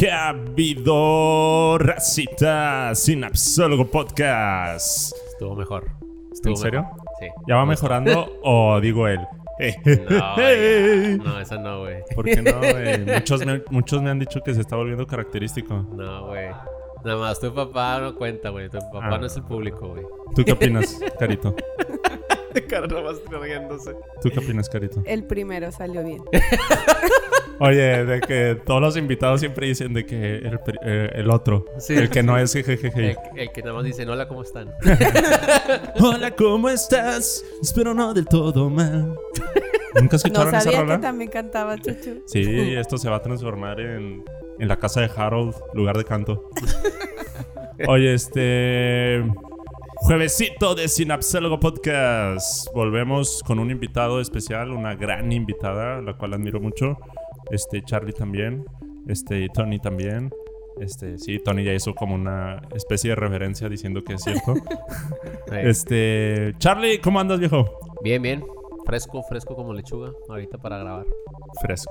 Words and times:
¿Qué 0.00 0.10
ha 0.10 0.30
habido, 0.30 1.76
racita? 1.76 2.94
Sinapsólogo 2.94 3.84
Podcast. 3.90 5.14
Estuvo 5.32 5.54
mejor. 5.54 5.90
Estuvo 6.32 6.54
¿En 6.54 6.56
serio? 6.56 6.82
mejor. 6.84 7.00
Sí. 7.20 7.26
¿Ya 7.46 7.56
va 7.56 7.66
mejorando 7.66 8.38
o 8.42 8.80
digo 8.80 9.06
él? 9.06 9.20
No, 10.08 11.24
no, 11.24 11.38
esa 11.38 11.58
no, 11.58 11.80
güey. 11.80 11.96
¿Por 12.14 12.24
qué 12.24 12.40
no, 12.40 12.58
güey? 12.60 13.04
Muchos 13.14 13.44
me, 13.44 13.62
muchos 13.68 14.00
me 14.00 14.08
han 14.08 14.18
dicho 14.18 14.40
que 14.40 14.54
se 14.54 14.62
está 14.62 14.74
volviendo 14.74 15.06
característico. 15.06 15.74
No, 15.92 16.28
güey. 16.28 16.48
Nada 17.04 17.18
más, 17.18 17.38
tu 17.38 17.52
papá 17.52 18.00
no 18.00 18.14
cuenta, 18.14 18.48
güey. 18.48 18.70
Tu 18.70 18.78
papá 18.78 19.00
Ah. 19.16 19.18
no 19.18 19.26
es 19.26 19.36
el 19.36 19.42
público, 19.42 19.86
güey. 19.88 20.04
¿Tú 20.34 20.42
qué 20.46 20.52
opinas, 20.52 20.98
Carito? 21.18 21.54
Cara 22.70 22.86
nomás 22.86 23.16
riéndose. 23.30 23.94
¿Tú 24.22 24.30
qué 24.30 24.38
opinas, 24.38 24.66
Carito? 24.70 25.02
El 25.04 25.24
primero 25.24 25.70
salió 25.70 26.02
bien. 26.02 26.22
Oye, 27.60 28.04
de 28.06 28.20
que 28.20 28.58
todos 28.64 28.80
los 28.80 28.96
invitados 28.96 29.40
siempre 29.40 29.66
dicen 29.66 29.92
de 29.92 30.06
que 30.06 30.36
el, 30.36 30.58
pri- 30.60 30.78
eh, 30.82 31.10
el 31.14 31.30
otro, 31.30 31.66
Sí, 31.78 31.94
el 31.94 32.08
que 32.08 32.20
sí. 32.20 32.26
no 32.26 32.38
es 32.38 32.52
jejeje. 32.54 33.10
El, 33.10 33.16
el 33.36 33.52
que 33.52 33.60
nada 33.60 33.74
más 33.74 33.84
dice, 33.84 34.08
hola, 34.08 34.26
¿cómo 34.28 34.42
están? 34.42 34.70
Hola, 36.00 36.30
¿cómo 36.32 36.68
estás? 36.70 37.44
Espero 37.62 37.92
no 37.94 38.14
del 38.14 38.24
todo 38.26 38.70
mal. 38.70 39.14
¿Nunca 39.94 40.12
No 40.12 40.16
escucharon 40.16 40.54
esa 40.54 40.60
sabía 40.70 40.86
que 40.96 41.02
también 41.02 41.30
cantaba 41.30 41.76
Chuchu. 41.76 42.22
Sí, 42.26 42.74
esto 42.76 42.96
se 42.96 43.10
va 43.10 43.16
a 43.16 43.22
transformar 43.22 43.78
en, 43.80 44.24
en 44.58 44.68
la 44.68 44.78
casa 44.78 45.00
de 45.02 45.10
Harold, 45.14 45.54
lugar 45.74 45.98
de 45.98 46.04
canto. 46.04 46.48
Oye, 47.88 48.14
este. 48.14 49.22
Juevesito 50.02 50.74
de 50.74 50.88
Sinapsólogo 50.88 51.60
Podcast. 51.60 52.68
Volvemos 52.74 53.42
con 53.44 53.58
un 53.58 53.70
invitado 53.70 54.20
especial, 54.20 54.70
una 54.70 54.94
gran 54.94 55.30
invitada, 55.30 56.00
la 56.00 56.14
cual 56.16 56.32
admiro 56.34 56.58
mucho. 56.60 56.96
Este, 57.50 57.82
Charlie 57.82 58.12
también. 58.12 58.64
Este, 59.06 59.48
Tony 59.48 59.78
también. 59.78 60.30
Este, 60.80 61.18
sí, 61.18 61.38
Tony 61.38 61.64
ya 61.64 61.74
hizo 61.74 61.94
como 61.94 62.14
una 62.14 62.62
especie 62.74 63.10
de 63.10 63.16
reverencia 63.16 63.68
diciendo 63.68 64.02
que 64.02 64.14
es 64.14 64.22
cierto. 64.22 64.54
Este, 65.52 66.54
Charlie, 66.58 67.00
¿cómo 67.00 67.18
andas, 67.18 67.40
viejo? 67.40 67.80
Bien, 68.04 68.22
bien. 68.22 68.44
Fresco, 68.86 69.22
fresco 69.28 69.56
como 69.56 69.74
lechuga. 69.74 70.12
Ahorita 70.28 70.58
para 70.58 70.78
grabar. 70.78 71.06
Fresco. 71.60 71.90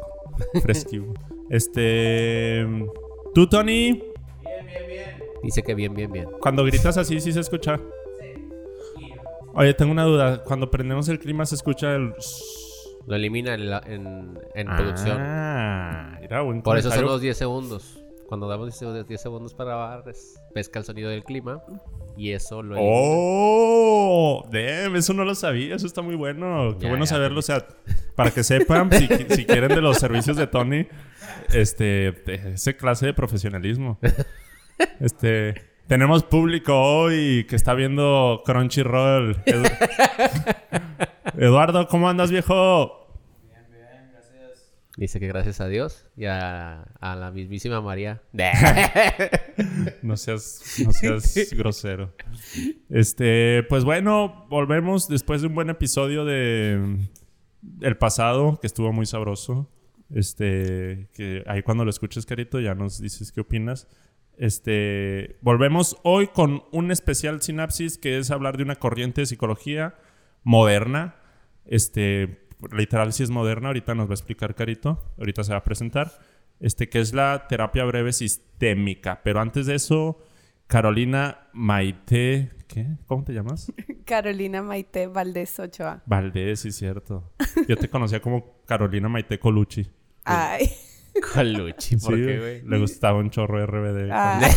Fresco. 0.61 1.13
este. 1.49 2.65
¿Tú, 3.33 3.47
Tony? 3.47 4.01
Dice 5.43 5.61
que 5.61 5.75
bien, 5.75 5.93
bien, 5.93 6.11
bien. 6.11 6.27
Cuando 6.41 6.63
gritas 6.63 6.97
así, 6.97 7.19
sí 7.19 7.33
se 7.33 7.41
escucha. 7.41 7.79
Oye, 9.53 9.73
tengo 9.73 9.91
una 9.91 10.03
duda. 10.03 10.43
Cuando 10.43 10.71
prendemos 10.71 11.09
el 11.09 11.19
clima, 11.19 11.45
se 11.45 11.55
escucha 11.55 11.95
el. 11.95 12.13
Lo 13.09 13.15
elimina 13.15 13.55
en, 13.55 13.69
la- 13.69 13.81
en, 13.85 14.39
en 14.53 14.67
producción. 14.67 15.17
Ah, 15.19 16.17
mira, 16.21 16.41
buen 16.41 16.61
Por 16.61 16.77
eso 16.77 16.91
son 16.91 17.05
los 17.05 17.19
10 17.21 17.35
segundos. 17.35 17.99
Cuando 18.27 18.47
damos 18.47 18.79
10 18.79 19.07
10 19.07 19.19
segundos 19.21 19.55
para 19.55 19.71
grabar, 19.71 20.03
es- 20.07 20.39
pesca 20.53 20.77
el 20.77 20.85
sonido 20.85 21.09
del 21.09 21.23
clima. 21.23 21.61
Y 22.15 22.33
eso 22.33 22.61
lo 22.61 22.75
elimina. 22.75 22.93
¡Oh! 22.95 24.45
Damn, 24.51 24.95
eso 24.95 25.13
no 25.13 25.25
lo 25.25 25.33
sabía. 25.33 25.75
Eso 25.75 25.87
está 25.87 26.03
muy 26.03 26.15
bueno. 26.15 26.75
Qué 26.77 26.83
Ya, 26.83 26.89
bueno 26.89 27.05
ya. 27.05 27.09
saberlo. 27.09 27.39
O 27.39 27.41
sea, 27.41 27.65
para 28.15 28.29
que 28.29 28.43
sepan, 28.43 28.91
si, 28.91 29.07
si 29.07 29.45
quieren 29.45 29.69
de 29.69 29.81
los 29.81 29.97
servicios 29.97 30.37
de 30.37 30.45
Tony, 30.45 30.85
este, 31.53 32.09
ese 32.53 32.77
clase 32.77 33.07
de 33.07 33.13
profesionalismo. 33.15 33.97
Este, 34.99 35.55
tenemos 35.87 36.23
público 36.23 36.79
hoy 36.79 37.45
que 37.49 37.55
está 37.55 37.73
viendo 37.73 38.43
Crunchyroll. 38.45 39.35
Edu- 39.45 39.77
Eduardo, 41.37 41.87
¿cómo 41.87 42.09
andas, 42.09 42.31
viejo? 42.31 42.98
Dice 44.99 45.21
que 45.21 45.27
gracias 45.27 45.61
a 45.61 45.69
Dios 45.69 46.05
y 46.17 46.25
a, 46.25 46.81
a 46.99 47.15
la 47.15 47.31
mismísima 47.31 47.79
María. 47.79 48.21
No 50.01 50.15
seas, 50.15 50.61
no 50.85 50.91
seas 50.91 51.53
grosero. 51.57 52.13
Este, 52.89 53.63
pues 53.69 53.83
bueno, 53.83 54.45
volvemos 54.49 55.07
después 55.07 55.41
de 55.41 55.47
un 55.47 55.55
buen 55.55 55.69
episodio 55.69 56.23
de 56.23 56.97
el 57.81 57.97
pasado, 57.97 58.59
que 58.59 58.67
estuvo 58.67 58.91
muy 58.93 59.05
sabroso. 59.05 59.69
Este, 60.13 61.07
que 61.13 61.43
ahí 61.47 61.61
cuando 61.61 61.83
lo 61.85 61.89
escuches, 61.89 62.25
Carito, 62.25 62.59
ya 62.59 62.75
nos 62.75 63.01
dices 63.01 63.31
qué 63.31 63.41
opinas. 63.41 63.87
Este, 64.37 65.37
volvemos 65.41 65.97
hoy 66.03 66.27
con 66.27 66.63
un 66.71 66.91
especial 66.91 67.41
sinapsis 67.41 67.97
que 67.97 68.17
es 68.17 68.31
hablar 68.31 68.57
de 68.57 68.63
una 68.63 68.75
corriente 68.75 69.21
de 69.21 69.27
psicología 69.27 69.95
moderna. 70.43 71.15
Este, 71.65 72.38
literal 72.71 73.13
si 73.13 73.23
es 73.23 73.29
moderna, 73.29 73.69
ahorita 73.69 73.95
nos 73.95 74.07
va 74.07 74.11
a 74.11 74.15
explicar 74.15 74.55
Carito, 74.55 75.03
ahorita 75.17 75.43
se 75.43 75.51
va 75.51 75.59
a 75.59 75.63
presentar. 75.63 76.11
Este, 76.59 76.89
que 76.89 76.99
es 76.99 77.13
la 77.13 77.47
terapia 77.47 77.85
breve 77.85 78.11
sistémica. 78.11 79.21
Pero 79.23 79.39
antes 79.39 79.65
de 79.65 79.75
eso, 79.75 80.19
Carolina 80.67 81.47
Maite, 81.53 82.51
¿qué? 82.67 82.97
¿Cómo 83.05 83.23
te 83.23 83.33
llamas? 83.33 83.71
Carolina 84.05 84.61
Maite 84.61 85.07
Valdés 85.07 85.57
Ochoa. 85.59 86.03
Valdés, 86.05 86.59
sí, 86.59 86.71
cierto. 86.71 87.31
Yo 87.67 87.77
te 87.77 87.89
conocía 87.89 88.21
como 88.21 88.61
Carolina 88.65 89.07
Maite 89.07 89.39
Colucci. 89.39 89.89
Ay. 90.25 90.69
Colucci, 91.33 91.97
¿por 91.97 92.15
Sí, 92.15 92.25
qué, 92.25 92.39
güey? 92.39 92.61
Le 92.63 92.79
gustaba 92.79 93.19
un 93.19 93.29
chorro 93.29 93.65
RBD. 93.65 94.09
Ay. 94.11 94.51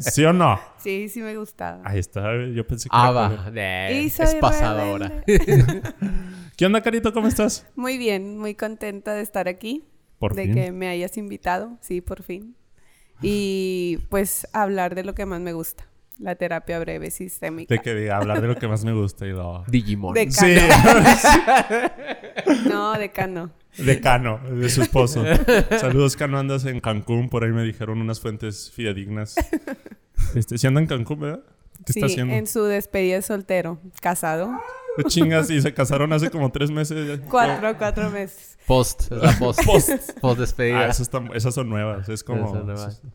¿Sí 0.00 0.24
o 0.24 0.32
no? 0.32 0.58
Sí, 0.78 1.08
sí 1.08 1.20
me 1.20 1.36
gustaba. 1.36 1.82
Ahí 1.84 1.98
está, 1.98 2.22
yo 2.54 2.66
pensé 2.66 2.88
que 2.88 2.96
Ava. 2.96 3.50
Y 3.92 4.10
soy 4.10 4.26
es 4.26 4.34
pasado 4.36 4.80
ahora. 4.80 5.12
¿Qué 6.56 6.66
onda, 6.66 6.80
Carito? 6.82 7.12
¿Cómo 7.12 7.26
estás? 7.28 7.66
Muy 7.74 7.98
bien, 7.98 8.38
muy 8.38 8.54
contenta 8.54 9.14
de 9.14 9.22
estar 9.22 9.48
aquí. 9.48 9.84
Por 10.18 10.34
de 10.34 10.44
fin. 10.44 10.54
que 10.54 10.72
me 10.72 10.88
hayas 10.88 11.16
invitado. 11.16 11.76
Sí, 11.80 12.00
por 12.00 12.22
fin. 12.22 12.56
Y 13.22 13.98
pues 14.08 14.46
hablar 14.52 14.94
de 14.94 15.04
lo 15.04 15.14
que 15.14 15.26
más 15.26 15.40
me 15.40 15.52
gusta. 15.52 15.86
La 16.18 16.36
terapia 16.36 16.78
breve 16.78 17.10
sistémica. 17.10 17.74
De 17.74 17.80
que 17.80 17.94
diga, 17.94 18.18
hablar 18.18 18.40
de 18.40 18.46
lo 18.46 18.56
que 18.56 18.68
más 18.68 18.84
me 18.84 18.92
gusta 18.92 19.26
y 19.26 19.30
lo... 19.30 19.64
Digimon. 19.66 20.14
De 20.14 20.30
Sí, 20.30 20.54
No, 22.70 22.92
de 22.92 23.10
Cano. 23.10 23.50
De 23.78 24.00
Cano, 24.00 24.40
de 24.50 24.68
su 24.68 24.82
esposo. 24.82 25.24
Saludos, 25.78 26.16
Cano, 26.16 26.38
andas 26.38 26.64
en 26.64 26.80
Cancún, 26.80 27.28
por 27.28 27.44
ahí 27.44 27.50
me 27.52 27.62
dijeron 27.62 28.00
unas 28.00 28.20
fuentes 28.20 28.70
fidedignas. 28.72 29.34
Este, 30.34 30.58
si 30.58 30.66
anda 30.66 30.80
en 30.80 30.86
Cancún, 30.86 31.20
¿verdad? 31.20 31.40
¿Qué 31.84 31.92
sí, 31.92 31.98
está 31.98 32.06
haciendo? 32.06 32.34
en 32.34 32.46
su 32.46 32.62
despedida 32.64 33.16
de 33.16 33.22
soltero. 33.22 33.78
Casado. 34.00 34.50
¿Qué 34.96 35.02
chingas 35.04 35.50
y 35.50 35.60
se 35.60 35.74
casaron 35.74 36.12
hace 36.12 36.30
como 36.30 36.52
tres 36.52 36.70
meses. 36.70 37.20
Cuatro, 37.28 37.76
cuatro 37.76 38.10
meses. 38.10 38.56
Post. 38.64 39.10
Es 39.10 39.18
la 39.18 39.36
post. 39.38 39.64
Post. 39.66 39.90
Post 40.20 40.40
despedida. 40.40 40.86
Ah, 40.86 40.88
esas 41.34 41.54
son 41.54 41.68
nuevas. 41.68 42.08
Es 42.08 42.22
como... 42.22 42.64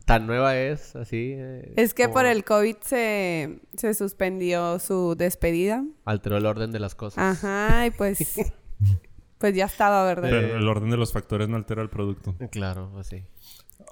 Tan 0.06 0.28
nueva 0.28 0.58
es, 0.58 0.94
así. 0.98 1.36
eh, 1.38 1.74
Es 1.78 1.94
que 1.94 2.04
como 2.04 2.16
por 2.16 2.26
el 2.26 2.44
COVID 2.44 2.76
se, 2.82 3.60
se 3.78 3.94
suspendió 3.94 4.78
su 4.80 5.16
despedida. 5.18 5.86
Alteró 6.04 6.36
el 6.38 6.46
orden 6.46 6.72
de 6.72 6.80
las 6.80 6.96
cosas. 6.96 7.18
Ajá, 7.18 7.88
y 7.88 7.92
pues, 7.92 8.20
pues 9.40 9.56
ya 9.56 9.66
estaba, 9.66 10.04
¿verdad? 10.04 10.30
Pero 10.30 10.58
el 10.58 10.68
orden 10.68 10.90
de 10.90 10.98
los 10.98 11.14
factores 11.14 11.48
no 11.48 11.56
altera 11.56 11.82
el 11.82 11.90
producto. 11.90 12.36
Claro, 12.52 12.92
así. 13.00 13.24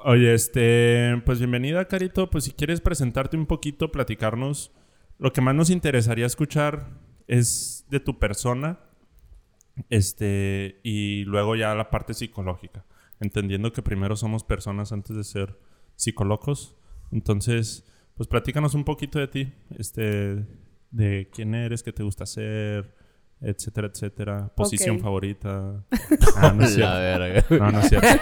Oye, 0.03 0.33
este, 0.33 1.21
pues 1.25 1.39
bienvenida, 1.39 1.85
Carito. 1.85 2.29
Pues 2.29 2.43
si 2.43 2.51
quieres 2.51 2.81
presentarte 2.81 3.37
un 3.37 3.45
poquito, 3.45 3.91
platicarnos. 3.91 4.71
Lo 5.17 5.31
que 5.31 5.41
más 5.41 5.55
nos 5.55 5.69
interesaría 5.69 6.25
escuchar 6.25 6.89
es 7.27 7.85
de 7.89 8.01
tu 8.01 8.19
persona. 8.19 8.79
Este, 9.89 10.81
y 10.83 11.23
luego 11.23 11.55
ya 11.55 11.73
la 11.75 11.89
parte 11.89 12.13
psicológica. 12.13 12.85
Entendiendo 13.21 13.71
que 13.71 13.81
primero 13.81 14.17
somos 14.17 14.43
personas 14.43 14.91
antes 14.91 15.15
de 15.15 15.23
ser 15.23 15.57
psicólogos. 15.95 16.75
Entonces, 17.11 17.85
pues 18.15 18.27
platícanos 18.27 18.73
un 18.73 18.83
poquito 18.83 19.17
de 19.17 19.27
ti. 19.29 19.53
Este, 19.77 20.45
de 20.91 21.29
quién 21.31 21.55
eres, 21.55 21.83
qué 21.83 21.93
te 21.93 22.03
gusta 22.03 22.25
hacer, 22.25 22.96
etcétera, 23.41 23.87
etcétera. 23.93 24.49
Posición 24.55 24.99
favorita. 24.99 25.83
Ah, 26.39 26.53
no 26.55 26.63
es 26.65 26.73
cierto. 26.75 26.93
La 26.93 26.99
verga. 26.99 27.45
No, 27.49 27.71
no 27.71 27.79
es 27.79 27.89
cierto. 27.89 28.07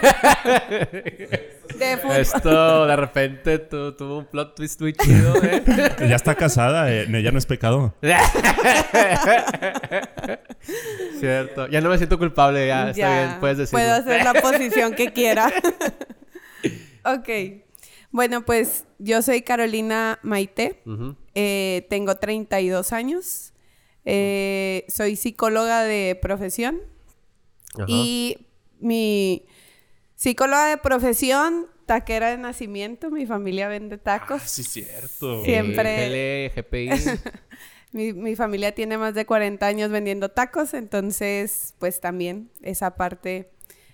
De 1.80 2.22
Esto 2.22 2.86
de 2.86 2.96
repente 2.96 3.60
tu- 3.60 3.92
tuvo 3.94 4.20
un 4.20 4.26
plot 4.26 4.56
twist 4.56 4.80
muy 4.82 4.94
chido, 4.94 5.36
¿eh? 5.44 5.64
Ya 6.08 6.16
está 6.16 6.36
casada, 6.36 6.90
eh, 6.94 7.06
ella 7.10 7.32
no 7.32 7.38
es 7.38 7.46
pecado. 7.46 7.94
Cierto. 11.20 11.68
Ya 11.68 11.82
no 11.82 11.90
me 11.90 11.98
siento 11.98 12.18
culpable, 12.18 12.68
ya. 12.68 12.90
Está 12.90 13.00
Ya, 13.02 13.26
bien, 13.28 13.40
puedes 13.40 13.58
decirlo. 13.58 13.80
Puedo 13.80 13.94
hacer 13.96 14.24
la 14.24 14.34
posición 14.42 14.94
que 14.94 15.12
quiera. 15.14 15.52
ok. 17.04 17.30
Bueno, 18.12 18.46
pues 18.46 18.86
yo 19.00 19.22
soy 19.22 19.42
Carolina 19.42 20.20
Maite. 20.24 20.82
Ujú. 20.86 21.16
Eh, 21.34 21.86
tengo 21.90 22.16
32 22.16 22.94
años. 22.94 23.52
Eh, 24.06 24.86
soy 24.88 25.16
psicóloga 25.16 25.84
de 25.84 26.18
profesión. 26.22 26.80
Ajá. 27.76 27.86
Y 27.88 28.48
mi 28.80 29.46
psicóloga 30.16 30.68
de 30.68 30.78
profesión, 30.78 31.68
taquera 31.86 32.30
de 32.30 32.38
nacimiento. 32.38 33.10
Mi 33.12 33.26
familia 33.26 33.68
vende 33.68 33.98
tacos. 33.98 34.42
Ah, 34.44 34.48
sí, 34.48 34.64
cierto. 34.64 35.44
Siempre- 35.44 36.52
GPI. 36.56 36.90
Mi, 37.92 38.12
mi 38.12 38.36
familia 38.36 38.74
tiene 38.76 38.98
más 38.98 39.14
de 39.14 39.26
40 39.26 39.66
años 39.66 39.90
vendiendo 39.90 40.28
tacos, 40.28 40.74
entonces 40.74 41.76
pues 41.80 42.02
también 42.02 42.50
esa 42.62 42.98
parte 42.98 43.52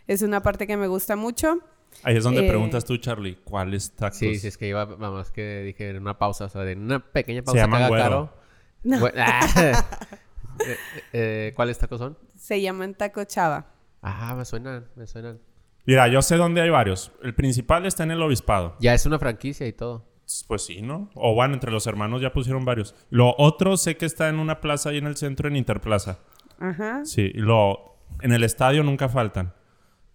es 0.08 0.24
una 0.24 0.42
parte 0.42 0.66
que 0.66 0.76
me 0.76 0.88
gusta 0.88 1.16
mucho. 1.16 1.60
Ahí 2.02 2.18
es 2.18 2.24
donde 2.24 2.44
Eh, 2.44 2.50
preguntas 2.50 2.84
tú, 2.84 2.98
Charlie, 2.98 3.36
¿cuáles 3.44 3.92
tacos? 3.92 4.18
Sí, 4.18 4.40
sí, 4.40 4.48
es 4.48 4.58
que 4.58 4.68
iba, 4.68 4.86
vamos, 4.86 5.30
que 5.30 5.62
dije 5.62 5.90
en 5.90 5.98
una 6.02 6.18
pausa, 6.18 6.46
o 6.46 6.50
sea, 6.50 6.62
de 6.64 6.74
una 6.74 7.12
pequeña 7.12 7.44
pausa 7.44 7.60
llaman 7.62 7.78
que 7.82 7.84
haga 7.84 7.90
güero. 7.90 8.04
caro. 8.04 8.41
No. 8.84 9.08
Ah. 9.18 9.86
Eh, 10.64 10.78
eh, 11.14 11.54
¿Cuáles 11.56 11.80
tacos 11.80 11.98
son? 11.98 12.18
Se 12.36 12.62
llaman 12.62 12.94
taco 12.94 13.24
chava. 13.24 13.66
Ah, 14.04 14.36
me 14.38 14.46
suenan, 14.46 14.86
me 14.96 15.08
suenan. 15.08 15.40
Mira, 15.88 16.08
yo 16.08 16.22
sé 16.22 16.36
dónde 16.38 16.62
hay 16.62 16.70
varios. 16.70 17.12
El 17.24 17.34
principal 17.34 17.88
está 17.88 18.04
en 18.04 18.12
el 18.12 18.22
Obispado. 18.22 18.76
Ya 18.80 18.94
es 18.94 19.06
una 19.08 19.18
franquicia 19.18 19.66
y 19.66 19.74
todo. 19.74 20.06
Pues 20.48 20.64
sí, 20.64 20.84
¿no? 20.84 21.10
O 21.16 21.34
bueno, 21.34 21.56
entre 21.56 21.72
los 21.72 21.88
hermanos 21.88 22.22
ya 22.22 22.32
pusieron 22.32 22.64
varios. 22.64 22.94
Lo 23.10 23.34
otro 23.40 23.76
sé 23.76 23.98
que 23.98 24.06
está 24.06 24.30
en 24.30 24.38
una 24.38 24.62
plaza 24.62 24.90
ahí 24.90 25.00
en 25.00 25.08
el 25.08 25.18
centro, 25.18 25.48
en 25.48 25.56
Interplaza. 25.56 26.20
Ajá. 26.60 27.04
Sí, 27.06 27.32
lo 27.34 27.98
en 28.22 28.32
el 28.32 28.44
estadio 28.44 28.84
nunca 28.84 29.10
faltan. 29.10 29.56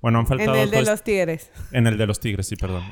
Bueno, 0.00 0.18
han 0.20 0.24
En 0.26 0.28
faltado 0.28 0.54
el 0.62 0.70
de 0.70 0.76
dos- 0.78 0.86
los 0.88 1.02
tigres. 1.02 1.50
en 1.72 1.88
el 1.88 1.98
de 1.98 2.06
los 2.06 2.20
Tigres, 2.20 2.46
sí, 2.46 2.54
perdón. 2.54 2.84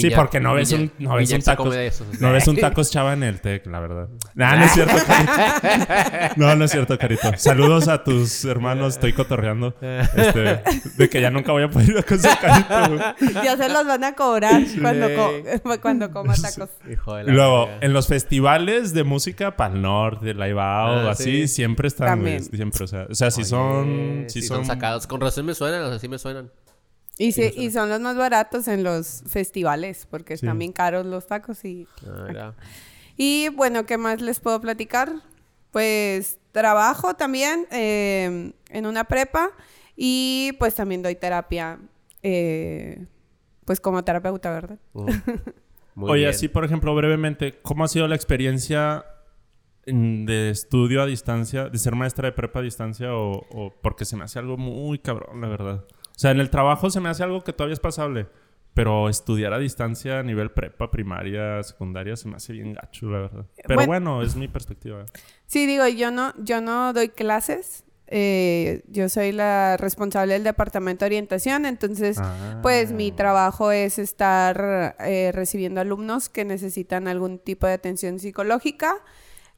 Sí, 0.00 0.10
porque 0.14 0.40
no 0.40 0.54
ves 0.54 0.72
un 0.72 0.90
no 0.98 1.14
ves 1.16 1.30
un 1.32 1.42
tacos, 1.42 1.64
come 1.66 1.76
de 1.76 1.86
esos. 1.86 2.20
no 2.20 2.32
ves 2.32 2.46
un 2.48 2.56
tacos 2.56 2.90
chava 2.90 3.12
en 3.12 3.22
el 3.22 3.40
Tec, 3.40 3.66
la 3.66 3.80
verdad. 3.80 4.08
Nah, 4.34 4.56
no 4.56 4.64
es 4.64 4.72
cierto, 4.72 4.96
Carito. 5.06 5.32
No, 6.36 6.54
no 6.56 6.64
es 6.64 6.70
cierto, 6.70 6.98
Carito. 6.98 7.30
Saludos 7.36 7.88
a 7.88 8.02
tus 8.04 8.44
hermanos, 8.44 8.94
estoy 8.94 9.12
cotorreando. 9.12 9.74
Este, 9.80 10.62
de 10.96 11.08
que 11.08 11.20
ya 11.20 11.30
nunca 11.30 11.52
voy 11.52 11.64
a 11.64 11.70
poder 11.70 11.90
ir 11.90 11.98
a 11.98 12.02
casa 12.02 12.38
Carito, 12.40 12.96
güey. 13.20 13.44
Ya 13.44 13.56
se 13.56 13.68
los 13.68 13.86
van 13.86 14.04
a 14.04 14.14
cobrar 14.14 14.62
cuando, 14.80 15.08
co- 15.14 15.80
cuando 15.80 16.10
coma 16.10 16.34
tacos. 16.34 16.70
Hijo 16.90 17.16
de 17.16 17.22
Y 17.24 17.26
la 17.26 17.32
luego, 17.32 17.68
en 17.80 17.92
los 17.92 18.06
festivales 18.08 18.92
de 18.94 19.04
música 19.04 19.56
Pal 19.56 19.80
Norte, 19.82 20.34
Live 20.34 20.60
Out, 20.60 21.06
Ah, 21.06 21.10
así, 21.10 21.46
sí. 21.46 21.48
siempre 21.48 21.88
están, 21.88 22.20
güey. 22.20 22.38
También. 22.38 22.44
Siempre, 22.56 22.84
o 22.84 22.86
sea, 22.86 23.06
o 23.10 23.14
sea 23.14 23.30
si 23.30 23.40
Oye, 23.42 23.48
son... 23.50 24.24
Si 24.28 24.40
sí 24.42 24.46
son, 24.48 24.64
sacados. 24.64 25.06
Con 25.06 25.20
razón 25.20 25.46
me 25.46 25.54
suenan, 25.54 25.82
o 25.82 25.88
sea, 25.90 25.98
sí 25.98 26.08
me 26.08 26.18
suenan. 26.18 26.50
Y, 27.18 27.32
sí, 27.32 27.52
y 27.56 27.70
son 27.70 27.88
los 27.88 28.00
más 28.00 28.16
baratos 28.16 28.66
en 28.68 28.82
los 28.82 29.22
festivales, 29.26 30.06
porque 30.10 30.36
Sí. 30.36 30.44
están 30.46 30.58
bien 30.58 30.72
caros 30.72 31.06
los 31.06 31.26
tacos. 31.26 31.64
Y, 31.64 31.86
Ah, 32.06 32.52
y 33.16 33.48
bueno, 33.50 33.86
¿qué 33.86 33.98
más 33.98 34.20
les 34.20 34.40
puedo 34.40 34.60
platicar? 34.60 35.12
Pues 35.70 36.38
trabajo 36.52 37.14
también 37.14 37.66
eh, 37.70 38.52
en 38.68 38.86
una 38.86 39.04
prepa 39.04 39.50
y 39.96 40.52
pues 40.58 40.74
también 40.74 41.02
doy 41.02 41.14
terapia, 41.16 41.78
eh, 42.22 43.06
pues 43.64 43.80
como 43.80 44.02
terapeuta, 44.04 44.50
¿verdad? 44.50 44.78
Mm. 44.92 45.08
Muy 45.96 46.10
Oye, 46.10 46.20
bien. 46.22 46.30
así, 46.30 46.48
por 46.48 46.64
ejemplo, 46.64 46.92
brevemente, 46.96 47.60
¿cómo 47.62 47.84
ha 47.84 47.88
sido 47.88 48.08
la 48.08 48.16
experiencia 48.16 49.04
de 49.86 50.50
estudio 50.50 51.02
a 51.02 51.06
distancia, 51.06 51.68
de 51.68 51.78
ser 51.78 51.94
maestra 51.94 52.26
de 52.28 52.32
prepa 52.32 52.58
a 52.60 52.62
distancia 52.62 53.14
o, 53.14 53.46
o- 53.50 53.72
porque 53.82 54.04
se 54.04 54.16
me 54.16 54.24
hace 54.24 54.38
algo 54.40 54.56
muy 54.56 54.98
cabrón, 54.98 55.40
la 55.40 55.48
verdad? 55.48 55.84
O 56.16 56.18
sea, 56.18 56.30
en 56.30 56.40
el 56.40 56.50
trabajo 56.50 56.90
se 56.90 57.00
me 57.00 57.08
hace 57.08 57.22
algo 57.24 57.42
que 57.42 57.52
todavía 57.52 57.74
es 57.74 57.80
pasable, 57.80 58.26
pero 58.72 59.08
estudiar 59.08 59.52
a 59.52 59.58
distancia 59.58 60.20
a 60.20 60.22
nivel 60.22 60.50
prepa, 60.50 60.90
primaria, 60.90 61.62
secundaria, 61.62 62.16
se 62.16 62.28
me 62.28 62.36
hace 62.36 62.52
bien 62.52 62.72
gacho, 62.72 63.06
la 63.10 63.18
verdad. 63.20 63.46
Pero 63.56 63.74
Bueno. 63.76 63.86
bueno, 63.86 64.22
es 64.22 64.36
mi 64.36 64.48
perspectiva. 64.48 65.04
Sí, 65.46 65.66
digo, 65.66 65.86
yo 65.88 66.10
no, 66.10 66.32
yo 66.38 66.60
no 66.60 66.92
doy 66.92 67.08
clases. 67.10 67.84
eh, 68.06 68.82
yo 68.88 69.08
soy 69.08 69.32
la 69.32 69.78
responsable 69.78 70.34
del 70.34 70.44
departamento 70.44 71.04
de 71.04 71.06
orientación, 71.06 71.64
entonces, 71.64 72.18
Ah. 72.20 72.58
pues 72.62 72.92
mi 72.92 73.10
trabajo 73.12 73.72
es 73.72 73.98
estar 73.98 74.94
eh, 75.00 75.30
recibiendo 75.32 75.80
alumnos 75.80 76.28
que 76.28 76.44
necesitan 76.44 77.08
algún 77.08 77.38
tipo 77.38 77.66
de 77.66 77.72
atención 77.72 78.18
psicológica, 78.18 78.94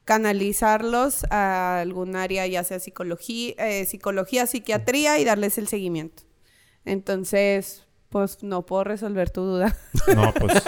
canalizarlos 0.05 1.25
a 1.29 1.79
algún 1.81 2.15
área, 2.15 2.47
ya 2.47 2.63
sea 2.63 2.79
psicología, 2.79 3.53
eh, 3.59 3.85
psicología, 3.85 4.47
psiquiatría 4.47 5.19
y 5.19 5.25
darles 5.25 5.57
el 5.57 5.67
seguimiento. 5.67 6.23
Entonces, 6.87 7.85
pues 8.09 8.41
no 8.43 8.65
puedo 8.65 8.83
resolver 8.85 9.29
tu 9.29 9.41
duda. 9.41 9.75
No, 10.15 10.33
pues... 10.33 10.63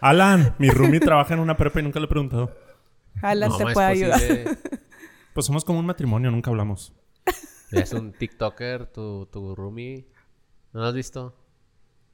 Alan, 0.00 0.54
mi 0.58 0.70
roomie 0.70 1.00
trabaja 1.00 1.34
en 1.34 1.40
una 1.40 1.56
prepa 1.56 1.80
y 1.80 1.82
nunca 1.82 1.98
le 2.00 2.06
he 2.06 2.08
preguntado. 2.08 2.54
Alan 3.22 3.48
No, 3.50 3.56
te 3.56 3.72
puede 3.72 3.86
ayudar. 3.86 4.18
posible. 4.20 4.44
Pues 5.34 5.46
somos 5.46 5.64
como 5.64 5.78
un 5.78 5.86
matrimonio, 5.86 6.30
nunca 6.30 6.50
hablamos. 6.50 6.92
Es 7.70 7.94
un 7.94 8.12
TikToker, 8.12 8.84
tu, 8.86 9.24
tu 9.32 9.54
roomie. 9.54 10.06
¿No 10.74 10.80
lo 10.82 10.86
has 10.88 10.94
visto? 10.94 11.34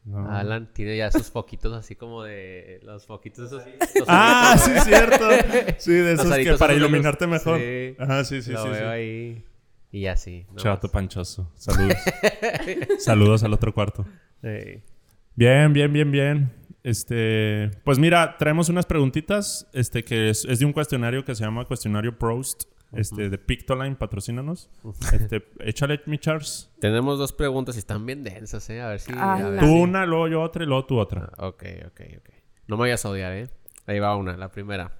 No. 0.04 0.30
Alan 0.30 0.72
tiene 0.72 0.96
ya 0.96 1.10
sus 1.10 1.28
foquitos 1.28 1.72
así 1.74 1.96
como 1.96 2.22
de... 2.22 2.78
Los 2.84 3.06
foquitos 3.06 3.46
esos... 3.46 3.64
los 3.96 4.04
Ah, 4.08 4.54
sí, 4.56 4.70
cierto. 4.84 5.28
Sí, 5.78 5.92
de 5.94 6.12
esos 6.12 6.32
que 6.32 6.54
para 6.54 6.74
de 6.74 6.78
los- 6.78 6.88
iluminarte 6.88 7.26
mejor. 7.26 7.58
Sí. 7.58 7.96
Ajá, 7.98 8.24
sí, 8.24 8.40
sí, 8.40 8.52
Lo 8.52 8.62
sí. 8.62 8.68
veo 8.68 8.78
sí. 8.78 8.84
ahí. 8.84 9.44
Y 9.90 10.06
así. 10.06 10.46
¿no? 10.50 10.56
Chato 10.56 10.88
panchoso. 10.88 11.50
Saludos. 11.54 11.96
Saludos 12.98 13.42
al 13.44 13.52
otro 13.52 13.72
cuarto. 13.72 14.04
Sí. 14.42 14.82
Bien, 15.34 15.72
bien, 15.72 15.92
bien, 15.92 16.10
bien. 16.10 16.52
Este, 16.82 17.70
pues 17.84 17.98
mira, 17.98 18.36
traemos 18.38 18.68
unas 18.68 18.86
preguntitas, 18.86 19.68
este, 19.72 20.04
que 20.04 20.30
es, 20.30 20.44
es 20.44 20.58
de 20.58 20.64
un 20.66 20.72
cuestionario 20.72 21.24
que 21.24 21.34
se 21.34 21.44
llama 21.44 21.64
Cuestionario 21.64 22.18
Proust, 22.18 22.64
este, 22.92 23.28
de 23.28 23.36
Pictoline, 23.38 23.94
patrocínanos. 23.96 24.70
Este, 25.12 25.44
échale 25.60 26.00
mi 26.06 26.18
Charles. 26.18 26.70
Tenemos 26.80 27.18
dos 27.18 27.32
preguntas 27.32 27.76
y 27.76 27.80
están 27.80 28.06
bien 28.06 28.24
densas, 28.24 28.68
¿eh? 28.70 28.80
A 28.80 28.88
ver 28.88 29.00
si... 29.00 29.12
Ah, 29.14 29.34
a 29.34 29.42
ver 29.42 29.52
la- 29.54 29.60
Tú 29.60 29.66
si- 29.66 29.80
una, 29.80 30.06
luego 30.06 30.28
yo 30.28 30.42
otra 30.42 30.64
y 30.64 30.66
luego 30.66 30.86
tú 30.86 30.98
otra. 30.98 31.30
Ah, 31.36 31.48
Ok, 31.48 31.64
ok, 31.86 32.00
ok. 32.18 32.30
No 32.66 32.76
me 32.76 32.82
vayas 32.82 33.04
a 33.04 33.10
odiar, 33.10 33.32
¿eh? 33.32 33.48
Ahí 33.86 33.98
va 33.98 34.16
una, 34.16 34.36
la 34.36 34.50
primera. 34.50 34.92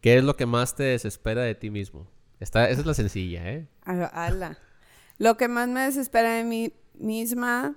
¿Qué 0.00 0.16
es 0.18 0.24
lo 0.24 0.36
que 0.36 0.46
más 0.46 0.76
te 0.76 0.84
desespera 0.84 1.42
de 1.42 1.54
ti 1.54 1.70
mismo? 1.70 2.08
Esta, 2.38 2.68
esa 2.70 2.80
es 2.82 2.86
la 2.86 2.94
sencilla, 2.94 3.50
¿eh? 3.50 3.66
Ala. 3.88 4.58
Lo 5.18 5.36
que 5.36 5.48
más 5.48 5.68
me 5.68 5.80
desespera 5.80 6.34
de 6.34 6.44
mí 6.44 6.72
misma, 6.94 7.74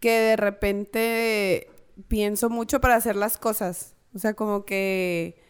que 0.00 0.10
de 0.10 0.36
repente 0.36 1.70
pienso 2.08 2.50
mucho 2.50 2.80
para 2.80 2.96
hacer 2.96 3.16
las 3.16 3.38
cosas. 3.38 3.94
O 4.14 4.18
sea, 4.18 4.34
como 4.34 4.64
que 4.64 5.40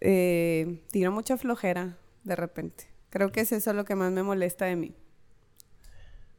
eh, 0.00 0.82
tiro 0.90 1.12
mucha 1.12 1.36
flojera 1.36 1.98
de 2.24 2.36
repente. 2.36 2.88
Creo 3.10 3.32
que 3.32 3.40
es 3.40 3.52
eso 3.52 3.72
lo 3.72 3.84
que 3.84 3.94
más 3.94 4.12
me 4.12 4.22
molesta 4.22 4.66
de 4.66 4.76
mí. 4.76 4.94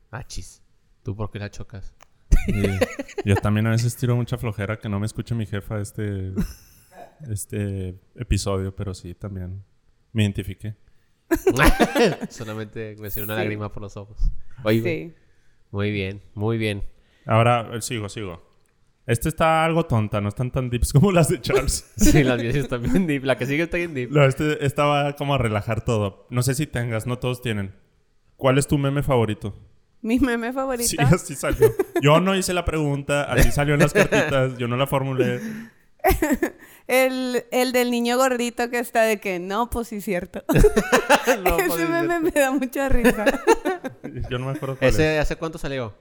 Ah, 0.10 0.26
chis. 0.26 0.62
¿Tú 1.04 1.16
por 1.16 1.32
qué 1.32 1.40
la 1.40 1.50
chocas? 1.50 1.94
Yo 3.26 3.36
también 3.36 3.68
a 3.68 3.72
veces 3.72 3.96
tiro 3.96 4.16
mucha 4.16 4.38
flojera 4.38 4.80
que 4.80 4.90
no 4.90 5.00
me 5.00 5.06
escuche 5.06 5.36
mi 5.36 5.46
jefa 5.46 5.80
este, 5.80 6.34
este 7.30 8.00
episodio, 8.16 8.76
pero 8.76 8.94
sí, 8.94 9.14
también 9.14 9.64
me 10.14 10.24
identifiqué. 10.24 10.76
Solamente 12.30 12.96
me 13.00 13.10
salió 13.10 13.26
una 13.26 13.36
Sí. 13.36 13.42
lágrima 13.42 13.72
por 13.72 13.82
los 13.84 13.98
ojos. 13.98 14.18
Oye, 14.64 14.82
Sí. 14.82 15.14
muy 15.72 15.92
bien, 15.92 16.22
muy 16.34 16.58
bien. 16.58 16.84
Ahora, 17.26 17.70
eh, 17.74 17.82
sigo, 17.82 18.10
sigo. 18.10 18.50
Este 19.08 19.30
está 19.30 19.66
algo 19.66 19.86
tonta, 19.86 20.22
no 20.22 20.30
están 20.30 20.52
tan 20.52 20.70
dips 20.70 20.94
como 20.94 21.12
las 21.12 21.28
de 21.30 21.42
Charles. 21.42 21.92
Sí, 21.98 22.24
las 22.24 22.42
mías 22.42 22.56
están 22.56 22.84
bien 22.84 23.08
deep. 23.08 23.24
La 23.26 23.38
que 23.38 23.46
sigue 23.46 23.64
está 23.64 23.78
bien 23.78 23.94
deep. 23.94 24.12
No, 24.12 24.24
este 24.24 24.64
esta 24.66 24.86
va 24.86 25.16
como 25.16 25.34
a 25.36 25.38
relajar 25.38 25.84
todo. 25.84 26.28
No 26.30 26.44
sé 26.44 26.54
si 26.56 26.68
tengas, 26.68 27.08
no 27.08 27.18
todos 27.20 27.42
tienen. 27.42 27.74
¿Cuál 28.38 28.58
es 28.58 28.68
tu 28.68 28.78
meme 28.78 29.04
favorito? 29.04 29.56
Mi 30.02 30.20
meme 30.20 30.52
favorita. 30.54 30.88
Sí, 30.90 30.98
así 31.00 31.36
salió. 31.36 31.72
Yo 32.02 32.20
no 32.20 32.36
hice 32.36 32.54
la 32.54 32.66
pregunta, 32.66 33.24
así 33.24 33.52
salió 33.52 33.76
en 33.76 33.82
las 33.82 33.94
cartitas, 33.94 34.58
yo 34.58 34.68
no 34.68 34.76
la 34.78 34.88
formulé. 34.88 35.40
El, 36.88 37.46
el 37.52 37.72
del 37.72 37.90
niño 37.90 38.18
gordito 38.18 38.70
que 38.70 38.80
está 38.80 39.04
de 39.04 39.20
que 39.20 39.40
no, 39.40 39.70
pues 39.70 39.88
sí, 39.88 40.02
cierto. 40.02 40.44
No, 41.44 41.56
pues, 41.58 41.74
Ese 41.80 41.86
meme 41.88 42.20
me 42.20 42.32
da 42.32 42.52
mucha 42.52 42.90
risa. 42.90 43.26
Yo 44.30 44.40
no 44.40 44.48
me 44.48 44.52
acuerdo 44.54 44.76
cuál 44.78 44.90
es. 44.90 44.96
¿Ese 44.96 45.20
hace 45.20 45.36
cuánto 45.38 45.58
salió? 45.58 45.94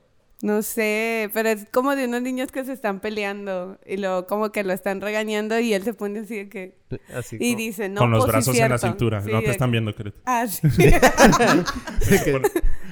No 0.43 0.63
sé, 0.63 1.31
pero 1.35 1.51
es 1.51 1.67
como 1.71 1.95
de 1.95 2.07
unos 2.07 2.23
niños 2.23 2.51
que 2.51 2.65
se 2.65 2.73
están 2.73 3.01
peleando 3.01 3.79
y 3.87 3.99
luego 3.99 4.27
como 4.27 4.51
que 4.53 4.65
lo 4.65 4.73
están 4.73 5.03
regañando 5.03 5.61
y 5.61 5.75
él 5.75 5.83
se 5.85 5.93
pone 5.93 6.21
así 6.21 6.37
de 6.37 6.49
que... 6.49 6.79
Así 7.15 7.37
Y 7.39 7.51
como- 7.53 7.59
dice, 7.59 7.89
no, 7.91 8.01
Con 8.01 8.11
los 8.11 8.21
pues 8.25 8.31
sí, 8.31 8.33
brazos 8.33 8.55
en 8.57 8.61
la 8.71 8.79
cierto". 8.79 8.87
cintura. 8.87 9.21
Sí, 9.21 9.31
no 9.31 9.41
te 9.41 9.47
de- 9.47 9.51
están 9.53 9.71
viendo, 9.71 9.95
querido. 9.95 10.17
Ah, 10.25 10.47
sí. 10.49 10.67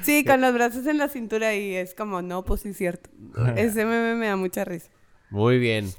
sí, 0.02 0.25
con 0.25 0.40
los 0.40 0.52
brazos 0.54 0.87
en 0.87 0.98
la 0.98 1.08
cintura 1.08 1.54
y 1.54 1.75
es 1.75 1.94
como, 1.94 2.20
no, 2.22 2.44
pues 2.44 2.60
sí, 2.60 2.75
cierto. 2.75 3.10
Ese 3.56 3.84
meme 3.87 4.14
me 4.14 4.26
da 4.26 4.37
mucha 4.37 4.64
risa. 4.64 4.90
Muy 5.30 5.58
bien. 5.58 5.90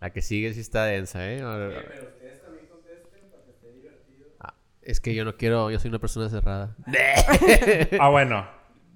La 0.00 0.10
que 0.12 0.22
sigue 0.22 0.52
sí 0.54 0.60
está 0.60 0.84
densa, 0.86 1.30
¿eh? 1.30 1.40
Ahora- 1.42 1.82
Ah, 4.40 4.54
es 4.82 5.00
que 5.00 5.14
yo 5.14 5.24
no 5.24 5.36
quiero, 5.36 5.70
yo 5.70 5.78
soy 5.78 5.90
una 5.90 5.98
persona 5.98 6.28
cerrada. 6.28 6.76
Ah, 8.00 8.08
bueno. 8.08 8.46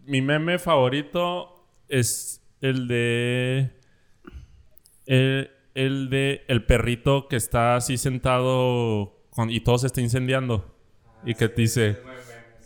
Mi 0.06 0.20
meme 0.20 0.58
favorito 0.58 1.66
es 1.88 2.42
el 2.60 2.88
de. 2.88 3.70
El, 5.06 5.50
el 5.74 6.08
de 6.10 6.42
el 6.48 6.64
perrito 6.66 7.28
que 7.28 7.36
está 7.36 7.76
así 7.76 7.96
sentado 7.98 9.26
con- 9.30 9.50
y 9.50 9.60
todo 9.60 9.78
se 9.78 9.86
está 9.86 10.00
incendiando. 10.00 10.74
Y 11.24 11.34
que 11.34 11.48
dice. 11.48 11.98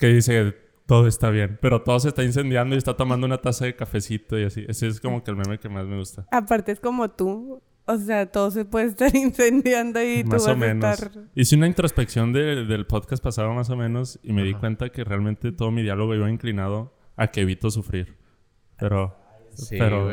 Que 0.00 0.06
dice 0.08 0.54
todo 0.86 1.06
está 1.06 1.30
bien. 1.30 1.58
Pero 1.60 1.82
todo 1.82 2.00
se 2.00 2.08
está 2.08 2.24
incendiando 2.24 2.74
y 2.74 2.78
está 2.78 2.96
tomando 2.96 3.26
una 3.26 3.38
taza 3.38 3.66
de 3.66 3.76
cafecito 3.76 4.38
y 4.38 4.44
así. 4.44 4.64
Ese 4.68 4.86
es 4.88 5.00
como 5.00 5.22
que 5.22 5.30
el 5.30 5.36
meme 5.36 5.58
que 5.58 5.68
más 5.68 5.84
me 5.86 5.96
gusta. 5.98 6.26
Aparte 6.30 6.72
es 6.72 6.80
como 6.80 7.10
tú, 7.10 7.62
o 7.88 7.96
sea, 7.98 8.26
todo 8.30 8.50
se 8.50 8.64
puede 8.64 8.86
estar 8.86 9.10
incendiando 9.16 10.00
y 10.02 10.22
tú 10.22 10.30
Más 10.30 10.46
vas 10.46 10.54
o 10.54 10.56
menos. 10.56 10.84
a 10.84 10.92
estar... 10.92 11.10
Hice 11.34 11.56
una 11.56 11.66
introspección 11.66 12.32
de- 12.32 12.64
del 12.66 12.86
podcast 12.86 13.22
pasado 13.22 13.52
más 13.54 13.70
o 13.70 13.76
menos 13.76 14.20
y 14.22 14.32
me 14.32 14.44
di 14.44 14.54
cuenta 14.54 14.90
que 14.90 15.02
realmente 15.04 15.50
todo 15.52 15.70
mi 15.70 15.82
diálogo 15.82 16.14
iba 16.14 16.30
inclinado 16.30 16.94
a 17.16 17.28
que 17.28 17.40
evito 17.40 17.70
sufrir. 17.70 18.16
Pero 18.78 19.16
Sí, 19.54 19.76
pero. 19.76 20.08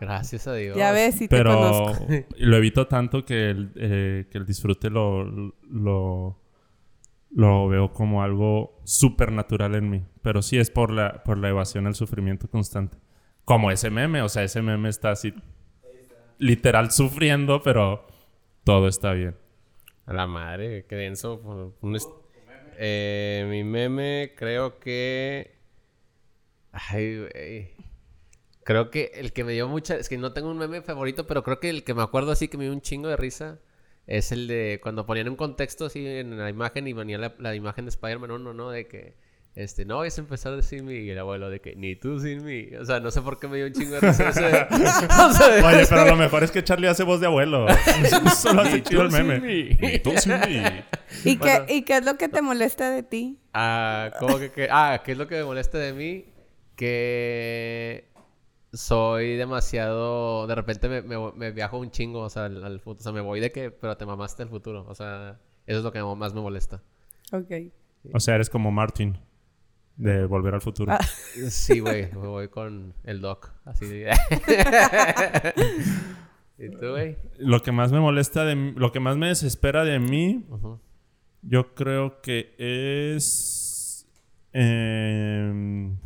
Gracias 0.00 0.46
a 0.46 0.54
Dios. 0.54 0.74
Ya 0.74 0.90
ves, 0.90 1.16
si 1.16 1.28
te 1.28 1.36
pero 1.36 1.54
conozco. 1.54 2.06
lo 2.38 2.56
evito 2.56 2.86
tanto 2.86 3.26
que 3.26 3.50
el, 3.50 3.70
eh, 3.76 4.26
que 4.30 4.38
el 4.38 4.46
disfrute 4.46 4.88
lo, 4.88 5.24
lo, 5.68 6.40
lo 7.30 7.68
veo 7.68 7.92
como 7.92 8.22
algo 8.22 8.80
súper 8.84 9.32
natural 9.32 9.74
en 9.74 9.90
mí. 9.90 10.04
Pero 10.22 10.40
sí 10.40 10.56
es 10.56 10.70
por 10.70 10.90
la, 10.90 11.22
por 11.24 11.36
la 11.36 11.50
evasión 11.50 11.86
al 11.86 11.94
sufrimiento 11.94 12.48
constante. 12.48 12.96
Como 13.44 13.70
ese 13.70 13.90
meme, 13.90 14.22
o 14.22 14.30
sea, 14.30 14.44
ese 14.44 14.62
meme 14.62 14.88
está 14.88 15.10
así 15.10 15.34
literal 16.38 16.90
sufriendo, 16.90 17.62
pero 17.62 18.06
todo 18.64 18.88
está 18.88 19.12
bien. 19.12 19.36
A 20.06 20.12
la 20.12 20.26
madre, 20.26 20.86
qué 20.88 20.96
denso. 20.96 21.74
Eh, 22.78 23.46
mi 23.48 23.64
meme, 23.64 24.34
creo 24.36 24.78
que. 24.78 25.56
Ay, 26.72 27.18
güey. 27.18 27.70
Creo 28.64 28.90
que 28.90 29.12
el 29.14 29.32
que 29.32 29.44
me 29.44 29.52
dio 29.52 29.68
mucha. 29.68 29.96
Es 29.96 30.08
que 30.08 30.18
no 30.18 30.32
tengo 30.32 30.50
un 30.50 30.58
meme 30.58 30.82
favorito, 30.82 31.26
pero 31.26 31.42
creo 31.42 31.60
que 31.60 31.70
el 31.70 31.84
que 31.84 31.94
me 31.94 32.02
acuerdo 32.02 32.32
así 32.32 32.48
que 32.48 32.58
me 32.58 32.64
dio 32.64 32.72
un 32.72 32.80
chingo 32.80 33.08
de 33.08 33.16
risa 33.16 33.58
es 34.06 34.30
el 34.32 34.46
de 34.46 34.78
cuando 34.82 35.06
ponían 35.06 35.28
un 35.28 35.36
contexto 35.36 35.86
así 35.86 36.06
en 36.06 36.38
la 36.38 36.48
imagen 36.50 36.86
y 36.86 36.92
venía 36.92 37.18
la, 37.18 37.34
la 37.38 37.54
imagen 37.54 37.86
de 37.86 37.90
Spider-Man 37.90 38.30
1, 38.30 38.54
¿no? 38.54 38.70
De 38.70 38.86
que. 38.86 39.14
Este, 39.56 39.86
no 39.86 39.96
vayas 39.96 40.18
a 40.18 40.20
empezar 40.20 40.62
sin 40.62 40.84
mí. 40.84 40.94
Y 40.96 41.10
el 41.10 41.18
abuelo 41.18 41.48
de 41.50 41.60
que 41.62 41.74
ni 41.76 41.96
tú 41.96 42.20
sin 42.20 42.44
mí. 42.44 42.68
O 42.78 42.84
sea, 42.84 43.00
no 43.00 43.10
sé 43.10 43.22
por 43.22 43.38
qué 43.40 43.48
me 43.48 43.56
dio 43.56 43.66
un 43.66 43.72
chingo 43.72 43.92
de 43.94 44.00
risa 44.00 44.28
ese. 44.28 44.44
o 44.70 45.32
sea, 45.32 45.66
Oye, 45.66 45.86
pero 45.88 46.04
lo 46.04 46.16
mejor 46.16 46.44
es 46.44 46.50
que 46.50 46.62
Charlie 46.62 46.88
hace 46.88 47.04
voz 47.04 47.20
de 47.20 47.26
abuelo. 47.26 47.66
Solo 48.36 48.60
hace 48.62 48.82
chido 48.82 49.02
el 49.02 49.08
tú 49.08 49.16
sin 49.16 49.26
meme. 49.26 49.40
mí. 49.40 49.76
Ni 49.80 49.98
tú 49.98 50.12
sin 50.16 50.34
mí. 50.40 50.62
¿Y, 51.24 51.36
Bueno. 51.38 51.64
qué, 51.66 51.74
¿Y 51.74 51.82
qué 51.82 51.96
es 51.96 52.04
lo 52.04 52.18
que 52.18 52.28
te 52.28 52.42
molesta 52.42 52.90
de 52.90 53.02
ti? 53.02 53.38
Ah, 53.54 54.10
¿cómo 54.20 54.38
que, 54.38 54.50
que- 54.52 54.68
Ah, 54.70 55.00
¿qué 55.02 55.12
es 55.12 55.18
lo 55.18 55.26
que 55.26 55.36
me 55.36 55.44
molesta 55.44 55.78
de 55.78 55.94
mí? 55.94 56.26
Que 56.76 58.08
soy 58.72 59.36
demasiado... 59.36 60.46
De 60.46 60.54
repente 60.54 60.88
me, 60.88 61.00
me- 61.02 61.32
me 61.32 61.50
viajo 61.52 61.78
un 61.78 61.90
chingo, 61.90 62.20
o 62.20 62.28
sea, 62.30 62.44
al, 62.44 62.62
al 62.62 62.80
futuro. 62.80 63.00
O 63.00 63.02
sea, 63.02 63.12
me 63.12 63.20
voy 63.22 63.40
de 63.40 63.50
que... 63.52 63.70
Pero 63.70 63.96
te 63.96 64.04
mamaste 64.04 64.42
el 64.42 64.48
futuro. 64.50 64.84
O 64.86 64.94
sea, 64.94 65.38
eso 65.66 65.78
es 65.78 65.84
lo 65.84 65.92
que 65.92 66.02
más 66.02 66.34
me 66.34 66.40
molesta. 66.42 66.82
Ok. 67.32 67.50
O 68.12 68.20
sea, 68.20 68.34
eres 68.34 68.50
como 68.50 68.70
Martin 68.70 69.18
de 69.96 70.26
Volver 70.26 70.54
al 70.54 70.60
Futuro. 70.60 70.92
Ah. 70.92 71.00
Sí, 71.50 71.80
güey. 71.80 72.10
Me 72.12 72.26
voy 72.26 72.48
con 72.48 72.94
el 73.04 73.20
doc. 73.20 73.52
Así 73.64 73.86
de... 73.86 74.10
¿Y 76.58 76.70
tú, 76.70 76.90
güey? 76.90 77.18
Lo 77.38 77.62
que 77.62 77.72
más 77.72 77.92
me 77.92 78.00
molesta 78.00 78.44
de 78.44 78.54
lo 78.54 78.90
que 78.92 79.00
más 79.00 79.18
me 79.18 79.28
desespera 79.28 79.84
de 79.84 79.98
mí, 79.98 80.46
yo 81.42 81.74
creo 81.74 82.22
que 82.22 82.54
es 82.58 84.08
em, 84.52 85.98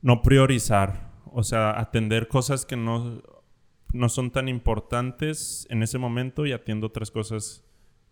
no 0.00 0.22
priorizar. 0.22 1.12
O 1.32 1.42
sea, 1.42 1.80
atender 1.80 2.28
cosas 2.28 2.64
que 2.64 2.76
no, 2.76 3.20
no 3.92 4.08
son 4.08 4.30
tan 4.30 4.48
importantes 4.48 5.66
en 5.70 5.82
ese 5.82 5.98
momento 5.98 6.46
y 6.46 6.52
atiendo 6.52 6.86
otras 6.86 7.10
cosas 7.10 7.63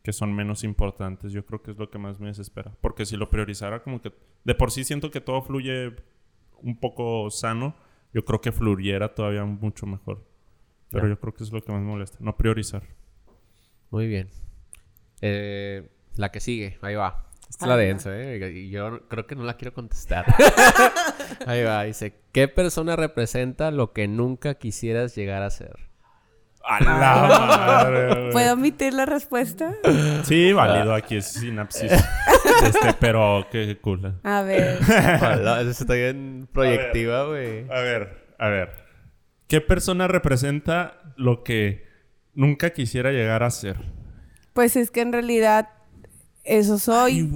que 0.02 0.12
son 0.12 0.34
menos 0.34 0.64
importantes. 0.64 1.32
Yo 1.32 1.44
creo 1.46 1.62
que 1.62 1.70
es 1.70 1.78
lo 1.78 1.90
que 1.90 1.98
más 1.98 2.18
me 2.20 2.26
desespera. 2.28 2.72
Porque 2.80 3.06
si 3.06 3.16
lo 3.16 3.30
priorizara, 3.30 3.82
como 3.82 4.00
que 4.02 4.12
de 4.44 4.54
por 4.54 4.70
sí 4.70 4.84
siento 4.84 5.10
que 5.10 5.20
todo 5.20 5.42
fluye 5.42 5.94
un 6.60 6.78
poco 6.78 7.30
sano, 7.30 7.76
yo 8.12 8.24
creo 8.24 8.40
que 8.40 8.52
fluyera 8.52 9.14
todavía 9.14 9.44
mucho 9.44 9.86
mejor. 9.86 10.24
Pero 10.90 11.04
Ya. 11.04 11.10
yo 11.14 11.20
creo 11.20 11.32
que 11.34 11.44
es 11.44 11.52
lo 11.52 11.62
que 11.64 11.72
más 11.72 11.80
me 11.80 11.86
molesta. 11.88 12.18
No 12.20 12.36
priorizar. 12.36 12.82
Muy 13.90 14.06
bien. 14.06 14.28
Eh, 15.20 15.88
la 16.16 16.30
que 16.30 16.40
sigue, 16.40 16.78
ahí 16.82 16.94
va. 16.94 17.28
Esta 17.48 17.66
es 17.66 17.68
la 17.68 17.76
densa, 17.76 18.18
¿eh? 18.18 18.50
Y 18.54 18.70
yo 18.70 19.06
creo 19.08 19.26
que 19.26 19.34
no 19.36 19.44
la 19.44 19.56
quiero 19.58 19.74
contestar. 19.74 20.24
ahí 21.46 21.62
va, 21.62 21.84
dice: 21.84 22.18
¿Qué 22.32 22.48
persona 22.48 22.96
representa 22.96 23.70
lo 23.70 23.92
que 23.92 24.08
nunca 24.08 24.54
quisieras 24.54 25.14
llegar 25.14 25.42
a 25.42 25.50
ser? 25.50 25.76
¡A 26.64 26.82
la 26.82 26.94
madre! 26.94 28.30
¿Puedo 28.32 28.54
omitir 28.54 28.94
la 28.94 29.06
respuesta? 29.06 29.72
Sí, 30.24 30.52
válido. 30.52 30.94
Aquí 30.94 31.16
es 31.16 31.26
sinapsis. 31.26 31.92
este, 31.92 32.94
pero 33.00 33.46
qué 33.50 33.78
cool. 33.80 34.20
A 34.22 34.42
ver. 34.42 34.78
Eso 34.80 35.70
está 35.70 35.94
bien 35.94 36.48
proyectiva, 36.52 37.26
güey. 37.26 37.68
A 37.70 37.80
ver, 37.80 38.34
a 38.38 38.48
ver. 38.48 38.70
¿Qué 39.48 39.60
persona 39.60 40.08
representa 40.08 41.00
lo 41.16 41.44
que 41.44 41.86
nunca 42.34 42.70
quisiera 42.70 43.10
llegar 43.10 43.42
a 43.42 43.50
ser? 43.50 43.76
Pues 44.52 44.76
es 44.76 44.90
que 44.90 45.00
en 45.00 45.12
realidad 45.12 45.68
eso 46.44 46.78
soy. 46.78 47.30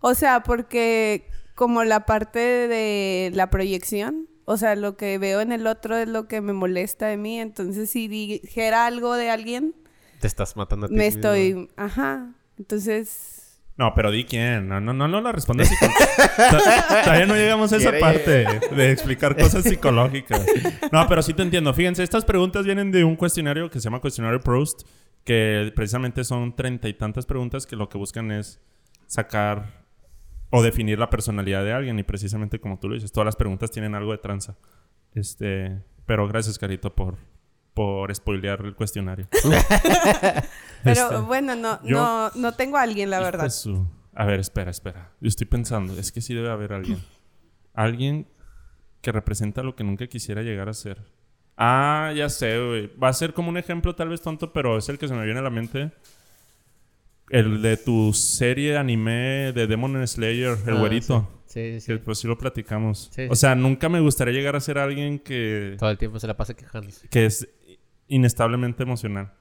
O 0.00 0.14
sea, 0.14 0.42
porque 0.42 1.28
como 1.54 1.84
la 1.84 2.06
parte 2.06 2.38
de 2.38 3.30
la 3.34 3.50
proyección, 3.50 4.29
o 4.50 4.56
sea, 4.56 4.74
lo 4.76 4.96
que 4.96 5.16
veo 5.18 5.40
en 5.40 5.52
el 5.52 5.66
otro 5.66 5.96
es 5.96 6.08
lo 6.08 6.26
que 6.26 6.40
me 6.40 6.52
molesta 6.52 7.06
de 7.06 7.16
mí. 7.16 7.38
Entonces, 7.40 7.90
si 7.90 8.08
dijera 8.08 8.86
algo 8.86 9.14
de 9.14 9.30
alguien, 9.30 9.74
Te 10.20 10.26
estás 10.26 10.56
matando 10.56 10.86
a 10.86 10.88
ti 10.88 10.94
me 10.94 11.04
mismo. 11.04 11.18
estoy... 11.18 11.68
Ajá. 11.76 12.32
Entonces... 12.58 13.36
No, 13.76 13.94
pero 13.94 14.10
di 14.10 14.24
quién. 14.24 14.68
No, 14.68 14.80
no, 14.80 14.92
no, 14.92 15.08
no 15.08 15.20
la 15.22 15.32
respondas. 15.32 15.68
psico- 15.70 15.86
Todavía 17.04 17.24
no 17.26 17.34
llegamos 17.34 17.72
a 17.72 17.76
esa 17.78 17.92
parte 17.98 18.44
de 18.74 18.90
explicar 18.92 19.34
cosas 19.38 19.62
psicológicas. 19.64 20.44
No, 20.92 21.06
pero 21.08 21.22
sí 21.22 21.32
te 21.32 21.42
entiendo. 21.42 21.72
Fíjense, 21.72 22.02
estas 22.02 22.24
preguntas 22.26 22.66
vienen 22.66 22.90
de 22.92 23.04
un 23.04 23.16
cuestionario 23.16 23.70
que 23.70 23.78
se 23.80 23.84
llama 23.84 24.00
Cuestionario 24.00 24.40
Proust, 24.40 24.82
que 25.24 25.72
precisamente 25.74 26.24
son 26.24 26.54
treinta 26.56 26.88
y 26.88 26.94
tantas 26.94 27.24
preguntas 27.24 27.66
que 27.66 27.74
lo 27.76 27.88
que 27.88 27.96
buscan 27.96 28.30
es 28.32 28.60
sacar 29.06 29.79
o 30.50 30.62
definir 30.62 30.98
la 30.98 31.10
personalidad 31.10 31.64
de 31.64 31.72
alguien. 31.72 31.98
Y 31.98 32.02
precisamente 32.02 32.60
como 32.60 32.78
tú 32.78 32.88
lo 32.88 32.94
dices, 32.94 33.12
todas 33.12 33.24
las 33.26 33.36
preguntas 33.36 33.70
tienen 33.70 33.94
algo 33.94 34.12
de 34.12 34.18
tranza. 34.18 34.56
Este, 35.14 35.82
pero 36.06 36.26
gracias, 36.28 36.58
Carito, 36.58 36.94
por, 36.94 37.16
por 37.74 38.14
spoilear 38.14 38.60
el 38.64 38.74
cuestionario. 38.74 39.26
Pero 40.82 41.02
Este, 41.02 41.16
bueno, 41.18 41.54
no, 41.56 41.80
yo- 41.84 41.96
no, 41.96 42.30
no 42.34 42.52
tengo 42.52 42.76
a 42.78 42.82
alguien, 42.82 43.10
la 43.10 43.20
verdad. 43.20 43.48
su- 43.50 43.86
A 44.14 44.24
ver, 44.24 44.40
espera, 44.40 44.70
espera. 44.70 45.12
Yo 45.20 45.28
estoy 45.28 45.46
pensando, 45.46 45.92
es 45.98 46.10
que 46.12 46.20
sí 46.20 46.34
debe 46.34 46.50
haber 46.50 46.72
alguien. 46.72 46.98
Alguien 47.74 48.26
que 49.02 49.12
representa 49.12 49.62
lo 49.62 49.76
que 49.76 49.84
nunca 49.84 50.06
quisiera 50.06 50.42
llegar 50.42 50.68
a 50.68 50.74
ser. 50.74 51.02
Ah, 51.56 52.12
ya 52.16 52.28
sé, 52.28 52.58
güey. 52.58 52.90
Va 52.96 53.08
a 53.08 53.12
ser 53.12 53.34
como 53.34 53.50
un 53.50 53.56
ejemplo 53.58 53.94
tal 53.94 54.08
vez 54.08 54.20
tonto, 54.22 54.52
pero 54.52 54.78
es 54.78 54.88
el 54.88 54.98
que 54.98 55.08
se 55.08 55.14
me 55.14 55.24
viene 55.24 55.40
a 55.40 55.42
la 55.42 55.50
mente. 55.50 55.92
El 57.30 57.62
de 57.62 57.76
tu 57.76 58.12
serie 58.12 58.76
anime 58.76 59.52
de 59.54 59.66
Demon 59.66 60.06
Slayer, 60.06 60.58
el 60.66 60.76
Ah, 60.76 60.80
güerito. 60.80 61.28
Sí, 61.46 61.74
sí, 61.74 61.80
sí. 61.80 61.86
Que 61.92 61.98
pues 61.98 62.18
sí 62.18 62.26
lo 62.28 62.36
platicamos. 62.38 63.08
Sí, 63.12 63.22
o 63.30 63.34
sí. 63.34 63.40
sea, 63.40 63.54
nunca 63.54 63.88
me 63.88 64.00
gustaría 64.00 64.34
llegar 64.34 64.56
a 64.56 64.60
ser 64.60 64.78
alguien 64.78 65.18
que, 65.18 65.76
Todo 65.78 65.90
el 65.90 65.98
tiempo 65.98 66.18
se 66.20 66.26
la 66.26 66.36
pasa 66.36 66.54
quejándose. 66.54 67.08
que 67.08 67.26
es 67.26 67.48
inestablemente 68.08 68.82
emocional. 68.82 69.32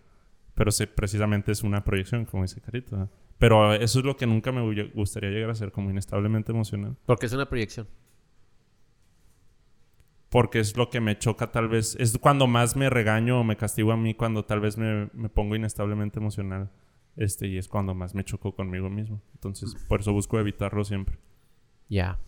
Pero 0.55 0.71
sí, 0.71 0.85
precisamente 0.87 1.51
es 1.51 1.63
una 1.63 1.83
proyección, 1.83 2.25
como 2.25 2.43
dice 2.43 2.61
Carito. 2.61 3.09
Pero 3.37 3.73
eso 3.73 3.99
es 3.99 4.05
lo 4.05 4.17
que 4.17 4.27
nunca 4.27 4.51
me 4.51 4.61
gu- 4.61 4.91
gustaría 4.93 5.29
llegar 5.29 5.49
a 5.49 5.55
ser, 5.55 5.71
como 5.71 5.89
inestablemente 5.89 6.51
emocional. 6.51 6.95
Porque 7.05 7.25
es 7.27 7.33
una 7.33 7.47
proyección. 7.47 7.87
Porque 10.29 10.59
es 10.59 10.77
lo 10.77 10.89
que 10.89 10.99
me 11.01 11.17
choca 11.17 11.51
tal 11.51 11.69
vez. 11.69 11.95
Es 11.99 12.17
cuando 12.19 12.45
más 12.45 12.75
me 12.75 12.89
regaño 12.89 13.39
o 13.39 13.43
me 13.43 13.55
castigo 13.57 13.91
a 13.91 13.97
mí, 13.97 14.13
cuando 14.13 14.45
tal 14.45 14.59
vez 14.59 14.77
me, 14.77 15.09
me 15.13 15.29
pongo 15.29 15.55
inestablemente 15.55 16.19
emocional. 16.19 16.69
Este, 17.15 17.47
y 17.47 17.57
es 17.57 17.67
cuando 17.67 17.93
más 17.93 18.15
me 18.15 18.23
choco 18.23 18.55
conmigo 18.55 18.89
mismo. 18.89 19.21
Entonces, 19.33 19.75
por 19.87 20.01
eso 20.01 20.13
busco 20.13 20.39
evitarlo 20.39 20.83
siempre. 20.85 21.17
Ya. 21.89 22.19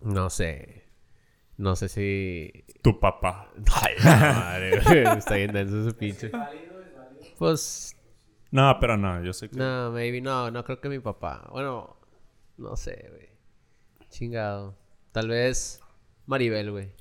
No 0.00 0.30
sé. 0.30 0.84
No 1.56 1.74
sé 1.76 1.88
si. 1.88 2.64
Tu 2.82 2.98
papá. 3.00 3.50
Ay, 3.82 3.94
madre. 4.04 4.78
Está 5.18 5.36
bien 5.36 5.52
denso 5.52 5.80
ese 5.80 5.92
pinche. 5.92 6.30
Pues. 7.38 7.96
No, 8.50 8.76
pero 8.80 8.96
no, 8.96 9.22
yo 9.22 9.32
sé 9.32 9.48
que. 9.48 9.56
No, 9.56 9.90
maybe 9.90 10.20
no. 10.20 10.50
No 10.50 10.64
creo 10.64 10.80
que 10.80 10.88
mi 10.88 10.98
papá. 10.98 11.48
Bueno, 11.50 11.96
no 12.56 12.76
sé, 12.76 13.06
güey. 13.10 13.28
Chingado. 14.08 14.76
Tal 15.12 15.28
vez. 15.28 15.80
Maribel, 16.26 16.70
güey. 16.70 16.92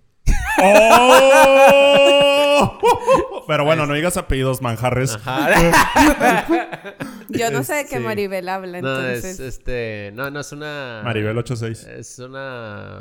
¡Oh! 1.77 3.43
Pero 3.47 3.63
bueno, 3.65 3.85
no 3.85 3.93
digas 3.93 4.17
apellidos 4.17 4.61
manjarres. 4.61 5.17
Yo 7.29 7.51
no 7.51 7.63
sé 7.63 7.73
de 7.75 7.85
qué 7.85 7.97
Sí. 7.97 8.03
Maribel 8.03 8.47
habla, 8.49 8.81
No, 8.81 8.97
entonces... 8.97 9.25
es 9.25 9.39
este. 9.39 10.11
No, 10.13 10.29
no 10.31 10.39
es 10.39 10.51
una. 10.51 11.01
Maribel 11.03 11.37
86. 11.37 11.83
Es 11.85 12.19
una. 12.19 12.99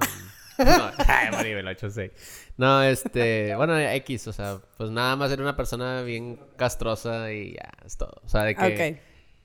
No, 0.58 0.90
ay, 1.08 1.30
Maribel 1.32 1.66
86. 1.68 2.10
No, 2.56 2.82
este. 2.82 3.54
Bueno, 3.56 3.78
X, 3.78 4.28
o 4.28 4.32
sea, 4.32 4.58
pues 4.76 4.90
nada 4.90 5.16
más 5.16 5.30
era 5.30 5.42
una 5.42 5.56
persona 5.56 6.02
bien 6.02 6.38
castrosa 6.56 7.32
y 7.32 7.54
ya, 7.54 7.70
es 7.84 7.96
todo. 7.96 8.20
O 8.24 8.28
sea, 8.28 8.42
de 8.44 8.54
que 8.54 8.64
Ok. 8.64 9.00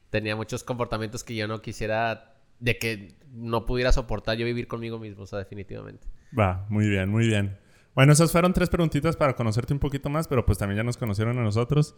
tenía 0.09 0.35
muchos 0.35 0.63
comportamientos 0.63 1.23
que 1.23 1.35
yo 1.35 1.47
no 1.47 1.61
quisiera. 1.61 2.35
De 2.59 2.77
que 2.77 3.15
no 3.31 3.65
pudiera 3.65 3.93
soportar 3.93 4.35
yo 4.37 4.45
vivir 4.45 4.67
conmigo 4.67 4.99
mismo, 4.99 5.23
o 5.23 5.27
sea, 5.27 5.39
definitivamente. 5.39 6.05
Va, 6.37 6.65
muy 6.67 6.89
bien, 6.89 7.09
muy 7.09 7.25
bien. 7.25 7.57
Bueno, 8.00 8.13
esas 8.13 8.32
fueron 8.32 8.53
tres 8.53 8.70
preguntitas 8.70 9.18
para 9.18 9.36
conocerte 9.36 9.74
un 9.74 9.79
poquito 9.79 10.10
más, 10.10 10.25
pero 10.25 10.46
pues 10.46 10.58
también 10.58 10.77
ya 10.77 10.84
nos 10.84 10.96
conocieron 10.96 11.38
a 11.38 11.41
nosotros. 11.41 11.96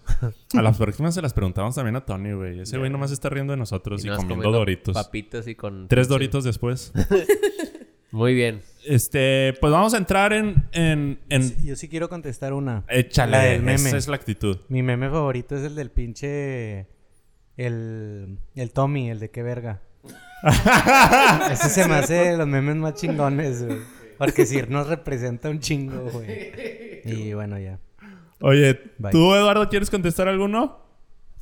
A 0.52 0.62
las 0.64 0.76
próximas 0.76 1.14
se 1.14 1.22
las 1.22 1.32
preguntamos 1.32 1.76
también 1.76 1.96
a 1.96 2.04
Tony, 2.04 2.32
güey. 2.32 2.62
Ese 2.62 2.80
güey 2.80 2.90
nomás 2.90 3.12
está 3.12 3.30
riendo 3.30 3.54
de 3.54 3.58
nosotros 3.58 4.04
y, 4.04 4.10
comiendo 4.10 4.52
doritos. 4.52 4.96
Papitas 4.96 5.48
y 5.48 5.54
con. 5.54 5.88
Tres 5.88 6.08
doritos 6.08 6.44
después. 6.44 6.92
Muy 8.12 8.34
bien. 8.34 8.64
Este, 8.84 9.54
pues 9.62 9.72
vamos 9.72 9.94
a 9.94 9.98
entrar 9.98 10.34
en... 10.34 10.66
en, 10.72 11.20
Yo 11.64 11.76
sí 11.76 11.88
quiero 11.88 12.10
contestar 12.10 12.54
una. 12.54 12.84
Échale, 12.90 13.32
La 13.34 13.44
del 13.44 13.62
meme. 13.62 13.76
esa 13.76 13.98
es 13.98 14.08
la 14.08 14.16
actitud. 14.16 14.58
Mi 14.70 14.82
meme 14.82 15.08
favorito 15.08 15.56
es 15.56 15.62
el 15.62 15.76
del 15.76 15.92
pinche. 15.92 16.88
El. 17.58 18.40
El 18.56 18.72
Tommy, 18.74 19.12
el 19.12 19.20
de 19.20 19.30
qué 19.30 19.44
verga. 19.44 19.84
Ese 21.52 21.70
se 21.70 21.88
me 21.88 21.94
hace 21.94 22.16
de 22.16 22.38
los 22.38 22.48
memes 22.48 22.78
más 22.78 22.96
chingones, 22.96 23.64
güey. 23.64 24.01
Porque 24.22 24.46
sí 24.46 24.62
nos 24.70 24.88
representa 24.88 25.50
un 25.50 25.60
chingo, 25.60 26.12
güey. 26.12 26.52
Y 27.06 27.34
bueno, 27.34 27.58
ya. 27.58 27.80
Oye, 28.40 28.80
Bye. 29.00 29.12
¿tú, 29.12 29.34
Eduardo, 29.34 29.68
quieres 29.68 29.90
contestar 29.90 30.28
alguno? 30.28 30.78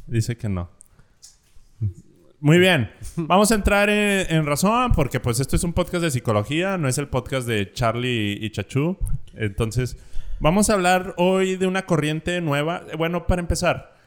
Dice 0.08 0.38
que 0.38 0.48
no. 0.48 0.70
Muy 2.40 2.58
bien. 2.58 2.90
Vamos 3.18 3.52
a 3.52 3.56
entrar 3.56 3.90
en, 3.90 4.34
en 4.34 4.46
razón 4.46 4.94
porque 4.94 5.20
pues 5.20 5.42
esto 5.42 5.58
es 5.58 5.66
un 5.66 5.74
podcast 5.74 6.04
de 6.04 6.10
psicología, 6.10 6.78
no 6.78 6.88
es 6.88 6.98
el 6.98 7.10
podcast 7.10 7.46
de 7.46 7.70
Charlie 7.74 8.38
y 8.40 8.50
Chachú. 8.50 8.98
Entonces, 9.34 9.98
vamos 10.40 10.70
a 10.70 10.76
hablar 10.76 11.16
hoy 11.18 11.58
de 11.58 11.68
una 11.68 11.86
corriente 11.86 12.40
nueva. 12.40 12.86
Bueno, 12.98 13.28
para 13.28 13.42
empezar, 13.42 13.98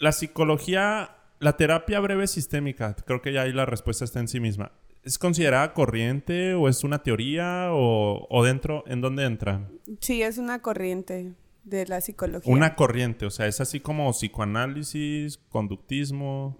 la 0.00 0.10
psicología, 0.10 1.18
la 1.38 1.56
terapia 1.56 2.00
breve 2.00 2.26
sistémica, 2.26 2.96
creo 3.06 3.22
que 3.22 3.32
ya 3.32 3.42
ahí 3.42 3.52
la 3.52 3.64
respuesta 3.64 4.04
está 4.04 4.18
en 4.18 4.26
sí 4.26 4.40
misma. 4.40 4.72
¿Es 5.04 5.18
considerada 5.18 5.72
corriente 5.74 6.54
o 6.54 6.68
es 6.68 6.84
una 6.84 7.02
teoría 7.02 7.68
o, 7.72 8.26
o 8.30 8.44
dentro, 8.44 8.84
en 8.86 9.00
dónde 9.00 9.24
entra? 9.24 9.68
Sí, 10.00 10.22
es 10.22 10.38
una 10.38 10.60
corriente 10.62 11.34
de 11.64 11.86
la 11.86 12.00
psicología. 12.00 12.52
Una 12.52 12.76
corriente, 12.76 13.26
o 13.26 13.30
sea, 13.30 13.46
es 13.46 13.60
así 13.60 13.80
como 13.80 14.10
psicoanálisis, 14.12 15.38
conductismo, 15.48 16.56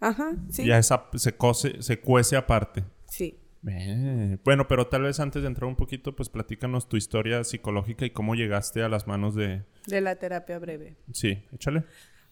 Ajá, 0.00 0.32
sí. 0.50 0.66
ya 0.66 0.78
esa 0.78 1.08
se 1.14 1.36
cose, 1.36 1.82
se 1.82 2.00
cuece 2.00 2.36
aparte. 2.36 2.84
Sí. 3.06 3.38
Eh, 3.66 4.36
Bueno, 4.44 4.68
pero 4.68 4.88
tal 4.88 5.02
vez 5.02 5.20
antes 5.20 5.42
de 5.42 5.48
entrar 5.48 5.66
un 5.68 5.76
poquito, 5.76 6.14
pues 6.14 6.28
platícanos 6.28 6.88
tu 6.88 6.96
historia 6.96 7.44
psicológica 7.44 8.04
y 8.04 8.10
cómo 8.10 8.34
llegaste 8.34 8.82
a 8.82 8.88
las 8.88 9.06
manos 9.06 9.34
de... 9.34 9.62
De 9.86 10.00
la 10.00 10.16
terapia 10.16 10.58
breve. 10.58 10.96
Sí, 11.12 11.42
échale. 11.52 11.84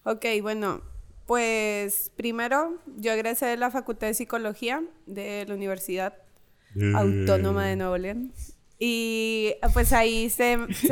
Ok, 0.04 0.26
bueno, 0.42 0.83
pues 1.33 2.12
primero 2.15 2.79
yo 2.99 3.11
egresé 3.12 3.47
de 3.47 3.57
la 3.57 3.71
Facultad 3.71 4.09
de 4.09 4.12
Psicología 4.15 4.83
de 5.07 5.47
la 5.49 5.55
Universidad 5.55 6.12
Autónoma 6.95 7.67
de 7.67 7.77
Nuevo 7.77 7.97
León. 7.97 8.35
Y 8.79 9.55
pues 9.73 9.95
ahí 9.95 10.29
se, 10.29 10.59
se- 10.75 10.89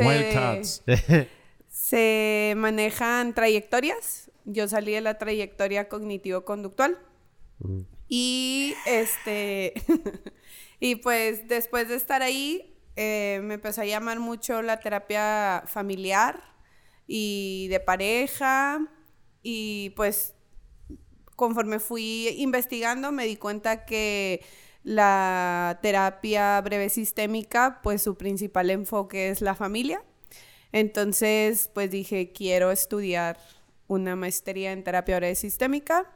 se 1.69 2.53
manejan 2.57 3.35
trayectorias. 3.35 4.31
Yo 4.45 4.67
salí 4.67 4.93
de 4.93 5.01
la 5.01 5.19
trayectoria 5.19 5.87
cognitivo-conductual. 5.89 6.97
Y 8.07 8.73
este. 8.87 9.73
y 10.79 10.95
pues 10.95 11.47
después 11.47 11.87
de 11.87 11.95
estar 11.97 12.23
ahí, 12.23 12.75
eh, 12.95 13.41
me 13.43 13.53
empezó 13.53 13.81
a 13.81 13.85
llamar 13.85 14.19
mucho 14.19 14.63
la 14.63 14.79
terapia 14.79 15.63
familiar 15.67 16.41
y 17.05 17.67
de 17.69 17.79
pareja. 17.79 18.79
Y 19.43 19.91
pues 19.91 20.33
conforme 21.35 21.79
fui 21.79 22.29
investigando, 22.37 23.11
me 23.11 23.25
di 23.25 23.35
cuenta 23.35 23.85
que 23.85 24.43
la 24.83 25.79
terapia 25.81 26.59
breve 26.61 26.89
sistémica, 26.89 27.79
pues 27.83 28.01
su 28.01 28.15
principal 28.15 28.69
enfoque 28.69 29.29
es 29.29 29.41
la 29.41 29.55
familia. 29.55 30.03
Entonces, 30.71 31.69
pues 31.73 31.91
dije, 31.91 32.31
quiero 32.31 32.71
estudiar 32.71 33.37
una 33.87 34.15
maestría 34.15 34.71
en 34.71 34.83
terapia 34.83 35.17
breve 35.17 35.35
sistémica. 35.35 36.09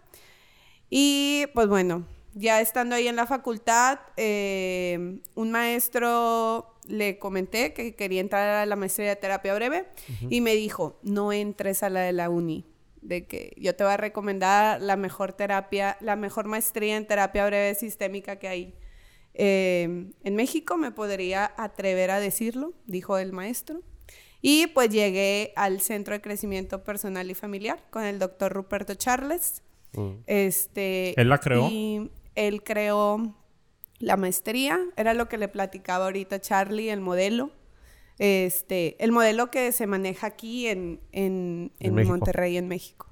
Y 0.89 1.45
pues 1.53 1.67
bueno, 1.67 2.05
ya 2.33 2.61
estando 2.61 2.95
ahí 2.95 3.07
en 3.07 3.15
la 3.15 3.25
facultad, 3.25 3.99
eh, 4.17 5.19
un 5.35 5.51
maestro 5.51 6.75
le 6.87 7.17
comenté 7.17 7.73
que 7.73 7.95
quería 7.95 8.21
entrar 8.21 8.49
a 8.49 8.65
la 8.65 8.75
maestría 8.75 9.09
de 9.09 9.15
terapia 9.15 9.55
breve 9.55 9.87
y 10.29 10.41
me 10.41 10.53
dijo, 10.53 10.99
no 11.01 11.31
entres 11.31 11.81
a 11.81 11.89
la 11.89 12.01
de 12.01 12.13
la 12.13 12.29
uni, 12.29 12.65
de 13.05 13.27
que 13.27 13.53
yo 13.57 13.75
te 13.75 13.83
voy 13.83 13.93
a 13.93 13.97
recomendar 13.97 14.81
la 14.81 14.95
mejor 14.95 15.33
terapia, 15.33 15.97
la 16.01 16.15
mejor 16.15 16.47
maestría 16.47 16.97
en 16.97 17.07
terapia 17.07 17.45
breve 17.45 17.75
sistémica 17.75 18.37
que 18.37 18.47
hay. 18.47 18.75
eh, 19.33 20.11
en 20.23 20.35
México 20.35 20.77
me 20.77 20.91
podría 20.91 21.53
atrever 21.57 22.09
a 22.11 22.19
decirlo, 22.19 22.73
dijo 22.85 23.17
el 23.17 23.33
maestro. 23.33 23.81
Y 24.41 24.67
pues 24.67 24.89
llegué 24.89 25.53
al 25.55 25.81
Centro 25.81 26.13
de 26.13 26.21
Crecimiento 26.21 26.83
Personal 26.83 27.29
y 27.31 27.33
Familiar 27.33 27.83
con 27.89 28.03
el 28.03 28.19
doctor 28.19 28.53
Ruperto 28.53 28.93
Charles. 28.93 29.63
Mm. 29.93 30.11
Este, 30.27 31.19
¿Él 31.19 31.29
la 31.29 31.39
creó? 31.39 31.67
Y 31.69 32.11
él 32.35 32.63
creó 32.63 33.35
la 33.99 34.17
maestría, 34.17 34.79
era 34.97 35.13
lo 35.13 35.27
que 35.27 35.37
le 35.37 35.47
platicaba 35.47 36.05
ahorita 36.05 36.39
Charlie, 36.41 36.89
el 36.89 37.01
modelo. 37.01 37.51
Este, 38.17 39.03
el 39.03 39.11
modelo 39.11 39.51
que 39.51 39.71
se 39.71 39.87
maneja 39.87 40.27
aquí 40.27 40.67
en, 40.67 41.01
en, 41.11 41.71
En. 41.79 42.07
Monterrey, 42.07 42.57
en 42.57 42.67
México. 42.67 43.11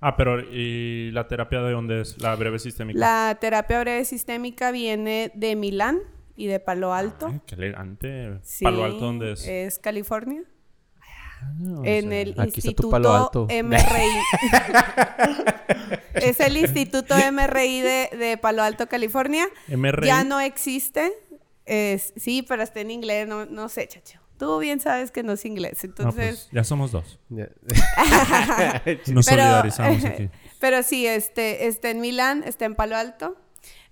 Ah, 0.00 0.16
pero 0.16 0.40
¿y 0.40 1.12
la 1.12 1.28
terapia 1.28 1.62
de 1.62 1.70
dónde 1.70 2.00
es? 2.00 2.20
La 2.20 2.34
breve 2.34 2.58
sistémica. 2.58 2.98
La 2.98 3.38
terapia 3.40 3.78
breve 3.78 4.04
sistémica 4.04 4.72
viene 4.72 5.30
de 5.34 5.54
Milán 5.54 6.00
y 6.34 6.46
de 6.46 6.58
Palo 6.58 6.92
Alto. 6.92 7.28
Ay, 7.28 7.40
qué 7.46 7.54
elegante. 7.54 8.40
Sí, 8.42 8.64
¿Palo 8.64 8.84
Alto 8.84 8.98
dónde 8.98 9.32
es? 9.32 9.46
Es 9.46 9.78
California. 9.78 10.42
Ah, 11.00 11.52
o 11.78 11.84
en 11.84 12.08
sea, 12.08 12.20
el 12.20 12.30
aquí 12.30 12.40
está 12.40 12.42
tu 12.42 12.56
Instituto 12.56 12.90
Palo 12.90 13.12
Alto. 13.12 13.46
MRI. 13.46 14.10
es 16.14 16.40
el 16.40 16.56
Instituto 16.56 17.14
MRI 17.32 17.80
de, 17.80 18.10
de 18.18 18.38
Palo 18.38 18.64
Alto, 18.64 18.88
California. 18.88 19.46
MRI. 19.68 20.06
Ya 20.06 20.24
no 20.24 20.40
existe. 20.40 21.12
Es, 21.64 22.12
sí, 22.16 22.42
pero 22.42 22.64
está 22.64 22.80
en 22.80 22.90
inglés, 22.90 23.28
no, 23.28 23.46
no 23.46 23.68
sé, 23.68 23.86
chacho. 23.86 24.21
Tú 24.38 24.58
bien 24.58 24.80
sabes 24.80 25.10
que 25.12 25.22
no 25.22 25.32
es 25.32 25.44
inglés, 25.44 25.78
No, 25.84 25.88
entonces... 25.90 26.14
pues, 26.14 26.48
ya 26.52 26.64
somos 26.64 26.90
dos. 26.90 27.18
Nos 27.30 29.26
Pero- 29.26 29.42
solidarizamos 29.42 30.04
aquí. 30.04 30.30
Pero 30.60 30.82
sí, 30.82 31.06
este, 31.06 31.66
está 31.66 31.90
en 31.90 32.00
Milán, 32.00 32.42
está 32.46 32.64
en 32.64 32.74
Palo 32.74 32.96
Alto. 32.96 33.36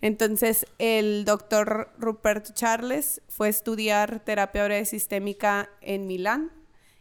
Entonces, 0.00 0.66
el 0.78 1.24
doctor 1.24 1.92
Ruperto 1.98 2.52
Charles 2.54 3.22
fue 3.28 3.48
a 3.48 3.50
estudiar 3.50 4.20
terapia 4.20 4.64
breve 4.64 4.84
sistémica 4.86 5.68
en 5.80 6.06
Milán 6.06 6.50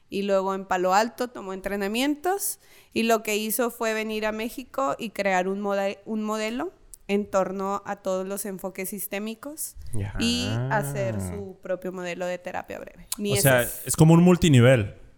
y 0.10 0.24
luego 0.24 0.54
en 0.54 0.66
Palo 0.66 0.94
Alto 0.94 1.30
tomó 1.30 1.54
entrenamientos 1.54 2.60
y 2.94 3.04
lo 3.04 3.24
que 3.24 3.38
hizo 3.38 3.72
fue 3.72 3.94
venir 3.94 4.26
a 4.26 4.32
México 4.32 4.96
y 5.00 5.12
crear 5.12 5.48
un, 5.48 5.62
mode- 5.62 6.00
un 6.06 6.24
modelo 6.24 6.74
en 7.10 7.26
torno 7.30 7.82
a 7.86 7.98
todos 7.98 8.26
los 8.26 8.46
enfoques 8.46 8.88
sistémicos 8.90 9.76
Ya. 9.94 10.14
y 10.20 10.48
hacer 10.72 11.20
su 11.20 11.58
propio 11.62 11.92
modelo 11.92 12.26
de 12.26 12.38
terapia 12.38 12.80
breve. 12.80 13.08
Ni 13.18 13.34
O 13.38 13.42
sea, 13.42 13.64
es. 13.64 13.82
es 13.88 13.96
como 13.98 14.14
un 14.14 14.24
multinivel. 14.24 14.94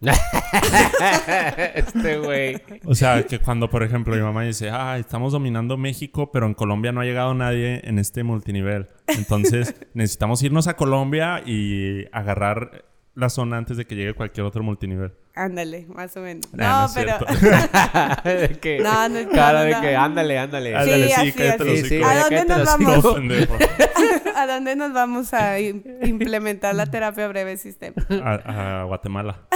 este 1.74 2.18
güey. 2.18 2.60
O 2.86 2.94
sea, 2.94 3.24
que 3.24 3.38
cuando, 3.38 3.70
por 3.70 3.82
ejemplo, 3.82 4.14
mi 4.14 4.20
mamá 4.22 4.42
dice, 4.42 4.70
ah, 4.70 4.98
estamos 4.98 5.32
dominando 5.32 5.76
México, 5.76 6.30
pero 6.32 6.46
en 6.46 6.54
Colombia 6.54 6.92
no 6.92 7.00
ha 7.00 7.04
llegado 7.04 7.34
nadie 7.34 7.80
en 7.84 7.98
este 7.98 8.22
multinivel. 8.24 8.88
Entonces, 9.06 9.74
necesitamos 9.94 10.42
irnos 10.42 10.66
a 10.66 10.74
Colombia 10.74 11.42
y 11.46 12.06
agarrar 12.12 12.84
la 13.14 13.28
zona 13.28 13.58
antes 13.58 13.76
de 13.76 13.84
que 13.86 13.94
llegue 13.94 14.14
cualquier 14.14 14.46
otro 14.46 14.62
multinivel. 14.62 15.12
Ándale, 15.34 15.86
más 15.88 16.16
o 16.16 16.20
menos. 16.20 16.46
Nah, 16.52 16.72
no, 16.72 16.80
no 16.80 16.86
es 16.86 16.92
pero... 16.94 17.18
De 18.24 18.58
que- 18.60 18.78
No, 18.78 18.84
cara 19.32 19.60
no, 19.60 19.64
de 19.64 19.70
no. 19.72 19.80
que 19.82 19.96
ándale, 19.96 20.38
ándale. 20.38 20.76
Ándale, 20.76 21.08
sí, 21.08 21.32
cállate 21.32 21.64
los 21.64 21.74
Sí, 21.80 21.84
sí, 21.88 22.00
hocico. 22.02 22.06
¿A 22.06 22.14
dónde 22.20 22.44
nos 22.44 22.58
los 22.58 22.66
vamos? 22.66 23.04
¿A 24.36 24.46
dónde 24.46 24.76
nos 24.76 24.92
vamos 24.92 25.34
a 25.34 25.58
im- 25.60 25.82
implementar 26.06 26.74
la 26.74 26.86
terapia 26.90 27.28
breve 27.28 27.56
sistema? 27.58 27.96
A, 28.22 28.80
a 28.80 28.84
Guatemala. 28.84 29.46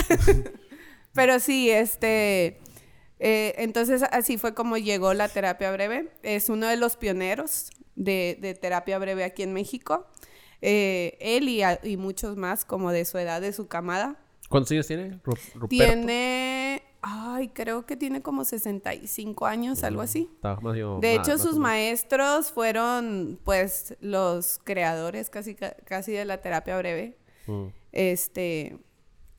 Pero 1.15 1.41
sí, 1.41 1.71
este... 1.71 2.59
eh, 3.19 3.55
entonces 3.59 4.03
así 4.13 4.37
fue 4.39 4.55
como 4.55 4.77
llegó 4.77 5.15
la 5.15 5.29
terapia 5.29 5.73
breve. 5.73 6.09
Es 6.23 6.49
uno 6.49 6.67
de 6.67 6.77
los 6.77 6.97
pioneros 6.97 7.71
de, 7.95 8.37
de 8.41 8.55
terapia 8.55 8.99
breve 8.99 9.25
aquí 9.25 9.43
en 9.43 9.53
México. 9.55 10.07
Eh, 10.63 11.17
él 11.21 11.49
y, 11.49 11.63
a- 11.63 11.81
y 11.83 11.97
muchos 11.97 12.37
más 12.37 12.65
como 12.65 12.91
de 12.93 13.05
su 13.05 13.19
edad, 13.19 13.41
de 13.41 13.53
su 13.53 13.67
camada. 13.69 14.17
¿Cuántos 14.49 14.71
años 14.73 14.87
tiene? 14.87 15.21
Ru- 15.23 15.39
Ruperto. 15.55 15.69
Tiene... 15.69 16.83
Ay, 17.09 17.49
creo 17.49 17.87
que 17.87 17.97
tiene 17.97 18.21
como 18.21 18.45
65 18.45 19.47
años, 19.47 19.85
algo 19.85 20.01
así. 20.03 20.29
Yo- 20.75 20.99
De 21.01 21.15
hecho, 21.15 21.33
más 21.33 21.43
sus 21.43 21.57
maestros 21.59 22.51
fueron, 22.51 23.39
pues, 23.45 23.97
los 24.01 24.59
creadores 24.65 25.31
casi, 25.31 25.55
ca- 25.55 25.77
casi 25.85 26.11
de 26.13 26.25
la 26.25 26.41
terapia 26.41 26.77
breve. 26.79 27.17
Mm. 27.47 27.67
Este, 27.93 28.79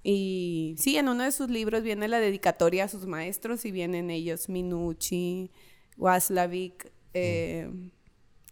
y 0.02 0.76
sí, 0.78 0.98
en 0.98 1.10
uno 1.10 1.24
de 1.26 1.32
sus 1.34 1.50
libros 1.50 1.84
viene 1.84 2.08
la 2.08 2.20
dedicatoria 2.20 2.86
a 2.86 2.88
sus 2.88 3.06
maestros 3.06 3.66
y 3.66 3.72
vienen 3.72 4.10
ellos 4.12 4.48
Minucci, 4.48 5.52
Waslavic, 5.98 6.90
eh, 7.14 7.70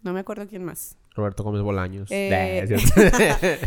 no 0.03 0.11
me 0.11 0.19
acuerdo 0.19 0.45
quién 0.47 0.63
más. 0.65 0.97
Roberto 1.15 1.43
Gómez 1.43 1.61
Bolaños. 1.61 2.09
Eh. 2.11 2.65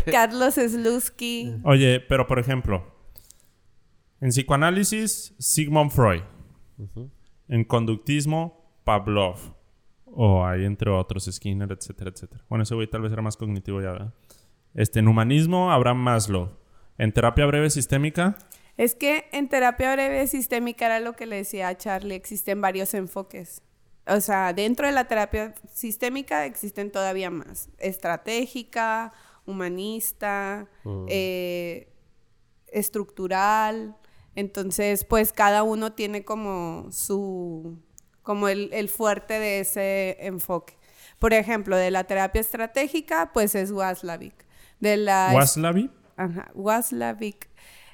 Carlos 0.11 0.55
Slusky. 0.55 1.55
Oye, 1.63 1.99
pero 1.99 2.27
por 2.27 2.39
ejemplo, 2.39 2.85
en 4.21 4.29
psicoanálisis, 4.29 5.33
Sigmund 5.39 5.91
Freud. 5.91 6.21
En 7.47 7.63
conductismo, 7.63 8.79
Pavlov. 8.83 9.55
O 10.05 10.45
hay 10.45 10.65
entre 10.65 10.89
otros, 10.89 11.29
Skinner, 11.31 11.71
etcétera, 11.71 12.11
etcétera. 12.11 12.43
Bueno, 12.49 12.63
ese 12.63 12.75
güey 12.75 12.87
tal 12.87 13.01
vez 13.01 13.11
era 13.11 13.21
más 13.21 13.37
cognitivo 13.37 13.81
ya, 13.81 13.91
¿verdad? 13.91 14.13
Este, 14.73 14.99
en 14.99 15.07
humanismo, 15.07 15.71
Abraham 15.71 15.97
Maslow. 15.97 16.57
En 16.97 17.11
terapia 17.11 17.45
breve 17.45 17.69
sistémica, 17.69 18.37
Es 18.75 18.95
que 18.95 19.25
en 19.31 19.49
terapia 19.49 19.93
breve 19.93 20.27
sistémica 20.27 20.85
era 20.85 20.99
lo 20.99 21.13
que 21.13 21.25
le 21.25 21.37
decía 21.37 21.67
a 21.69 21.77
Charlie, 21.77 22.15
existen 22.15 22.61
varios 22.61 22.93
enfoques. 22.93 23.61
O 24.09 24.19
sea, 24.21 24.53
dentro 24.53 24.87
de 24.87 24.91
la 24.93 25.05
terapia 25.07 25.53
sistémica 25.73 26.45
existen 26.45 26.91
todavía 26.91 27.29
más. 27.29 27.69
Estratégica, 27.77 29.11
humanista, 29.45 30.67
Mm. 30.83 31.05
eh, 31.09 31.87
estructural. 32.67 33.95
Entonces, 34.35 35.03
pues 35.05 35.31
cada 35.33 35.63
uno 35.63 35.93
tiene 35.93 36.23
como 36.23 36.87
su, 36.91 37.77
como 38.23 38.47
el, 38.47 38.69
el 38.73 38.89
fuerte 38.89 39.39
de 39.39 39.59
ese 39.61 40.17
enfoque. 40.25 40.77
Por 41.17 41.33
ejemplo, 41.33 41.75
de 41.75 41.91
la 41.91 42.05
terapia 42.05 42.39
estratégica, 42.41 43.31
pues 43.33 43.55
es 43.55 43.71
Waslavic. 43.71 44.45
De 44.79 44.95
la 44.97 45.31
Waslavi. 45.33 45.89
Ajá, 46.15 46.49
Waslavic. 46.53 47.49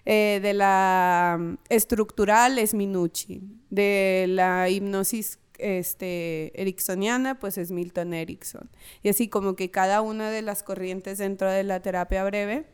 Eh, 0.06 0.40
de 0.44 0.54
la 0.54 1.40
estructural 1.70 2.60
es 2.60 2.76
Minucci. 2.76 3.42
De 3.72 4.26
la 4.30 4.70
hipnosis 4.70 5.40
este, 5.60 6.60
ericksoniana, 6.62 7.40
pues 7.40 7.58
es 7.58 7.72
Milton 7.72 8.14
Erickson. 8.14 8.70
Y 9.04 9.10
así 9.10 9.28
como 9.30 9.56
que 9.56 9.72
cada 9.72 10.02
una 10.02 10.30
de 10.30 10.42
las 10.42 10.64
corrientes 10.64 11.18
dentro 11.18 11.50
de 11.50 11.64
la 11.64 11.82
terapia 11.82 12.24
breve 12.24 12.66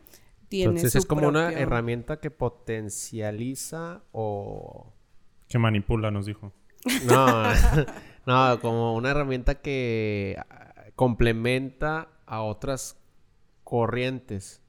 tiene 0.50 0.72
Entonces 0.72 0.92
su 0.94 0.98
es 1.00 1.06
como 1.06 1.28
una 1.28 1.52
herramienta 1.54 2.20
que 2.20 2.32
potencializa 2.32 4.04
o... 4.12 4.94
Que 5.48 5.60
manipula, 5.60 6.12
nos 6.12 6.26
dijo. 6.26 6.54
No, 7.06 7.44
no, 8.26 8.60
como 8.62 8.96
una 8.96 9.12
herramienta 9.12 9.56
que 9.62 10.38
ah, 10.50 10.86
complementa 10.96 12.10
a 12.26 12.42
otras 12.42 12.98
corrientes. 13.64 14.62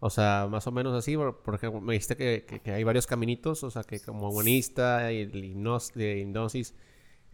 O 0.00 0.10
sea, 0.10 0.48
más 0.50 0.66
o 0.66 0.72
menos 0.72 0.92
así, 0.94 1.16
por, 1.16 1.42
por 1.42 1.54
ejemplo, 1.54 1.80
me 1.80 1.94
dijiste 1.94 2.16
que, 2.16 2.44
que- 2.46 2.60
que 2.60 2.72
hay 2.72 2.84
varios 2.84 3.06
caminitos, 3.06 3.64
o 3.64 3.70
sea, 3.70 3.84
que 3.84 4.00
como 4.00 4.28
humanista 4.30 5.10
y 5.12 5.20
el 5.22 5.32
hipnos- 5.32 5.92
de 5.94 6.18
hipnosis. 6.18 6.74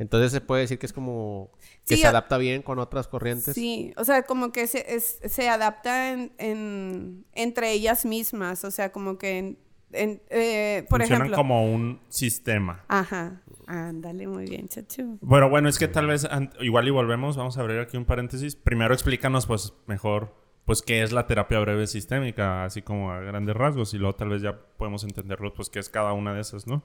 Entonces 0.00 0.32
se 0.32 0.40
puede 0.40 0.62
decir 0.62 0.78
que 0.78 0.86
es 0.86 0.92
como 0.92 1.52
que 1.86 1.94
Sí, 1.94 2.00
se 2.00 2.06
adapta 2.08 2.38
bien 2.38 2.62
con 2.62 2.78
otras 2.80 3.06
corrientes. 3.06 3.54
Sí, 3.54 3.92
o 3.96 4.04
sea, 4.04 4.22
como 4.22 4.50
que 4.50 4.66
se, 4.66 4.96
es- 4.96 5.20
se 5.24 5.48
adapta 5.48 6.10
en, 6.12 6.32
en- 6.38 7.26
entre 7.34 7.70
ellas 7.72 8.04
mismas, 8.06 8.64
o 8.64 8.70
sea, 8.70 8.90
como 8.92 9.18
que, 9.18 9.38
en, 9.38 9.58
en, 9.92 10.22
eh, 10.30 10.86
por 10.88 11.00
Funcionan 11.00 11.26
ejemplo... 11.26 11.36
como 11.36 11.70
un 11.72 12.00
sistema. 12.08 12.82
Ajá, 12.88 13.42
ándale, 13.66 14.26
muy 14.26 14.46
bien, 14.46 14.68
chachu. 14.68 15.18
Bueno, 15.20 15.50
bueno, 15.50 15.68
es 15.68 15.78
que 15.78 15.86
tal 15.86 16.06
vez 16.06 16.26
igual 16.60 16.88
y 16.88 16.90
volvemos, 16.90 17.36
vamos 17.36 17.58
a 17.58 17.60
abrir 17.60 17.78
aquí 17.78 17.96
un 17.98 18.06
paréntesis. 18.06 18.56
Primero 18.56 18.94
explícanos 18.94 19.46
pues 19.46 19.74
mejor 19.86 20.34
pues 20.64 20.82
qué 20.82 21.02
es 21.02 21.10
la 21.12 21.26
terapia 21.26 21.58
breve 21.58 21.86
sistémica, 21.86 22.64
así 22.64 22.80
como 22.82 23.10
a 23.12 23.20
grandes 23.20 23.56
rasgos 23.56 23.92
y 23.92 23.98
luego 23.98 24.14
tal 24.14 24.28
vez 24.30 24.40
ya 24.40 24.58
podemos 24.78 25.04
entenderlo 25.04 25.52
pues 25.52 25.68
qué 25.68 25.78
es 25.80 25.88
cada 25.90 26.12
una 26.12 26.32
de 26.32 26.40
esas, 26.40 26.66
¿no? 26.66 26.82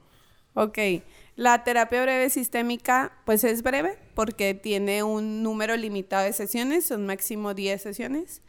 Ok, 0.55 0.77
la 1.35 1.63
terapia 1.63 2.01
breve 2.01 2.29
sistémica 2.29 3.11
pues 3.25 3.43
es 3.43 3.61
breve 3.61 3.97
porque 4.15 4.53
tiene 4.53 5.03
un 5.03 5.43
número 5.43 5.75
limitado 5.75 6.23
de 6.23 6.33
sesiones, 6.33 6.87
son 6.87 7.05
máximo 7.05 7.53
10 7.53 7.81
sesiones. 7.81 8.41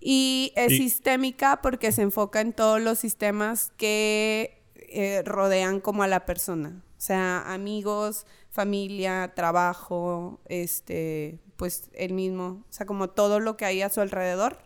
Y 0.00 0.52
es 0.54 0.70
Y- 0.72 0.76
sistémica 0.78 1.60
porque 1.60 1.90
se 1.90 2.02
enfoca 2.02 2.40
en 2.40 2.52
todos 2.52 2.80
los 2.80 2.98
sistemas 3.00 3.72
que 3.76 4.62
eh, 4.94 5.22
rodean 5.24 5.80
como 5.80 6.02
a 6.04 6.06
la 6.06 6.24
persona. 6.26 6.82
O 6.96 7.00
sea, 7.00 7.42
amigos, 7.52 8.26
familia, 8.50 9.32
trabajo, 9.34 10.40
este, 10.48 11.40
pues 11.56 11.90
el 11.94 12.12
mismo. 12.12 12.64
O 12.68 12.72
sea, 12.72 12.86
como 12.86 13.10
todo 13.10 13.40
lo 13.40 13.56
que 13.56 13.64
hay 13.64 13.82
a 13.82 13.88
su 13.88 14.00
alrededor, 14.00 14.58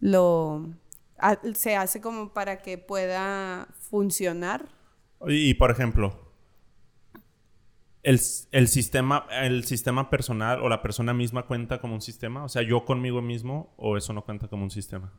lo 0.00 0.70
a- 1.18 1.38
se 1.54 1.76
hace 1.76 2.00
como 2.00 2.32
para 2.32 2.62
que 2.62 2.78
pueda 2.78 3.68
funcionar 3.90 4.68
Y, 5.26 5.50
y, 5.50 5.54
por 5.54 5.70
ejemplo, 5.70 6.32
el, 8.02 8.20
el 8.50 8.68
sistema 8.68 9.26
el 9.30 9.64
sistema 9.64 10.10
personal 10.10 10.60
o 10.60 10.68
la 10.68 10.82
persona 10.82 11.14
misma 11.14 11.46
cuenta 11.46 11.80
como 11.80 11.94
un 11.94 12.00
sistema, 12.00 12.44
o 12.44 12.48
sea, 12.48 12.62
yo 12.62 12.84
conmigo 12.84 13.22
mismo 13.22 13.72
o 13.76 13.96
eso 13.96 14.12
no 14.12 14.24
cuenta 14.24 14.48
como 14.48 14.64
un 14.64 14.70
sistema. 14.70 15.12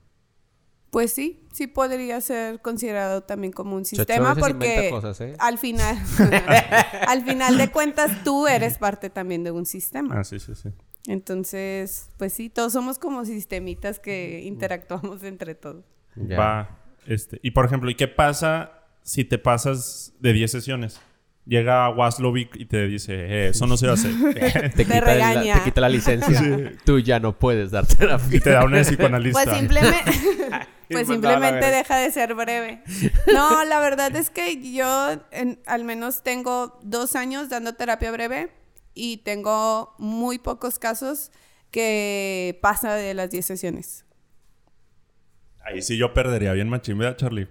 Pues 0.90 1.12
sí, 1.12 1.48
sí 1.52 1.66
podría 1.66 2.22
ser 2.22 2.62
considerado 2.62 3.24
también 3.24 3.52
como 3.52 3.76
un 3.76 3.84
sistema 3.84 4.36
porque 4.36 4.90
cosas, 4.92 5.20
¿eh? 5.22 5.34
al 5.40 5.58
final 5.58 5.98
al 7.08 7.24
final 7.24 7.58
de 7.58 7.72
cuentas 7.72 8.24
tú 8.24 8.48
eres 8.48 8.78
parte 8.78 9.10
también 9.10 9.44
de 9.44 9.52
un 9.52 9.66
sistema. 9.66 10.20
Ah, 10.20 10.24
sí, 10.24 10.40
sí, 10.40 10.54
sí. 10.54 10.70
Entonces, 11.08 12.10
pues 12.18 12.34
sí, 12.34 12.50
todos 12.50 12.74
somos 12.74 13.00
como 13.00 13.26
sistemitas 13.26 14.00
que 14.00 14.42
interactuamos 14.44 15.24
entre 15.24 15.56
todos. 15.56 15.84
Ya. 16.16 16.38
Va, 16.38 16.80
este, 17.08 17.40
y 17.42 17.52
por 17.52 17.66
ejemplo, 17.66 17.90
¿y 17.90 17.96
qué 17.96 18.08
pasa 18.08 18.83
si 19.04 19.24
te 19.24 19.38
pasas 19.38 20.14
de 20.20 20.34
10 20.34 20.52
sesiones? 20.52 21.00
Llega 21.46 21.90
Waslovic 21.90 22.56
y 22.56 22.66
te 22.66 22.88
dice, 22.88 23.14
eh, 23.14 23.48
eso 23.50 23.68
no 23.68 23.76
se 23.76 23.90
hace. 23.90 24.10
Te, 24.76 24.86
quita 24.86 24.96
la, 24.96 25.02
regaña. 25.02 25.56
te 25.56 25.64
quita 25.66 25.82
la 25.82 25.90
licencia. 25.90 26.42
Tú 26.86 27.00
ya 27.00 27.20
no 27.20 27.38
puedes 27.38 27.72
dar 27.72 27.86
terapia. 27.86 28.38
y 28.38 28.40
te 28.40 28.52
da 28.52 28.64
una 28.64 28.82
psicoanalista. 28.82 29.44
Pues 29.44 29.58
simplemente 29.58 30.12
pues 30.90 31.08
simplemente 31.08 31.66
deja 31.70 31.98
de 31.98 32.12
ser 32.12 32.34
breve. 32.34 32.82
No, 33.34 33.66
la 33.66 33.82
verdad 33.82 34.16
es 34.16 34.30
que 34.30 34.74
yo 34.74 35.22
en- 35.32 35.60
al 35.66 35.84
menos 35.84 36.24
tengo 36.24 36.80
dos 36.82 37.18
años 37.18 37.50
dando 37.50 37.74
terapia 37.74 38.12
breve 38.12 38.52
y 38.94 39.18
tengo 39.18 39.96
muy 39.98 40.40
pocos 40.40 40.80
casos 40.80 41.32
que 41.72 42.58
pasa 42.62 42.94
de 42.96 43.14
las 43.16 43.32
10 43.32 43.46
sesiones. 43.46 44.06
Ahí 45.66 45.82
sí 45.82 45.98
yo 45.98 46.14
perdería 46.14 46.54
bien 46.54 46.70
¿verdad, 46.98 47.18
Charlie? 47.18 47.48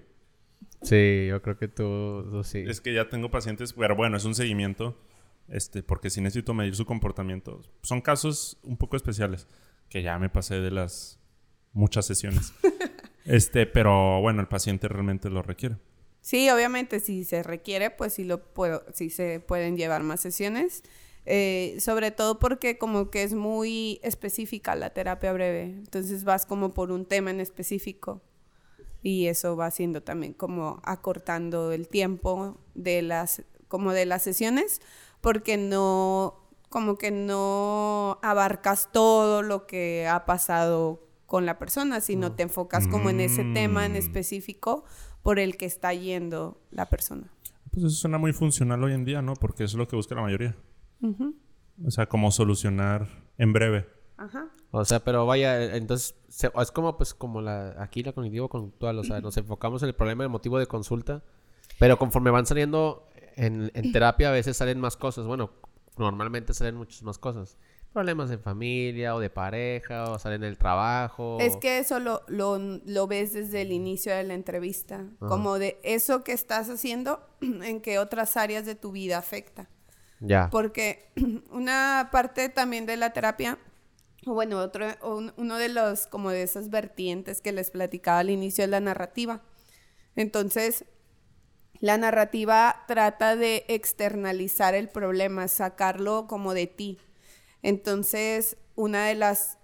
Sí, 0.82 1.26
yo 1.28 1.40
creo 1.42 1.56
que 1.56 1.68
tú, 1.68 2.26
tú 2.30 2.44
sí. 2.44 2.64
Es 2.66 2.80
que 2.80 2.92
ya 2.92 3.08
tengo 3.08 3.30
pacientes, 3.30 3.72
pero 3.72 3.94
bueno, 3.96 4.16
es 4.16 4.24
un 4.24 4.34
seguimiento, 4.34 4.98
este, 5.48 5.82
porque 5.82 6.10
sí 6.10 6.20
necesito 6.20 6.54
medir 6.54 6.74
su 6.74 6.84
comportamiento. 6.84 7.60
Son 7.82 8.00
casos 8.00 8.58
un 8.62 8.76
poco 8.76 8.96
especiales, 8.96 9.46
que 9.88 10.02
ya 10.02 10.18
me 10.18 10.28
pasé 10.28 10.60
de 10.60 10.70
las 10.70 11.18
muchas 11.72 12.06
sesiones. 12.06 12.52
este, 13.24 13.66
pero 13.66 14.20
bueno, 14.20 14.40
el 14.40 14.48
paciente 14.48 14.88
realmente 14.88 15.30
lo 15.30 15.42
requiere. 15.42 15.76
Sí, 16.20 16.48
obviamente 16.50 17.00
si 17.00 17.24
se 17.24 17.42
requiere, 17.42 17.90
pues 17.90 18.14
sí 18.14 18.24
lo 18.24 18.52
puedo, 18.52 18.84
sí 18.92 19.10
se 19.10 19.40
pueden 19.40 19.76
llevar 19.76 20.02
más 20.02 20.20
sesiones. 20.20 20.82
Eh, 21.24 21.76
sobre 21.78 22.10
todo 22.10 22.40
porque 22.40 22.78
como 22.78 23.08
que 23.10 23.22
es 23.22 23.32
muy 23.32 24.00
específica 24.02 24.74
la 24.74 24.90
terapia 24.90 25.32
breve. 25.32 25.62
Entonces 25.62 26.24
vas 26.24 26.46
como 26.46 26.74
por 26.74 26.90
un 26.90 27.06
tema 27.06 27.30
en 27.30 27.40
específico. 27.40 28.22
Y 29.02 29.26
eso 29.26 29.56
va 29.56 29.66
haciendo 29.66 30.02
también 30.02 30.32
como 30.32 30.80
acortando 30.84 31.72
el 31.72 31.88
tiempo 31.88 32.58
de 32.74 33.02
las, 33.02 33.42
como 33.68 33.92
de 33.92 34.06
las 34.06 34.22
sesiones, 34.22 34.80
porque 35.20 35.56
no, 35.56 36.48
como 36.68 36.96
que 36.96 37.10
no 37.10 38.18
abarcas 38.22 38.90
todo 38.92 39.42
lo 39.42 39.66
que 39.66 40.06
ha 40.08 40.24
pasado 40.24 41.06
con 41.26 41.46
la 41.46 41.58
persona, 41.58 42.00
sino 42.00 42.32
te 42.32 42.42
enfocas 42.42 42.86
como 42.88 43.08
en 43.10 43.20
ese 43.20 43.42
tema 43.54 43.86
en 43.86 43.92
Mm. 43.92 43.96
específico 43.96 44.84
por 45.22 45.38
el 45.38 45.56
que 45.56 45.66
está 45.66 45.94
yendo 45.94 46.60
la 46.70 46.88
persona. 46.90 47.32
Pues 47.70 47.86
eso 47.86 47.96
suena 47.96 48.18
muy 48.18 48.32
funcional 48.34 48.84
hoy 48.84 48.92
en 48.92 49.04
día, 49.04 49.22
¿no? 49.22 49.34
Porque 49.34 49.64
eso 49.64 49.76
es 49.76 49.78
lo 49.78 49.88
que 49.88 49.96
busca 49.96 50.14
la 50.14 50.20
mayoría. 50.22 50.54
O 51.84 51.90
sea, 51.90 52.06
como 52.06 52.30
solucionar 52.30 53.08
en 53.38 53.52
breve. 53.52 53.86
Ajá. 54.16 54.48
O 54.70 54.84
sea, 54.84 55.00
pero 55.00 55.26
vaya, 55.26 55.74
entonces 55.76 56.14
se- 56.28 56.50
es 56.60 56.70
como 56.70 56.96
pues 56.96 57.14
como 57.14 57.40
la 57.40 57.74
aquí 57.82 58.02
la 58.02 58.12
cognitivo 58.12 58.48
conductual, 58.48 58.98
o 58.98 59.04
sea, 59.04 59.20
nos 59.20 59.36
enfocamos 59.36 59.82
en 59.82 59.88
el 59.88 59.94
problema, 59.94 60.22
el 60.24 60.30
motivo 60.30 60.58
de 60.58 60.66
consulta, 60.66 61.22
pero 61.78 61.98
conforme 61.98 62.30
van 62.30 62.46
saliendo 62.46 63.08
en, 63.36 63.70
en 63.74 63.92
terapia 63.92 64.28
a 64.28 64.32
veces 64.32 64.56
salen 64.56 64.78
más 64.80 64.96
cosas, 64.96 65.26
bueno, 65.26 65.50
normalmente 65.96 66.54
salen 66.54 66.76
muchas 66.76 67.02
más 67.02 67.18
cosas. 67.18 67.56
Problemas 67.92 68.30
en 68.30 68.40
familia 68.40 69.14
o 69.14 69.20
de 69.20 69.28
pareja 69.28 70.04
o 70.04 70.18
salen 70.18 70.44
en 70.44 70.48
el 70.48 70.56
trabajo. 70.56 71.36
Es 71.40 71.56
que 71.58 71.78
eso 71.78 71.98
lo, 71.98 72.22
lo, 72.26 72.58
lo 72.58 73.06
ves 73.06 73.34
desde 73.34 73.60
el 73.60 73.70
inicio 73.72 74.14
de 74.14 74.22
la 74.22 74.32
entrevista, 74.32 75.04
como 75.18 75.58
de 75.58 75.78
eso 75.82 76.24
que 76.24 76.32
estás 76.32 76.70
haciendo, 76.70 77.20
en 77.42 77.82
qué 77.82 77.98
otras 77.98 78.38
áreas 78.38 78.64
de 78.64 78.74
tu 78.76 78.92
vida 78.92 79.18
afecta. 79.18 79.68
ya. 80.20 80.48
Porque 80.50 81.10
una 81.50 82.08
parte 82.12 82.48
también 82.48 82.86
de 82.86 82.96
la 82.96 83.12
terapia, 83.12 83.58
o 83.58 83.71
bueno, 84.26 84.58
otro, 84.60 84.86
un- 85.02 85.32
uno 85.36 85.56
de 85.58 85.68
los, 85.68 86.06
como 86.06 86.30
de 86.30 86.42
esas 86.42 86.70
vertientes 86.70 87.40
que 87.40 87.52
les 87.52 87.70
platicaba 87.70 88.20
al 88.20 88.30
inicio 88.30 88.64
es 88.64 88.70
la 88.70 88.80
narrativa. 88.80 89.42
Entonces, 90.16 90.84
la 91.80 91.98
narrativa 91.98 92.84
trata 92.88 93.36
de 93.36 93.64
externalizar 93.68 94.74
el 94.74 94.88
problema, 94.88 95.48
sacarlo 95.48 96.26
como 96.28 96.54
de 96.54 96.66
ti. 96.68 96.98
Entonces, 97.62 98.56
una 98.76 99.06
de 99.06 99.14
las, 99.14 99.58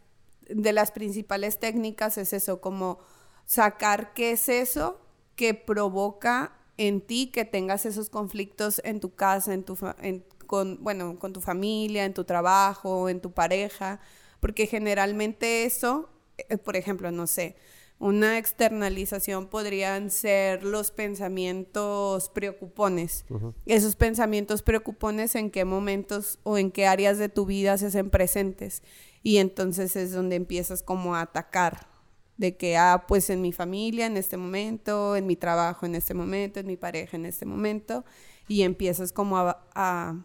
de 0.48 0.72
las 0.72 0.92
principales 0.92 1.58
técnicas 1.58 2.18
es 2.18 2.32
eso, 2.32 2.60
como 2.60 2.98
sacar 3.46 4.12
qué 4.14 4.32
es 4.32 4.48
eso 4.48 5.00
que 5.36 5.54
provoca 5.54 6.52
en 6.76 7.00
ti 7.00 7.28
que 7.28 7.44
tengas 7.44 7.86
esos 7.86 8.10
conflictos 8.10 8.80
en 8.84 9.00
tu 9.00 9.14
casa, 9.14 9.54
en 9.54 9.64
tu 9.64 9.76
en- 10.00 10.24
con, 10.46 10.82
bueno, 10.82 11.18
con 11.18 11.32
tu 11.32 11.40
familia, 11.40 12.04
en 12.04 12.14
tu 12.14 12.24
trabajo, 12.24 13.08
en 13.08 13.20
tu 13.20 13.32
pareja, 13.32 14.00
porque 14.40 14.66
generalmente 14.66 15.64
eso 15.64 16.10
eh, 16.48 16.58
por 16.58 16.76
ejemplo, 16.76 17.10
no 17.10 17.26
sé, 17.26 17.56
una 17.98 18.38
externalización 18.38 19.48
podrían 19.48 20.10
ser 20.10 20.62
los 20.62 20.92
pensamientos 20.92 22.28
preocupones. 22.28 23.24
Esos 23.66 23.96
pensamientos 23.96 24.62
preocupones 24.62 25.34
en 25.34 25.50
qué 25.50 25.64
momentos 25.64 26.38
o 26.44 26.58
en 26.58 26.70
qué 26.70 26.86
áreas 26.86 27.18
de 27.18 27.28
tu 27.28 27.44
vida 27.44 27.76
se 27.76 27.86
hacen 27.86 28.10
presentes. 28.10 28.84
Y 29.24 29.38
entonces 29.38 29.96
es 29.96 30.12
donde 30.12 30.36
empiezas 30.36 30.84
como 30.84 31.16
a 31.16 31.22
atacar. 31.22 31.88
De 32.36 32.56
que, 32.56 32.76
ah, 32.76 33.04
pues 33.08 33.30
en 33.30 33.40
mi 33.40 33.52
familia 33.52 34.06
en 34.06 34.16
este 34.16 34.36
momento, 34.36 35.16
en 35.16 35.26
mi 35.26 35.34
trabajo 35.34 35.84
en 35.86 35.96
este 35.96 36.14
momento, 36.14 36.60
en 36.60 36.68
mi 36.68 36.76
pareja 36.76 37.16
en 37.16 37.26
este 37.26 37.46
momento. 37.46 38.04
Y 38.46 38.62
empiezas 38.62 39.10
como 39.10 39.38
a, 39.38 40.24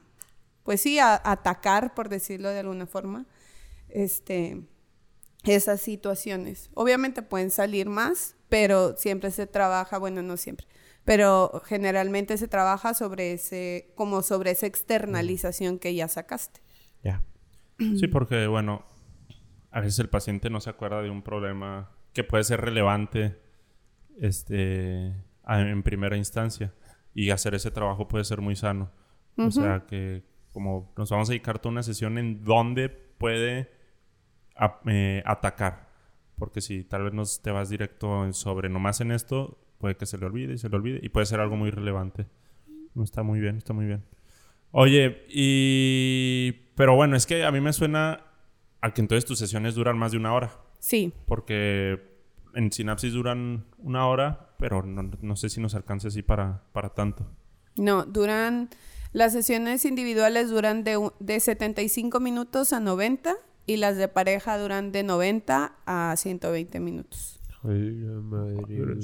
pues 0.61 0.79
sí, 0.79 0.99
a, 0.99 1.15
a 1.15 1.31
atacar, 1.31 1.95
por 1.95 2.07
decirlo 2.07 2.49
de 2.49 2.59
alguna 2.59 2.85
forma. 2.85 3.25
Este, 3.93 4.63
esas 5.43 5.81
situaciones. 5.81 6.71
Obviamente 6.73 7.21
pueden 7.21 7.51
salir 7.51 7.87
más, 7.89 8.35
pero 8.49 8.97
siempre 8.97 9.31
se 9.31 9.47
trabaja, 9.47 9.97
bueno, 9.97 10.21
no 10.21 10.37
siempre, 10.37 10.67
pero 11.05 11.61
generalmente 11.65 12.37
se 12.37 12.47
trabaja 12.47 12.93
sobre 12.93 13.33
ese, 13.33 13.91
como 13.95 14.21
sobre 14.21 14.51
esa 14.51 14.65
externalización 14.65 15.79
que 15.79 15.93
ya 15.95 16.07
sacaste. 16.07 16.61
Ya. 17.03 17.23
Sí, 17.77 18.07
porque, 18.07 18.47
bueno, 18.47 18.85
a 19.71 19.81
veces 19.81 19.99
el 19.99 20.09
paciente 20.09 20.49
no 20.49 20.61
se 20.61 20.69
acuerda 20.69 21.01
de 21.01 21.09
un 21.09 21.21
problema 21.21 21.91
que 22.13 22.23
puede 22.23 22.43
ser 22.43 22.61
relevante 22.61 23.39
este, 24.19 25.13
en 25.47 25.83
primera 25.83 26.15
instancia 26.15 26.73
y 27.13 27.31
hacer 27.31 27.55
ese 27.55 27.71
trabajo 27.71 28.07
puede 28.07 28.23
ser 28.23 28.41
muy 28.41 28.55
sano. 28.55 28.91
O 29.35 29.49
sea 29.49 29.85
que 29.87 30.23
como 30.51 30.93
nos 30.95 31.09
vamos 31.09 31.27
a 31.27 31.31
dedicar 31.31 31.57
toda 31.57 31.71
una 31.71 31.83
sesión 31.83 32.19
en 32.19 32.43
donde 32.43 32.89
puede 32.89 33.71
eh, 34.85 35.23
atacar. 35.25 35.89
Porque 36.37 36.61
si 36.61 36.83
tal 36.83 37.03
vez 37.03 37.13
no 37.13 37.23
te 37.41 37.51
vas 37.51 37.69
directo 37.69 38.31
sobre 38.33 38.69
nomás 38.69 39.01
en 39.01 39.11
esto, 39.11 39.57
puede 39.77 39.95
que 39.95 40.05
se 40.05 40.17
le 40.17 40.25
olvide 40.25 40.53
y 40.53 40.57
se 40.57 40.69
le 40.69 40.75
olvide. 40.75 40.99
Y 41.01 41.09
puede 41.09 41.25
ser 41.25 41.39
algo 41.39 41.55
muy 41.55 41.71
relevante. 41.71 42.27
No 42.95 43.03
está 43.03 43.23
muy 43.23 43.39
bien, 43.39 43.57
está 43.57 43.73
muy 43.73 43.85
bien. 43.85 44.03
Oye, 44.71 45.25
y... 45.29 46.51
Pero 46.75 46.95
bueno, 46.95 47.15
es 47.15 47.25
que 47.25 47.45
a 47.45 47.51
mí 47.51 47.61
me 47.61 47.71
suena 47.73 48.25
a 48.81 48.93
que 48.93 49.01
entonces 49.01 49.25
tus 49.25 49.37
sesiones 49.37 49.75
duran 49.75 49.97
más 49.97 50.11
de 50.11 50.17
una 50.17 50.33
hora. 50.33 50.51
Sí. 50.79 51.13
Porque 51.27 52.01
en 52.55 52.71
Sinapsis 52.71 53.13
duran 53.13 53.65
una 53.77 54.07
hora, 54.07 54.55
pero 54.57 54.81
no, 54.83 55.35
sé 55.35 55.49
si 55.49 55.61
nos 55.61 55.75
alcance 55.75 56.07
así 56.07 56.23
para, 56.23 56.63
para 56.73 56.89
tanto. 56.89 57.25
No, 57.75 58.05
duran... 58.05 58.69
Las 59.11 59.33
sesiones 59.33 59.85
individuales 59.85 60.49
duran 60.49 60.83
de, 60.83 60.97
de 61.19 61.39
75 61.39 62.19
minutos 62.19 62.73
a 62.73 62.79
90 62.79 63.35
y 63.65 63.77
las 63.77 63.97
de 63.97 64.07
pareja 64.07 64.57
duran 64.57 64.91
de 64.91 65.03
90 65.03 65.75
a 65.85 66.15
120 66.15 66.79
minutos. 66.79 67.39
Ay, 67.63 67.91
madre. 68.21 68.97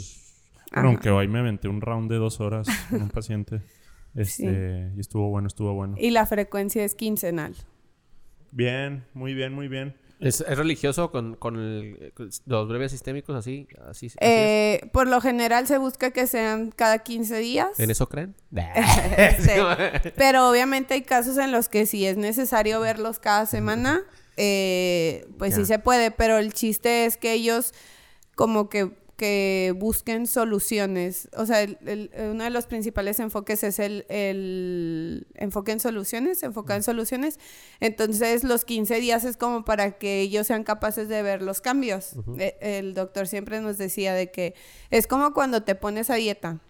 aunque 0.72 1.10
hoy 1.10 1.28
me 1.28 1.40
aventé 1.40 1.68
un 1.68 1.82
round 1.82 2.12
de 2.12 2.18
dos 2.18 2.40
horas 2.40 2.68
con 2.90 3.02
un 3.04 3.10
paciente. 3.10 3.62
Este, 4.16 4.92
Y 4.98 5.00
estuvo 5.00 5.30
bueno, 5.30 5.48
estuvo 5.48 5.72
bueno. 5.76 5.96
Y 5.98 6.10
la 6.10 6.26
frecuencia 6.26 6.84
es 6.84 6.96
quincenal. 6.96 7.56
Bien, 8.52 9.06
muy 9.14 9.36
bien, 9.36 9.54
muy 9.54 9.68
bien. 9.68 9.96
¿Es, 10.20 10.42
religioso 10.46 11.12
con, 11.12 11.38
los 12.46 12.68
breves 12.68 12.92
sistémicos 12.92 13.36
así? 13.38 13.68
así, 13.88 14.12
eh, 14.20 14.82
Por 14.92 15.08
lo 15.08 15.22
general 15.22 15.66
se 15.66 15.78
busca 15.78 16.12
que 16.12 16.28
sean 16.28 16.72
cada 16.72 17.00
15 17.00 17.38
días. 17.38 17.80
¿En 17.80 17.90
eso 17.90 18.10
creen? 18.10 18.36
Pero 20.18 20.50
obviamente 20.50 20.96
hay 20.96 21.04
casos 21.04 21.38
en 21.38 21.54
los 21.54 21.70
que 21.70 21.86
si 21.86 22.06
es 22.06 22.18
necesario 22.18 22.82
verlos 22.82 23.20
cada 23.20 23.46
semana, 23.46 24.02
eh, 24.42 25.28
pues 25.38 25.54
sí 25.54 25.66
se 25.66 25.80
puede, 25.80 26.12
pero 26.12 26.38
el 26.38 26.54
chiste 26.54 27.04
es 27.04 27.18
que 27.18 27.34
ellos 27.34 27.74
como 28.36 28.70
que, 28.70 28.90
que 29.18 29.76
busquen 29.76 30.28
soluciones. 30.28 31.28
O 31.36 31.46
sea, 31.46 31.68
uno 32.32 32.44
de 32.46 32.50
los 32.50 32.66
principales 32.66 33.20
enfoques 33.20 33.66
es 33.66 33.80
el, 33.80 34.06
el 34.08 35.28
enfoque 35.36 35.74
en 35.74 35.82
soluciones, 35.82 36.42
enfocar 36.44 36.78
en 36.78 36.84
soluciones. 36.84 37.38
Entonces, 37.82 38.46
los 38.46 38.64
15 38.64 39.02
días 39.02 39.26
es 39.26 39.36
como 39.36 39.66
para 39.66 39.98
que 39.98 40.22
ellos 40.22 40.48
sean 40.48 40.64
capaces 40.64 41.10
de 41.10 41.22
ver 41.22 41.42
los 41.42 41.60
cambios. 41.60 42.14
E, 42.38 42.56
el 42.62 42.94
doctor 42.94 43.28
siempre 43.28 43.60
nos 43.60 43.78
decía 43.78 44.14
de 44.14 44.32
que 44.32 44.56
es 44.90 45.06
como 45.06 45.34
cuando 45.34 45.64
te 45.64 45.76
pones 45.76 46.10
a 46.10 46.16
dieta. 46.16 46.62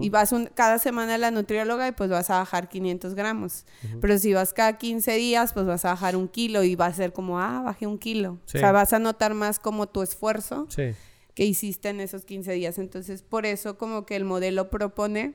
Y 0.00 0.08
vas 0.08 0.32
un, 0.32 0.46
cada 0.46 0.78
semana 0.78 1.16
a 1.16 1.18
la 1.18 1.30
nutrióloga 1.30 1.86
y 1.86 1.92
pues 1.92 2.08
vas 2.08 2.30
a 2.30 2.38
bajar 2.38 2.68
500 2.68 3.14
gramos. 3.14 3.66
Pero 4.00 4.18
si 4.18 4.32
vas 4.32 4.54
cada 4.54 4.78
15 4.78 5.12
días, 5.16 5.52
pues 5.52 5.66
vas 5.66 5.84
a 5.84 5.90
bajar 5.90 6.16
un 6.16 6.28
kilo 6.28 6.62
y 6.62 6.74
va 6.74 6.86
a 6.86 6.92
ser 6.92 7.12
como, 7.12 7.38
ah, 7.38 7.60
bajé 7.62 7.86
un 7.86 7.98
kilo. 7.98 8.38
O 8.46 8.48
sea, 8.48 8.72
vas 8.72 8.92
a 8.92 8.98
notar 8.98 9.34
más 9.34 9.58
como 9.58 9.86
tu 9.88 10.02
esfuerzo 10.02 10.66
que 11.34 11.44
hiciste 11.44 11.90
en 11.90 12.00
esos 12.00 12.24
15 12.24 12.52
días. 12.52 12.78
Entonces, 12.78 13.22
por 13.22 13.44
eso 13.44 13.76
como 13.76 14.06
que 14.06 14.16
el 14.16 14.24
modelo 14.24 14.70
propone 14.70 15.34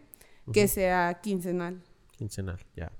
que 0.51 0.67
sea 0.67 1.19
quincenal. 1.21 1.83
Quincenal, 2.17 2.59
ya. 2.75 2.91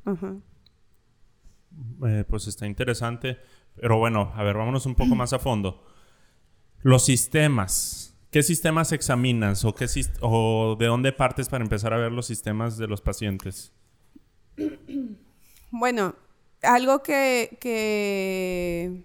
Eh, 2.06 2.26
pues 2.28 2.48
está 2.48 2.68
interesante. 2.68 3.40
Pero 3.76 3.98
bueno, 3.98 4.32
a 4.36 4.44
ver, 4.44 4.56
vámonos 4.56 4.86
un 4.86 4.96
poco 4.96 5.16
más 5.16 5.34
a 5.34 5.40
fondo. 5.40 5.84
Los 6.82 7.06
sistemas. 7.06 8.09
¿Qué 8.32 8.44
sistemas 8.44 8.92
examinas 8.92 9.66
o, 9.66 9.74
qué 9.74 9.88
o 10.22 10.76
de 10.78 10.86
dónde 10.86 11.12
partes 11.12 11.50
para 11.50 11.64
empezar 11.64 11.94
a 11.94 11.98
ver 11.98 12.12
los 12.12 12.28
sistemas 12.28 12.78
de 12.78 12.86
los 12.86 13.02
pacientes? 13.02 13.72
Bueno, 15.72 16.14
algo 16.62 17.02
que, 17.02 17.58
que, 17.60 19.04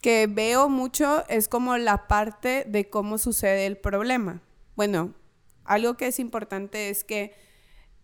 que 0.00 0.26
veo 0.26 0.70
mucho 0.70 1.22
es 1.28 1.48
como 1.48 1.76
la 1.76 2.08
parte 2.08 2.64
de 2.66 2.88
cómo 2.88 3.18
sucede 3.18 3.66
el 3.66 3.76
problema. 3.76 4.40
Bueno, 4.74 5.14
algo 5.64 5.98
que 5.98 6.06
es 6.06 6.18
importante 6.18 6.88
es 6.88 7.04
que 7.04 7.34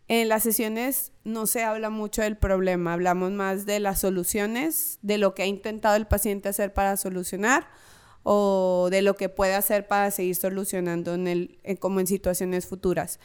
en 0.09 0.29
las 0.29 0.43
sesiones 0.43 1.13
no 1.25 1.47
se 1.47 1.65
habla 1.65 1.89
mucho 1.89 2.21
del 2.21 2.37
problema, 2.37 2.93
hablamos 2.93 3.33
más 3.33 3.65
de 3.65 3.81
las 3.81 4.01
soluciones, 4.01 4.99
de 5.01 5.17
lo 5.17 5.35
que 5.35 5.45
ha 5.45 5.47
intentado 5.47 5.97
el 5.97 6.07
paciente 6.07 6.51
hacer 6.51 6.75
para 6.75 6.99
solucionar 6.99 7.69
o 8.25 8.89
de 8.91 9.03
lo 9.03 9.15
que 9.15 9.29
puede 9.29 9.55
hacer 9.55 9.87
para 9.87 10.11
seguir 10.11 10.35
solucionando 10.35 11.15
en 11.15 11.29
el, 11.29 11.59
como 11.79 12.01
en 12.01 12.09
situaciones 12.09 12.67
futuras. 12.67 13.21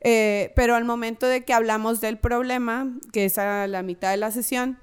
Eh, 0.00 0.52
pero 0.56 0.74
al 0.74 0.84
momento 0.84 1.26
de 1.26 1.44
que 1.44 1.54
hablamos 1.54 2.00
del 2.00 2.18
problema, 2.18 2.92
que 3.12 3.24
es 3.24 3.38
a 3.38 3.66
la 3.68 3.82
mitad 3.82 4.10
de 4.10 4.16
la 4.16 4.32
sesión, 4.32 4.78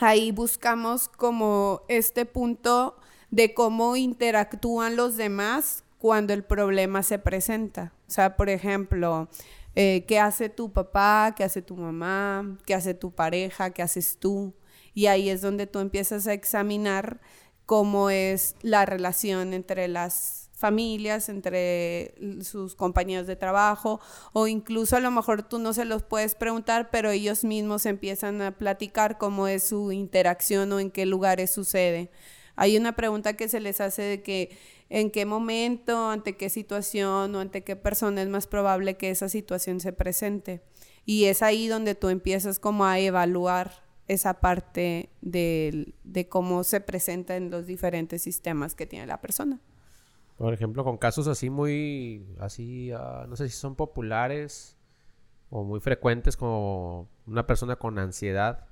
ahí 0.00 0.32
buscamos 0.32 1.08
como 1.08 1.82
este 1.88 2.26
punto 2.26 2.96
de 3.30 3.54
cómo 3.54 3.96
interactúan 3.96 4.96
los 4.96 5.16
demás 5.16 5.84
cuando 5.98 6.32
el 6.32 6.42
problema 6.42 7.02
se 7.04 7.20
presenta. 7.20 7.92
O 8.08 8.10
sea, 8.10 8.36
por 8.36 8.50
ejemplo, 8.50 9.28
eh, 9.76 10.04
¿qué 10.06 10.18
hace 10.18 10.48
tu 10.48 10.72
papá? 10.72 11.32
¿Qué 11.36 11.44
hace 11.44 11.62
tu 11.62 11.76
mamá? 11.76 12.58
¿Qué 12.66 12.74
hace 12.74 12.94
tu 12.94 13.12
pareja? 13.12 13.70
¿Qué 13.70 13.82
haces 13.82 14.18
tú? 14.18 14.52
Y 14.94 15.06
ahí 15.06 15.28
es 15.28 15.42
donde 15.42 15.66
tú 15.66 15.80
empiezas 15.80 16.26
a 16.26 16.32
examinar 16.32 17.20
cómo 17.66 18.10
es 18.10 18.56
la 18.62 18.86
relación 18.86 19.54
entre 19.54 19.88
las 19.88 20.44
familias, 20.54 21.28
entre 21.28 22.14
sus 22.42 22.74
compañeros 22.74 23.26
de 23.26 23.36
trabajo, 23.36 24.00
o 24.32 24.46
incluso 24.46 24.96
a 24.96 25.00
lo 25.00 25.10
mejor 25.10 25.42
tú 25.42 25.58
no 25.58 25.72
se 25.72 25.84
los 25.84 26.02
puedes 26.02 26.34
preguntar, 26.34 26.88
pero 26.90 27.10
ellos 27.10 27.44
mismos 27.44 27.84
empiezan 27.86 28.40
a 28.40 28.56
platicar 28.56 29.18
cómo 29.18 29.46
es 29.46 29.64
su 29.64 29.92
interacción 29.92 30.72
o 30.72 30.80
en 30.80 30.90
qué 30.90 31.06
lugares 31.06 31.50
sucede. 31.52 32.10
Hay 32.56 32.76
una 32.76 32.94
pregunta 32.94 33.34
que 33.36 33.48
se 33.48 33.60
les 33.60 33.80
hace 33.80 34.02
de 34.02 34.22
que 34.22 34.56
en 34.88 35.10
qué 35.10 35.26
momento, 35.26 36.08
ante 36.08 36.36
qué 36.36 36.48
situación 36.48 37.34
o 37.34 37.40
ante 37.40 37.64
qué 37.64 37.74
persona 37.74 38.22
es 38.22 38.28
más 38.28 38.46
probable 38.46 38.96
que 38.96 39.10
esa 39.10 39.28
situación 39.28 39.80
se 39.80 39.92
presente. 39.92 40.62
Y 41.04 41.24
es 41.24 41.42
ahí 41.42 41.68
donde 41.68 41.94
tú 41.94 42.08
empiezas 42.08 42.58
como 42.58 42.86
a 42.86 42.98
evaluar 42.98 43.83
esa 44.08 44.40
parte 44.40 45.10
de, 45.20 45.94
cómo 46.28 46.64
se 46.64 46.80
presenta 46.80 47.36
en 47.36 47.50
los 47.50 47.66
diferentes 47.66 48.22
sistemas 48.22 48.74
que 48.74 48.86
tiene 48.86 49.06
la 49.06 49.20
persona. 49.20 49.60
Por 50.36 50.52
ejemplo, 50.52 50.84
con 50.84 50.98
casos 50.98 51.28
así 51.28 51.48
muy, 51.48 52.26
así, 52.40 52.90
ah, 52.92 53.24
no 53.28 53.36
sé 53.36 53.48
si 53.48 53.56
son 53.56 53.76
populares 53.76 54.76
o 55.50 55.62
muy 55.62 55.80
frecuentes 55.80 56.36
como 56.36 57.08
una 57.26 57.46
persona 57.46 57.76
con 57.76 57.98
ansiedad, 57.98 58.66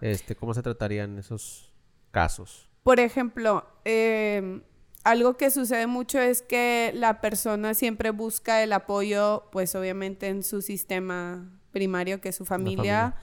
este, 0.00 0.34
¿cómo 0.34 0.54
se 0.54 0.62
tratarían 0.62 1.18
esos 1.18 1.72
casos? 2.10 2.68
Por 2.82 2.98
ejemplo, 2.98 3.64
em, 3.84 4.62
algo 5.04 5.36
que 5.36 5.50
sucede 5.50 5.86
mucho 5.86 6.18
es 6.18 6.42
que 6.42 6.92
la 6.94 7.20
persona 7.20 7.74
siempre 7.74 8.10
busca 8.10 8.62
el 8.62 8.72
apoyo, 8.72 9.48
pues 9.52 9.74
obviamente 9.74 10.28
en 10.28 10.42
su 10.42 10.62
sistema 10.62 11.48
primario, 11.72 12.20
que 12.20 12.30
es 12.30 12.36
su 12.36 12.44
familia 12.44 13.16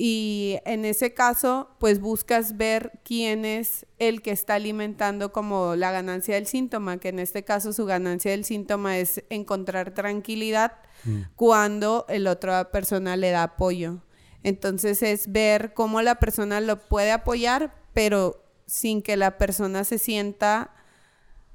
y 0.00 0.60
en 0.64 0.84
ese 0.84 1.12
caso, 1.12 1.70
pues 1.80 2.00
buscas 2.00 2.56
ver 2.56 3.00
quién 3.02 3.44
es 3.44 3.84
el 3.98 4.22
que 4.22 4.30
está 4.30 4.54
alimentando 4.54 5.32
como 5.32 5.74
la 5.74 5.90
ganancia 5.90 6.36
del 6.36 6.46
síntoma, 6.46 6.98
que 6.98 7.08
en 7.08 7.18
este 7.18 7.42
caso 7.42 7.72
su 7.72 7.84
ganancia 7.84 8.30
del 8.30 8.44
síntoma 8.44 8.96
es 8.96 9.24
encontrar 9.28 9.94
tranquilidad 9.94 10.74
mm. 11.02 11.22
cuando 11.34 12.06
el 12.08 12.28
otra 12.28 12.70
persona 12.70 13.16
le 13.16 13.32
da 13.32 13.42
apoyo. 13.42 14.04
Entonces 14.44 15.02
es 15.02 15.32
ver 15.32 15.74
cómo 15.74 16.00
la 16.00 16.14
persona 16.20 16.60
lo 16.60 16.78
puede 16.78 17.10
apoyar, 17.10 17.74
pero 17.92 18.44
sin 18.66 19.02
que 19.02 19.16
la 19.16 19.36
persona 19.36 19.82
se 19.82 19.98
sienta, 19.98 20.70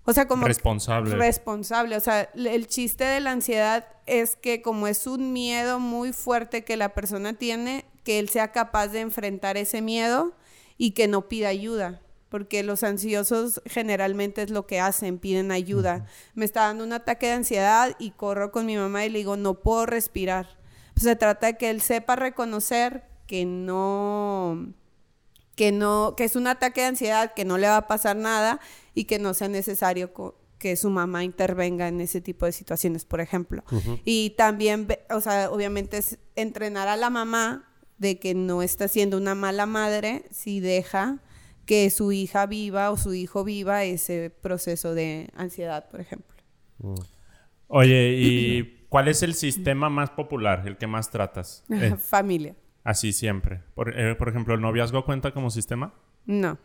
o 0.04 0.12
sea, 0.12 0.28
como 0.28 0.48
Responsable. 0.48 1.16
responsable. 1.16 1.96
O 1.96 2.02
sea, 2.02 2.24
el 2.36 2.68
chiste 2.68 3.06
de 3.06 3.22
la 3.22 3.32
ansiedad 3.32 3.88
es 4.06 4.36
que 4.36 4.62
como 4.62 4.88
es 4.88 5.08
un 5.08 5.32
miedo 5.32 5.80
muy 5.80 6.12
fuerte 6.12 6.66
que 6.66 6.76
la 6.76 6.90
persona 6.90 7.32
tiene, 7.32 7.86
que 8.04 8.20
él 8.20 8.30
sea 8.30 8.52
capaz 8.52 8.88
de 8.88 9.02
enfrentar 9.02 9.58
ese 9.58 9.82
miedo 9.82 10.34
y 10.78 10.92
que 10.92 11.08
no 11.08 11.28
pida 11.28 11.50
ayuda. 11.50 12.02
Porque 12.30 12.64
los 12.64 12.84
ansiosos 12.84 13.62
generalmente 13.66 14.42
es 14.42 14.50
lo 14.50 14.66
que 14.66 14.80
hacen, 14.80 15.20
piden 15.20 15.52
ayuda. 15.52 16.08
Me 16.34 16.46
está 16.46 16.62
dando 16.62 16.84
un 16.84 16.94
ataque 16.94 17.28
de 17.28 17.34
ansiedad 17.34 17.96
y 18.00 18.12
corro 18.12 18.52
con 18.52 18.66
mi 18.66 18.76
mamá 18.76 19.06
y 19.06 19.10
le 19.10 19.20
digo, 19.20 19.38
no 19.38 19.56
puedo 19.62 19.86
respirar. 19.86 20.58
Pues 20.96 21.04
se 21.04 21.16
trata 21.16 21.48
de 21.48 21.58
que 21.58 21.70
él 21.70 21.82
sepa 21.82 22.16
reconocer 22.16 23.04
que 23.28 23.46
no, 23.46 24.74
que 25.56 25.72
no, 25.72 26.16
que 26.18 26.24
es 26.24 26.36
un 26.36 26.48
ataque 26.48 26.82
de 26.82 26.88
ansiedad, 26.88 27.34
que 27.34 27.46
no 27.46 27.58
le 27.58 27.68
va 27.68 27.78
a 27.78 27.88
pasar 27.88 28.16
nada 28.16 28.60
y 28.96 29.06
que 29.06 29.20
no 29.20 29.34
sea 29.34 29.48
necesario 29.48 30.12
que 30.58 30.76
su 30.76 30.90
mamá 30.90 31.24
intervenga 31.24 31.88
en 31.88 32.02
ese 32.02 32.22
tipo 32.22 32.46
de 32.46 32.52
situaciones, 32.52 33.06
por 33.06 33.22
ejemplo. 33.22 33.64
Y 34.06 34.32
también, 34.32 34.88
o 35.10 35.22
sea, 35.22 35.52
obviamente 35.52 35.98
es 35.98 36.18
entrenar 36.36 36.88
a 36.88 36.98
la 36.98 37.10
mamá 37.10 37.73
de 37.98 38.20
que 38.20 38.34
no 38.34 38.62
está 38.62 38.88
siendo 38.88 39.18
una 39.18 39.36
mala 39.36 39.66
madre 39.66 40.26
si 40.32 40.60
deja 40.60 41.20
que 41.66 41.90
su 41.90 42.12
hija 42.12 42.46
viva 42.46 42.92
o 42.92 42.98
su 42.98 43.14
hijo 43.14 43.44
viva 43.44 43.84
ese 43.86 44.30
proceso 44.30 44.94
de 44.94 45.30
ansiedad, 45.36 45.90
por 45.90 46.02
ejemplo. 46.02 46.36
Oye, 47.68 48.14
¿y 48.18 48.86
cuál 48.90 49.08
es 49.08 49.24
el 49.24 49.34
sistema 49.34 49.90
más 49.90 50.10
popular, 50.12 50.64
el 50.68 50.78
que 50.78 50.88
más 50.88 51.10
tratas? 51.10 51.64
Eh, 51.70 51.96
Familia. 51.98 52.56
así 52.84 53.14
siempre. 53.14 53.62
Por, 53.76 53.98
eh, 53.98 54.16
por 54.16 54.30
ejemplo, 54.30 54.54
¿el 54.54 54.62
noviazgo 54.62 55.06
cuenta 55.06 55.32
como 55.32 55.50
sistema? 55.50 55.94
No. 56.26 56.58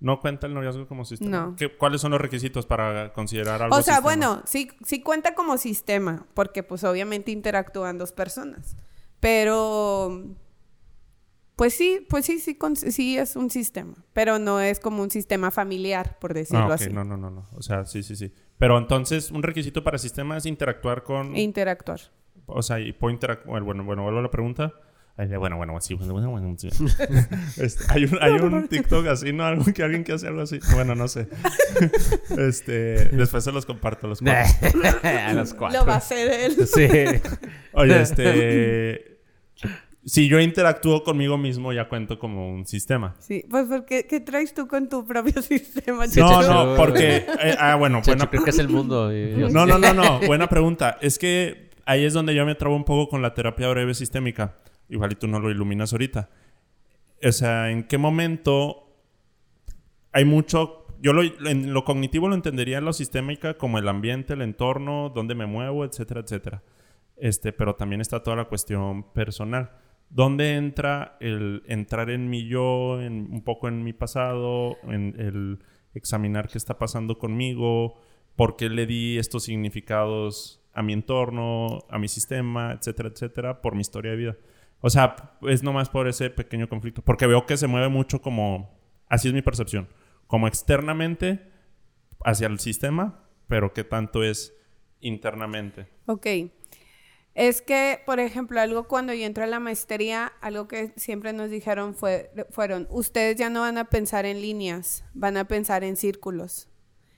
¿No 0.00 0.20
cuenta 0.20 0.46
el 0.46 0.54
noviazgo 0.54 0.86
como 0.86 1.04
sistema? 1.04 1.30
No. 1.48 1.56
¿Qué- 1.56 1.76
¿Cuáles 1.76 2.00
son 2.00 2.12
los 2.12 2.20
requisitos 2.20 2.66
para 2.66 3.12
considerar 3.12 3.62
algo 3.62 3.76
O 3.76 3.82
sea, 3.82 3.96
sistema? 3.96 4.00
bueno, 4.00 4.42
sí, 4.46 4.70
sí 4.84 5.02
cuenta 5.02 5.34
como 5.34 5.58
sistema, 5.58 6.26
porque 6.34 6.62
pues 6.62 6.84
obviamente 6.84 7.32
interactúan 7.32 7.98
dos 7.98 8.12
personas. 8.12 8.76
Pero, 9.20 10.24
pues 11.58 11.74
sí, 11.74 12.06
pues 12.08 12.24
sí, 12.24 12.38
sí, 12.38 12.54
con- 12.54 12.76
sí 12.76 13.18
es 13.18 13.34
un 13.34 13.50
sistema, 13.50 13.94
pero 14.12 14.38
no 14.38 14.60
es 14.60 14.78
como 14.78 15.02
un 15.02 15.10
sistema 15.10 15.50
familiar, 15.50 16.16
por 16.20 16.32
decirlo 16.32 16.70
Ah, 16.70 16.74
así. 16.74 16.88
no, 16.88 17.02
no, 17.02 17.16
no, 17.16 17.30
no. 17.30 17.48
O 17.56 17.62
sea, 17.62 17.84
sí, 17.84 18.04
sí, 18.04 18.14
sí. 18.14 18.32
Pero 18.58 18.78
entonces, 18.78 19.32
un 19.32 19.42
requisito 19.42 19.82
para 19.82 19.98
sistema 19.98 20.36
es 20.36 20.46
interactuar 20.46 21.02
con... 21.02 21.34
E 21.34 21.42
interactuar. 21.42 21.98
O 22.46 22.62
sea, 22.62 22.78
y 22.78 22.92
puedo 22.92 23.12
interactuar... 23.12 23.64
Bueno, 23.64 23.82
bueno, 23.82 24.04
vuelvo 24.04 24.20
a 24.20 24.22
la 24.22 24.30
pregunta. 24.30 24.72
Bueno, 25.16 25.56
bueno, 25.56 25.80
sí, 25.80 25.94
bueno, 25.94 26.12
bueno, 26.12 26.30
bueno, 26.30 26.54
sí. 26.56 26.68
Este, 27.60 27.84
hay 27.88 28.04
un, 28.04 28.18
hay 28.22 28.34
un 28.34 28.68
TikTok 28.68 29.04
así, 29.08 29.32
¿no? 29.32 29.44
Algo 29.44 29.64
que 29.74 29.82
alguien 29.82 30.04
que 30.04 30.12
hace 30.12 30.28
algo 30.28 30.42
así. 30.42 30.60
Bueno, 30.74 30.94
no 30.94 31.08
sé. 31.08 31.26
este, 32.38 33.06
después 33.06 33.42
se 33.42 33.50
los 33.50 33.66
comparto 33.66 34.06
los 34.06 34.20
cuatro. 34.20 34.80
a 35.02 35.32
los 35.32 35.54
cuatro. 35.54 35.80
Lo 35.80 35.84
va 35.86 35.94
a 35.94 35.96
hacer 35.96 36.30
él. 36.30 36.66
Sí. 36.68 36.86
Oye, 37.72 38.00
este... 38.00 39.17
Si 40.08 40.26
yo 40.28 40.40
interactúo 40.40 41.02
conmigo 41.04 41.36
mismo, 41.36 41.72
ya 41.72 41.88
cuento 41.88 42.18
como 42.18 42.50
un 42.52 42.66
sistema. 42.66 43.14
Sí, 43.18 43.44
pues 43.50 43.66
porque 43.68 44.06
¿qué 44.06 44.20
traes 44.20 44.54
tú 44.54 44.66
con 44.66 44.88
tu 44.88 45.06
propio 45.06 45.40
sistema? 45.42 46.06
Sí, 46.06 46.18
no, 46.20 46.42
no, 46.42 46.76
porque... 46.76 47.16
eh, 47.42 47.56
ah, 47.58 47.76
bueno, 47.76 48.00
buena, 48.04 48.28
creo 48.30 48.42
que 48.42 48.50
es 48.50 48.58
el 48.58 48.68
mundo. 48.68 49.12
y- 49.16 49.34
No, 49.52 49.66
no, 49.66 49.78
no, 49.78 49.92
no. 49.92 50.20
Buena 50.20 50.48
pregunta. 50.48 50.96
Es 51.02 51.18
que 51.18 51.70
ahí 51.84 52.04
es 52.04 52.14
donde 52.14 52.34
yo 52.34 52.46
me 52.46 52.54
trabo 52.54 52.74
un 52.74 52.84
poco 52.84 53.08
con 53.10 53.22
la 53.22 53.34
terapia 53.34 53.68
breve 53.68 53.94
sistémica. 53.94 54.56
Igual 54.88 55.12
y 55.12 55.14
tú 55.16 55.28
no 55.28 55.38
lo 55.40 55.50
iluminas 55.50 55.92
ahorita. 55.92 56.30
O 57.22 57.32
sea, 57.32 57.70
¿en 57.70 57.84
qué 57.84 57.98
momento 57.98 58.94
hay 60.12 60.24
mucho... 60.24 60.86
Yo 61.00 61.12
lo, 61.12 61.22
en 61.22 61.72
lo 61.72 61.84
cognitivo 61.84 62.28
lo 62.28 62.34
entendería 62.34 62.78
en 62.78 62.84
lo 62.84 62.92
sistémica 62.92 63.54
como 63.58 63.78
el 63.78 63.86
ambiente, 63.88 64.32
el 64.32 64.42
entorno, 64.42 65.12
dónde 65.14 65.34
me 65.36 65.46
muevo, 65.46 65.84
etcétera, 65.84 66.20
etcétera. 66.22 66.62
Este, 67.16 67.52
pero 67.52 67.74
también 67.76 68.00
está 68.00 68.22
toda 68.22 68.36
la 68.36 68.44
cuestión 68.46 69.12
personal. 69.12 69.70
¿Dónde 70.10 70.56
entra 70.56 71.16
el 71.20 71.62
entrar 71.66 72.10
en 72.10 72.30
mi 72.30 72.46
yo, 72.46 73.00
en, 73.00 73.28
un 73.30 73.42
poco 73.42 73.68
en 73.68 73.84
mi 73.84 73.92
pasado, 73.92 74.76
en 74.84 75.14
el 75.18 75.58
examinar 75.94 76.48
qué 76.48 76.58
está 76.58 76.78
pasando 76.78 77.18
conmigo, 77.18 78.00
por 78.36 78.56
qué 78.56 78.68
le 78.68 78.86
di 78.86 79.18
estos 79.18 79.44
significados 79.44 80.62
a 80.72 80.82
mi 80.82 80.92
entorno, 80.92 81.80
a 81.90 81.98
mi 81.98 82.08
sistema, 82.08 82.72
etcétera, 82.72 83.10
etcétera, 83.10 83.60
por 83.60 83.74
mi 83.74 83.80
historia 83.80 84.12
de 84.12 84.16
vida? 84.16 84.36
O 84.80 84.90
sea, 84.90 85.36
es 85.42 85.62
nomás 85.62 85.90
por 85.90 86.08
ese 86.08 86.30
pequeño 86.30 86.68
conflicto, 86.68 87.02
porque 87.02 87.26
veo 87.26 87.46
que 87.46 87.56
se 87.56 87.66
mueve 87.66 87.88
mucho 87.88 88.22
como, 88.22 88.78
así 89.08 89.28
es 89.28 89.34
mi 89.34 89.42
percepción, 89.42 89.88
como 90.26 90.46
externamente 90.46 91.50
hacia 92.24 92.46
el 92.46 92.60
sistema, 92.60 93.24
pero 93.48 93.72
qué 93.72 93.84
tanto 93.84 94.22
es 94.22 94.54
internamente. 95.00 95.86
Ok. 96.06 96.26
Es 97.38 97.62
que, 97.62 98.00
por 98.04 98.18
ejemplo, 98.18 98.60
algo 98.60 98.88
cuando 98.88 99.14
yo 99.14 99.24
entré 99.24 99.44
a 99.44 99.46
la 99.46 99.60
maestría, 99.60 100.32
algo 100.40 100.66
que 100.66 100.92
siempre 100.96 101.32
nos 101.32 101.50
dijeron 101.50 101.94
fue, 101.94 102.32
fueron, 102.50 102.88
ustedes 102.90 103.36
ya 103.36 103.48
no 103.48 103.60
van 103.60 103.78
a 103.78 103.84
pensar 103.84 104.26
en 104.26 104.42
líneas, 104.42 105.04
van 105.14 105.36
a 105.36 105.46
pensar 105.46 105.84
en 105.84 105.94
círculos. 105.94 106.66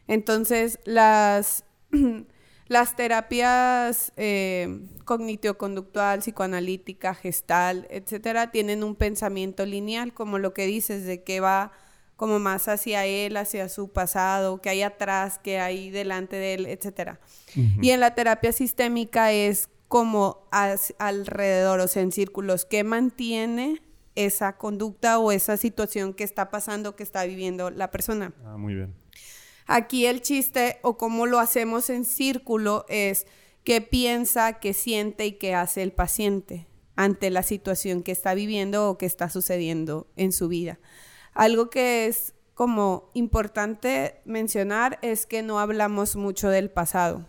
Entonces, 0.08 0.78
las, 0.84 1.64
las 2.66 2.96
terapias 2.96 4.12
eh, 4.18 4.86
cognitivo-conductual, 5.06 6.18
psicoanalítica, 6.18 7.14
gestal, 7.14 7.86
etcétera, 7.88 8.50
tienen 8.50 8.84
un 8.84 8.96
pensamiento 8.96 9.64
lineal, 9.64 10.12
como 10.12 10.38
lo 10.38 10.52
que 10.52 10.66
dices, 10.66 11.06
de 11.06 11.22
que 11.22 11.40
va 11.40 11.72
como 12.16 12.38
más 12.38 12.68
hacia 12.68 13.06
él, 13.06 13.38
hacia 13.38 13.70
su 13.70 13.88
pasado, 13.88 14.60
que 14.60 14.68
hay 14.68 14.82
atrás, 14.82 15.38
que 15.38 15.60
hay 15.60 15.88
delante 15.88 16.36
de 16.36 16.52
él, 16.52 16.66
etcétera. 16.66 17.20
Y 17.80 17.88
en 17.88 18.00
la 18.00 18.14
terapia 18.14 18.52
sistémica 18.52 19.32
es 19.32 19.69
como 19.90 20.46
as- 20.52 20.94
alrededor, 21.00 21.80
o 21.80 21.88
sea, 21.88 22.02
en 22.02 22.12
círculos, 22.12 22.64
que 22.64 22.84
mantiene 22.84 23.82
esa 24.14 24.56
conducta 24.56 25.18
o 25.18 25.32
esa 25.32 25.56
situación 25.56 26.14
que 26.14 26.22
está 26.22 26.48
pasando, 26.52 26.94
que 26.94 27.02
está 27.02 27.24
viviendo 27.24 27.70
la 27.70 27.90
persona. 27.90 28.32
Ah, 28.44 28.56
muy 28.56 28.74
bien. 28.76 28.94
Aquí 29.66 30.06
el 30.06 30.22
chiste 30.22 30.78
o 30.82 30.96
cómo 30.96 31.26
lo 31.26 31.40
hacemos 31.40 31.90
en 31.90 32.04
círculo 32.04 32.86
es 32.88 33.26
qué 33.64 33.80
piensa, 33.80 34.60
qué 34.60 34.74
siente 34.74 35.26
y 35.26 35.32
qué 35.32 35.56
hace 35.56 35.82
el 35.82 35.90
paciente 35.92 36.68
ante 36.94 37.28
la 37.30 37.42
situación 37.42 38.04
que 38.04 38.12
está 38.12 38.32
viviendo 38.34 38.88
o 38.90 38.96
que 38.96 39.06
está 39.06 39.28
sucediendo 39.28 40.06
en 40.14 40.30
su 40.30 40.46
vida. 40.46 40.78
Algo 41.34 41.68
que 41.68 42.06
es 42.06 42.34
como 42.54 43.10
importante 43.14 44.20
mencionar 44.24 45.00
es 45.02 45.26
que 45.26 45.42
no 45.42 45.58
hablamos 45.58 46.14
mucho 46.14 46.48
del 46.48 46.70
pasado. 46.70 47.26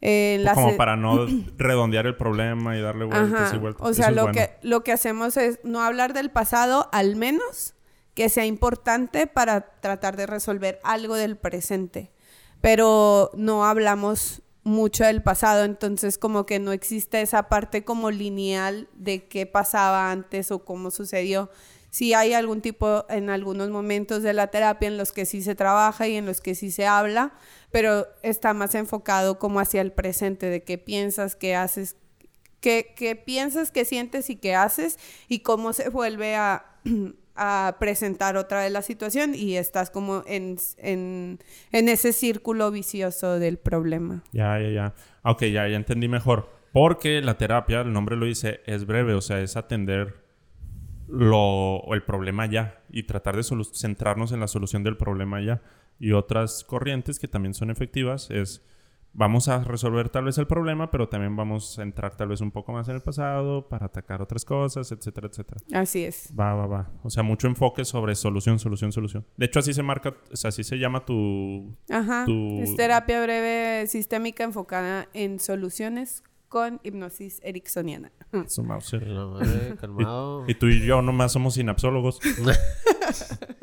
En 0.00 0.44
la 0.44 0.54
como 0.54 0.70
se- 0.70 0.76
para 0.76 0.96
no 0.96 1.26
redondear 1.56 2.06
el 2.06 2.16
problema 2.16 2.76
y 2.76 2.80
darle 2.82 3.04
vueltas 3.06 3.32
Ajá. 3.48 3.56
y 3.56 3.58
vueltas. 3.58 3.86
O 3.86 3.94
sea, 3.94 4.04
Eso 4.06 4.10
es 4.10 4.16
lo, 4.16 4.22
bueno. 4.24 4.38
que, 4.38 4.50
lo 4.62 4.84
que 4.84 4.92
hacemos 4.92 5.36
es 5.36 5.58
no 5.64 5.82
hablar 5.82 6.12
del 6.12 6.30
pasado, 6.30 6.88
al 6.92 7.16
menos 7.16 7.74
que 8.14 8.28
sea 8.28 8.46
importante 8.46 9.26
para 9.26 9.60
tratar 9.80 10.16
de 10.16 10.26
resolver 10.26 10.80
algo 10.84 11.14
del 11.16 11.36
presente. 11.36 12.10
Pero 12.60 13.30
no 13.36 13.64
hablamos 13.64 14.42
mucho 14.64 15.04
del 15.04 15.22
pasado, 15.22 15.64
entonces 15.64 16.18
como 16.18 16.44
que 16.46 16.58
no 16.58 16.72
existe 16.72 17.20
esa 17.20 17.48
parte 17.48 17.84
como 17.84 18.10
lineal 18.10 18.88
de 18.94 19.28
qué 19.28 19.46
pasaba 19.46 20.10
antes 20.10 20.50
o 20.50 20.64
cómo 20.64 20.90
sucedió. 20.90 21.50
Sí 21.90 22.14
hay 22.14 22.32
algún 22.34 22.60
tipo 22.62 23.06
en 23.08 23.30
algunos 23.30 23.70
momentos 23.70 24.22
de 24.22 24.32
la 24.32 24.48
terapia 24.48 24.88
en 24.88 24.96
los 24.98 25.12
que 25.12 25.24
sí 25.24 25.40
se 25.42 25.54
trabaja 25.54 26.08
y 26.08 26.16
en 26.16 26.26
los 26.26 26.40
que 26.40 26.54
sí 26.54 26.70
se 26.70 26.86
habla, 26.86 27.34
pero 27.76 28.06
está 28.22 28.54
más 28.54 28.74
enfocado 28.74 29.38
como 29.38 29.60
hacia 29.60 29.82
el 29.82 29.92
presente, 29.92 30.48
de 30.48 30.62
qué 30.62 30.78
piensas, 30.78 31.36
qué 31.36 31.54
haces, 31.54 31.98
qué, 32.62 32.94
qué 32.96 33.16
piensas, 33.16 33.70
qué 33.70 33.84
sientes 33.84 34.30
y 34.30 34.36
qué 34.36 34.54
haces 34.54 34.98
y 35.28 35.40
cómo 35.40 35.74
se 35.74 35.90
vuelve 35.90 36.36
a, 36.36 36.64
a 37.36 37.76
presentar 37.78 38.38
otra 38.38 38.60
vez 38.60 38.72
la 38.72 38.80
situación 38.80 39.34
y 39.34 39.58
estás 39.58 39.90
como 39.90 40.22
en, 40.26 40.56
en, 40.78 41.38
en 41.70 41.88
ese 41.90 42.14
círculo 42.14 42.70
vicioso 42.70 43.38
del 43.38 43.58
problema. 43.58 44.24
Ya, 44.32 44.58
ya, 44.58 44.70
ya. 44.70 44.94
Ok, 45.22 45.42
ya, 45.42 45.68
ya 45.68 45.76
entendí 45.76 46.08
mejor. 46.08 46.48
Porque 46.72 47.20
la 47.20 47.36
terapia, 47.36 47.82
el 47.82 47.92
nombre 47.92 48.16
lo 48.16 48.24
dice, 48.24 48.62
es 48.64 48.86
breve, 48.86 49.12
o 49.12 49.20
sea, 49.20 49.42
es 49.42 49.54
atender 49.54 50.24
lo, 51.08 51.82
el 51.92 52.02
problema 52.04 52.46
ya 52.46 52.80
y 52.88 53.02
tratar 53.02 53.36
de 53.36 53.42
centrarnos 53.42 54.32
en 54.32 54.40
la 54.40 54.48
solución 54.48 54.82
del 54.82 54.96
problema 54.96 55.42
ya. 55.42 55.60
Y 55.98 56.12
otras 56.12 56.64
corrientes 56.64 57.18
que 57.18 57.28
también 57.28 57.54
son 57.54 57.70
efectivas 57.70 58.30
es, 58.30 58.62
vamos 59.14 59.48
a 59.48 59.64
resolver 59.64 60.10
tal 60.10 60.24
vez 60.24 60.36
el 60.36 60.46
problema, 60.46 60.90
pero 60.90 61.08
también 61.08 61.34
vamos 61.36 61.78
a 61.78 61.82
entrar 61.82 62.14
tal 62.16 62.28
vez 62.28 62.42
un 62.42 62.50
poco 62.50 62.72
más 62.72 62.86
en 62.88 62.96
el 62.96 63.00
pasado 63.00 63.66
para 63.68 63.86
atacar 63.86 64.20
otras 64.20 64.44
cosas, 64.44 64.92
etcétera, 64.92 65.28
etcétera. 65.28 65.60
Así 65.72 66.04
es. 66.04 66.30
Va, 66.38 66.54
va, 66.54 66.66
va. 66.66 66.90
O 67.02 67.08
sea, 67.08 67.22
mucho 67.22 67.46
enfoque 67.46 67.84
sobre 67.86 68.14
solución, 68.14 68.58
solución, 68.58 68.92
solución. 68.92 69.24
De 69.38 69.46
hecho, 69.46 69.60
así 69.60 69.72
se 69.72 69.82
marca, 69.82 70.14
o 70.30 70.36
sea, 70.36 70.48
así 70.48 70.64
se 70.64 70.78
llama 70.78 71.04
tu... 71.06 71.74
Ajá. 71.90 72.24
Tu- 72.26 72.60
Es 72.60 72.76
terapia 72.76 73.22
breve 73.22 73.86
sistémica 73.86 74.44
enfocada 74.44 75.08
en 75.14 75.38
soluciones 75.40 76.22
con 76.48 76.78
hipnosis 76.84 77.40
ericksoniana. 77.42 78.12
No, 79.06 79.40
eh, 79.40 79.74
calmado. 79.80 80.44
Y 80.46 80.54
tú 80.56 80.66
y 80.66 80.84
yo 80.84 81.00
nomás 81.00 81.32
somos 81.32 81.54
sinapsólogos. 81.54 82.20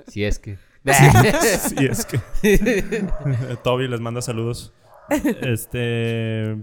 Si 0.08 0.24
es 0.24 0.40
que. 0.40 0.58
Sí, 1.42 1.86
es 1.86 2.06
que. 2.06 2.20
Toby 3.64 3.88
les 3.88 4.00
manda 4.02 4.22
saludos. 4.22 4.74
Este. 5.42 6.58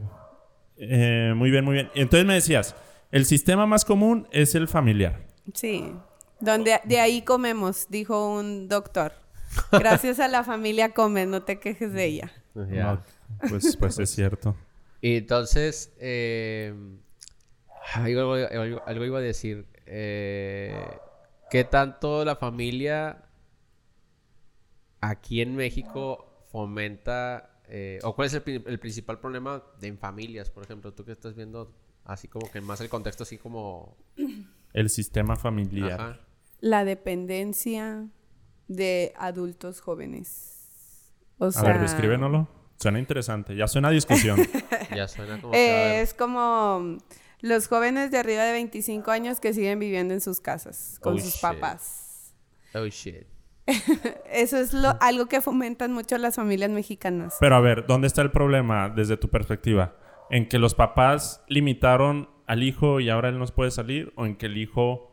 eh, 0.77 1.33
muy 1.37 1.51
bien, 1.51 1.65
muy 1.65 1.75
bien. 1.75 1.91
Entonces 1.95 2.27
me 2.27 2.35
decías, 2.35 2.75
el 3.11 3.25
sistema 3.27 3.67
más 3.67 3.85
común 3.85 4.29
es 4.31 4.55
el 4.55 4.69
familiar. 4.69 5.21
Sí. 5.55 5.93
Donde 6.41 6.81
de 6.85 7.01
ahí 7.01 7.23
comemos, 7.23 7.87
dijo 7.91 8.33
un 8.39 8.69
doctor. 8.69 9.13
Gracias 9.73 10.21
a 10.21 10.29
la 10.29 10.45
familia 10.45 10.91
comes, 10.95 11.27
no 11.27 11.43
te 11.43 11.59
quejes 11.59 11.93
de 11.93 12.05
ella. 12.05 12.33
Ya. 12.71 12.83
No, 12.85 13.03
pues, 13.49 13.77
pues 13.77 13.99
es 13.99 14.11
cierto. 14.11 14.57
Y 15.01 15.17
entonces, 15.17 15.93
eh, 15.99 16.75
algo, 17.95 18.35
algo- 18.35 18.83
algo 18.87 19.05
iba 19.05 19.19
a 19.19 19.23
decir. 19.23 19.67
Eh, 19.87 20.75
¿Qué 21.51 21.65
tanto 21.65 22.25
la 22.25 22.37
familia 22.37 23.25
aquí 25.01 25.41
en 25.41 25.57
México 25.57 26.27
fomenta, 26.51 27.61
eh, 27.69 27.99
o 28.03 28.15
cuál 28.15 28.27
es 28.27 28.35
el, 28.35 28.43
pri- 28.43 28.63
el 28.67 28.79
principal 28.79 29.19
problema 29.21 29.63
de 29.81 29.89
en 29.89 29.99
familias, 29.99 30.51
por 30.51 30.65
ejemplo? 30.65 30.93
Tú 30.93 31.05
que 31.05 31.13
estás 31.13 31.35
viendo 31.35 31.73
así 32.05 32.29
como 32.29 32.51
que 32.51 32.61
más 32.61 32.81
el 32.81 32.89
contexto 32.89 33.23
así 33.23 33.39
como... 33.39 33.97
El 34.73 34.89
sistema 34.89 35.35
familiar. 35.35 36.01
Ajá. 36.01 36.21
La 36.61 36.85
dependencia 36.85 38.07
de 38.69 39.13
adultos 39.17 39.81
jóvenes. 39.81 41.11
O 41.39 41.47
A 41.47 41.51
sea, 41.53 41.63
ver, 41.65 41.81
descríbenoslo. 41.81 42.47
Suena 42.79 43.01
interesante. 43.01 43.57
Ya 43.57 43.67
suena 43.67 43.89
a 43.89 43.91
discusión. 43.91 44.39
Ya 44.95 45.09
suena 45.09 45.41
como... 45.41 45.53
que, 45.53 45.59
a 45.59 46.01
Es 46.03 46.15
como 46.15 46.99
los 47.41 47.67
jóvenes 47.69 48.11
de 48.13 48.19
arriba 48.19 48.45
de 48.45 48.53
25 48.53 49.11
años 49.11 49.41
que 49.41 49.53
siguen 49.55 49.79
viviendo 49.81 50.15
en 50.15 50.21
sus 50.21 50.41
casas 50.41 50.99
con 51.01 51.15
Oh, 51.15 51.19
sus 51.19 51.33
shit. 51.33 51.43
papás. 51.43 52.33
oh 52.75 52.87
shit. 52.87 53.27
Eso 54.33 54.59
es 54.59 54.73
lo, 54.73 54.97
algo 55.01 55.27
que 55.27 55.41
fomentan 55.41 55.93
mucho 55.93 56.19
las 56.19 56.37
familias 56.37 56.71
mexicanas. 56.71 57.37
Pero 57.41 57.57
a 57.57 57.61
ver, 57.61 57.87
¿dónde 57.87 58.07
está 58.07 58.23
el 58.23 58.31
problema 58.31 58.89
desde 58.89 59.17
tu 59.17 59.29
perspectiva? 59.29 59.95
¿En 60.31 60.49
que 60.49 60.59
los 60.59 60.75
papás 60.75 61.43
limitaron 61.49 62.29
al 62.47 62.63
hijo 62.63 63.01
y 63.01 63.11
ahora 63.11 63.29
él 63.29 63.39
no 63.39 63.47
puede 63.47 63.71
salir? 63.71 64.13
¿O 64.17 64.27
en 64.27 64.37
que 64.37 64.47
el 64.47 64.57
hijo 64.57 65.11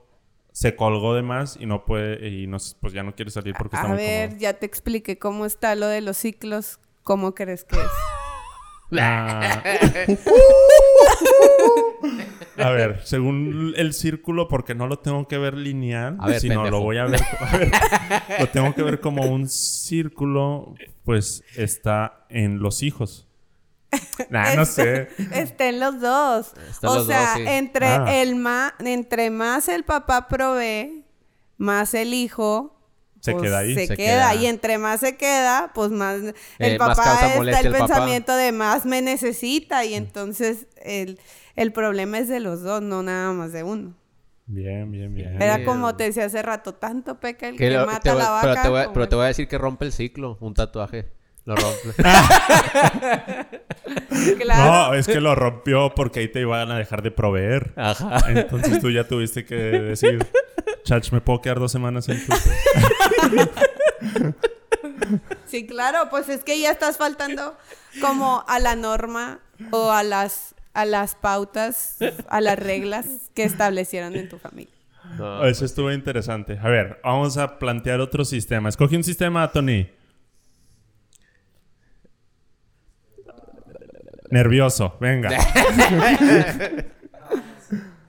se 0.51 0.75
colgó 0.75 1.13
de 1.13 1.21
más 1.21 1.57
y 1.59 1.65
no 1.67 1.85
puede 1.85 2.27
y 2.29 2.47
no, 2.47 2.57
pues 2.81 2.93
ya 2.93 3.03
no 3.03 3.13
quiere 3.15 3.29
salir 3.31 3.53
porque 3.57 3.75
está 3.75 3.87
A 3.91 3.95
ver, 3.95 4.29
cómodo? 4.29 4.41
ya 4.41 4.53
te 4.53 4.65
expliqué 4.65 5.19
cómo 5.19 5.45
está 5.45 5.75
lo 5.75 5.87
de 5.87 6.01
los 6.01 6.17
ciclos. 6.17 6.79
¿Cómo 7.03 7.35
crees 7.35 7.63
que 7.63 7.75
es? 7.75 8.99
Ah. 8.99 9.61
a 12.57 12.69
ver, 12.71 13.01
según 13.05 13.73
el 13.77 13.93
círculo, 13.93 14.47
porque 14.47 14.75
no 14.75 14.87
lo 14.87 14.99
tengo 14.99 15.27
que 15.27 15.37
ver 15.37 15.55
lineal, 15.55 16.17
A 16.19 16.27
ver, 16.27 16.39
sino 16.39 16.55
pendejo. 16.63 16.77
lo 16.77 16.83
voy 16.83 16.97
a 16.97 17.05
ver, 17.05 17.21
a 17.39 17.57
ver, 17.57 17.71
lo 18.39 18.49
tengo 18.49 18.73
que 18.75 18.83
ver 18.83 18.99
como 18.99 19.23
un 19.27 19.47
círculo, 19.47 20.73
pues 21.03 21.43
está 21.55 22.25
en 22.29 22.59
los 22.59 22.83
hijos. 22.83 23.27
Nah, 24.29 24.53
no 24.55 24.65
sé. 24.65 25.07
Estén 25.33 25.79
los 25.79 26.01
dos. 26.01 26.53
Están 26.69 26.89
o 26.89 26.95
los 26.95 27.07
sea, 27.07 27.21
dos, 27.21 27.37
sí. 27.37 27.43
entre 27.47 27.85
Ah. 27.85 28.21
el 28.21 28.35
ma 28.35 28.73
entre 28.79 29.29
más 29.29 29.69
el 29.69 29.83
papá 29.85 30.27
provee, 30.27 31.05
más 31.57 31.93
el 31.93 32.13
hijo 32.13 32.76
Se 33.21 33.31
pues, 33.31 33.43
queda 33.43 33.57
ahí. 33.59 33.73
Se, 33.75 33.87
Se 33.87 33.95
queda. 33.97 34.31
queda. 34.31 34.35
y 34.35 34.45
entre 34.45 34.77
más 34.77 34.99
se 34.99 35.17
queda, 35.17 35.71
pues 35.73 35.91
más 35.91 36.17
el 36.21 36.33
Eh, 36.59 36.77
más 36.79 36.89
papá 36.97 37.03
causa 37.03 37.27
está 37.27 37.59
el 37.59 37.65
el 37.67 37.71
papá. 37.73 37.85
pensamiento 37.87 38.35
de 38.35 38.51
más 38.51 38.85
me 38.85 39.01
necesita 39.01 39.83
y 39.85 39.93
entonces 39.95 40.67
el, 40.83 41.19
el 41.55 41.71
problema 41.73 42.19
es 42.19 42.27
de 42.29 42.39
los 42.39 42.61
dos, 42.61 42.81
no 42.81 43.03
nada 43.03 43.33
más 43.33 43.51
de 43.53 43.63
uno. 43.63 43.95
Bien, 44.45 44.89
bien, 44.91 45.13
bien. 45.13 45.41
Era 45.41 45.57
Bien. 45.57 45.65
como 45.67 45.95
te 45.97 46.05
decía 46.05 46.25
hace 46.25 46.41
rato, 46.41 46.73
tanto 46.75 47.19
peca 47.19 47.49
el 47.49 47.57
Que 47.57 47.67
que, 47.67 47.71
lo- 47.71 47.85
mata 47.85 47.99
te 47.99 48.09
a 48.09 48.13
voy- 48.13 48.23
la 48.23 48.29
vaca. 48.29 48.47
pero, 48.49 48.61
te 48.61 48.69
voy, 48.69 48.79
a- 48.79 48.83
como 48.85 48.93
pero 48.93 49.07
te 49.09 49.15
el- 49.15 49.17
voy 49.17 49.25
a 49.25 49.27
decir 49.27 49.47
que 49.49 49.57
rompe 49.57 49.85
el 49.85 49.91
ciclo, 49.91 50.37
un 50.39 50.53
tatuaje. 50.53 51.07
Lo 51.43 51.55
rompe. 51.55 51.93
Claro. 54.39 54.89
No, 54.89 54.93
es 54.93 55.07
que 55.07 55.21
lo 55.21 55.35
rompió 55.35 55.93
porque 55.95 56.19
ahí 56.21 56.27
te 56.27 56.41
iban 56.41 56.71
a 56.71 56.77
dejar 56.77 57.01
de 57.01 57.11
proveer. 57.11 57.73
Ajá. 57.75 58.19
Entonces 58.29 58.79
tú 58.79 58.89
ya 58.91 59.05
tuviste 59.07 59.45
que 59.45 59.55
decir, 59.55 60.25
Chach, 60.87 61.11
¿me 61.11 61.19
puedo 61.19 61.41
quedar 61.41 61.59
dos 61.59 61.69
semanas 61.69 62.07
en 62.07 62.25
tu... 62.25 62.33
Sí, 65.45 65.67
claro, 65.67 66.09
pues 66.09 66.29
es 66.29 66.45
que 66.45 66.59
ya 66.59 66.71
estás 66.71 66.97
faltando 66.97 67.57
como 67.99 68.45
a 68.47 68.59
la 68.59 68.75
norma 68.75 69.39
o 69.71 69.91
a 69.91 70.03
las 70.03 70.55
a 70.73 70.85
las 70.85 71.15
pautas, 71.15 71.97
a 72.29 72.39
las 72.39 72.57
reglas 72.57 73.05
que 73.33 73.43
establecieron 73.43 74.15
en 74.15 74.29
tu 74.29 74.37
familia. 74.37 74.73
No, 75.17 75.43
Eso 75.45 75.65
estuvo 75.65 75.91
interesante. 75.91 76.57
A 76.61 76.69
ver, 76.69 77.01
vamos 77.03 77.37
a 77.37 77.59
plantear 77.59 77.99
otro 77.99 78.23
sistema. 78.23 78.69
Escoge 78.69 78.95
un 78.95 79.03
sistema, 79.03 79.51
Tony. 79.51 79.89
Nervioso, 84.29 84.95
venga. 85.01 85.31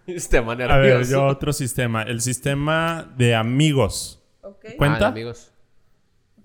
Este 0.08 0.40
man 0.40 0.60
A 0.62 0.76
ver, 0.78 0.86
nervioso. 0.94 1.10
yo 1.12 1.26
otro 1.26 1.52
sistema. 1.52 2.02
El 2.02 2.20
sistema 2.20 3.12
de 3.16 3.34
amigos. 3.34 4.22
¿Cuenta? 4.76 5.06
Ah, 5.06 5.08
amigos. 5.08 5.52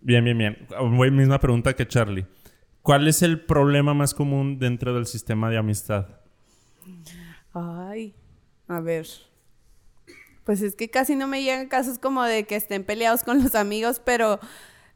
Bien, 0.01 0.23
bien, 0.23 0.37
bien. 0.37 0.67
Voy- 0.91 1.11
misma 1.11 1.39
pregunta 1.39 1.73
que 1.73 1.87
Charlie. 1.87 2.25
¿Cuál 2.81 3.07
es 3.07 3.21
el 3.21 3.45
problema 3.45 3.93
más 3.93 4.13
común 4.13 4.59
dentro 4.59 4.93
del 4.93 5.05
sistema 5.05 5.49
de 5.49 5.57
amistad? 5.57 6.07
Ay, 7.53 8.13
a 8.67 8.81
ver. 8.81 9.07
Pues 10.43 10.61
es 10.61 10.75
que 10.75 10.89
casi 10.89 11.15
no 11.15 11.27
me 11.27 11.41
llegan 11.41 11.69
casos 11.69 11.97
como 11.99 12.23
de 12.23 12.43
que 12.43 12.57
estén 12.57 12.83
peleados 12.83 13.23
con 13.23 13.41
los 13.41 13.55
amigos, 13.55 14.01
pero 14.03 14.39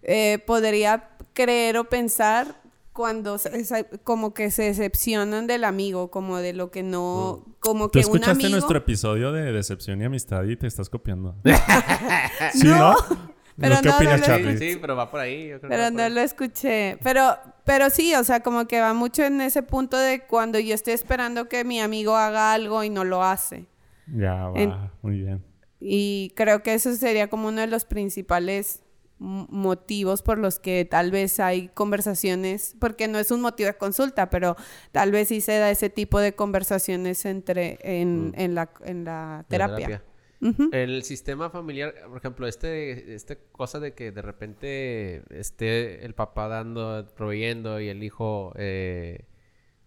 eh, 0.01 0.39
podría 0.45 1.09
creer 1.33 1.77
o 1.77 1.85
pensar 1.85 2.61
cuando 2.97 3.37
se- 3.37 3.63
se- 3.63 3.85
como 4.03 4.33
que 4.33 4.49
se 4.49 4.63
decepcionan 4.63 5.45
del 5.45 5.63
amigo, 5.63 6.09
como 6.09 6.37
de 6.39 6.53
lo 6.53 6.71
que 6.71 6.81
no, 6.81 7.45
como 7.59 7.85
¿Tú 7.85 7.91
que 7.91 7.99
un 7.99 8.01
escuchaste 8.05 8.31
amigo. 8.31 8.49
nuestro 8.49 8.79
episodio 8.79 9.31
de 9.31 9.51
Decepción 9.53 10.01
y 10.01 10.05
Amistad 10.05 10.43
y 10.45 10.55
te 10.57 10.65
estás 10.65 10.89
copiando? 10.89 11.35
¿Sí, 12.53 12.67
no? 12.67 12.95
pero 13.57 13.75
¿Qué 13.81 13.87
no, 13.87 13.91
no 13.91 13.95
opinas, 13.97 14.19
lo 14.19 14.25
Charlie? 14.25 14.57
Sí, 14.57 14.71
sí, 14.73 14.77
pero 14.81 14.95
va 14.95 15.11
por 15.11 15.19
ahí. 15.19 15.43
yo 15.49 15.59
creo 15.59 15.61
que 15.61 15.67
Pero 15.77 15.91
no 15.91 16.01
ahí. 16.03 16.11
lo 16.11 16.21
escuché. 16.21 16.97
Pero, 17.03 17.37
pero 17.65 17.89
sí, 17.91 18.15
o 18.15 18.23
sea, 18.23 18.41
como 18.41 18.65
que 18.67 18.81
va 18.81 18.93
mucho 18.95 19.23
en 19.23 19.41
ese 19.41 19.61
punto 19.61 19.95
de 19.95 20.25
cuando 20.25 20.57
yo 20.57 20.73
estoy 20.73 20.93
esperando 20.93 21.47
que 21.47 21.63
mi 21.63 21.79
amigo 21.79 22.15
haga 22.17 22.51
algo 22.53 22.83
y 22.83 22.89
no 22.89 23.03
lo 23.03 23.23
hace. 23.23 23.67
Ya, 24.07 24.33
va. 24.49 24.59
En- 24.59 24.73
Muy 25.03 25.19
bien. 25.19 25.45
Y 25.79 26.33
creo 26.35 26.63
que 26.63 26.73
eso 26.73 26.95
sería 26.95 27.29
como 27.29 27.49
uno 27.49 27.61
de 27.61 27.67
los 27.67 27.85
principales 27.85 28.81
motivos 29.19 30.21
por 30.21 30.37
los 30.37 30.59
que 30.59 30.85
tal 30.85 31.11
vez 31.11 31.39
hay 31.39 31.69
conversaciones, 31.69 32.75
porque 32.79 33.07
no 33.07 33.17
es 33.19 33.31
un 33.31 33.41
motivo 33.41 33.67
de 33.67 33.77
consulta, 33.77 34.29
pero 34.29 34.55
tal 34.91 35.11
vez 35.11 35.29
sí 35.29 35.41
se 35.41 35.57
da 35.57 35.71
ese 35.71 35.89
tipo 35.89 36.19
de 36.19 36.33
conversaciones 36.33 37.25
entre 37.25 37.79
en, 37.81 38.33
en 38.35 38.55
la, 38.55 38.69
en 38.83 39.05
la 39.05 39.37
La 39.37 39.45
terapia. 39.47 40.03
El 40.71 41.01
sistema 41.01 41.49
familiar, 41.49 41.95
por 42.07 42.17
ejemplo, 42.17 42.47
este, 42.47 43.15
este 43.15 43.39
cosa 43.51 43.79
de 43.79 43.93
que 43.93 44.11
de 44.11 44.21
repente 44.21 45.23
esté 45.31 46.05
el 46.05 46.13
papá 46.13 46.47
dando, 46.47 47.07
proveyendo 47.15 47.81
y 47.81 47.89
el 47.89 48.03
hijo 48.03 48.53
eh, 48.55 49.25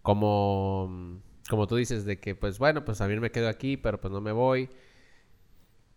como, 0.01 1.21
como 1.49 1.67
tú 1.67 1.77
dices, 1.77 2.03
de 2.03 2.19
que 2.19 2.35
pues 2.35 2.59
bueno, 2.59 2.83
pues 2.83 2.99
a 2.99 3.07
mí 3.07 3.17
me 3.17 3.31
quedo 3.31 3.47
aquí, 3.47 3.77
pero 3.77 4.01
pues 4.01 4.11
no 4.11 4.19
me 4.19 4.33
voy. 4.33 4.69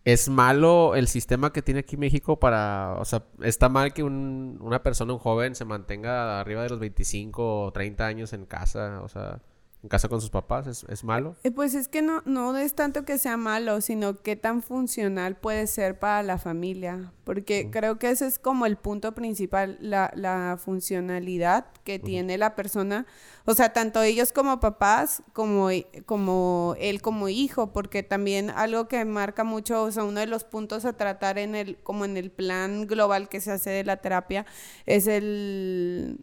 ¿Es 0.05 0.29
malo 0.29 0.95
el 0.95 1.07
sistema 1.07 1.51
que 1.51 1.63
tiene 1.63 1.79
aquí 1.81 1.97
México 1.97 2.39
para, 2.39 2.95
o 2.99 3.05
sea, 3.05 3.23
está 3.41 3.69
mal 3.69 3.91
que 3.93 4.03
un- 4.03 4.59
una 4.61 4.83
persona, 4.83 5.13
un 5.13 5.19
joven, 5.19 5.55
se 5.55 5.65
mantenga 5.65 6.39
arriba 6.39 6.61
de 6.63 6.69
los 6.69 6.79
25 6.79 7.63
o 7.65 7.71
30 7.73 8.05
años 8.05 8.31
en 8.33 8.45
casa, 8.45 9.01
o 9.03 9.07
sea, 9.09 9.41
en 9.85 9.89
casa 9.89 10.09
con 10.09 10.19
sus 10.19 10.31
papás? 10.31 10.65
¿Es, 10.65 10.83
es 10.89 11.03
malo? 11.03 11.35
Eh, 11.43 11.51
Pues 11.51 11.75
es 11.75 11.87
que 11.87 12.01
no, 12.01 12.23
no 12.25 12.57
es 12.57 12.73
tanto 12.73 13.05
que 13.05 13.19
sea 13.19 13.37
malo, 13.37 13.81
sino 13.81 14.19
qué 14.23 14.35
tan 14.35 14.63
funcional 14.63 15.35
puede 15.37 15.67
ser 15.67 15.99
para 15.99 16.23
la 16.23 16.39
familia. 16.39 17.13
Porque 17.23 17.69
creo 17.71 17.99
que 17.99 18.09
ese 18.09 18.25
es 18.25 18.39
como 18.39 18.65
el 18.65 18.77
punto 18.77 19.13
principal, 19.13 19.77
la, 19.79 20.11
la 20.15 20.57
funcionalidad 20.59 21.65
que 21.83 21.99
tiene 21.99 22.37
la 22.39 22.55
persona. 22.55 23.05
O 23.45 23.53
sea, 23.53 23.73
tanto 23.73 24.01
ellos 24.01 24.31
como 24.31 24.59
papás, 24.59 25.21
como, 25.33 25.71
i- 25.71 25.85
como 26.07 26.75
él 26.79 27.01
como 27.03 27.29
hijo, 27.29 27.71
porque 27.71 28.01
también 28.01 28.49
algo 28.49 28.87
que 28.87 29.05
marca 29.05 29.43
mucho, 29.43 29.83
o 29.83 29.91
sea, 29.91 30.03
uno 30.03 30.19
de 30.19 30.27
los 30.27 30.43
puntos 30.45 30.83
a 30.85 30.93
tratar 30.93 31.37
en 31.37 31.53
el, 31.55 31.77
como 31.83 32.05
en 32.05 32.17
el 32.17 32.31
plan 32.31 32.87
global 32.87 33.29
que 33.29 33.39
se 33.39 33.51
hace 33.51 33.69
de 33.69 33.83
la 33.83 33.97
terapia, 33.97 34.47
es 34.87 35.05
el, 35.07 36.19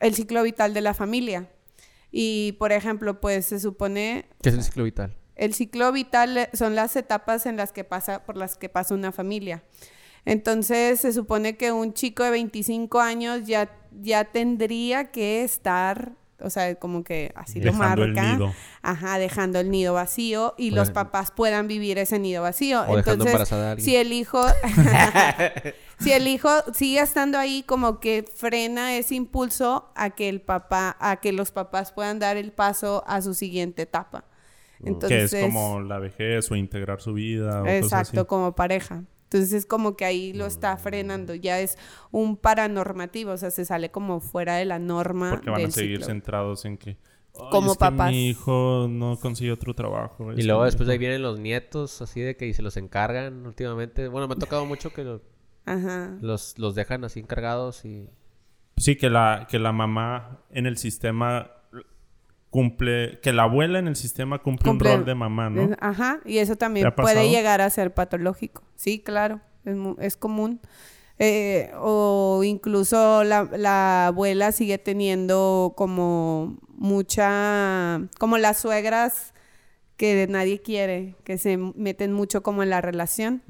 el 0.00 0.14
ciclo 0.14 0.42
vital 0.42 0.74
de 0.74 0.80
la 0.82 0.92
familia. 0.94 1.48
Y, 2.12 2.52
por 2.58 2.70
ejemplo, 2.70 3.20
pues 3.20 3.46
se 3.46 3.58
supone 3.58 4.26
¿Qué 4.42 4.50
es 4.50 4.54
el 4.54 4.62
ciclo 4.62 4.84
vital? 4.84 5.16
el 5.34 5.54
ciclo 5.54 5.90
vital 5.90 6.36
eh, 6.36 6.50
son 6.52 6.74
las 6.74 6.94
etapas 6.94 7.46
en 7.46 7.56
las 7.56 7.72
que 7.72 7.84
pasa, 7.84 8.24
por 8.24 8.36
las 8.36 8.56
que 8.56 8.68
pasa 8.68 8.94
una 8.94 9.10
familia. 9.12 9.64
Entonces, 10.24 11.00
se 11.00 11.12
supone 11.12 11.56
que 11.56 11.72
un 11.72 11.94
chico 11.94 12.22
de 12.22 12.30
25 12.30 13.00
años 13.00 13.46
ya, 13.46 13.74
ya 14.00 14.24
tendría 14.24 15.10
que 15.10 15.42
estar 15.42 16.12
o 16.44 16.50
sea, 16.50 16.74
como 16.76 17.04
que 17.04 17.32
así 17.34 17.60
lo 17.60 17.72
Dejando 17.72 18.04
el 18.04 18.12
marca. 18.14 18.32
nido. 18.34 18.54
Ajá, 18.82 19.18
dejando 19.18 19.60
el 19.60 19.70
nido 19.70 19.94
vacío 19.94 20.54
y 20.58 20.70
los 20.70 20.90
papás 20.90 21.30
puedan 21.30 21.68
vivir 21.68 21.98
ese 21.98 22.18
nido 22.18 22.42
vacío. 22.42 22.82
O 22.82 22.98
Entonces, 22.98 23.26
embarazada 23.26 23.68
a 23.68 23.70
alguien. 23.72 23.84
si 23.84 23.96
el 23.96 24.12
hijo 24.12 24.44
si 26.00 26.12
el 26.12 26.26
hijo 26.26 26.50
sigue 26.74 27.00
estando 27.00 27.38
ahí 27.38 27.62
como 27.66 28.00
que 28.00 28.24
frena 28.34 28.96
ese 28.96 29.14
impulso 29.14 29.90
a 29.94 30.10
que 30.10 30.28
el 30.28 30.40
papá 30.40 30.96
a 31.00 31.16
que 31.16 31.32
los 31.32 31.52
papás 31.52 31.92
puedan 31.92 32.18
dar 32.18 32.36
el 32.36 32.52
paso 32.52 33.04
a 33.06 33.22
su 33.22 33.34
siguiente 33.34 33.82
etapa. 33.82 34.24
Entonces, 34.84 35.30
que 35.30 35.38
es 35.40 35.44
como 35.46 35.80
la 35.80 36.00
vejez 36.00 36.50
o 36.50 36.56
integrar 36.56 37.00
su 37.00 37.12
vida. 37.14 37.60
O 37.60 37.64
cosas 37.64 37.82
Exacto, 37.84 38.20
así. 38.22 38.26
como 38.26 38.52
pareja. 38.56 39.04
Entonces 39.32 39.52
es 39.54 39.66
como 39.66 39.96
que 39.96 40.04
ahí 40.04 40.32
lo 40.34 40.44
está 40.44 40.76
frenando, 40.76 41.34
ya 41.34 41.58
es 41.60 41.78
un 42.10 42.36
paranormativo, 42.36 43.32
o 43.32 43.36
sea, 43.38 43.50
se 43.50 43.64
sale 43.64 43.90
como 43.90 44.20
fuera 44.20 44.56
de 44.56 44.66
la 44.66 44.78
norma 44.78 45.30
Porque 45.30 45.48
van 45.50 45.64
a 45.64 45.70
seguir 45.70 45.96
ciclo. 45.98 46.06
centrados 46.06 46.64
en 46.66 46.76
que. 46.76 46.90
"Ay, 46.90 47.48
Como 47.50 47.72
es 47.72 47.78
que 47.78 47.80
papás. 47.80 48.10
mi 48.10 48.28
hijo 48.28 48.86
no 48.90 49.18
consiguió 49.18 49.54
otro 49.54 49.74
trabajo. 49.74 50.32
Y 50.34 50.42
luego 50.42 50.60
que 50.60 50.66
después 50.66 50.86
ahí 50.90 50.98
vienen 50.98 51.22
los 51.22 51.38
nietos, 51.40 52.02
así 52.02 52.20
de 52.20 52.36
que 52.36 52.52
se 52.52 52.60
los 52.60 52.76
encargan 52.76 53.46
últimamente. 53.46 54.06
Bueno, 54.08 54.28
me 54.28 54.34
ha 54.34 54.36
tocado 54.38 54.66
mucho 54.66 54.92
que 54.92 55.02
lo- 55.04 55.22
Ajá. 55.64 56.18
los, 56.20 56.58
los 56.58 56.74
dejan 56.74 57.04
así 57.04 57.20
encargados 57.20 57.84
y... 57.86 58.10
Sí, 58.76 58.96
que 58.96 59.08
la, 59.08 59.46
que 59.50 59.58
la 59.58 59.72
mamá 59.72 60.40
en 60.50 60.66
el 60.66 60.76
sistema 60.76 61.52
cumple. 62.52 63.18
Que 63.22 63.32
la 63.32 63.42
abuela 63.44 63.80
en 63.80 63.88
el 63.88 63.96
sistema 63.96 64.38
cumple, 64.38 64.70
Cumple- 64.70 64.90
un 64.92 64.96
rol 64.98 65.04
de 65.06 65.14
mamá, 65.16 65.50
¿no? 65.50 65.74
Ajá, 65.80 66.20
y 66.24 66.38
eso 66.38 66.52
¿Te 66.52 66.58
también 66.58 66.92
puede 66.94 67.28
llegar 67.30 67.60
a 67.60 67.68
ser 67.70 67.92
patológico. 67.92 68.62
Sí, 68.76 69.00
claro, 69.00 69.40
es, 69.64 69.76
es 69.98 70.16
común. 70.16 70.60
Eh, 71.18 71.70
o 71.78 72.42
incluso 72.44 73.24
la, 73.24 73.48
la 73.56 74.06
abuela 74.08 74.52
sigue 74.52 74.78
teniendo 74.78 75.72
como 75.76 76.56
mucha, 76.74 78.00
como 78.18 78.38
las 78.38 78.58
suegras 78.58 79.32
que 79.96 80.26
nadie 80.28 80.60
quiere, 80.60 81.14
que 81.24 81.38
se 81.38 81.56
meten 81.56 82.12
mucho 82.12 82.42
como 82.42 82.62
en 82.62 82.70
la 82.70 82.80
relación. 82.80 83.42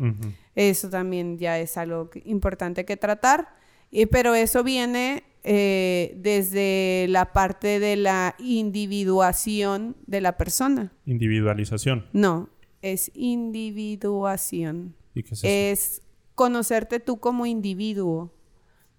Eso 0.54 0.90
también 0.90 1.38
ya 1.38 1.58
es 1.58 1.76
algo 1.78 2.10
importante 2.24 2.84
que 2.84 2.96
tratar. 2.96 3.48
Y, 3.90 4.06
pero 4.06 4.34
eso 4.34 4.62
viene 4.62 5.22
eh, 5.44 6.14
desde 6.18 7.06
la 7.08 7.32
parte 7.32 7.80
de 7.80 7.96
la 7.96 8.34
individuación 8.38 9.96
de 10.06 10.20
la 10.20 10.36
persona. 10.36 10.92
Individualización. 11.06 12.06
No, 12.12 12.48
es 12.82 13.10
individuación. 13.14 14.94
¿Y 15.14 15.22
qué 15.22 15.34
es 15.34 15.38
eso? 15.44 15.46
Es 15.48 16.02
conocerte 16.34 17.00
tú 17.00 17.18
como 17.20 17.46
individuo. 17.46 18.32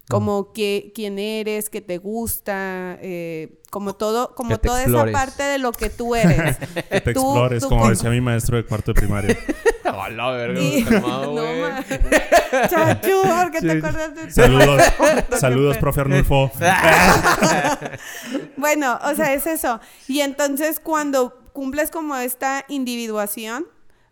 Como 0.10 0.52
que 0.52 0.92
quién 0.94 1.18
eres, 1.18 1.70
que 1.70 1.80
te 1.80 1.98
gusta, 1.98 3.00
eh, 3.02 3.62
como 3.72 3.96
todo, 3.96 4.36
como 4.36 4.58
toda 4.58 4.82
explores. 4.82 5.14
esa 5.14 5.18
parte 5.26 5.44
de 5.44 5.58
lo 5.60 5.72
que 5.72 5.90
tú 5.90 6.14
eres. 6.14 6.58
que 6.90 7.00
te 7.00 7.14
tú- 7.14 7.22
explores, 7.22 7.64
tú 7.64 7.70
como 7.70 7.82
como- 7.84 7.90
decía 7.92 8.10
mi 8.10 8.20
maestro 8.20 8.58
de 8.58 8.66
cuarto 8.66 8.92
de 8.94 9.00
primaria. 9.00 9.38
¡Hola, 9.94 10.32
verga! 10.32 10.62
Y- 10.62 10.84
calmado, 10.84 11.34
no, 11.34 11.62
ma- 11.62 12.68
Chachu, 12.70 13.22
¿por 13.24 13.52
qué 13.52 13.62
te 13.62 13.72
acuerdas 13.72 14.16
de 14.16 14.32
saludos, 14.32 14.82
saludos, 15.40 15.78
profe 15.78 16.02
Arnulfo. 16.02 16.52
Bueno, 18.58 19.00
o 19.04 19.16
sea, 19.16 19.34
es 19.34 19.48
eso. 19.48 19.80
Y 20.08 20.22
entonces 20.22 20.80
cuando 20.80 21.40
cumples 21.54 21.92
como 21.92 22.16
esta 22.16 22.66
individuación, 22.68 23.66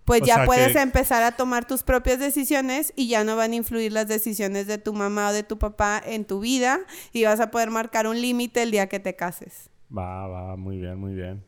pues 0.06 0.24
O 0.24 0.26
ya 0.26 0.46
puedes 0.46 0.74
que- 0.74 0.80
empezar 0.82 1.24
a 1.24 1.32
tomar 1.34 1.66
tus 1.66 1.84
propias 1.84 2.20
decisiones 2.20 2.92
y 2.96 3.08
ya 3.08 3.24
no 3.24 3.36
van 3.36 3.52
a 3.52 3.56
influir 3.56 3.92
las 3.94 4.08
decisiones 4.08 4.68
de 4.68 4.78
tu 4.78 4.94
mamá 4.94 5.30
o 5.30 5.34
de 5.34 5.44
tu 5.44 5.58
papá 5.60 6.02
en 6.04 6.26
tu 6.26 6.40
vida 6.40 6.80
y 7.14 7.24
vas 7.24 7.40
a 7.40 7.52
poder 7.52 7.70
marcar 7.70 8.08
un 8.08 8.20
límite 8.20 8.64
el 8.64 8.72
día 8.72 8.88
que 8.88 9.00
te 9.00 9.16
cases. 9.16 9.70
Va, 9.96 10.28
va, 10.28 10.56
muy 10.58 10.78
bien, 10.78 10.98
muy 10.98 11.14
bien. 11.14 11.44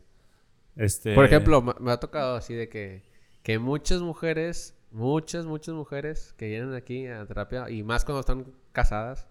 Este, 0.76 1.14
Por 1.16 1.26
ejemplo, 1.26 1.62
me 1.80 1.92
ha 1.92 1.98
tocado 1.98 2.36
así 2.36 2.54
de 2.54 2.70
que, 2.70 3.04
que 3.44 3.60
muchas 3.60 4.02
mujeres, 4.02 4.76
muchas, 4.92 5.46
muchas 5.46 5.76
mujeres 5.76 6.34
que 6.38 6.48
vienen 6.48 6.74
aquí 6.74 7.08
a 7.08 7.26
terapia, 7.26 7.70
y 7.70 7.84
más 7.84 8.06
cuando 8.06 8.22
están 8.22 8.46
casadas, 8.72 9.28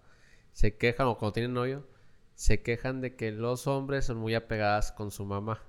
se 0.53 0.77
quejan, 0.77 1.07
o 1.09 1.19
cuando 1.19 1.33
tienen 1.33 1.55
novio, 1.55 1.87
se 2.35 2.63
quejan 2.63 3.01
de 3.01 3.17
que 3.17 3.33
los 3.33 3.67
hombres 3.67 4.07
son 4.07 4.19
muy 4.19 4.35
apegadas 4.35 4.93
con 4.93 5.11
su 5.11 5.25
mamá. 5.25 5.63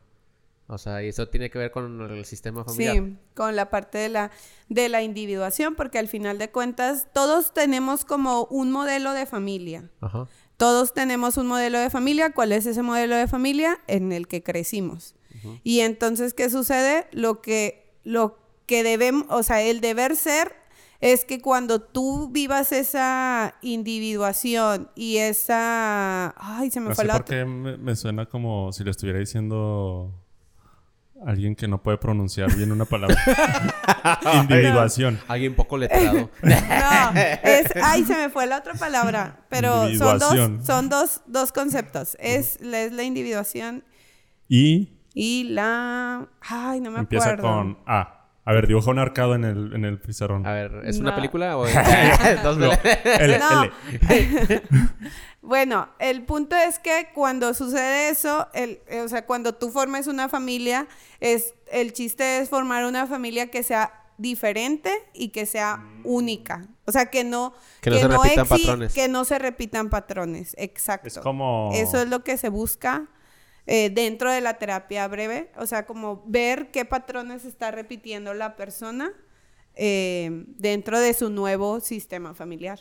O 0.68 0.78
sea, 0.78 1.04
y 1.04 1.10
eso 1.10 1.28
tiene 1.28 1.50
que 1.50 1.60
ver 1.60 1.72
con 1.72 2.02
el 2.02 2.26
sistema 2.26 2.64
familiar. 2.64 2.96
Sí, 2.96 3.18
con 3.36 3.56
la 3.56 3.70
parte 3.70 3.98
de 3.98 4.10
la, 4.10 4.32
de 4.70 4.88
la 4.90 5.04
individuación, 5.04 5.76
porque 5.76 6.00
al 6.00 6.08
final 6.08 6.38
de 6.38 6.52
cuentas 6.52 7.08
todos 7.14 7.54
tenemos 7.54 8.06
como 8.06 8.46
un 8.46 8.72
modelo 8.72 9.12
de 9.12 9.26
familia. 9.26 9.90
Ajá. 10.00 10.28
Todos 10.58 10.94
tenemos 10.94 11.36
un 11.38 11.48
modelo 11.48 11.80
de 11.80 11.90
familia. 11.90 12.32
¿Cuál 12.32 12.54
es 12.54 12.66
ese 12.66 12.82
modelo 12.82 13.16
de 13.16 13.28
familia? 13.28 13.80
En 13.88 14.12
el 14.12 14.28
que 14.28 14.44
crecimos. 14.44 15.16
Y 15.64 15.82
entonces, 15.82 16.34
¿qué 16.34 16.50
sucede? 16.50 17.08
Lo 17.12 17.42
que, 17.42 17.83
lo 18.04 18.38
que 18.66 18.84
debemos, 18.84 19.26
o 19.30 19.44
sea, 19.44 19.62
el 19.62 19.82
deber 19.82 20.16
ser 20.16 20.54
es 21.02 21.26
que 21.26 21.42
cuando 21.42 21.82
tú 21.82 22.30
vivas 22.32 22.72
esa 22.72 23.56
individuación 23.62 24.90
y 24.96 25.18
esa... 25.18 26.34
Ay, 26.38 26.72
se 26.72 26.80
me 26.80 26.90
no 26.90 26.96
fue 26.96 27.04
sé 27.04 27.08
la 27.08 27.14
por 27.16 27.22
otra. 27.24 27.38
qué 27.40 27.46
me, 27.46 27.76
me 27.78 27.96
suena 27.96 28.26
como 28.26 28.72
si 28.72 28.86
le 28.86 28.92
estuviera 28.92 29.20
diciendo 29.20 30.14
alguien 31.26 31.56
que 31.56 31.68
no 31.68 31.84
puede 31.84 31.98
pronunciar 31.98 32.54
bien 32.56 32.72
una 32.72 32.86
palabra. 32.86 33.18
Individuación. 34.44 35.20
Alguien 35.28 35.56
poco 35.56 35.78
letrado. 35.78 36.30
No, 36.42 37.12
es, 37.20 37.68
ay, 37.82 38.04
se 38.06 38.16
me 38.16 38.30
fue 38.30 38.46
la 38.48 38.58
otra 38.60 38.74
palabra, 38.76 39.46
pero 39.50 39.94
son 39.98 40.20
dos, 40.20 40.66
son 40.66 40.90
dos, 40.90 41.22
dos 41.28 41.52
conceptos. 41.52 42.16
Es, 42.20 42.60
la- 42.62 42.82
es 42.84 42.92
la 42.94 43.04
individuación 43.04 43.84
Y 44.48 44.90
y 45.14 45.46
la... 45.46 46.28
Ay, 46.42 46.82
no 46.82 46.92
me 46.92 47.00
empieza 47.00 47.32
acuerdo. 47.32 47.44
con 47.44 47.78
A. 47.86 48.20
A 48.46 48.52
ver, 48.52 48.68
dibuja 48.68 48.92
un 48.92 49.00
arcado 49.00 49.36
en 49.36 49.46
el, 49.46 49.74
en 49.74 49.86
el 49.86 50.00
pizarrón. 50.00 50.46
A 50.46 50.52
ver, 50.52 50.82
¿es 50.84 51.00
una 51.00 51.16
película 51.16 51.56
o 51.58 51.66
dos 52.44 52.58
No, 52.58 52.72
L, 52.74 53.40
No. 53.40 53.64
L. 54.10 54.64
Bueno, 55.42 55.90
el 56.00 56.24
punto 56.24 56.56
es 56.56 56.80
que 56.80 57.10
cuando 57.14 57.54
sucede 57.54 58.10
eso, 58.10 58.48
el, 58.54 58.80
eh, 58.88 59.02
o 59.02 59.10
sea, 59.10 59.26
cuando 59.26 59.54
tú 59.54 59.72
formes 59.72 60.08
una 60.08 60.30
familia, 60.30 60.88
es, 61.20 61.54
el 61.70 61.92
chiste 61.92 62.40
es 62.40 62.50
formar 62.50 62.86
una 62.86 63.08
familia 63.08 63.52
que 63.52 63.62
sea 63.62 63.92
diferente 64.18 64.90
y 65.14 65.30
que 65.30 65.46
sea 65.46 65.84
única. 66.06 66.66
O 66.86 66.94
sea, 66.94 67.08
que 67.08 67.26
no... 67.26 67.54
Que 67.82 67.90
no 67.90 67.98
se 67.98 68.08
repitan 68.08 68.48
patrones. 68.48 68.94
Que 68.94 69.08
no 69.10 69.26
se 69.26 69.40
repitan 69.40 69.90
patrones, 69.90 70.56
exacto. 70.58 71.08
Es 71.08 71.18
como... 71.18 71.72
Eso 71.74 72.02
es 72.02 72.08
lo 72.08 72.24
que 72.24 72.38
se 72.38 72.48
busca 72.48 73.10
eh, 73.66 73.90
dentro 73.90 74.32
de 74.32 74.42
la 74.42 74.56
terapia 74.56 75.08
breve. 75.08 75.52
O 75.58 75.66
sea, 75.66 75.86
como 75.86 76.24
ver 76.28 76.72
qué 76.72 76.86
patrones 76.86 77.46
está 77.46 77.72
repitiendo 77.72 78.34
la 78.34 78.56
persona 78.56 79.14
eh, 79.76 80.46
dentro 80.48 81.00
de 81.00 81.14
su 81.14 81.30
nuevo 81.30 81.80
sistema 81.80 82.34
familiar. 82.34 82.80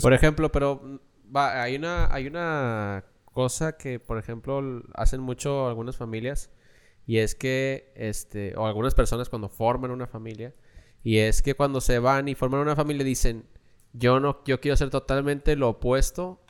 Por 0.00 0.12
ejemplo, 0.12 0.52
pero 0.52 0.80
mm, 0.82 0.98
va, 1.34 1.62
hay 1.62 1.76
una, 1.76 2.12
hay 2.12 2.26
una 2.26 3.04
cosa 3.32 3.76
que, 3.76 3.98
por 3.98 4.18
ejemplo, 4.18 4.82
hacen 4.94 5.20
mucho 5.20 5.66
algunas 5.66 5.96
familias 5.96 6.50
y 7.06 7.18
es 7.18 7.34
que, 7.34 7.92
este, 7.96 8.54
o 8.56 8.66
algunas 8.66 8.94
personas 8.94 9.28
cuando 9.28 9.48
forman 9.48 9.90
una 9.90 10.06
familia 10.06 10.54
y 11.02 11.18
es 11.18 11.42
que 11.42 11.54
cuando 11.54 11.80
se 11.80 11.98
van 11.98 12.28
y 12.28 12.34
forman 12.34 12.60
una 12.60 12.76
familia 12.76 13.04
dicen, 13.04 13.44
yo 13.92 14.20
no, 14.20 14.42
yo 14.44 14.60
quiero 14.60 14.74
hacer 14.74 14.90
totalmente 14.90 15.56
lo 15.56 15.68
opuesto 15.70 16.40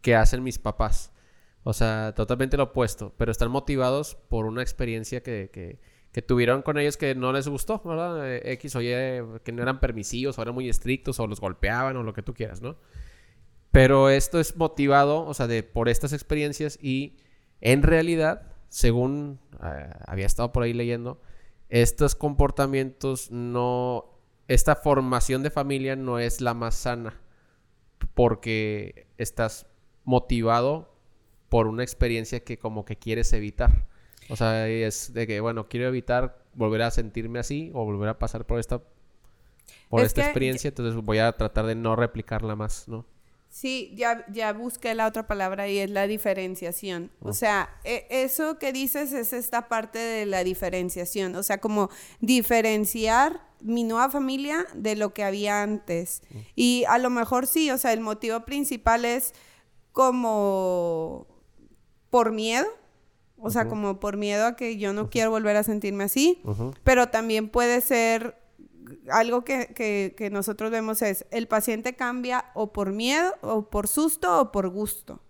que 0.00 0.14
hacen 0.14 0.42
mis 0.42 0.58
papás. 0.58 1.12
O 1.70 1.72
sea, 1.72 2.14
totalmente 2.16 2.56
lo 2.56 2.64
opuesto, 2.64 3.14
pero 3.16 3.30
están 3.30 3.48
motivados 3.48 4.16
por 4.28 4.44
una 4.44 4.60
experiencia 4.60 5.22
que, 5.22 5.50
que, 5.52 5.78
que 6.10 6.20
tuvieron 6.20 6.62
con 6.62 6.78
ellos 6.78 6.96
que 6.96 7.14
no 7.14 7.32
les 7.32 7.46
gustó, 7.46 7.80
¿verdad? 7.84 8.28
Eh, 8.28 8.52
X 8.54 8.74
o 8.74 8.82
Y, 8.82 8.88
que 9.44 9.52
no 9.52 9.62
eran 9.62 9.78
permisivos, 9.78 10.36
o 10.36 10.42
eran 10.42 10.52
muy 10.52 10.68
estrictos, 10.68 11.20
o 11.20 11.28
los 11.28 11.40
golpeaban, 11.40 11.96
o 11.96 12.02
lo 12.02 12.12
que 12.12 12.24
tú 12.24 12.34
quieras, 12.34 12.60
¿no? 12.60 12.74
Pero 13.70 14.10
esto 14.10 14.40
es 14.40 14.56
motivado, 14.56 15.24
o 15.24 15.32
sea, 15.32 15.46
de, 15.46 15.62
por 15.62 15.88
estas 15.88 16.12
experiencias 16.12 16.76
y 16.82 17.18
en 17.60 17.84
realidad, 17.84 18.50
según 18.68 19.38
eh, 19.62 19.92
había 20.08 20.26
estado 20.26 20.50
por 20.50 20.64
ahí 20.64 20.72
leyendo, 20.72 21.20
estos 21.68 22.16
comportamientos 22.16 23.30
no, 23.30 24.18
esta 24.48 24.74
formación 24.74 25.44
de 25.44 25.50
familia 25.50 25.94
no 25.94 26.18
es 26.18 26.40
la 26.40 26.52
más 26.52 26.74
sana 26.74 27.20
porque 28.14 29.06
estás 29.18 29.68
motivado 30.02 30.90
por 31.50 31.66
una 31.66 31.82
experiencia 31.82 32.40
que 32.40 32.58
como 32.58 32.86
que 32.86 32.96
quieres 32.96 33.32
evitar. 33.34 33.86
O 34.30 34.36
sea, 34.36 34.66
es 34.68 35.12
de 35.12 35.26
que, 35.26 35.40
bueno, 35.40 35.68
quiero 35.68 35.86
evitar 35.88 36.42
volver 36.54 36.82
a 36.82 36.90
sentirme 36.90 37.38
así 37.40 37.70
o 37.74 37.84
volver 37.84 38.08
a 38.08 38.18
pasar 38.18 38.46
por 38.46 38.58
esta 38.58 38.80
por 39.88 40.00
Es 40.00 40.06
esta 40.08 40.22
experiencia, 40.22 40.68
entonces 40.68 40.94
voy 41.02 41.18
a 41.18 41.32
tratar 41.32 41.66
de 41.66 41.74
no 41.74 41.96
replicarla 41.96 42.56
más, 42.56 42.88
¿no? 42.88 43.04
Sí, 43.48 43.92
ya, 43.96 44.24
ya 44.32 44.52
busqué 44.52 44.94
la 44.94 45.08
otra 45.08 45.26
palabra 45.26 45.66
y 45.66 45.78
es 45.78 45.90
la 45.90 46.06
diferenciación. 46.06 47.10
O 47.20 47.32
sea, 47.32 47.68
e- 47.82 48.06
eso 48.08 48.58
que 48.58 48.72
dices 48.72 49.12
es 49.12 49.32
esta 49.32 49.66
parte 49.66 49.98
de 49.98 50.26
la 50.26 50.44
diferenciación. 50.44 51.34
O 51.34 51.42
sea, 51.42 51.58
como 51.58 51.90
diferenciar 52.20 53.40
mi 53.60 53.82
nueva 53.82 54.08
familia 54.08 54.66
de 54.74 54.94
lo 54.94 55.12
que 55.12 55.24
había 55.24 55.62
antes. 55.64 56.22
Y 56.54 56.84
a 56.88 56.98
lo 56.98 57.10
mejor 57.10 57.48
sí, 57.48 57.72
o 57.72 57.78
sea, 57.78 57.92
el 57.92 58.00
motivo 58.00 58.40
principal 58.44 59.04
es 59.04 59.34
como 59.92 61.26
por 62.10 62.32
miedo, 62.32 62.66
o 63.38 63.50
sea, 63.50 63.62
como 63.70 64.00
por 64.00 64.16
miedo 64.16 64.46
a 64.46 64.56
que 64.56 64.76
yo 64.76 64.92
no 64.92 65.08
quiero 65.10 65.30
volver 65.30 65.56
a 65.56 65.62
sentirme 65.62 66.04
así, 66.04 66.42
pero 66.84 67.08
también 67.08 67.48
puede 67.48 67.80
ser 67.80 68.36
algo 69.10 69.44
que, 69.44 69.68
que- 69.74 70.14
que 70.16 70.30
nosotros 70.30 70.70
vemos 70.70 71.00
es 71.02 71.24
el 71.30 71.46
paciente 71.48 71.94
cambia 71.94 72.46
o 72.54 72.72
por 72.72 72.92
miedo 72.92 73.32
o 73.40 73.70
por 73.70 73.86
susto 73.88 74.40
o 74.40 74.52
por 74.52 74.68
gusto. 74.68 75.20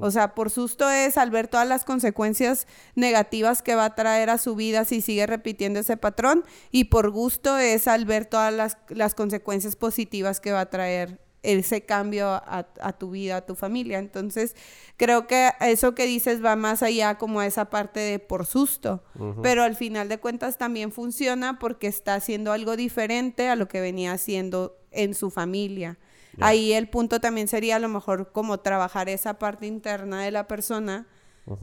O 0.00 0.10
sea, 0.10 0.34
por 0.34 0.48
susto 0.50 0.88
es 0.88 1.18
al 1.18 1.30
ver 1.30 1.48
todas 1.48 1.68
las 1.68 1.84
consecuencias 1.84 2.66
negativas 2.94 3.60
que 3.60 3.74
va 3.74 3.84
a 3.84 3.94
traer 3.94 4.30
a 4.30 4.38
su 4.38 4.56
vida 4.56 4.86
si 4.86 5.02
sigue 5.02 5.26
repitiendo 5.26 5.80
ese 5.80 5.98
patrón 5.98 6.44
y 6.70 6.84
por 6.84 7.10
gusto 7.10 7.58
es 7.58 7.86
al 7.86 8.06
ver 8.06 8.24
todas 8.24 8.54
las, 8.54 8.78
las 8.88 9.14
consecuencias 9.14 9.76
positivas 9.76 10.40
que 10.40 10.50
va 10.52 10.60
a 10.60 10.70
traer 10.70 11.20
ese 11.46 11.82
cambio 11.82 12.28
a, 12.28 12.66
a 12.80 12.92
tu 12.92 13.10
vida, 13.10 13.36
a 13.38 13.46
tu 13.46 13.54
familia. 13.54 13.98
Entonces, 13.98 14.54
creo 14.96 15.26
que 15.26 15.50
eso 15.60 15.94
que 15.94 16.06
dices 16.06 16.44
va 16.44 16.56
más 16.56 16.82
allá 16.82 17.16
como 17.18 17.40
a 17.40 17.46
esa 17.46 17.70
parte 17.70 18.00
de 18.00 18.18
por 18.18 18.46
susto, 18.46 19.02
pero 19.42 19.62
al 19.62 19.76
final 19.76 20.08
de 20.08 20.18
cuentas 20.18 20.58
también 20.58 20.92
funciona 20.92 21.58
porque 21.58 21.86
está 21.86 22.14
haciendo 22.14 22.52
algo 22.52 22.76
diferente 22.76 23.48
a 23.48 23.56
lo 23.56 23.68
que 23.68 23.80
venía 23.80 24.12
haciendo 24.12 24.76
en 24.90 25.14
su 25.14 25.30
familia. 25.30 25.98
Ahí 26.40 26.72
el 26.74 26.88
punto 26.88 27.18
también 27.20 27.48
sería 27.48 27.76
a 27.76 27.78
lo 27.78 27.88
mejor 27.88 28.30
como 28.32 28.58
trabajar 28.60 29.08
esa 29.08 29.38
parte 29.38 29.66
interna 29.66 30.22
de 30.22 30.30
la 30.30 30.46
persona, 30.46 31.06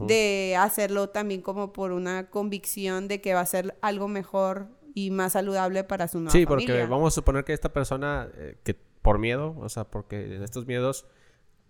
de 0.00 0.56
hacerlo 0.58 1.10
también 1.10 1.42
como 1.42 1.72
por 1.72 1.92
una 1.92 2.30
convicción 2.30 3.06
de 3.06 3.20
que 3.20 3.34
va 3.34 3.40
a 3.40 3.46
ser 3.46 3.76
algo 3.82 4.08
mejor 4.08 4.68
y 4.94 5.10
más 5.10 5.32
saludable 5.32 5.84
para 5.84 6.08
su 6.08 6.18
nueva 6.18 6.30
Sí, 6.32 6.46
porque 6.46 6.66
familia. 6.66 6.86
vamos 6.86 7.12
a 7.12 7.14
suponer 7.14 7.44
que 7.44 7.52
esta 7.52 7.72
persona, 7.72 8.28
eh, 8.36 8.56
que 8.64 8.76
por 9.04 9.18
miedo, 9.18 9.54
o 9.58 9.68
sea, 9.68 9.84
porque 9.84 10.42
estos 10.42 10.66
miedos 10.66 11.04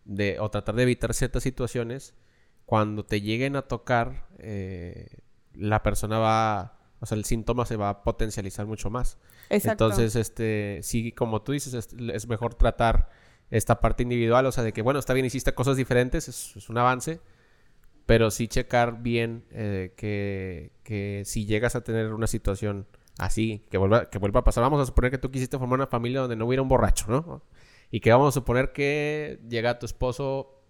de, 0.05 0.39
o 0.39 0.53
tratar 0.53 0.76
de 0.76 0.85
evitar 0.85 1.12
ciertas 1.14 1.43
situaciones, 1.43 2.14
cuando 2.64 3.05
te 3.05 3.20
lleguen 3.20 3.57
a 3.57 3.62
tocar, 3.62 4.28
eh, 4.39 5.09
la 5.53 5.82
persona 5.82 6.20
va, 6.20 6.78
o 7.01 7.07
sea, 7.07 7.18
el 7.18 7.24
síntoma 7.24 7.66
se 7.66 7.76
va 7.76 7.89
a 7.89 8.05
potencializar 8.05 8.66
mucho 8.66 8.89
más. 8.89 9.18
Exacto. 9.51 9.87
Entonces, 9.87 10.14
este, 10.14 10.78
sí, 10.85 11.11
como 11.11 11.43
tú 11.43 11.51
dices, 11.51 11.74
es, 11.74 11.89
es 11.93 12.28
mejor 12.28 12.55
tratar 12.55 13.11
esta 13.51 13.80
parte 13.80 14.05
individual, 14.05 14.47
o 14.47 14.53
sea, 14.53 14.62
de 14.62 14.72
que, 14.72 14.82
bueno, 14.82 15.01
está 15.01 15.12
bien, 15.12 15.26
hiciste 15.26 15.55
cosas 15.55 15.76
diferentes, 15.76 16.28
es, 16.28 16.57
es 16.57 16.68
un 16.68 16.78
avance, 16.78 17.20
pero 18.07 18.30
sí 18.30 18.47
checar 18.47 19.03
bien 19.03 19.45
eh, 19.51 19.93
que, 19.97 20.70
que 20.85 21.24
si 21.24 21.47
llegas 21.47 21.74
a 21.74 21.82
tener 21.82 22.12
una 22.12 22.28
situación 22.28 22.87
así, 23.18 23.64
que 23.70 23.78
vuelva, 23.78 24.10
que 24.10 24.18
vuelva 24.18 24.40
a 24.40 24.44
pasar, 24.44 24.62
vamos 24.62 24.80
a 24.82 24.86
suponer 24.86 25.10
que 25.10 25.18
tú 25.18 25.30
quisiste 25.30 25.58
formar 25.58 25.78
una 25.78 25.86
familia 25.86 26.20
donde 26.20 26.36
no 26.36 26.46
hubiera 26.46 26.62
un 26.62 26.68
borracho, 26.68 27.06
¿no? 27.08 27.42
Y 27.90 28.00
que 28.00 28.10
vamos 28.10 28.28
a 28.28 28.32
suponer 28.32 28.72
que 28.72 29.38
llega 29.48 29.78
tu 29.78 29.86
esposo 29.86 30.60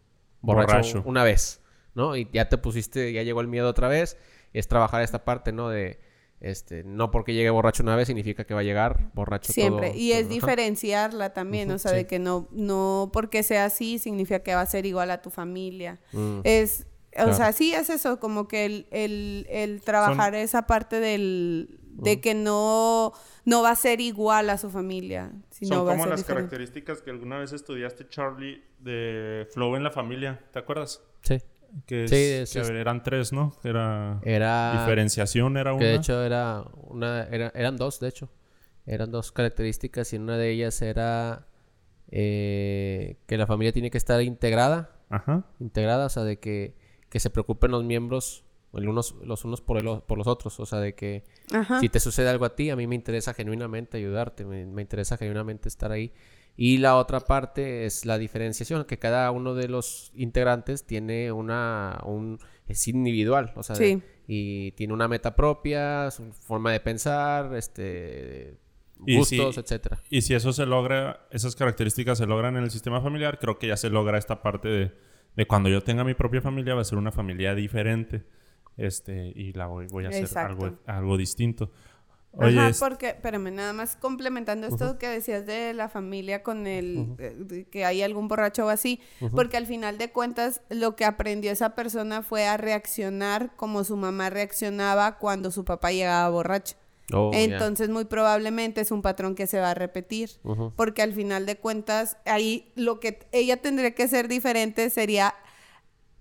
borracho, 0.40 0.72
Borracho. 0.72 1.03
una 1.07 1.24
vez, 1.24 1.62
¿no? 1.95 2.16
Y 2.16 2.28
ya 2.32 2.49
te 2.49 2.59
pusiste, 2.59 3.12
ya 3.12 3.22
llegó 3.22 3.40
el 3.40 3.49
miedo 3.49 3.68
otra 3.68 3.88
vez, 3.88 4.18
es 4.53 4.68
trabajar 4.68 5.03
esta 5.03 5.24
parte, 5.24 5.53
¿no? 5.53 5.70
De, 5.70 5.99
este, 6.40 6.84
no 6.84 7.11
porque 7.11 7.32
llegue 7.32 7.49
borracho 7.49 7.82
una 7.82 7.97
vez 7.97 8.07
significa 8.09 8.45
que 8.45 8.53
va 8.53 8.61
a 8.61 8.64
llegar 8.64 9.11
borracho 9.14 9.51
Siempre. 9.53 9.90
todo- 9.90 9.99
y 9.99 10.12
es 10.12 10.28
diferenciarla 10.28 11.32
también, 11.32 11.70
o 11.70 11.78
sea, 11.78 11.92
sí. 11.92 11.97
de 11.99 12.07
que 12.07 12.18
no, 12.18 12.49
no 12.53 13.09
porque 13.12 13.42
sea 13.42 13.64
así 13.64 13.99
significa 13.99 14.40
que 14.40 14.55
va 14.55 14.61
a 14.61 14.66
ser 14.66 14.84
igual 14.84 15.11
a 15.11 15.22
tu 15.22 15.30
familia. 15.30 16.01
Mm. 16.12 16.40
Es, 16.45 16.86
o 17.12 17.14
Claro. 17.14 17.34
sea, 17.34 17.53
sí 17.53 17.72
es 17.72 17.88
eso, 17.88 18.18
como 18.20 18.49
que 18.49 18.66
el, 18.66 18.86
el, 18.90 19.47
el 19.49 19.80
trabajar 19.82 20.34
esa 20.34 20.66
parte 20.66 21.01
del. 21.01 21.80
De 21.97 22.20
que 22.20 22.34
no, 22.34 23.12
no 23.45 23.62
va 23.62 23.70
a 23.70 23.76
ser 23.76 24.01
igual 24.01 24.51
a 24.51 24.59
su 24.59 24.70
familia, 24.70 25.32
sino 25.51 25.76
Son 25.76 25.86
va 25.86 25.90
a 25.90 25.95
como 25.95 26.05
ser 26.05 26.11
las 26.11 26.20
diferente. 26.20 26.49
características 26.51 27.03
que 27.03 27.11
alguna 27.11 27.38
vez 27.38 27.53
estudiaste, 27.53 28.09
Charlie, 28.09 28.62
de 28.78 29.47
Flow 29.53 29.76
en 29.76 29.84
la 29.84 29.90
familia. 29.90 30.40
¿Te 30.53 30.59
acuerdas? 30.59 31.03
Sí. 31.22 31.38
Que, 31.86 32.05
es- 32.05 32.11
Sí, 32.11 32.16
es- 32.16 32.53
que 32.53 32.61
es- 32.61 32.70
eran 32.70 33.03
tres, 33.03 33.32
¿no? 33.32 33.53
Era 33.64 34.20
Era... 34.22 34.80
diferenciación, 34.80 35.57
era 35.57 35.72
una. 35.72 35.80
Que 35.80 35.86
de 35.86 35.95
hecho 35.97 36.22
era 36.22 36.64
una... 36.74 37.24
Era, 37.24 37.51
eran 37.55 37.76
dos, 37.76 37.99
de 38.01 38.09
hecho. 38.09 38.28
Eran 38.86 39.11
dos 39.11 39.32
características 39.32 40.12
y 40.12 40.16
una 40.16 40.36
de 40.36 40.51
ellas 40.51 40.80
era 40.82 41.47
eh, 42.11 43.16
que 43.26 43.36
la 43.38 43.47
familia 43.47 43.72
tiene 43.72 43.90
que 43.90 43.99
estar 43.99 44.20
integrada. 44.22 44.90
Ajá. 45.11 45.45
Integrada, 45.61 46.07
o 46.07 46.09
sea, 46.09 46.22
de 46.24 46.38
que, 46.38 46.74
que 47.09 47.18
se 47.20 47.30
preocupen 47.30 47.70
los 47.70 47.84
miembros 47.84 48.45
el 48.77 48.89
unos, 48.89 49.14
los 49.25 49.45
unos 49.45 49.61
por, 49.61 49.79
el 49.79 49.87
o- 49.89 50.01
por 50.07 50.18
los 50.18 50.27
otros. 50.27 50.59
O 50.61 50.66
sea, 50.66 50.81
de 50.81 50.95
que 50.95 51.25
Ajá. 51.53 51.81
si 51.81 51.89
te 51.89 52.01
sucede 52.01 52.29
algo 52.29 52.45
a 52.45 52.55
ti, 52.55 52.70
a 52.70 52.77
mí 52.77 52.87
me 52.87 52.95
interesa 52.95 53.35
genuinamente 53.35 53.97
ayudarte, 53.99 54.45
me, 54.45 54.66
me 54.66 54.83
interesa 54.83 55.16
genuinamente 55.16 55.68
estar 55.68 55.93
ahí. 55.93 56.12
Y 56.57 56.79
la 56.79 56.97
otra 56.97 57.18
parte 57.20 57.85
es 57.85 58.07
la 58.07 58.16
diferenciación, 58.16 58.85
que 58.85 58.99
cada 58.99 59.31
uno 59.33 59.55
de 59.55 59.68
los 59.68 60.12
integrantes 60.14 60.85
tiene 60.87 61.33
una, 61.33 62.01
un, 62.05 62.39
es 62.68 62.87
individual, 62.87 63.53
o 63.57 63.62
sea, 63.64 63.75
de- 63.77 64.03
y 64.29 64.70
tiene 64.72 64.93
una 64.93 65.09
meta 65.09 65.35
propia, 65.35 66.11
su 66.12 66.33
forma 66.33 66.70
de 66.72 66.79
pensar, 66.81 67.55
este, 67.57 68.57
Y 69.05 69.16
gustos, 69.16 69.55
si- 69.57 69.61
etcétera. 69.61 69.99
Y 70.11 70.22
si 70.22 70.35
eso 70.35 70.53
se 70.53 70.64
logra, 70.64 71.27
esas 71.33 71.57
características 71.57 72.18
se 72.18 72.27
logran 72.27 72.57
en 72.57 72.62
el 72.62 72.70
sistema 72.70 73.01
familiar, 73.03 73.39
creo 73.41 73.59
que 73.59 73.66
ya 73.66 73.77
se 73.77 73.91
logra 73.91 74.16
esta 74.16 74.41
parte 74.41 74.68
de, 74.68 74.93
de 75.37 75.47
cuando 75.49 75.68
yo 75.68 75.83
tenga 75.83 76.05
mi 76.05 76.14
propia 76.14 76.41
familia, 76.41 76.75
va 76.77 76.83
a 76.83 76.85
ser 76.85 76.99
una 76.99 77.11
familia 77.11 77.55
diferente. 77.57 78.22
Este, 78.77 79.33
y 79.35 79.53
la 79.53 79.66
voy, 79.66 79.87
voy 79.87 80.07
a 80.07 80.09
hacer 80.09 80.25
Exacto. 80.25 80.64
algo, 80.64 80.79
algo 80.87 81.16
distinto. 81.16 81.70
Oye, 82.37 82.59
Ajá, 82.59 82.72
porque, 82.81 83.11
espérame, 83.11 83.53
nada 83.53 83.72
más 83.72 83.97
complementando 83.97 84.66
esto 84.66 84.99
que 84.99 85.09
decías 85.09 85.47
de 85.47 85.72
la 85.72 85.89
familia 85.89 86.43
con 86.43 86.66
el, 86.66 87.14
eh, 87.18 87.66
que 87.70 87.85
hay 87.85 88.03
algún 88.03 88.29
borracho 88.29 88.66
o 88.66 88.68
así, 88.68 89.01
porque 89.33 89.57
al 89.57 89.66
final 89.66 89.99
de 89.99 90.11
cuentas 90.11 90.61
lo 90.68 90.97
que 90.97 91.05
aprendió 91.05 91.53
esa 91.53 91.75
persona 91.75 92.22
fue 92.22 92.47
a 92.47 92.57
reaccionar 92.57 93.55
como 93.57 93.85
su 93.85 93.97
mamá 93.97 94.31
reaccionaba 94.31 95.18
cuando 95.18 95.51
su 95.51 95.64
papá 95.64 95.93
llegaba 95.93 96.29
borracho. 96.29 96.77
Oh. 97.12 97.31
Entonces, 97.35 97.89
muy 97.89 98.07
probablemente 98.07 98.81
es 98.81 98.91
un 98.91 99.03
patrón 99.03 99.35
que 99.35 99.47
se 99.47 99.61
va 99.61 99.70
a 99.70 99.75
repetir. 99.75 100.31
Porque 100.75 101.03
al 101.03 101.12
final 101.12 101.47
de 101.47 101.57
cuentas, 101.57 102.16
ahí 102.25 102.72
lo 102.77 102.99
que 102.99 103.20
ella 103.31 103.59
tendría 103.59 103.95
que 103.95 104.09
ser 104.09 104.27
diferente 104.27 104.89
sería 104.91 105.35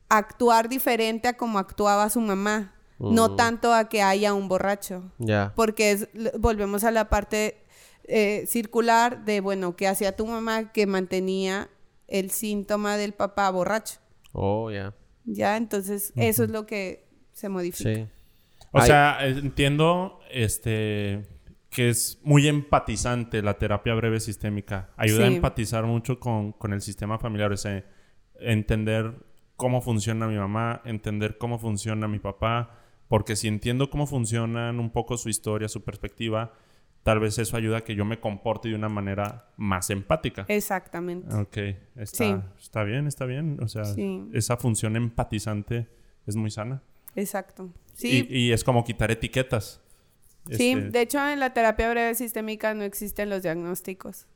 actuar 0.10 0.70
diferente 0.70 1.28
a 1.28 1.38
como 1.38 1.60
actuaba 1.60 2.10
su 2.10 2.22
mamá. 2.22 2.76
No 3.00 3.36
tanto 3.36 3.74
a 3.74 3.90
que 3.90 4.02
haya 4.02 4.34
un 4.34 4.48
borracho. 4.48 5.12
Ya. 5.18 5.52
Porque 5.56 5.92
es- 5.92 6.08
volvemos 6.40 6.84
a 6.86 6.92
la 6.92 7.10
parte 7.10 7.58
eh, 8.06 8.46
circular 8.48 9.26
de, 9.26 9.42
bueno, 9.42 9.76
que 9.76 9.88
hacía 9.88 10.16
tu 10.16 10.26
mamá 10.26 10.72
que 10.72 10.86
mantenía 10.88 11.70
el 12.08 12.32
síntoma 12.32 12.96
del 12.98 13.14
papá 13.14 13.50
borracho. 13.50 14.00
Oh, 14.32 14.70
ya. 14.72 14.94
Ya, 15.26 15.58
entonces 15.58 16.14
eso 16.16 16.44
es 16.46 16.50
lo 16.50 16.66
que 16.66 17.06
se 17.34 17.50
modifica. 17.50 17.94
Sí. 17.94 18.08
O 18.72 18.80
Ay. 18.80 18.88
sea, 18.88 19.18
entiendo 19.26 20.20
este 20.32 21.28
que 21.70 21.90
es 21.90 22.20
muy 22.24 22.48
empatizante 22.48 23.42
la 23.42 23.58
terapia 23.58 23.96
breve 23.96 24.20
sistémica. 24.20 24.92
Ayuda 24.96 25.24
a 25.26 25.28
empatizar 25.28 25.86
mucho 25.86 26.20
con, 26.20 26.52
con 26.52 26.72
el 26.72 26.82
sistema 26.82 27.18
familiar. 27.20 27.52
O 27.52 27.58
sea, 27.58 27.84
entender 28.40 29.16
cómo 29.64 29.80
funciona 29.82 30.28
mi 30.28 30.36
mamá, 30.36 30.82
entender 30.84 31.38
cómo 31.38 31.58
funciona 31.58 32.06
mi 32.10 32.20
papá. 32.20 32.78
Porque 33.08 33.38
si 33.38 33.48
entiendo 33.48 33.90
cómo 33.90 34.08
funcionan 34.08 34.78
un 34.82 34.90
poco 34.90 35.16
su 35.16 35.30
historia, 35.30 35.70
su 35.70 35.84
perspectiva, 35.84 36.52
tal 37.04 37.20
vez 37.22 37.38
eso 37.40 37.56
ayuda 37.56 37.78
a 37.78 37.82
que 37.82 37.96
yo 37.96 38.04
me 38.04 38.20
comporte 38.20 38.68
de 38.68 38.76
una 38.76 38.90
manera 38.90 39.48
más 39.56 39.90
empática. 39.90 40.44
Exactamente. 40.50 41.34
Ok, 41.34 41.58
está, 41.96 42.18
Sí. 42.18 42.36
está 42.60 42.84
bien, 42.84 43.08
está 43.08 43.26
bien. 43.26 43.58
O 43.64 43.70
sea, 43.70 43.86
Sí. 43.86 44.28
esa 44.34 44.58
función 44.58 44.98
empatizante 44.98 45.88
es 46.28 46.36
muy 46.36 46.52
sana. 46.52 46.82
Exacto. 47.16 47.70
Sí, 47.94 48.28
Y, 48.30 48.48
y 48.48 48.52
es 48.52 48.64
como 48.66 48.84
quitar 48.84 49.12
etiquetas. 49.12 49.80
Sí, 50.52 50.72
Este, 50.74 50.90
de 50.90 51.02
hecho 51.02 51.26
en 51.30 51.40
la 51.40 51.54
terapia 51.54 51.90
breve 51.90 52.16
sistémica 52.16 52.74
no 52.74 52.84
existen 52.84 53.30
los 53.30 53.44
diagnósticos. 53.44 54.28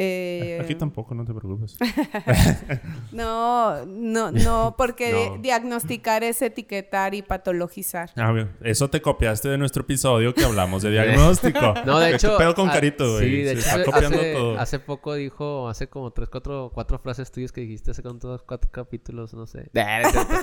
Eh, 0.00 0.58
Aquí 0.62 0.76
tampoco, 0.76 1.12
no 1.12 1.24
te 1.24 1.34
preocupes. 1.34 1.76
No, 3.12 3.84
no, 3.86 4.30
no, 4.30 4.74
porque 4.76 5.10
No. 5.30 5.36
di- 5.36 5.42
diagnosticar 5.42 6.22
es 6.24 6.40
etiquetar 6.42 7.14
y 7.14 7.22
patologizar. 7.22 8.10
Ah, 8.16 8.30
güey, 8.30 8.46
eso 8.62 8.88
te 8.90 9.00
copiaste 9.00 9.48
de 9.48 9.58
nuestro 9.58 9.82
episodio 9.82 10.34
que 10.34 10.44
hablamos 10.44 10.82
de 10.82 10.90
diagnóstico. 10.90 11.74
No, 11.84 11.98
de 11.98 12.10
¿Qué 12.10 12.16
hecho. 12.16 12.36
pedo 12.36 12.54
con 12.54 12.68
ah, 12.68 12.72
Carito, 12.72 13.12
güey? 13.14 13.28
Sí, 13.28 13.36
de 13.42 13.44
Se 13.44 13.52
hecho, 13.52 13.60
está 13.60 13.74
hace, 13.74 13.84
copiando 13.84 14.18
hace- 14.18 14.32
todo. 14.34 14.58
hace 14.58 14.78
poco 14.78 15.14
dijo, 15.14 15.68
hace 15.68 15.88
como 15.88 16.10
tres, 16.12 16.28
cuatro, 16.28 16.70
cuatro 16.74 16.98
frases 16.98 17.30
tuyas 17.32 17.50
que 17.52 17.62
dijiste 17.62 17.90
hace 17.90 18.02
como 18.02 18.18
todos 18.18 18.42
cuatro 18.42 18.70
capítulos, 18.70 19.34
no 19.34 19.46
sé. 19.46 19.68
Nah, 19.72 20.02
no, 20.02 20.06
es 20.08 20.12
cierto. 20.12 20.34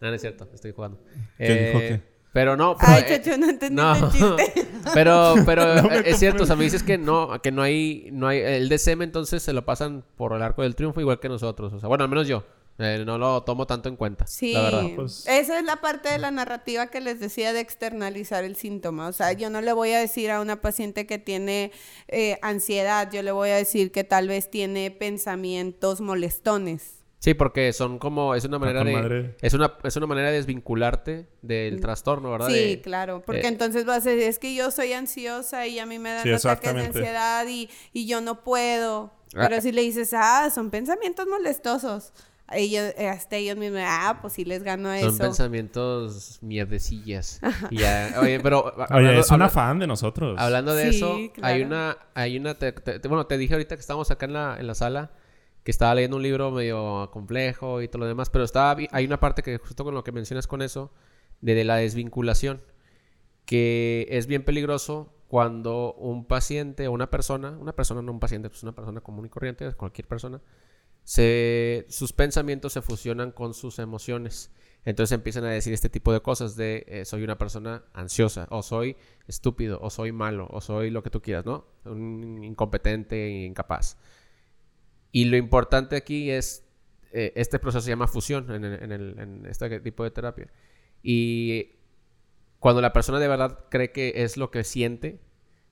No, 0.00 0.08
no 0.08 0.14
es 0.14 0.20
cierto, 0.20 0.48
estoy 0.54 0.72
jugando. 0.72 1.00
¿Qué 1.38 1.66
dijo 1.66 1.78
Eh, 1.80 1.88
qué? 1.88 2.13
Pero 2.34 2.56
no, 2.56 2.76
pero, 2.76 2.92
Ay, 2.92 3.04
eh, 3.06 3.20
chacho, 3.22 3.38
no 3.38 3.48
entendí 3.48 3.80
no. 3.80 3.94
el 3.94 4.10
chiste. 4.10 4.66
pero, 4.92 5.36
pero 5.46 5.90
eh, 5.90 6.02
es 6.04 6.18
cierto, 6.18 6.42
o 6.42 6.46
sea, 6.46 6.56
me 6.56 6.64
dices 6.64 6.82
que 6.82 6.98
no, 6.98 7.40
que 7.40 7.50
no 7.52 7.62
hay, 7.62 8.08
no 8.12 8.26
hay, 8.26 8.40
el 8.40 8.68
DCM 8.68 9.02
entonces 9.02 9.40
se 9.42 9.52
lo 9.52 9.64
pasan 9.64 10.04
por 10.16 10.32
el 10.34 10.42
arco 10.42 10.62
del 10.62 10.74
triunfo 10.74 11.00
igual 11.00 11.20
que 11.20 11.28
nosotros, 11.28 11.72
o 11.72 11.78
sea, 11.80 11.88
bueno, 11.88 12.02
al 12.02 12.10
menos 12.10 12.26
yo, 12.26 12.42
eh, 12.78 13.04
no 13.06 13.18
lo 13.18 13.44
tomo 13.44 13.68
tanto 13.68 13.88
en 13.88 13.94
cuenta, 13.94 14.26
Sí, 14.26 14.52
la 14.52 14.62
verdad. 14.62 14.82
pues- 14.96 15.24
esa 15.28 15.60
es 15.60 15.64
la 15.64 15.76
parte 15.76 16.08
de 16.08 16.18
la 16.18 16.32
narrativa 16.32 16.88
que 16.88 17.00
les 17.00 17.20
decía 17.20 17.52
de 17.52 17.60
externalizar 17.60 18.42
el 18.42 18.56
síntoma. 18.56 19.06
O 19.06 19.12
sea, 19.12 19.30
yo 19.32 19.48
no 19.48 19.60
le 19.60 19.72
voy 19.72 19.92
a 19.92 20.00
decir 20.00 20.32
a 20.32 20.40
una 20.40 20.60
paciente 20.60 21.06
que 21.06 21.18
tiene 21.20 21.70
eh, 22.08 22.40
ansiedad, 22.42 23.08
yo 23.12 23.22
le 23.22 23.30
voy 23.30 23.50
a 23.50 23.56
decir 23.56 23.92
que 23.92 24.02
tal 24.02 24.26
vez 24.26 24.50
tiene 24.50 24.90
pensamientos 24.90 26.00
molestones. 26.00 26.93
Sí, 27.24 27.32
porque 27.32 27.72
son 27.72 27.98
como, 27.98 28.34
es 28.34 28.44
una 28.44 28.58
manera 28.58 28.80
con 28.80 28.86
de, 28.88 28.92
madre. 28.92 29.36
es 29.40 29.54
una, 29.54 29.72
es 29.82 29.96
una 29.96 30.06
manera 30.06 30.28
de 30.28 30.34
desvincularte 30.34 31.26
del 31.40 31.80
trastorno, 31.80 32.30
¿verdad? 32.30 32.48
Sí, 32.48 32.52
De- 32.76 32.80
claro, 32.82 33.22
porque 33.24 33.40
eh, 33.46 33.48
entonces 33.48 33.86
vas 33.86 34.06
a 34.06 34.10
decir, 34.10 34.28
es 34.28 34.38
que 34.38 34.54
yo 34.54 34.70
soy 34.70 34.92
ansiosa 34.92 35.66
y 35.66 35.78
a 35.78 35.86
mí 35.86 35.98
me 35.98 36.10
dan 36.12 36.22
Sí, 36.22 36.30
ataques 36.32 36.74
de 36.74 36.80
ansiedad 36.84 37.46
y, 37.48 37.70
y 37.94 38.06
yo 38.06 38.20
no 38.20 38.44
puedo. 38.44 39.10
Ah. 39.34 39.46
Pero 39.48 39.62
si 39.62 39.72
le 39.72 39.80
dices, 39.80 40.12
ah, 40.14 40.50
son 40.54 40.68
pensamientos 40.70 41.26
molestosos, 41.26 42.12
ellos, 42.52 42.92
eh, 42.98 43.08
hasta 43.08 43.36
ellos 43.36 43.56
mismos, 43.56 43.80
ah, 43.84 44.18
pues 44.20 44.34
sí 44.34 44.44
les 44.44 44.62
gano 44.62 44.90
a 44.90 45.00
Son 45.00 45.08
eso. 45.14 45.18
pensamientos 45.18 46.38
mierdecillas. 46.42 47.40
Y 47.70 47.78
ya, 47.78 48.16
oye, 48.20 48.38
pero... 48.40 48.64
Oye, 48.76 48.84
hablando- 48.90 49.20
es 49.22 49.30
una 49.30 49.46
habla- 49.46 49.48
fan 49.48 49.78
de 49.78 49.86
nosotros. 49.86 50.36
Hablando 50.38 50.74
de 50.74 50.90
Sí, 50.92 50.96
eso, 50.98 51.18
hay 51.42 51.62
una, 51.62 51.96
hay 52.14 52.36
una, 52.36 52.54
te- 52.54 52.72
te- 52.72 52.98
te- 52.98 53.08
bueno, 53.08 53.26
te 53.26 53.38
dije 53.38 53.54
ahorita 53.54 53.76
que 53.76 53.80
estábamos 53.80 54.10
acá 54.10 54.26
en 54.26 54.34
la, 54.34 54.56
en 54.60 54.66
la 54.66 54.74
sala, 54.74 55.10
que 55.64 55.70
estaba 55.70 55.94
leyendo 55.94 56.18
un 56.18 56.22
libro 56.22 56.50
medio 56.50 57.10
complejo 57.10 57.80
y 57.80 57.88
todo 57.88 58.00
lo 58.00 58.06
demás, 58.06 58.28
pero 58.30 58.44
estaba, 58.44 58.76
hay 58.90 59.04
una 59.06 59.18
parte 59.18 59.42
que 59.42 59.56
justo 59.58 59.82
con 59.82 59.94
lo 59.94 60.04
que 60.04 60.12
mencionas 60.12 60.46
con 60.46 60.60
eso, 60.60 60.92
de, 61.40 61.64
la 61.64 61.76
desvinculación, 61.76 62.62
que 63.46 64.06
es 64.10 64.26
bien 64.26 64.44
peligroso 64.44 65.14
cuando 65.26 65.94
un 65.94 66.26
paciente 66.26 66.86
o 66.86 66.92
una 66.92 67.10
persona, 67.10 67.56
una 67.58 67.74
persona 67.74 68.02
no 68.02 68.12
un 68.12 68.20
paciente, 68.20 68.50
pues 68.50 68.62
una 68.62 68.74
persona 68.74 69.00
común 69.00 69.24
y 69.26 69.30
corriente, 69.30 69.72
cualquier 69.72 70.06
persona, 70.06 70.42
se, 71.02 71.86
sus 71.88 72.12
pensamientos 72.12 72.74
se 72.74 72.82
fusionan 72.82 73.32
con 73.32 73.54
sus 73.54 73.78
emociones. 73.78 74.50
Entonces 74.84 75.12
empiezan 75.12 75.44
a 75.44 75.50
decir 75.50 75.72
este 75.72 75.88
tipo 75.88 76.12
de 76.12 76.20
cosas 76.20 76.56
de 76.56 76.84
eh, 76.88 77.04
soy 77.06 77.24
una 77.24 77.38
persona 77.38 77.84
ansiosa, 77.94 78.46
o 78.50 78.62
soy 78.62 78.96
estúpido, 79.26 79.78
o 79.80 79.88
soy 79.88 80.12
malo, 80.12 80.46
o 80.50 80.60
soy 80.60 80.90
lo 80.90 81.02
que 81.02 81.08
tú 81.08 81.22
quieras, 81.22 81.46
¿no? 81.46 81.66
Un 81.86 82.44
incompetente 82.44 83.44
incapaz. 83.46 83.96
Y 85.14 85.26
lo 85.26 85.36
importante 85.36 85.94
aquí 85.94 86.30
es, 86.30 86.64
eh, 87.12 87.32
este 87.36 87.60
proceso 87.60 87.82
se 87.82 87.90
llama 87.90 88.08
fusión 88.08 88.50
en, 88.50 88.64
el- 88.64 88.82
en 88.82 88.90
el- 88.92 89.18
en 89.20 89.46
este 89.46 89.78
tipo 89.80 90.02
de 90.02 90.10
terapia. 90.10 90.48
Y 91.02 91.76
cuando 92.58 92.80
la 92.80 92.92
persona 92.92 93.20
de 93.20 93.28
verdad 93.28 93.60
cree 93.70 93.92
que 93.92 94.12
es 94.24 94.36
lo 94.36 94.50
que 94.50 94.64
siente, 94.64 95.20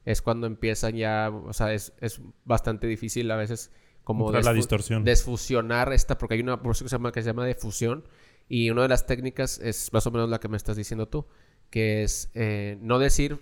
es 0.04 0.22
cuando 0.22 0.46
empiezan 0.46 0.94
ya, 0.96 1.30
o 1.30 1.52
sea, 1.52 1.72
es, 1.74 1.92
es 2.00 2.20
bastante 2.44 2.86
difícil 2.86 3.30
a 3.32 3.36
veces 3.36 3.72
como 4.04 4.26
la 4.32 4.52
distorsión. 4.52 5.04
desfusionar 5.04 5.92
esta, 5.92 6.18
porque 6.18 6.34
hay 6.34 6.40
una 6.40 6.62
proceso 6.62 6.84
que 6.84 6.88
se 6.90 6.94
llama, 6.96 7.10
que 7.12 7.22
se 7.22 7.26
llama 7.28 7.44
de 7.44 7.54
fusión, 7.56 8.04
y 8.48 8.70
una 8.70 8.82
de 8.82 8.88
las 8.88 9.06
técnicas 9.06 9.58
es 9.58 9.92
más 9.92 10.06
o 10.06 10.10
menos 10.12 10.28
la 10.30 10.38
que 10.38 10.48
me 10.48 10.56
estás 10.56 10.76
diciendo 10.76 11.08
tú, 11.08 11.26
que 11.70 12.02
es 12.04 12.30
eh, 12.34 12.78
no 12.80 12.98
decir 12.98 13.38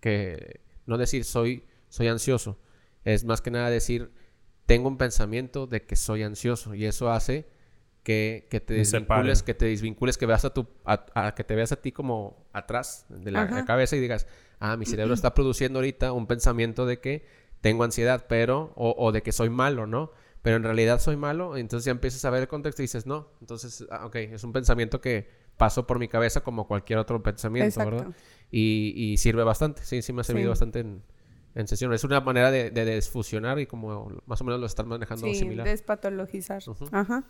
que, 0.00 0.60
no 0.86 0.98
decir 0.98 1.24
soy, 1.24 1.64
soy 1.88 2.08
ansioso, 2.08 2.58
es 3.04 3.24
más 3.24 3.40
que 3.40 3.50
nada 3.50 3.70
decir 3.70 4.10
tengo 4.66 4.88
un 4.88 4.96
pensamiento 4.98 5.66
de 5.66 5.82
que 5.84 5.96
soy 5.96 6.22
ansioso, 6.22 6.74
y 6.74 6.84
eso 6.86 7.10
hace 7.10 7.46
que, 8.02 8.46
que 8.50 8.60
te 8.60 8.74
Me 8.74 8.84
separe. 8.84 9.28
desvincules, 9.28 9.42
que 9.42 9.54
te 9.54 9.64
desvincules, 9.66 10.18
que 10.18 10.26
veas 10.26 10.44
a 10.44 10.50
tu, 10.52 10.66
a, 10.84 11.04
a- 11.14 11.34
que 11.34 11.44
te 11.44 11.54
veas 11.54 11.72
a 11.72 11.76
ti 11.76 11.92
como 11.92 12.46
atrás 12.52 13.06
de 13.08 13.30
la 13.30 13.64
cabeza 13.64 13.96
y 13.96 14.00
digas, 14.00 14.26
ah, 14.60 14.76
mi 14.76 14.86
cerebro 14.86 15.14
está 15.14 15.34
produciendo 15.34 15.78
ahorita 15.78 16.12
un 16.12 16.26
pensamiento 16.26 16.86
de 16.86 17.00
que 17.00 17.24
tengo 17.60 17.84
ansiedad, 17.84 18.26
pero, 18.28 18.72
o, 18.76 18.94
o 18.98 19.12
de 19.12 19.22
que 19.22 19.30
soy 19.32 19.50
malo, 19.50 19.86
¿no? 19.86 20.10
Pero 20.42 20.56
en 20.56 20.64
realidad 20.64 21.00
soy 21.00 21.16
malo, 21.16 21.56
entonces 21.56 21.84
ya 21.84 21.92
empiezas 21.92 22.24
a 22.24 22.30
ver 22.30 22.42
el 22.42 22.48
contexto 22.48 22.82
y 22.82 22.84
dices, 22.84 23.06
no, 23.06 23.28
entonces, 23.40 23.86
ah, 23.92 24.06
ok, 24.06 24.16
es 24.16 24.42
un 24.42 24.52
pensamiento 24.52 25.00
que 25.00 25.28
pasó 25.56 25.86
por 25.86 26.00
mi 26.00 26.08
cabeza 26.08 26.40
como 26.40 26.66
cualquier 26.66 26.98
otro 26.98 27.22
pensamiento, 27.22 27.68
Exacto. 27.68 27.90
¿verdad? 27.96 28.16
Y, 28.50 28.92
y 28.96 29.16
sirve 29.18 29.44
bastante, 29.44 29.84
sí, 29.84 30.02
sí 30.02 30.12
me 30.12 30.22
ha 30.22 30.24
servido 30.24 30.46
Sí. 30.46 30.50
bastante 30.50 30.80
en, 30.80 31.02
en 31.54 31.66
sesión. 31.68 31.92
Es 31.92 32.04
una 32.04 32.20
manera 32.20 32.50
de, 32.50 32.70
de 32.70 32.84
desfusionar 32.84 33.58
y 33.58 33.66
como 33.66 34.10
más 34.26 34.40
o 34.40 34.44
menos 34.44 34.60
lo 34.60 34.66
están 34.66 34.88
manejando 34.88 35.26
Sí, 35.26 35.34
similar. 35.34 35.66
despatologizar. 35.66 36.62
Ajá. 36.92 37.24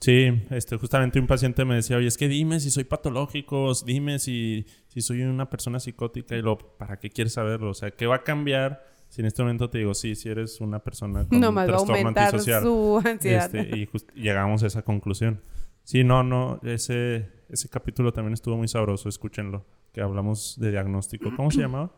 Sí, 0.00 0.26
este, 0.50 0.76
justamente 0.76 1.18
un 1.18 1.26
paciente 1.26 1.64
me 1.64 1.74
decía, 1.76 1.96
oye, 1.96 2.06
es 2.06 2.18
que 2.18 2.28
dime 2.28 2.60
si 2.60 2.70
soy 2.70 2.84
patológico, 2.84 3.72
dime 3.86 4.18
si, 4.18 4.66
si 4.88 5.00
soy 5.00 5.22
una 5.22 5.48
persona 5.48 5.80
psicótica 5.80 6.36
y 6.36 6.42
lo, 6.42 6.58
¿para 6.58 6.98
qué 6.98 7.08
quieres 7.08 7.32
saberlo? 7.32 7.70
O 7.70 7.74
sea, 7.74 7.90
¿qué 7.90 8.06
va 8.06 8.16
a 8.16 8.22
cambiar 8.22 8.84
si 9.08 9.22
en 9.22 9.26
este 9.26 9.42
momento 9.42 9.70
te 9.70 9.78
digo, 9.78 9.94
sí, 9.94 10.14
si 10.14 10.28
eres 10.28 10.60
una 10.60 10.80
persona 10.80 11.26
con 11.26 11.40
No 11.40 11.48
un 11.48 11.54
más 11.54 11.66
va 11.70 11.74
a 11.76 11.76
trastorno 11.78 12.08
antisocial? 12.08 12.62
su 12.62 13.02
ansiedad. 13.04 13.54
Este, 13.54 13.76
y 13.78 13.86
just- 13.86 14.10
llegamos 14.14 14.62
a 14.62 14.66
esa 14.66 14.82
conclusión. 14.82 15.40
Sí, 15.82 16.04
no, 16.04 16.22
no, 16.22 16.60
ese, 16.64 17.30
ese 17.48 17.68
capítulo 17.70 18.12
también 18.12 18.34
estuvo 18.34 18.56
muy 18.58 18.68
sabroso, 18.68 19.08
escúchenlo, 19.08 19.64
que 19.92 20.02
hablamos 20.02 20.58
de 20.60 20.72
diagnóstico. 20.72 21.30
¿Cómo 21.36 21.50
se 21.50 21.60
llamaba? 21.62 21.92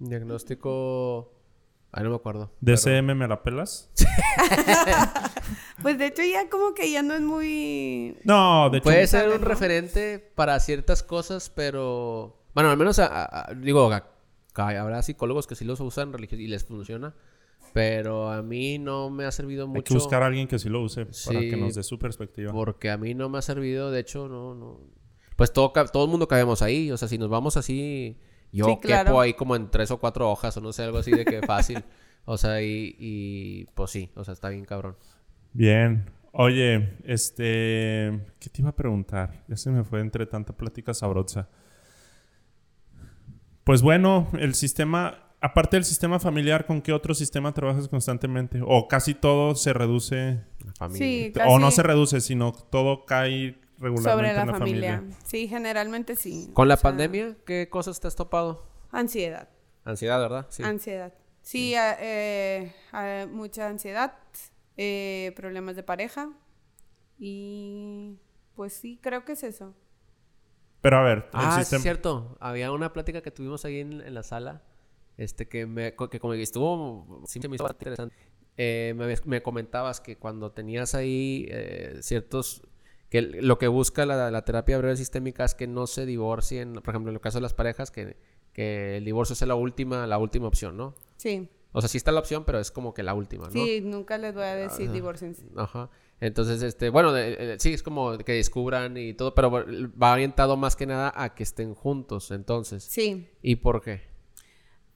Diagnóstico... 0.00 1.32
Ah, 1.92 2.02
no 2.02 2.10
me 2.10 2.16
acuerdo. 2.16 2.52
pero- 2.64 2.76
¿DCM 2.76 3.14
me 3.16 3.26
la 3.28 3.42
pelas? 3.42 3.90
Pues 5.82 5.98
de 5.98 6.06
hecho 6.08 6.22
ya 6.22 6.48
como 6.50 6.74
que 6.74 6.90
ya 6.92 7.02
no 7.02 7.14
es 7.14 7.22
muy... 7.22 8.14
No, 8.24 8.68
de 8.70 8.78
hecho... 8.78 8.84
Puede 8.84 9.06
ser 9.06 9.28
un 9.30 9.40
¿no? 9.40 9.46
referente 9.46 10.18
para 10.18 10.60
ciertas 10.60 11.02
cosas, 11.02 11.48
pero... 11.50 12.44
Bueno, 12.54 12.70
al 12.70 12.76
menos, 12.76 12.98
a- 12.98 13.06
a- 13.06 13.50
a- 13.50 13.54
digo, 13.54 13.90
a- 13.90 14.06
a- 14.56 14.68
habrá 14.80 15.02
psicólogos 15.02 15.46
que 15.46 15.54
sí 15.54 15.64
los 15.64 15.80
usan 15.80 16.12
y 16.32 16.46
les 16.48 16.64
funciona, 16.64 17.14
pero 17.72 18.30
a 18.30 18.42
mí 18.42 18.78
no 18.78 19.08
me 19.08 19.24
ha 19.24 19.32
servido 19.32 19.66
mucho. 19.66 19.78
Hay 19.78 19.82
que 19.84 19.94
buscar 19.94 20.22
a 20.22 20.26
alguien 20.26 20.48
que 20.48 20.58
sí 20.58 20.68
lo 20.68 20.82
use 20.82 21.06
para 21.26 21.40
que 21.40 21.56
nos 21.56 21.74
dé 21.76 21.82
su 21.82 21.98
perspectiva. 21.98 22.52
Porque 22.52 22.90
a 22.90 22.98
mí 22.98 23.14
no 23.14 23.30
me 23.30 23.38
ha 23.38 23.42
servido, 23.42 23.90
de 23.90 24.00
hecho, 24.00 24.28
no, 24.28 24.54
no. 24.54 24.80
Pues 25.36 25.50
todo, 25.52 25.72
todo 25.90 26.04
el 26.04 26.10
mundo 26.10 26.28
cabemos 26.28 26.60
ahí, 26.60 26.90
o 26.92 26.98
sea, 26.98 27.08
si 27.08 27.16
nos 27.16 27.30
vamos 27.30 27.56
así, 27.56 28.18
yo 28.52 28.66
Sí, 28.66 28.76
claro. 28.82 29.06
quepo 29.10 29.20
ahí 29.20 29.34
como 29.34 29.56
en 29.56 29.70
tres 29.70 29.90
o 29.90 29.98
cuatro 29.98 30.30
hojas 30.30 30.56
o 30.56 30.60
no 30.60 30.72
sé, 30.72 30.82
algo 30.84 30.98
así 30.98 31.10
de 31.10 31.24
que 31.24 31.40
fácil. 31.46 31.84
o 32.24 32.36
sea, 32.38 32.62
y, 32.62 32.96
y 32.98 33.64
pues 33.74 33.90
sí, 33.90 34.10
o 34.16 34.24
sea, 34.24 34.32
está 34.34 34.48
bien 34.48 34.64
cabrón. 34.64 34.96
Bien. 35.52 36.04
Oye, 36.32 36.96
este... 37.04 38.20
¿Qué 38.38 38.48
te 38.50 38.60
iba 38.62 38.70
a 38.70 38.76
preguntar? 38.76 39.42
Ya 39.48 39.56
se 39.56 39.70
me 39.70 39.82
fue 39.82 40.00
entre 40.00 40.26
tanta 40.26 40.52
plática 40.56 40.94
sabrosa. 40.94 41.48
Pues 43.64 43.82
bueno, 43.82 44.28
el 44.38 44.54
sistema... 44.54 45.26
Aparte 45.42 45.78
del 45.78 45.84
sistema 45.84 46.20
familiar, 46.20 46.66
¿con 46.66 46.82
qué 46.82 46.92
otro 46.92 47.14
sistema 47.14 47.52
trabajas 47.54 47.88
constantemente? 47.88 48.60
¿O 48.62 48.88
casi 48.88 49.14
todo 49.14 49.54
se 49.54 49.72
reduce? 49.72 50.38
La 50.66 50.72
familia. 50.74 51.06
Sí, 51.06 51.32
O 51.48 51.58
no 51.58 51.70
se 51.70 51.82
reduce, 51.82 52.20
sino 52.20 52.52
todo 52.52 53.06
cae 53.06 53.58
regularmente 53.80 54.10
sobre 54.10 54.32
la, 54.34 54.40
en 54.42 54.46
la 54.46 54.52
familia. 54.58 54.96
familia. 54.98 55.16
Sí, 55.24 55.48
generalmente 55.48 56.14
sí. 56.16 56.50
Con 56.54 56.68
la 56.68 56.74
O 56.74 56.76
sea, 56.76 56.90
pandemia, 56.90 57.36
¿qué 57.44 57.68
cosas 57.68 57.98
te 57.98 58.06
has 58.06 58.14
topado? 58.14 58.66
Ansiedad. 58.92 59.48
Ansiedad, 59.84 60.20
¿verdad? 60.20 60.46
Sí. 60.50 60.62
Ansiedad. 60.62 61.12
Sí, 61.42 61.74
a- 61.74 61.96
eh, 62.00 62.72
a- 62.92 63.26
mucha 63.30 63.66
ansiedad, 63.68 64.14
eh, 64.76 65.32
problemas 65.34 65.74
de 65.74 65.82
pareja 65.82 66.30
y 67.18 68.18
pues 68.54 68.72
sí, 68.74 68.98
creo 69.02 69.24
que 69.24 69.32
es 69.32 69.42
eso. 69.42 69.74
Pero 70.82 70.98
a 70.98 71.02
ver, 71.02 71.18
el 71.18 71.24
Ah, 71.34 71.52
sí, 71.56 71.60
sistema... 71.60 71.78
es 71.78 71.82
cierto. 71.82 72.36
Había 72.40 72.72
una 72.72 72.92
plática 72.92 73.20
que 73.22 73.30
tuvimos 73.30 73.64
ahí 73.64 73.80
en, 73.80 74.00
en 74.00 74.14
la 74.14 74.22
sala. 74.22 74.62
Este 75.16 75.48
que 75.48 75.66
me 75.66 75.94
que 75.94 76.18
como 76.20 76.32
que 76.32 76.42
estuvo 76.42 77.22
sí 77.26 77.40
me 77.48 77.56
hizo 77.56 77.64
bastante 77.64 77.84
interesante. 77.90 78.14
Eh, 78.56 78.94
me, 78.96 79.14
me 79.26 79.42
comentabas 79.42 80.00
que 80.00 80.16
cuando 80.16 80.52
tenías 80.52 80.94
ahí 80.94 81.46
eh, 81.50 81.98
ciertos 82.00 82.62
que 83.10 83.20
lo 83.22 83.58
que 83.58 83.68
busca 83.68 84.06
la, 84.06 84.30
la 84.30 84.44
terapia 84.44 84.78
breve 84.78 84.96
sistémica 84.96 85.44
es 85.44 85.54
que 85.54 85.66
no 85.66 85.86
se 85.86 86.06
divorcien, 86.06 86.72
por 86.74 86.88
ejemplo, 86.94 87.10
en 87.10 87.16
el 87.16 87.20
caso 87.20 87.38
de 87.38 87.42
las 87.42 87.52
parejas 87.54 87.90
que, 87.90 88.16
que 88.52 88.96
el 88.96 89.04
divorcio 89.04 89.34
sea 89.36 89.46
la 89.48 89.54
última 89.56 90.06
la 90.06 90.16
última 90.18 90.46
opción, 90.48 90.76
¿no? 90.76 90.94
Sí, 91.16 91.48
O 91.72 91.80
sea, 91.80 91.88
sí 91.88 91.98
está 91.98 92.12
la 92.12 92.20
opción, 92.20 92.44
pero 92.44 92.58
es 92.60 92.70
como 92.70 92.94
que 92.94 93.02
la 93.02 93.14
última, 93.14 93.46
¿no? 93.46 93.50
sí, 93.52 93.80
nunca 93.82 94.16
les 94.16 94.34
voy 94.34 94.44
a 94.44 94.54
decir 94.54 94.86
Ajá. 94.86 94.92
divorciense. 94.94 95.44
Ajá. 95.56 95.90
Entonces, 96.20 96.62
este, 96.62 96.90
bueno, 96.90 97.12
de- 97.12 97.54
eh, 97.54 97.56
sí, 97.58 97.72
es 97.72 97.82
como 97.82 98.18
que 98.18 98.32
descubran 98.32 98.96
y 98.96 99.14
todo, 99.14 99.34
pero 99.34 99.50
va 99.50 100.12
orientado 100.12 100.56
más 100.56 100.76
que 100.76 100.86
nada 100.86 101.12
a 101.16 101.34
que 101.34 101.42
estén 101.42 101.74
juntos, 101.74 102.30
entonces. 102.30 102.84
Sí, 102.84 103.28
¿Y 103.42 103.56
por 103.56 103.80
qué? 103.82 104.02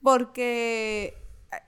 porque 0.01 1.15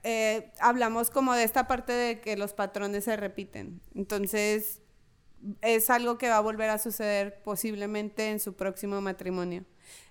eh, 0.04 0.52
hablamos 0.60 1.10
como 1.10 1.34
de 1.34 1.42
esta 1.44 1.66
parte 1.66 1.92
de 1.92 2.20
que 2.20 2.36
los 2.36 2.52
patrones 2.52 3.04
se 3.04 3.16
repiten. 3.16 3.80
Entonces, 3.94 4.80
es 5.62 5.90
algo 5.90 6.18
que 6.18 6.28
va 6.28 6.38
a 6.38 6.40
volver 6.40 6.70
a 6.70 6.78
suceder 6.78 7.42
posiblemente 7.42 8.30
en 8.30 8.40
su 8.40 8.54
próximo 8.54 9.00
matrimonio. 9.00 9.64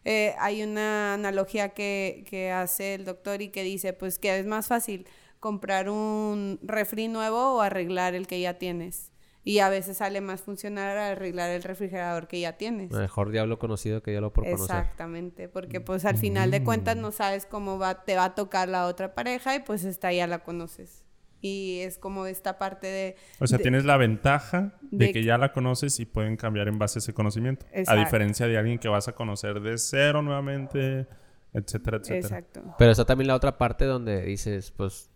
Eh, 0.06 0.36
hay 0.40 0.64
una 0.64 1.14
analogía 1.14 1.70
que, 1.70 2.26
que 2.30 2.52
hace 2.52 2.96
el 2.96 3.06
doctor 3.06 3.42
y 3.42 3.50
que 3.50 3.64
dice, 3.64 3.94
pues 3.94 4.20
que 4.20 4.40
es 4.40 4.46
más 4.46 4.68
fácil 4.68 5.08
comprar 5.40 5.90
un 5.90 6.60
refri 6.64 7.08
nuevo 7.08 7.56
o 7.56 7.62
arreglar 7.62 8.16
el 8.16 8.28
que 8.28 8.40
ya 8.40 8.56
tienes. 8.56 9.12
Y 9.44 9.60
a 9.60 9.70
veces 9.70 9.98
sale 9.98 10.20
más 10.20 10.42
funcional 10.42 10.98
arreglar 10.98 11.50
el 11.52 11.64
refrigerador 11.64 12.28
que 12.28 12.42
ya 12.42 12.58
tienes. 12.58 12.92
Mejor 12.92 13.32
diablo 13.32 13.60
conocido 13.60 14.04
que 14.04 14.12
diablo 14.12 14.34
por 14.34 14.44
conocer. 14.44 14.76
Exactamente, 14.76 15.48
porque 15.48 15.80
pues 15.80 16.04
al 16.04 16.18
final 16.18 16.52
de 16.52 16.66
cuentas 16.66 16.98
no 16.98 17.14
sabes 17.14 17.46
cómo 17.46 17.80
va, 17.80 18.04
te 18.04 18.18
va 18.18 18.26
a 18.26 18.36
tocar 18.36 18.68
la 18.68 18.88
otra 18.88 19.16
pareja 19.16 19.56
y 19.56 19.60
pues 19.60 19.86
esta 19.86 20.12
ya 20.12 20.28
la 20.28 20.40
conoces. 20.40 21.07
Y 21.48 21.80
es 21.82 21.98
como 21.98 22.26
esta 22.26 22.58
parte 22.58 22.88
de... 22.88 23.16
O 23.40 23.48
sea, 23.48 23.58
de- 23.58 23.64
tienes 23.64 23.86
la 23.86 23.98
ventaja 23.98 24.78
de, 24.82 25.08
de 25.08 25.14
que 25.14 25.24
ya 25.24 25.38
la 25.38 25.54
conoces 25.54 26.00
y 26.00 26.06
pueden 26.06 26.36
cambiar 26.36 26.68
en 26.68 26.78
base 26.78 26.98
a 26.98 27.00
ese 27.00 27.14
conocimiento. 27.14 27.66
A 27.88 27.96
diferencia 27.96 28.48
de 28.48 28.58
alguien 28.58 28.80
que 28.80 28.90
vas 28.90 29.08
a 29.08 29.14
conocer 29.14 29.62
de 29.62 29.78
cero 29.78 30.22
nuevamente, 30.22 31.08
etcétera, 31.54 31.98
etcétera. 31.98 32.20
Exacto. 32.40 32.76
Pero 32.78 32.92
está 32.92 33.06
también 33.06 33.28
la 33.28 33.36
otra 33.36 33.58
parte 33.58 33.86
donde 33.86 34.22
dices, 34.24 34.72
pues, 34.72 35.10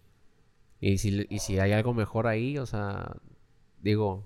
y 0.79 0.97
si, 0.97 1.25
y 1.29 1.39
si 1.39 1.59
hay 1.59 1.73
algo 1.73 1.93
mejor 1.93 2.27
ahí, 2.27 2.57
o 2.57 2.65
sea, 2.65 3.11
digo, 3.81 4.25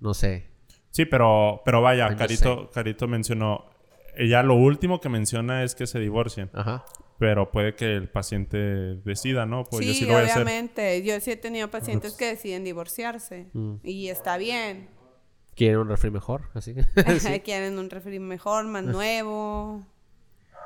no 0.00 0.14
sé. 0.14 0.48
Sí, 0.90 1.04
pero, 1.04 1.62
pero 1.64 1.82
vaya, 1.82 2.08
Ay, 2.08 2.16
Carito, 2.16 2.70
Carito 2.70 3.06
mencionó. 3.06 3.70
Ella 4.16 4.42
lo 4.42 4.54
último 4.54 5.00
que 5.00 5.08
menciona 5.08 5.62
es 5.62 5.74
que 5.76 5.86
se 5.86 6.00
divorcien. 6.00 6.50
Ajá. 6.52 6.84
Pero 7.20 7.50
puede 7.52 7.74
que 7.76 7.94
el 7.96 8.08
paciente 8.08 8.56
decida, 9.04 9.44
¿no? 9.46 9.64
Pues 9.64 9.84
yo 9.86 9.92
sí, 9.92 9.98
sí 10.00 10.06
lo 10.06 10.14
voy 10.14 10.22
a 10.22 10.24
hacer. 10.24 10.42
obviamente. 10.42 11.02
Yo 11.04 11.20
sí 11.20 11.30
he 11.30 11.36
tenido 11.36 11.70
pacientes 11.70 12.14
que 12.14 12.24
deciden 12.26 12.64
divorciarse. 12.64 13.46
Mm. 13.52 13.74
Y 13.84 14.08
está 14.08 14.38
bien. 14.38 14.88
¿Quieren 15.54 15.80
un 15.80 15.88
refri 15.90 16.10
mejor? 16.10 16.48
Así 16.54 16.74
que. 16.94 17.42
Quieren 17.44 17.78
un 17.78 17.90
refri 17.90 18.18
mejor, 18.18 18.64
más 18.64 18.84
nuevo. 18.84 19.84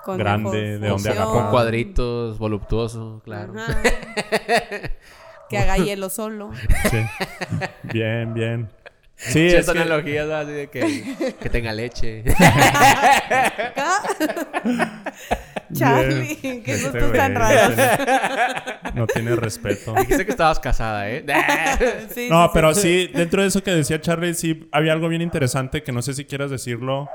Con 0.05 0.16
Grande, 0.18 0.78
mejor 0.78 0.80
de 0.80 0.88
donde 0.88 1.11
agarrar. 1.11 1.32
Con 1.34 1.50
cuadritos, 1.50 2.38
voluptuoso, 2.38 3.20
claro. 3.24 3.55
Ajá. 3.59 3.82
que 5.50 5.59
haga 5.59 5.76
hielo 5.78 6.09
solo. 6.09 6.52
Sí. 6.90 6.98
Bien, 7.92 8.32
bien. 8.32 8.68
Sí, 9.16 9.32
Sí, 9.32 9.46
es 9.57 9.64
que- 9.66 9.72
analogías 9.72 10.26
¿no? 10.28 10.34
así 10.36 10.52
de 10.52 10.68
que, 10.70 11.34
que 11.40 11.50
tenga 11.50 11.72
leche. 11.72 12.22
Charlie, 15.72 16.36
qué 16.36 16.58
Este 16.66 16.72
gustos 16.84 17.02
güey 17.08 17.12
tan 17.12 17.34
no 17.34 17.40
raros. 17.40 17.74
tiene- 17.76 18.94
No 18.94 19.06
tiene 19.06 19.36
respeto. 19.36 19.94
Dijiste 19.94 20.24
que 20.26 20.30
estabas 20.32 20.60
casada, 20.60 21.08
¿eh? 21.10 21.24
Sí, 22.14 22.28
No, 22.30 22.44
sí, 22.44 22.50
pero 22.54 22.74
sí. 22.74 22.80
sí, 23.06 23.10
dentro 23.14 23.42
de 23.42 23.48
eso 23.48 23.62
que 23.62 23.70
decía 23.72 24.00
Charlie, 24.00 24.34
sí 24.34 24.68
había 24.72 24.92
algo 24.92 25.08
bien 25.08 25.22
interesante 25.22 25.82
que 25.82 25.92
no 25.92 26.02
sé 26.02 26.14
si 26.14 26.24
quieras 26.24 26.50
decirlo 26.50 27.08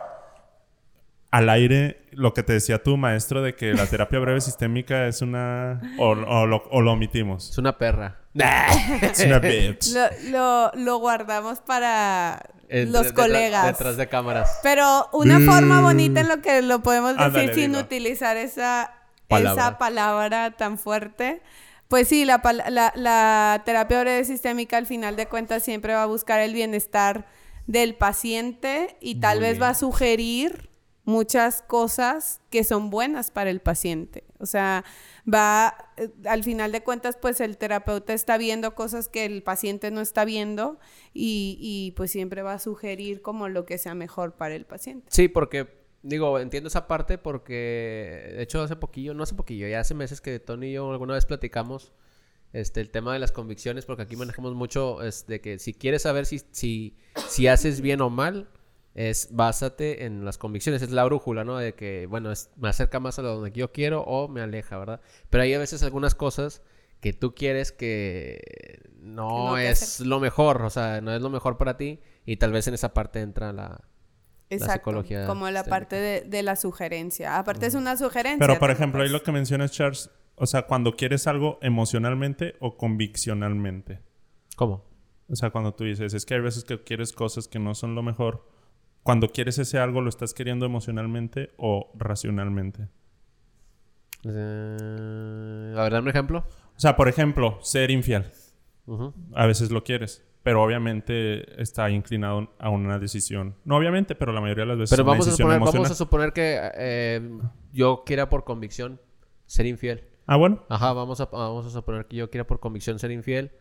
al 1.32 1.48
aire, 1.50 2.02
lo 2.12 2.34
que 2.34 2.42
te 2.42 2.54
decía 2.54 2.82
tu 2.82 2.98
maestro 2.98 3.44
de 3.44 3.54
que 3.54 3.74
la 3.74 3.86
terapia 3.86 4.18
breve 4.18 4.42
sistémica 4.42 5.06
es 5.06 5.22
una... 5.22 5.80
o, 6.00 6.10
o 6.10 6.46
lo, 6.48 6.64
o 6.72 6.82
lo 6.82 6.94
omitimos. 6.94 7.52
Es 7.52 7.58
una 7.60 7.78
perra. 7.78 8.18
Es 8.34 9.20
una 9.26 9.38
bitch. 9.38 9.94
Lo, 9.94 10.08
lo, 10.32 10.72
lo 10.76 10.98
guardamos 10.98 11.60
para 11.62 12.42
Entre- 12.70 12.86
los 13.04 13.14
colegas. 13.14 13.66
Detrás 13.66 13.98
de 13.98 14.08
cámaras. 14.08 14.60
Pero 14.64 15.10
una 15.12 15.40
forma 15.40 15.82
bonita 15.82 16.22
en 16.22 16.28
lo 16.28 16.42
que 16.42 16.62
lo 16.62 16.82
podemos 16.82 17.12
decir 17.14 17.26
Ándale, 17.26 17.54
sin 17.56 17.76
utilizar 17.76 18.38
esa 18.38 18.94
Palabra. 19.28 19.64
esa 19.64 19.78
palabra 19.78 20.52
tan 20.52 20.78
fuerte. 20.78 21.42
Pues 21.88 22.08
sí, 22.08 22.24
la, 22.26 22.40
la, 22.70 22.92
la 22.96 23.62
terapia 23.66 24.02
breve 24.02 24.24
sistémica 24.24 24.78
al 24.78 24.86
final 24.86 25.16
de 25.16 25.26
cuentas 25.26 25.64
siempre 25.64 25.94
va 25.96 26.04
a 26.04 26.06
buscar 26.06 26.40
el 26.40 26.54
bienestar 26.54 27.26
del 27.66 27.96
paciente 27.96 28.96
y 29.02 29.16
tal 29.20 29.38
Muy 29.38 29.48
vez 29.48 29.54
bien. 29.54 29.64
va 29.64 29.70
a 29.70 29.74
sugerir 29.74 30.69
muchas 31.10 31.64
cosas 31.64 32.40
que 32.50 32.64
son 32.64 32.90
buenas 32.90 33.32
para 33.32 33.50
el 33.50 33.60
paciente. 33.60 34.24
O 34.38 34.46
sea, 34.46 34.86
va, 35.32 35.76
eh, 35.98 36.10
al 36.26 36.44
final 36.44 36.72
de 36.72 36.82
cuentas, 36.82 37.18
pues 37.20 37.42
el 37.42 37.58
terapeuta 37.58 38.14
está 38.14 38.38
viendo 38.38 38.76
cosas 38.76 39.10
que 39.10 39.26
el 39.26 39.44
paciente 39.44 39.92
no 39.92 40.02
está 40.02 40.24
viendo 40.24 40.80
y, 41.14 41.58
y 41.60 41.92
pues 41.98 42.12
siempre 42.12 42.44
va 42.44 42.54
a 42.54 42.60
sugerir 42.60 43.22
como 43.22 43.50
lo 43.50 43.66
que 43.66 43.78
sea 43.78 43.96
mejor 43.96 44.36
para 44.36 44.56
el 44.56 44.66
paciente. 44.66 45.08
Sí, 45.10 45.28
porque, 45.28 45.68
digo, 46.04 46.40
entiendo 46.40 46.68
esa 46.68 46.88
parte 46.88 47.18
porque, 47.18 48.34
de 48.36 48.44
hecho, 48.44 48.62
hace 48.62 48.76
poquillo, 48.76 49.14
no 49.14 49.24
hace 49.24 49.36
poquillo, 49.36 49.68
ya 49.68 49.80
hace 49.80 49.96
meses 49.96 50.22
que 50.22 50.40
Tony 50.40 50.68
y 50.68 50.74
yo 50.74 50.92
alguna 50.92 51.16
vez 51.16 51.26
platicamos 51.26 51.92
este, 52.54 52.82
el 52.82 52.92
tema 52.92 53.14
de 53.14 53.20
las 53.20 53.32
convicciones, 53.32 53.86
porque 53.86 54.04
aquí 54.04 54.16
manejamos 54.16 54.54
mucho 54.54 55.02
es 55.04 55.26
de 55.28 55.42
que 55.42 55.60
si 55.60 55.74
quieres 55.74 56.04
saber 56.04 56.26
si, 56.26 56.42
si, 56.52 56.96
si 57.28 57.48
haces 57.48 57.82
bien 57.82 58.00
o 58.02 58.10
mal, 58.10 58.48
es 58.96 59.30
básate 59.32 60.06
en 60.06 60.26
las 60.26 60.38
convicciones, 60.38 60.82
es 60.82 60.92
la 60.92 61.04
brújula, 61.06 61.44
¿no? 61.44 61.58
De 61.58 61.74
que, 61.76 62.06
bueno, 62.08 62.32
es- 62.32 62.50
me 62.58 62.70
acerca 62.70 63.00
más 63.00 63.20
a 63.20 63.22
lo 63.22 63.36
donde 63.36 63.52
yo 63.52 63.72
quiero 63.72 64.02
o 64.02 64.28
me 64.28 64.42
aleja, 64.42 64.78
¿verdad? 64.78 65.02
Pero 65.30 65.44
hay 65.44 65.54
a 65.54 65.60
veces 65.60 65.84
algunas 65.84 66.16
cosas 66.16 66.62
que 67.00 67.14
tú 67.14 67.34
quieres 67.34 67.72
que 67.72 68.82
no, 69.00 69.58
es 69.58 70.02
lo 70.02 70.20
mejor, 70.20 70.62
o 70.64 70.70
sea, 70.70 71.00
no 71.02 71.14
es 71.16 71.22
lo 71.22 71.30
mejor 71.30 71.58
para 71.58 71.78
ti 71.78 72.00
y 72.26 72.38
tal 72.38 72.52
vez 72.52 72.68
en 72.68 72.74
esa 72.74 72.94
parte 72.94 73.22
entra 73.22 73.54
la, 73.54 73.82
Exacto, 74.50 74.74
psicología 74.90 75.26
como 75.28 75.46
la 75.50 75.60
sistémica. 75.60 75.70
parte 75.70 75.96
de, 75.96 76.22
de 76.22 76.44
la 76.44 76.56
sugerencia. 76.56 77.38
Aparte 77.38 77.68
es 77.68 77.76
una 77.76 77.96
sugerencia. 77.96 78.40
Pero, 78.46 78.60
por 78.60 78.72
ejemplo, 78.72 79.02
ahí 79.02 79.06
es- 79.06 79.12
lo 79.14 79.22
que 79.24 79.32
mencionas, 79.32 79.72
Charles, 79.72 80.10
o 80.36 80.46
sea, 80.48 80.64
cuando 80.64 80.96
quieres 80.96 81.28
algo 81.28 81.60
emocionalmente 81.62 82.56
o 82.60 82.76
conviccionalmente. 82.76 84.00
¿Cómo? 84.56 84.84
O 85.30 85.36
sea, 85.36 85.52
cuando 85.52 85.74
tú 85.76 85.84
dices, 85.84 86.14
es 86.14 86.26
que 86.26 86.34
hay 86.34 86.42
veces 86.42 86.64
que 86.64 86.84
quieres 86.84 87.14
cosas 87.14 87.48
que 87.48 87.60
no 87.60 87.76
son 87.76 87.94
lo 87.96 88.02
mejor. 88.04 88.46
Cuando 89.04 89.30
quieres 89.30 89.58
ese 89.58 89.80
algo, 89.80 90.02
¿lo 90.02 90.10
estás 90.10 90.34
queriendo 90.34 90.66
emocionalmente 90.66 91.52
o 91.58 91.92
racionalmente? 91.96 92.88
Eh, 94.26 95.74
a 95.78 95.84
ver, 95.84 95.92
dame 95.92 96.04
un 96.04 96.10
ejemplo. 96.10 96.46
O 96.76 96.80
sea, 96.80 96.96
por 96.96 97.08
ejemplo, 97.08 97.60
ser 97.62 97.92
infiel. 97.92 98.26
A 99.34 99.46
veces 99.46 99.70
lo 99.70 99.84
quieres, 99.84 100.26
pero 100.42 100.64
obviamente 100.64 101.62
está 101.62 101.90
inclinado 101.92 102.54
a 102.58 102.70
una 102.70 102.98
decisión. 102.98 103.56
No 103.66 103.78
obviamente, 103.78 104.16
pero 104.16 104.34
la 104.34 104.42
mayoría 104.42 104.64
de 104.64 104.70
las 104.70 104.80
veces 104.80 104.90
Pero 104.92 105.04
una 105.04 105.12
vamos 105.12 105.28
a, 105.28 105.32
suponer, 105.32 105.60
vamos 105.60 105.92
a 105.92 105.96
suponer 105.96 106.34
que 106.34 106.60
eh, 106.76 107.40
yo 107.72 108.04
quiera 108.06 108.30
por 108.30 108.44
convicción 108.44 109.00
ser 109.46 109.68
infiel. 109.68 110.04
Ah, 110.26 110.38
bueno. 110.38 110.64
Ajá, 110.70 110.94
vamos 110.94 111.22
a, 111.22 111.26
vamos 111.26 111.66
a 111.68 111.70
suponer 111.70 112.06
que 112.08 112.16
yo 112.18 112.30
quiera 112.30 112.48
por 112.48 112.60
convicción 112.60 112.98
ser 112.98 113.12
infiel. 113.12 113.52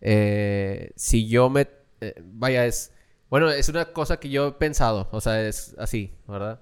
Eh, 0.00 0.92
si 0.94 1.28
yo 1.28 1.50
me... 1.50 1.68
eh, 2.00 2.14
vaya, 2.24 2.66
es... 2.66 2.94
Bueno, 3.30 3.50
es 3.50 3.68
una 3.68 3.92
cosa 3.92 4.18
que 4.18 4.30
yo 4.30 4.48
he 4.48 4.52
pensado. 4.52 5.08
O 5.12 5.20
sea, 5.20 5.46
es 5.46 5.74
así, 5.78 6.14
¿verdad? 6.26 6.60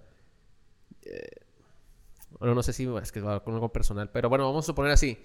Eh, 1.03 1.31
bueno, 2.39 2.55
no 2.55 2.63
sé 2.63 2.73
si 2.73 2.89
es 3.03 3.13
que 3.13 3.21
va 3.21 3.43
con 3.43 3.55
algo 3.55 3.73
personal. 3.73 4.11
Pero 4.11 4.29
bueno, 4.29 4.45
vamos 4.47 4.65
a 4.65 4.67
suponer 4.67 4.93
así. 4.93 5.19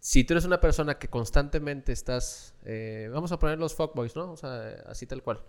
Si 0.00 0.24
tú 0.24 0.34
eres 0.34 0.44
una 0.44 0.60
persona 0.60 0.98
que 0.98 1.08
constantemente 1.08 1.92
estás... 1.92 2.54
eh, 2.64 3.08
vamos 3.12 3.30
a 3.30 3.38
poner 3.38 3.58
los 3.58 3.74
fuckboys, 3.74 4.16
¿no? 4.16 4.32
O 4.32 4.36
sea, 4.36 4.82
así 4.86 5.06
tal 5.06 5.22
cual. 5.22 5.40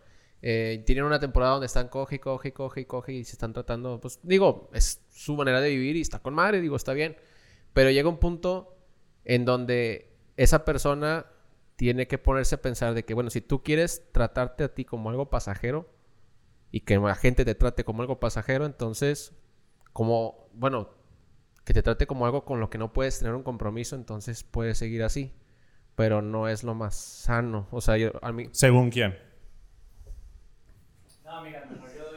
Eh, 0.43 0.83
tienen 0.85 1.05
una 1.05 1.19
temporada 1.19 1.53
donde 1.53 1.67
están 1.67 1.87
coge, 1.87 2.19
coge, 2.19 2.53
coge, 2.53 2.85
coge 2.85 3.13
y 3.13 3.23
se 3.23 3.31
están 3.31 3.53
tratando, 3.53 4.01
pues 4.01 4.19
digo, 4.23 4.69
es 4.73 5.01
su 5.09 5.37
manera 5.37 5.61
de 5.61 5.69
vivir 5.69 5.95
y 5.95 6.01
está 6.01 6.19
con 6.19 6.33
madre, 6.33 6.59
digo, 6.61 6.75
está 6.75 6.93
bien. 6.93 7.15
Pero 7.73 7.89
llega 7.89 8.09
un 8.09 8.19
punto 8.19 8.75
en 9.25 9.45
donde 9.45 10.13
esa 10.37 10.65
persona 10.65 11.25
tiene 11.75 12.07
que 12.07 12.17
ponerse 12.17 12.55
a 12.55 12.61
pensar 12.61 12.93
de 12.93 13.03
que, 13.03 13.13
bueno, 13.13 13.29
si 13.29 13.41
tú 13.41 13.63
quieres 13.63 14.09
tratarte 14.11 14.63
a 14.63 14.73
ti 14.73 14.85
como 14.85 15.09
algo 15.09 15.29
pasajero 15.29 15.89
y 16.71 16.81
que 16.81 16.97
la 16.97 17.15
gente 17.15 17.45
te 17.45 17.55
trate 17.55 17.83
como 17.83 18.01
algo 18.01 18.19
pasajero, 18.19 18.65
entonces, 18.65 19.33
como, 19.91 20.47
bueno, 20.53 20.89
que 21.63 21.73
te 21.73 21.83
trate 21.83 22.07
como 22.07 22.25
algo 22.25 22.45
con 22.45 22.59
lo 22.59 22.69
que 22.69 22.77
no 22.77 22.93
puedes 22.93 23.19
tener 23.19 23.33
un 23.33 23.43
compromiso, 23.43 23.95
entonces 23.95 24.43
puedes 24.43 24.77
seguir 24.77 25.03
así. 25.03 25.33
Pero 25.95 26.21
no 26.21 26.47
es 26.47 26.63
lo 26.63 26.73
más 26.73 26.95
sano. 26.95 27.67
O 27.71 27.79
sea, 27.79 27.97
yo, 27.97 28.11
a 28.23 28.31
mí... 28.31 28.49
Según 28.51 28.89
quién. 28.89 29.15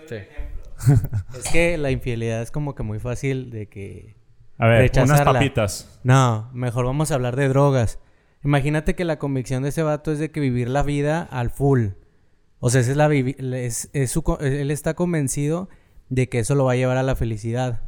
Sí. 0.09 0.17
Es 1.37 1.51
que 1.51 1.79
la 1.79 1.91
infidelidad 1.91 2.43
es 2.43 2.51
como 2.51 2.75
que 2.75 2.83
muy 2.83 2.99
fácil 2.99 3.51
de 3.51 3.69
que... 3.69 4.17
A 4.59 4.67
ver, 4.69 4.91
unas 5.03 5.23
papitas. 5.23 6.01
No, 6.03 6.51
mejor 6.53 6.87
vamos 6.87 7.11
a 7.11 7.15
hablar 7.15 7.37
de 7.37 7.49
drogas. 7.49 7.99
Imagínate 8.47 8.95
que 8.95 9.05
la 9.05 9.19
convicción 9.19 9.65
de 9.65 9.71
ese 9.71 9.83
vato 9.83 10.13
es 10.13 10.21
de 10.21 10.31
que 10.31 10.39
vivir 10.39 10.69
la 10.69 10.85
vida 10.85 11.21
al 11.21 11.51
full. 11.51 11.89
O 12.61 12.71
sea, 12.71 12.81
esa 12.81 12.93
es 12.93 12.97
la 12.97 13.13
es, 13.13 13.91
es 13.93 14.11
su 14.13 14.23
él 14.41 14.71
está 14.71 14.95
convencido 14.95 15.69
de 16.11 16.29
que 16.29 16.39
eso 16.39 16.55
lo 16.55 16.65
va 16.65 16.73
a 16.73 16.77
llevar 16.77 16.97
a 16.97 17.03
la 17.03 17.17
felicidad. 17.17 17.83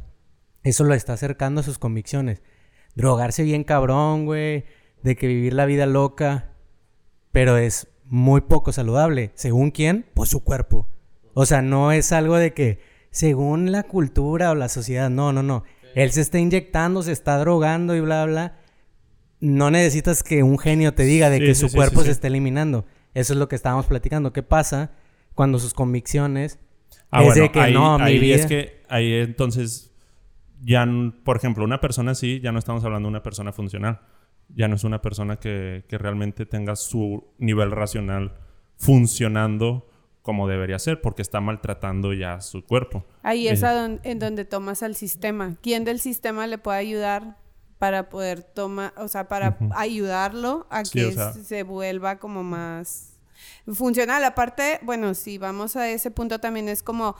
Eso 0.63 0.83
lo 0.83 0.95
está 0.95 1.13
acercando 1.13 1.61
a 1.61 1.63
sus 1.63 1.79
convicciones. 1.79 2.41
Drogarse 2.93 3.43
bien 3.43 3.63
cabrón, 3.63 4.25
güey. 4.25 4.65
De 5.01 5.15
que 5.15 5.27
vivir 5.27 5.53
la 5.53 5.65
vida 5.65 5.85
loca. 5.85 6.49
Pero 7.31 7.55
es 7.55 7.87
muy 8.03 8.41
poco 8.41 8.73
saludable. 8.73 9.31
¿Según 9.35 9.71
quién? 9.71 10.07
Pues 10.13 10.29
su 10.29 10.43
cuerpo. 10.43 10.89
O 11.35 11.45
sea, 11.45 11.61
no 11.61 11.93
es 11.93 12.11
algo 12.11 12.35
de 12.35 12.53
que 12.53 12.79
según 13.11 13.71
la 13.71 13.83
cultura 13.83 14.51
o 14.51 14.55
la 14.55 14.67
sociedad. 14.67 15.09
No, 15.09 15.31
no, 15.31 15.41
no. 15.41 15.63
Él 15.95 16.11
se 16.11 16.19
está 16.19 16.37
inyectando, 16.37 17.01
se 17.01 17.13
está 17.13 17.37
drogando 17.37 17.95
y 17.95 18.01
bla, 18.01 18.25
bla. 18.25 18.57
No 19.39 19.71
necesitas 19.71 20.23
que 20.23 20.43
un 20.43 20.57
genio 20.59 20.93
te 20.93 21.03
diga 21.03 21.29
de 21.29 21.37
Sí, 21.39 21.45
que 21.45 21.55
sí, 21.55 21.61
su 21.61 21.69
sí, 21.69 21.75
cuerpo 21.75 22.01
sí, 22.01 22.07
se 22.07 22.11
está 22.11 22.27
eliminando. 22.27 22.85
Eso 23.13 23.33
es 23.33 23.39
lo 23.39 23.47
que 23.47 23.55
estábamos 23.55 23.85
platicando. 23.85 24.33
¿Qué 24.33 24.43
pasa 24.43 24.91
cuando 25.33 25.59
sus 25.59 25.73
convicciones 25.73 26.59
Ah, 27.11 27.21
es 27.21 27.27
bueno, 27.27 27.41
de 27.43 27.51
que 27.51 27.59
ahí, 27.59 27.73
no, 27.73 27.97
mi 27.97 28.03
ahí 28.03 28.19
vida... 28.19 28.35
es 28.35 28.45
que 28.45 28.83
ahí 28.89 29.13
entonces 29.13 29.91
ya, 30.61 30.85
por 31.23 31.37
ejemplo, 31.37 31.63
una 31.63 31.79
persona 31.81 32.11
así, 32.11 32.39
ya 32.41 32.51
no 32.51 32.59
estamos 32.59 32.83
hablando 32.83 33.07
de 33.07 33.11
una 33.11 33.23
persona 33.23 33.51
funcional. 33.53 34.01
Ya 34.53 34.67
no 34.67 34.75
es 34.75 34.83
una 34.83 35.01
persona 35.01 35.37
que, 35.37 35.85
que 35.87 35.97
realmente 35.97 36.45
tenga 36.45 36.75
su 36.75 37.33
nivel 37.37 37.71
racional 37.71 38.33
funcionando 38.77 39.87
como 40.21 40.47
debería 40.47 40.77
ser, 40.79 41.01
porque 41.01 41.21
está 41.21 41.39
maltratando 41.41 42.13
ya 42.13 42.41
su 42.41 42.63
cuerpo. 42.65 43.05
Ahí 43.23 43.47
es 43.47 43.63
Eh, 43.63 43.65
a 43.67 43.73
don- 43.73 43.99
en 44.03 44.19
donde 44.19 44.45
tomas 44.45 44.83
al 44.83 44.95
sistema. 44.95 45.55
¿Quién 45.61 45.85
del 45.85 45.99
sistema 45.99 46.45
le 46.45 46.57
puede 46.57 46.77
ayudar 46.79 47.37
para 47.79 48.09
poder 48.09 48.43
tomar, 48.43 48.93
o 48.97 49.07
sea, 49.07 49.27
para 49.27 49.57
ayudarlo 49.75 50.67
a 50.69 50.85
Sí, 50.85 50.91
que 50.91 51.05
o 51.07 51.11
sea- 51.13 51.33
se 51.33 51.63
vuelva 51.63 52.19
como 52.19 52.43
más 52.43 53.13
funcional? 53.73 54.23
Aparte, 54.25 54.79
bueno, 54.83 55.13
si 55.15 55.37
vamos 55.37 55.75
a 55.75 55.89
ese 55.89 56.11
punto 56.11 56.39
también 56.39 56.69
es 56.69 56.83
como 56.83 57.15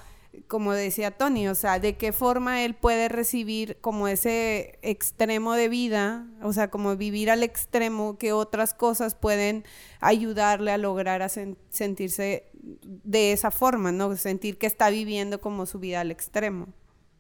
como 0.48 0.74
decía 0.74 1.10
Tony, 1.10 1.48
o 1.48 1.56
sea, 1.56 1.80
de 1.80 1.98
qué 1.98 2.14
forma 2.14 2.64
él 2.64 2.76
puede 2.76 3.10
recibir 3.10 3.80
como 3.82 4.08
ese 4.08 4.78
extremo 4.84 5.54
de 5.54 5.70
vida, 5.70 6.28
o 6.44 6.54
sea, 6.54 6.70
como 6.70 6.96
vivir 6.96 7.32
al 7.32 7.42
extremo 7.42 8.20
que 8.20 8.32
otras 8.32 8.76
cosas 8.76 9.16
pueden 9.16 9.66
ayudarle 10.02 10.72
a 10.72 10.78
lograr 10.78 11.24
a 11.24 11.30
sentirse 11.30 12.44
de 12.54 13.32
esa 13.32 13.50
forma, 13.50 13.92
¿no? 13.92 14.16
Sentir 14.18 14.60
que 14.60 14.68
está 14.68 14.92
viviendo 14.92 15.42
como 15.42 15.66
su 15.66 15.80
vida 15.80 16.02
al 16.02 16.12
extremo 16.12 16.68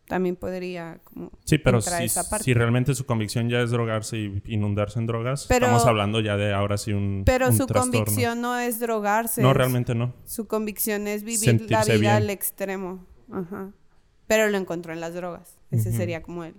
también 0.09 0.35
podría 0.35 0.99
como 1.03 1.31
sí 1.45 1.59
pero 1.59 1.79
si, 1.81 2.09
si 2.41 2.53
realmente 2.55 2.95
su 2.95 3.05
convicción 3.05 3.47
ya 3.47 3.61
es 3.61 3.69
drogarse 3.69 4.17
y 4.17 4.41
inundarse 4.47 4.97
en 4.99 5.05
drogas 5.05 5.49
estamos 5.49 5.85
hablando 5.85 6.19
ya 6.19 6.35
de 6.35 6.51
ahora 6.51 6.77
sí 6.77 6.91
un 6.91 7.21
pero 7.25 7.51
su 7.53 7.67
convicción 7.67 8.41
no 8.41 8.57
es 8.57 8.79
drogarse 8.79 9.41
no 9.41 9.53
realmente 9.53 9.93
no. 9.93 10.13
su 10.25 10.47
convicción 10.47 11.07
es 11.07 11.23
vivir 11.23 11.69
la 11.69 11.85
vida 11.85 12.15
al 12.15 12.31
extremo 12.31 13.05
Ajá. 13.31 13.71
pero 14.25 14.49
lo 14.49 14.57
encontró 14.57 14.93
en 14.93 14.99
las 14.99 15.13
drogas 15.13 15.59
ese 15.69 15.91
sería 15.91 16.23
como 16.23 16.43
el, 16.43 16.55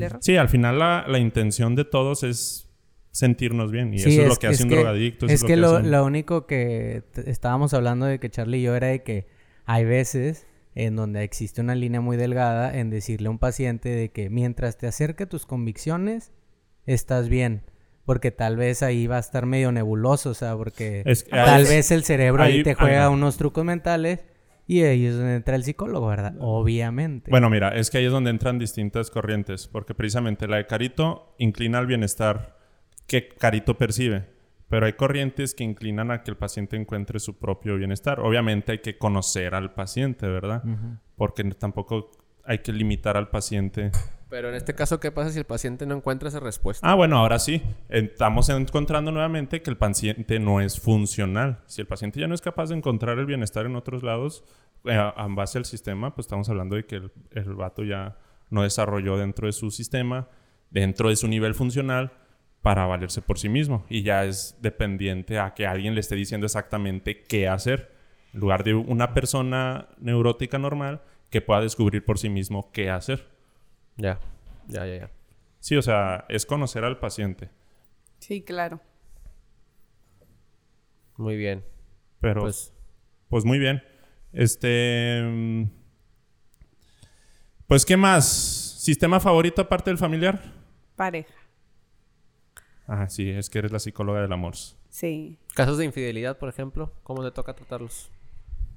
error. 0.00 0.20
Sí 0.22 0.36
al 0.36 0.48
final 0.48 0.78
la, 0.78 1.04
la, 1.08 1.18
intención 1.18 1.74
de 1.74 1.84
todos 1.84 2.22
es 2.22 2.68
sentirnos 3.10 3.72
bien 3.72 3.92
y 3.92 3.96
eso 3.96 4.08
es, 4.08 4.28
lo 4.28 4.36
que 4.36 4.46
hace 4.46 4.62
un 4.62 4.68
drogadicto 4.68 5.26
es, 5.26 5.42
que, 5.42 5.56
lo, 5.56 5.80
lo 5.80 6.04
único 6.04 6.46
que 6.46 7.02
estábamos 7.26 7.74
hablando 7.74 8.06
de 8.06 8.20
que 8.20 8.30
Charlie 8.30 8.58
y 8.58 8.62
yo 8.62 8.76
era 8.76 8.86
de 8.86 9.02
que 9.02 9.26
hay 9.66 9.84
veces 9.84 10.46
en 10.74 10.96
donde 10.96 11.22
existe 11.22 11.60
una 11.60 11.74
línea 11.74 12.00
muy 12.00 12.16
delgada 12.16 12.76
en 12.76 12.90
decirle 12.90 13.28
a 13.28 13.30
un 13.30 13.38
paciente 13.38 13.90
de 13.90 14.10
que 14.10 14.30
mientras 14.30 14.78
te 14.78 14.86
acerque 14.86 15.24
a 15.24 15.28
tus 15.28 15.46
convicciones, 15.46 16.32
estás 16.86 17.28
bien. 17.28 17.62
Porque 18.04 18.32
tal 18.32 18.56
vez 18.56 18.82
ahí 18.82 19.06
va 19.06 19.16
a 19.18 19.20
estar 19.20 19.46
medio 19.46 19.70
nebuloso, 19.70 20.30
o 20.30 20.34
sea, 20.34 20.56
porque 20.56 21.04
tal 21.30 21.64
vez 21.64 21.92
el 21.92 22.02
cerebro 22.02 22.42
ahí, 22.42 22.64
te 22.64 22.74
juega 22.74 23.08
unos 23.10 23.36
trucos 23.36 23.64
mentales 23.64 24.24
y 24.66 24.82
ahí 24.82 25.06
es 25.06 25.14
donde 25.14 25.36
entra 25.36 25.54
el 25.54 25.62
psicólogo, 25.62 26.08
¿verdad? 26.08 26.34
Obviamente. 26.40 27.30
Bueno, 27.30 27.48
mira, 27.48 27.68
es 27.76 27.90
que 27.90 27.98
ahí 27.98 28.06
es 28.06 28.12
donde 28.12 28.30
entran 28.30 28.58
distintas 28.58 29.10
corrientes, 29.10 29.68
porque 29.68 29.94
precisamente 29.94 30.48
la 30.48 30.56
de 30.56 30.66
Carito 30.66 31.34
inclina 31.38 31.78
al 31.78 31.86
bienestar 31.86 32.58
que 33.06 33.28
Carito 33.28 33.78
percibe. 33.78 34.24
Pero 34.72 34.86
hay 34.86 34.94
corrientes 34.94 35.54
que 35.54 35.64
inclinan 35.64 36.10
a 36.10 36.22
que 36.22 36.30
el 36.30 36.38
paciente 36.38 36.78
encuentre 36.78 37.20
su 37.20 37.36
propio 37.36 37.76
bienestar. 37.76 38.20
Obviamente 38.20 38.72
hay 38.72 38.78
que 38.78 38.96
conocer 38.96 39.54
al 39.54 39.74
paciente, 39.74 40.26
¿verdad? 40.26 40.62
Porque 41.14 41.44
tampoco 41.44 42.10
hay 42.42 42.60
que 42.60 42.72
limitar 42.72 43.18
al 43.18 43.28
paciente. 43.28 43.90
Pero 44.30 44.48
en 44.48 44.54
este 44.54 44.74
caso, 44.74 44.98
¿qué 44.98 45.12
pasa 45.12 45.30
si 45.30 45.38
el 45.40 45.44
paciente 45.44 45.84
no 45.84 45.94
encuentra 45.94 46.30
esa 46.30 46.40
respuesta? 46.40 46.90
Ah, 46.90 46.94
bueno, 46.94 47.18
ahora 47.18 47.38
sí. 47.38 47.60
Estamos 47.90 48.48
encontrando 48.48 49.12
nuevamente 49.12 49.60
que 49.60 49.68
el 49.68 49.76
paciente 49.76 50.40
no 50.40 50.62
es 50.62 50.80
funcional. 50.80 51.58
Si 51.66 51.82
el 51.82 51.86
paciente 51.86 52.18
ya 52.18 52.26
no 52.26 52.34
es 52.34 52.40
capaz 52.40 52.70
de 52.70 52.76
encontrar 52.76 53.18
el 53.18 53.26
bienestar 53.26 53.66
en 53.66 53.76
otros 53.76 54.02
lados, 54.02 54.42
eh, 54.86 54.94
a 54.94 55.26
base 55.28 55.58
del 55.58 55.66
sistema, 55.66 56.14
pues 56.14 56.24
estamos 56.28 56.48
hablando 56.48 56.76
de 56.76 56.86
que 56.86 56.96
el, 56.96 57.12
el 57.32 57.54
vato 57.56 57.84
ya 57.84 58.16
no 58.48 58.62
desarrolló 58.62 59.18
dentro 59.18 59.48
de 59.48 59.52
su 59.52 59.70
sistema, 59.70 60.30
dentro 60.70 61.10
de 61.10 61.16
su 61.16 61.28
nivel 61.28 61.52
funcional, 61.52 62.10
para 62.62 62.86
valerse 62.86 63.20
por 63.20 63.38
sí 63.38 63.48
mismo 63.48 63.84
y 63.88 64.02
ya 64.02 64.24
es 64.24 64.56
dependiente 64.62 65.38
a 65.38 65.52
que 65.52 65.66
alguien 65.66 65.94
le 65.94 66.00
esté 66.00 66.14
diciendo 66.14 66.46
exactamente 66.46 67.22
qué 67.22 67.48
hacer 67.48 67.92
en 68.32 68.40
lugar 68.40 68.64
de 68.64 68.74
una 68.74 69.14
persona 69.14 69.88
neurótica 69.98 70.58
normal 70.58 71.02
que 71.28 71.40
pueda 71.40 71.60
descubrir 71.60 72.04
por 72.04 72.18
sí 72.18 72.28
mismo 72.28 72.70
qué 72.72 72.90
hacer. 72.90 73.26
Ya, 73.96 74.20
ya, 74.68 74.86
ya, 74.86 74.96
ya. 74.96 75.10
Sí, 75.58 75.76
o 75.76 75.82
sea, 75.82 76.24
es 76.28 76.46
conocer 76.46 76.84
al 76.84 76.98
paciente. 76.98 77.50
Sí, 78.18 78.42
claro. 78.42 78.80
Muy 81.16 81.36
bien. 81.36 81.64
Pero, 82.20 82.42
pues, 82.42 82.72
pues 83.28 83.44
muy 83.44 83.58
bien. 83.58 83.82
Este... 84.32 85.68
Pues, 87.66 87.84
¿qué 87.84 87.96
más? 87.96 88.26
¿Sistema 88.26 89.20
favorito 89.20 89.62
aparte 89.62 89.90
del 89.90 89.98
familiar? 89.98 90.40
Pareja. 90.96 91.32
Ah, 92.94 93.08
sí, 93.08 93.30
es 93.30 93.48
que 93.48 93.58
eres 93.58 93.72
la 93.72 93.78
psicóloga 93.78 94.20
del 94.20 94.30
amor. 94.32 94.54
Sí. 94.90 95.38
Casos 95.54 95.78
de 95.78 95.86
infidelidad, 95.86 96.36
por 96.36 96.50
ejemplo, 96.50 96.92
¿cómo 97.04 97.24
te 97.24 97.30
toca 97.30 97.54
tratarlos? 97.54 98.10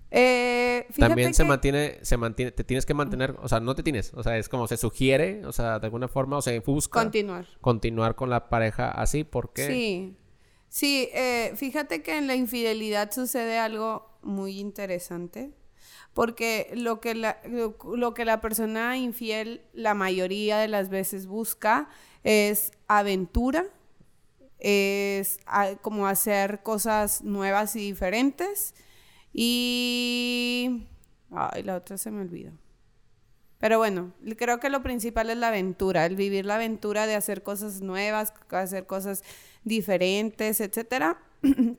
Eh, 0.09 0.87
También 0.97 1.33
se 1.33 1.43
mantiene, 1.43 1.99
se 2.01 2.15
mantiene, 2.15 2.51
te 2.51 2.63
tienes 2.63 2.85
que 2.85 2.93
mantener, 2.93 3.35
o 3.41 3.49
sea, 3.49 3.59
no 3.59 3.75
te 3.75 3.83
tienes, 3.83 4.13
o 4.13 4.23
sea, 4.23 4.37
es 4.37 4.47
como 4.47 4.67
se 4.67 4.77
sugiere, 4.77 5.45
o 5.45 5.51
sea, 5.51 5.79
de 5.79 5.87
alguna 5.87 6.07
forma, 6.07 6.37
o 6.37 6.41
se 6.41 6.59
busca 6.59 7.01
continuar. 7.01 7.45
Continuar 7.59 8.15
con 8.15 8.29
la 8.29 8.47
pareja 8.47 8.89
así, 8.89 9.25
¿por 9.25 9.51
qué? 9.51 9.67
Sí. 9.67 10.15
Sí, 10.69 11.09
eh, 11.13 11.51
fíjate 11.57 12.01
que 12.01 12.17
en 12.17 12.27
la 12.27 12.35
infidelidad 12.35 13.11
sucede 13.11 13.57
algo 13.57 14.17
muy 14.21 14.59
interesante. 14.59 15.51
Porque 16.13 16.71
lo 16.73 17.01
que, 17.01 17.15
la, 17.15 17.41
lo 17.45 18.13
que 18.13 18.23
la 18.23 18.39
persona 18.39 18.97
infiel 18.97 19.61
la 19.73 19.93
mayoría 19.93 20.57
de 20.57 20.69
las 20.69 20.87
veces 20.87 21.27
busca 21.27 21.89
es 22.23 22.71
aventura, 22.87 23.65
es 24.67 25.37
como 25.83 26.07
hacer 26.07 26.63
cosas 26.63 27.21
nuevas 27.21 27.75
y 27.75 27.81
diferentes. 27.81 28.73
Y... 29.31 30.87
Ay, 31.29 31.61
la 31.61 31.75
otra 31.75 31.99
se 31.99 32.09
me 32.09 32.21
olvidó. 32.21 32.51
Pero 33.59 33.77
bueno, 33.77 34.11
creo 34.37 34.59
que 34.59 34.71
lo 34.71 34.81
principal 34.81 35.29
es 35.29 35.37
la 35.37 35.49
aventura, 35.49 36.07
el 36.07 36.15
vivir 36.15 36.47
la 36.47 36.55
aventura 36.55 37.05
de 37.05 37.13
hacer 37.13 37.43
cosas 37.43 37.81
nuevas, 37.81 38.33
hacer 38.49 38.87
cosas 38.87 39.23
diferentes, 39.63 40.59
etc. 40.59 41.15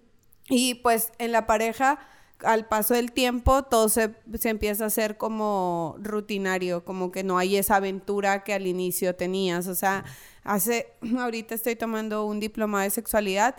y 0.48 0.74
pues 0.76 1.12
en 1.18 1.32
la 1.32 1.48
pareja, 1.48 1.98
al 2.40 2.66
paso 2.66 2.94
del 2.94 3.12
tiempo, 3.12 3.62
todo 3.62 3.88
se, 3.88 4.14
se, 4.38 4.50
empieza 4.50 4.84
a 4.84 4.86
hacer 4.88 5.16
como 5.16 5.96
rutinario, 6.00 6.84
como 6.84 7.10
que 7.10 7.24
no 7.24 7.38
hay 7.38 7.56
esa 7.56 7.76
aventura 7.76 8.44
que 8.44 8.52
al 8.54 8.66
inicio 8.66 9.14
tenías. 9.16 9.66
O 9.68 9.74
sea, 9.74 10.04
Hace, 10.46 10.92
ahorita 11.18 11.54
estoy 11.54 11.76
tomando 11.76 12.24
un 12.24 12.40
diploma 12.40 12.84
de 12.84 12.90
sexualidad 12.90 13.56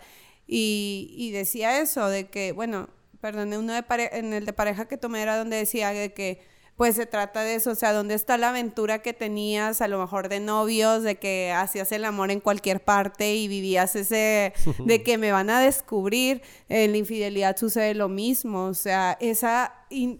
y, 0.47 1.29
decía 1.33 1.81
eso, 1.81 2.07
de 2.07 2.29
que, 2.29 2.53
bueno, 2.53 2.89
perdón, 3.19 3.53
uno 3.53 3.73
de 3.73 3.83
en 4.13 4.33
el 4.33 4.45
de 4.45 4.53
pareja 4.53 4.87
que 4.87 4.95
tomé 4.97 5.21
era 5.21 5.37
donde 5.37 5.57
decía 5.57 5.89
de 5.91 6.13
que, 6.13 6.41
pues 6.77 6.95
se 6.95 7.07
trata 7.07 7.41
de 7.41 7.55
eso, 7.55 7.71
o 7.71 7.75
sea, 7.75 7.91
¿dónde 7.91 8.13
está 8.13 8.37
la 8.37 8.49
aventura 8.49 9.01
que 9.01 9.11
tenías 9.11 9.81
a 9.81 9.87
lo 9.87 9.99
mejor 9.99 10.29
de 10.29 10.39
novios, 10.39 11.01
de 11.01 11.15
que 11.15 11.51
hacías 11.51 11.91
el 11.91 12.05
amor 12.05 12.29
en 12.29 12.39
cualquier 12.39 12.83
parte 12.83 13.35
y 13.35 13.47
vivías 13.47 13.95
ese, 13.95 14.53
de 14.85 15.03
que 15.03 15.17
me 15.17 15.31
van 15.31 15.49
a 15.49 15.59
descubrir? 15.59 16.43
En 16.69 16.91
la 16.91 16.97
infidelidad 16.97 17.57
sucede 17.57 17.95
lo 17.95 18.09
mismo, 18.09 18.65
o 18.65 18.75
sea, 18.75 19.17
esa 19.19 19.73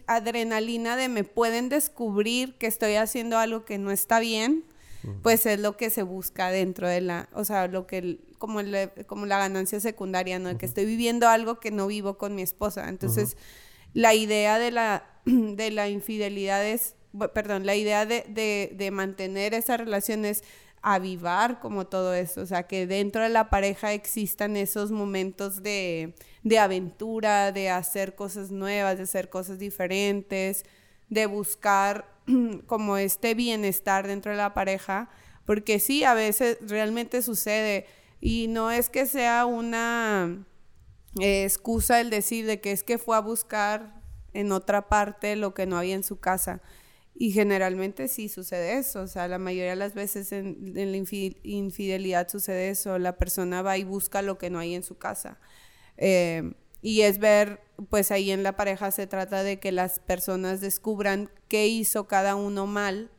adrenalina 0.08 0.96
de 0.96 1.10
me 1.10 1.24
pueden 1.24 1.70
descubrir 1.70 2.58
que 2.58 2.66
estoy 2.66 2.96
haciendo 2.96 3.38
algo 3.38 3.64
que 3.64 3.78
no 3.78 3.92
está 3.92 4.20
bien 4.20 4.64
pues 5.22 5.46
es 5.46 5.60
lo 5.60 5.78
que 5.78 5.90
se 5.90 6.04
busca 6.04 6.50
dentro 6.50 6.88
de 6.88 7.02
la, 7.02 7.30
o 7.34 7.46
sea, 7.46 7.68
lo 7.68 7.88
que, 7.88 8.20
como, 8.38 8.60
como 9.06 9.26
la 9.26 9.38
ganancia 9.38 9.80
secundaria, 9.80 10.40
¿no? 10.40 10.58
Que 10.58 10.66
estoy 10.66 10.86
viviendo 10.86 11.30
algo 11.30 11.60
que 11.60 11.72
no 11.72 11.88
vivo 11.88 12.18
con 12.18 12.36
mi 12.36 12.42
esposa. 12.42 12.90
Entonces, 12.90 13.38
la 13.98 14.14
idea 14.14 14.60
de 14.60 14.70
la, 14.70 15.06
de 15.26 15.72
la 15.72 15.90
infidelidad 15.90 16.64
es, 16.64 16.96
perdón, 17.34 17.66
la 17.66 17.76
idea 17.76 18.06
de, 18.06 18.26
de, 18.30 18.72
de 18.76 18.92
mantener 18.92 19.56
esa 19.56 19.76
relación 19.76 20.24
es 20.24 20.44
avivar 20.84 21.60
como 21.60 21.88
todo 21.88 22.14
eso, 22.14 22.42
o 22.42 22.46
sea, 22.46 22.68
que 22.68 22.86
dentro 22.86 23.24
de 23.24 23.30
la 23.30 23.50
pareja 23.50 23.94
existan 23.94 24.56
esos 24.56 24.92
momentos 24.92 25.64
de, 25.64 26.14
de 26.44 26.60
aventura, 26.60 27.52
de 27.52 27.72
hacer 27.72 28.14
cosas 28.14 28.52
nuevas, 28.52 28.98
de 28.98 29.04
hacer 29.04 29.30
cosas 29.30 29.58
diferentes, 29.58 30.64
de 31.10 31.26
buscar 31.26 32.08
como 32.68 32.98
este 32.98 33.34
bienestar 33.34 34.06
dentro 34.06 34.32
de 34.32 34.38
la 34.38 34.54
pareja, 34.54 35.10
porque 35.44 35.80
sí, 35.80 36.04
a 36.04 36.14
veces 36.14 36.60
realmente 36.62 37.24
sucede. 37.24 37.88
Y 38.22 38.48
no 38.48 38.70
es 38.70 38.90
que 38.90 39.08
sea 39.08 39.48
una 39.48 40.46
eh, 41.20 41.44
excusa 41.44 42.00
el 42.00 42.10
decir 42.10 42.46
de 42.46 42.60
que 42.60 42.72
es 42.72 42.84
que 42.84 42.98
fue 42.98 43.16
a 43.16 43.22
buscar 43.22 44.02
en 44.34 44.52
otra 44.52 44.88
parte 44.90 45.36
lo 45.36 45.54
que 45.54 45.66
no 45.66 45.78
había 45.78 45.96
en 45.96 46.04
su 46.04 46.20
casa. 46.20 46.62
Y 47.16 47.32
generalmente 47.32 48.08
sí 48.08 48.30
sucede 48.30 48.78
eso, 48.78 49.02
o 49.02 49.08
sea, 49.08 49.28
la 49.28 49.40
mayoría 49.40 49.72
de 49.72 49.76
las 49.76 49.96
veces 49.96 50.32
en, 50.32 50.74
la 50.76 50.98
infidelidad 51.44 52.28
sucede 52.28 52.70
eso, 52.70 53.00
la 53.00 53.18
persona 53.18 53.64
va 53.64 53.78
y 53.78 53.84
busca 53.84 54.22
lo 54.22 54.38
que 54.38 54.52
no 54.52 54.60
hay 54.60 54.76
en 54.76 54.84
su 54.84 55.00
casa. 55.00 55.40
Eh, 55.98 56.54
y 56.84 57.02
es 57.02 57.18
ver, 57.18 57.60
pues 57.90 58.12
ahí 58.12 58.30
en 58.30 58.44
la 58.44 58.56
pareja 58.56 58.92
se 58.92 59.08
trata 59.08 59.42
de 59.42 59.60
que 59.60 59.72
las 59.72 60.00
personas 60.00 60.62
descubran 60.62 61.32
qué 61.48 61.68
hizo 61.68 62.08
cada 62.08 62.36
uno 62.36 62.68
mal 62.68 63.10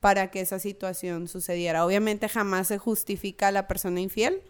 para 0.00 0.30
que 0.30 0.40
esa 0.40 0.58
situación 0.58 1.28
sucediera. 1.28 1.84
Obviamente 1.84 2.28
jamás 2.28 2.68
se 2.68 2.78
justifica 2.78 3.48
a 3.48 3.52
la 3.52 3.68
persona 3.68 4.00
infiel, 4.00 4.42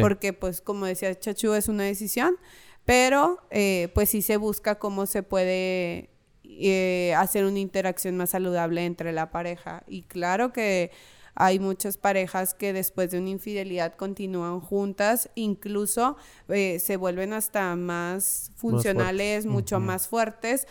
porque 0.00 0.32
pues 0.32 0.60
como 0.60 0.86
decía 0.86 1.18
Chachu 1.18 1.54
es 1.54 1.68
una 1.68 1.84
decisión, 1.84 2.36
pero 2.84 3.38
eh, 3.50 3.88
pues 3.94 4.10
sí 4.10 4.22
se 4.22 4.36
busca 4.36 4.78
cómo 4.78 5.06
se 5.06 5.22
puede 5.22 6.10
eh, 6.44 7.14
hacer 7.16 7.44
una 7.44 7.58
interacción 7.58 8.16
más 8.16 8.30
saludable 8.30 8.84
entre 8.84 9.12
la 9.12 9.30
pareja. 9.30 9.84
Y 9.86 10.02
claro 10.02 10.52
que 10.52 10.90
hay 11.34 11.58
muchas 11.58 11.96
parejas 11.96 12.54
que 12.54 12.72
después 12.72 13.10
de 13.10 13.18
una 13.18 13.30
infidelidad 13.30 13.94
continúan 13.94 14.60
juntas, 14.60 15.30
incluso 15.34 16.16
eh, 16.48 16.78
se 16.80 16.96
vuelven 16.96 17.32
hasta 17.32 17.76
más 17.76 18.50
funcionales, 18.56 19.46
mucho 19.46 19.80
más 19.80 20.08
fuertes, 20.08 20.66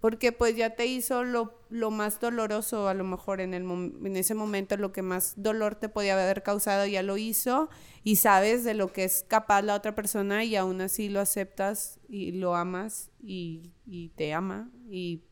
porque 0.00 0.32
pues 0.32 0.56
ya 0.56 0.70
te 0.70 0.86
hizo 0.86 1.24
lo, 1.24 1.60
lo 1.68 1.90
más 1.90 2.20
doloroso, 2.20 2.88
a 2.88 2.94
lo 2.94 3.04
mejor 3.04 3.40
en, 3.40 3.52
el 3.52 3.62
en 3.62 4.16
ese 4.16 4.34
momento 4.34 4.76
lo 4.76 4.92
que 4.92 5.02
más 5.02 5.34
dolor 5.36 5.74
te 5.74 5.88
podía 5.88 6.14
haber 6.14 6.42
causado 6.42 6.86
ya 6.86 7.02
lo 7.02 7.18
hizo 7.18 7.68
y 8.02 8.16
sabes 8.16 8.64
de 8.64 8.74
lo 8.74 8.92
que 8.92 9.04
es 9.04 9.24
capaz 9.28 9.62
la 9.62 9.74
otra 9.74 9.94
persona 9.94 10.44
y 10.44 10.56
aún 10.56 10.80
así 10.80 11.10
lo 11.10 11.20
aceptas 11.20 12.00
y 12.08 12.32
lo 12.32 12.54
amas 12.54 13.10
y, 13.22 13.72
y 13.86 14.08
te 14.10 14.32
ama 14.32 14.70
y 14.88 15.22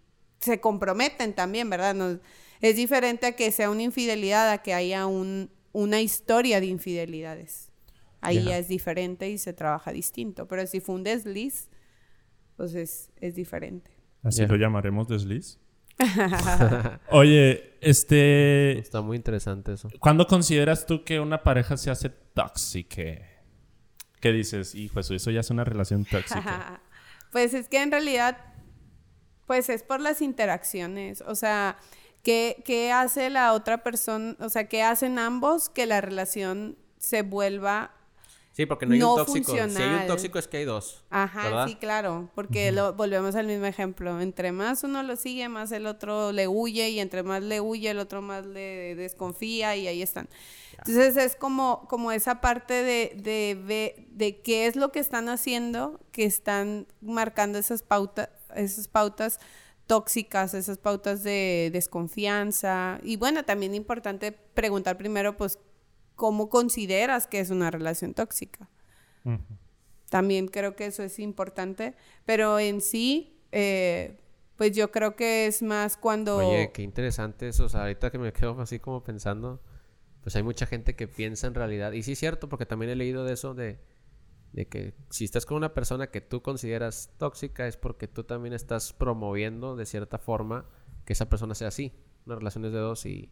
se 0.40 0.60
comprometen 0.60 1.34
también, 1.34 1.68
¿verdad? 1.70 1.94
No, 1.94 2.20
es 2.60 2.76
diferente 2.76 3.26
a 3.26 3.36
que 3.36 3.50
sea 3.50 3.70
una 3.70 3.82
infidelidad, 3.82 4.50
a 4.50 4.58
que 4.62 4.74
haya 4.74 5.06
un, 5.06 5.50
una 5.72 6.00
historia 6.00 6.60
de 6.60 6.66
infidelidades. 6.66 7.72
Ahí 8.20 8.42
ya 8.42 8.58
es 8.58 8.66
diferente 8.66 9.30
y 9.30 9.38
se 9.38 9.52
trabaja 9.52 9.92
distinto, 9.92 10.48
pero 10.48 10.66
si 10.66 10.80
fue 10.80 10.96
un 10.96 11.04
desliz, 11.04 11.68
pues 12.56 12.74
es, 12.74 13.10
es 13.20 13.36
diferente. 13.36 13.97
Así 14.22 14.46
lo 14.46 14.56
llamaremos 14.56 15.08
desliz. 15.08 15.58
Oye, 17.10 17.76
este... 17.80 18.78
Está 18.78 19.00
muy 19.00 19.16
interesante 19.16 19.72
eso. 19.72 19.88
¿Cuándo 19.98 20.26
consideras 20.26 20.86
tú 20.86 21.04
que 21.04 21.20
una 21.20 21.42
pareja 21.42 21.76
se 21.76 21.90
hace 21.90 22.08
tóxica? 22.08 23.02
¿Qué 24.20 24.32
dices? 24.32 24.74
Hijo, 24.74 25.00
eso, 25.00 25.14
eso 25.14 25.30
ya 25.30 25.40
es 25.40 25.50
una 25.50 25.64
relación 25.64 26.04
tóxica. 26.04 26.80
pues 27.32 27.54
es 27.54 27.68
que 27.68 27.82
en 27.82 27.90
realidad, 27.90 28.36
pues 29.46 29.68
es 29.68 29.82
por 29.82 30.00
las 30.00 30.22
interacciones. 30.22 31.22
O 31.22 31.34
sea, 31.34 31.76
¿qué, 32.22 32.62
¿qué 32.64 32.92
hace 32.92 33.30
la 33.30 33.52
otra 33.52 33.82
persona? 33.82 34.36
O 34.40 34.48
sea, 34.48 34.68
¿qué 34.68 34.82
hacen 34.82 35.18
ambos 35.18 35.68
que 35.68 35.86
la 35.86 36.00
relación 36.00 36.76
se 36.98 37.22
vuelva 37.22 37.97
Sí, 38.58 38.66
porque 38.66 38.86
no 38.86 38.94
hay 38.94 39.00
un 39.00 39.14
tóxico. 39.14 39.52
Si 39.52 39.56
hay 39.56 40.00
un 40.00 40.06
tóxico 40.08 40.36
es 40.36 40.48
que 40.48 40.56
hay 40.56 40.64
dos. 40.64 41.04
Ajá, 41.10 41.68
sí, 41.68 41.76
claro. 41.76 42.28
Porque 42.34 42.72
lo, 42.72 42.92
volvemos 42.92 43.36
al 43.36 43.46
mismo 43.46 43.66
ejemplo. 43.66 44.20
Entre 44.20 44.50
más 44.50 44.82
uno 44.82 45.04
lo 45.04 45.14
sigue, 45.14 45.48
más 45.48 45.70
el 45.70 45.86
otro 45.86 46.32
le 46.32 46.48
huye. 46.48 46.88
Y 46.88 46.98
entre 46.98 47.22
más 47.22 47.40
le 47.40 47.60
huye, 47.60 47.88
el 47.90 48.00
otro 48.00 48.20
más 48.20 48.44
le 48.44 48.96
desconfía. 48.96 49.76
Y 49.76 49.86
ahí 49.86 50.02
están. 50.02 50.28
Entonces 50.72 51.16
es 51.16 51.36
como, 51.36 51.86
como 51.88 52.10
esa 52.10 52.40
parte 52.40 52.74
de, 52.82 53.12
de, 53.22 54.08
de 54.10 54.40
qué 54.40 54.66
es 54.66 54.74
lo 54.74 54.90
que 54.90 54.98
están 54.98 55.28
haciendo, 55.28 56.00
que 56.10 56.24
están 56.24 56.88
marcando 57.00 57.60
esas 57.60 57.84
pautas, 57.84 58.28
esas 58.56 58.88
pautas 58.88 59.38
tóxicas, 59.86 60.54
esas 60.54 60.78
pautas 60.78 61.22
de 61.22 61.70
desconfianza. 61.72 62.98
Y 63.04 63.18
bueno, 63.18 63.44
también 63.44 63.76
importante 63.76 64.32
preguntar 64.32 64.98
primero, 64.98 65.36
pues, 65.36 65.60
cómo 66.18 66.48
consideras 66.48 67.28
que 67.28 67.38
es 67.38 67.50
una 67.50 67.70
relación 67.70 68.12
tóxica. 68.12 68.68
También 70.10 70.48
creo 70.48 70.74
que 70.74 70.86
eso 70.86 71.04
es 71.04 71.20
importante, 71.20 71.94
pero 72.26 72.58
en 72.58 72.80
sí, 72.80 73.38
eh, 73.52 74.18
pues 74.56 74.72
yo 74.72 74.90
creo 74.90 75.14
que 75.14 75.46
es 75.46 75.62
más 75.62 75.96
cuando... 75.96 76.38
Oye, 76.38 76.72
qué 76.72 76.82
interesante 76.82 77.46
eso, 77.46 77.66
o 77.66 77.68
sea, 77.68 77.82
ahorita 77.82 78.10
que 78.10 78.18
me 78.18 78.32
quedo 78.32 78.60
así 78.60 78.80
como 78.80 79.04
pensando, 79.04 79.62
pues 80.20 80.34
hay 80.34 80.42
mucha 80.42 80.66
gente 80.66 80.96
que 80.96 81.06
piensa 81.06 81.46
en 81.46 81.54
realidad, 81.54 81.92
y 81.92 82.02
sí 82.02 82.12
es 82.12 82.18
cierto, 82.18 82.48
porque 82.48 82.66
también 82.66 82.90
he 82.90 82.96
leído 82.96 83.24
de 83.24 83.34
eso, 83.34 83.54
de, 83.54 83.78
de 84.52 84.66
que 84.66 84.94
si 85.10 85.24
estás 85.24 85.46
con 85.46 85.56
una 85.56 85.72
persona 85.72 86.10
que 86.10 86.20
tú 86.20 86.42
consideras 86.42 87.12
tóxica 87.16 87.68
es 87.68 87.76
porque 87.76 88.08
tú 88.08 88.24
también 88.24 88.54
estás 88.54 88.92
promoviendo 88.92 89.76
de 89.76 89.86
cierta 89.86 90.18
forma 90.18 90.68
que 91.04 91.12
esa 91.12 91.28
persona 91.28 91.54
sea 91.54 91.68
así, 91.68 91.92
una 92.26 92.34
relación 92.34 92.62
de 92.62 92.70
dos 92.70 93.06
y 93.06 93.30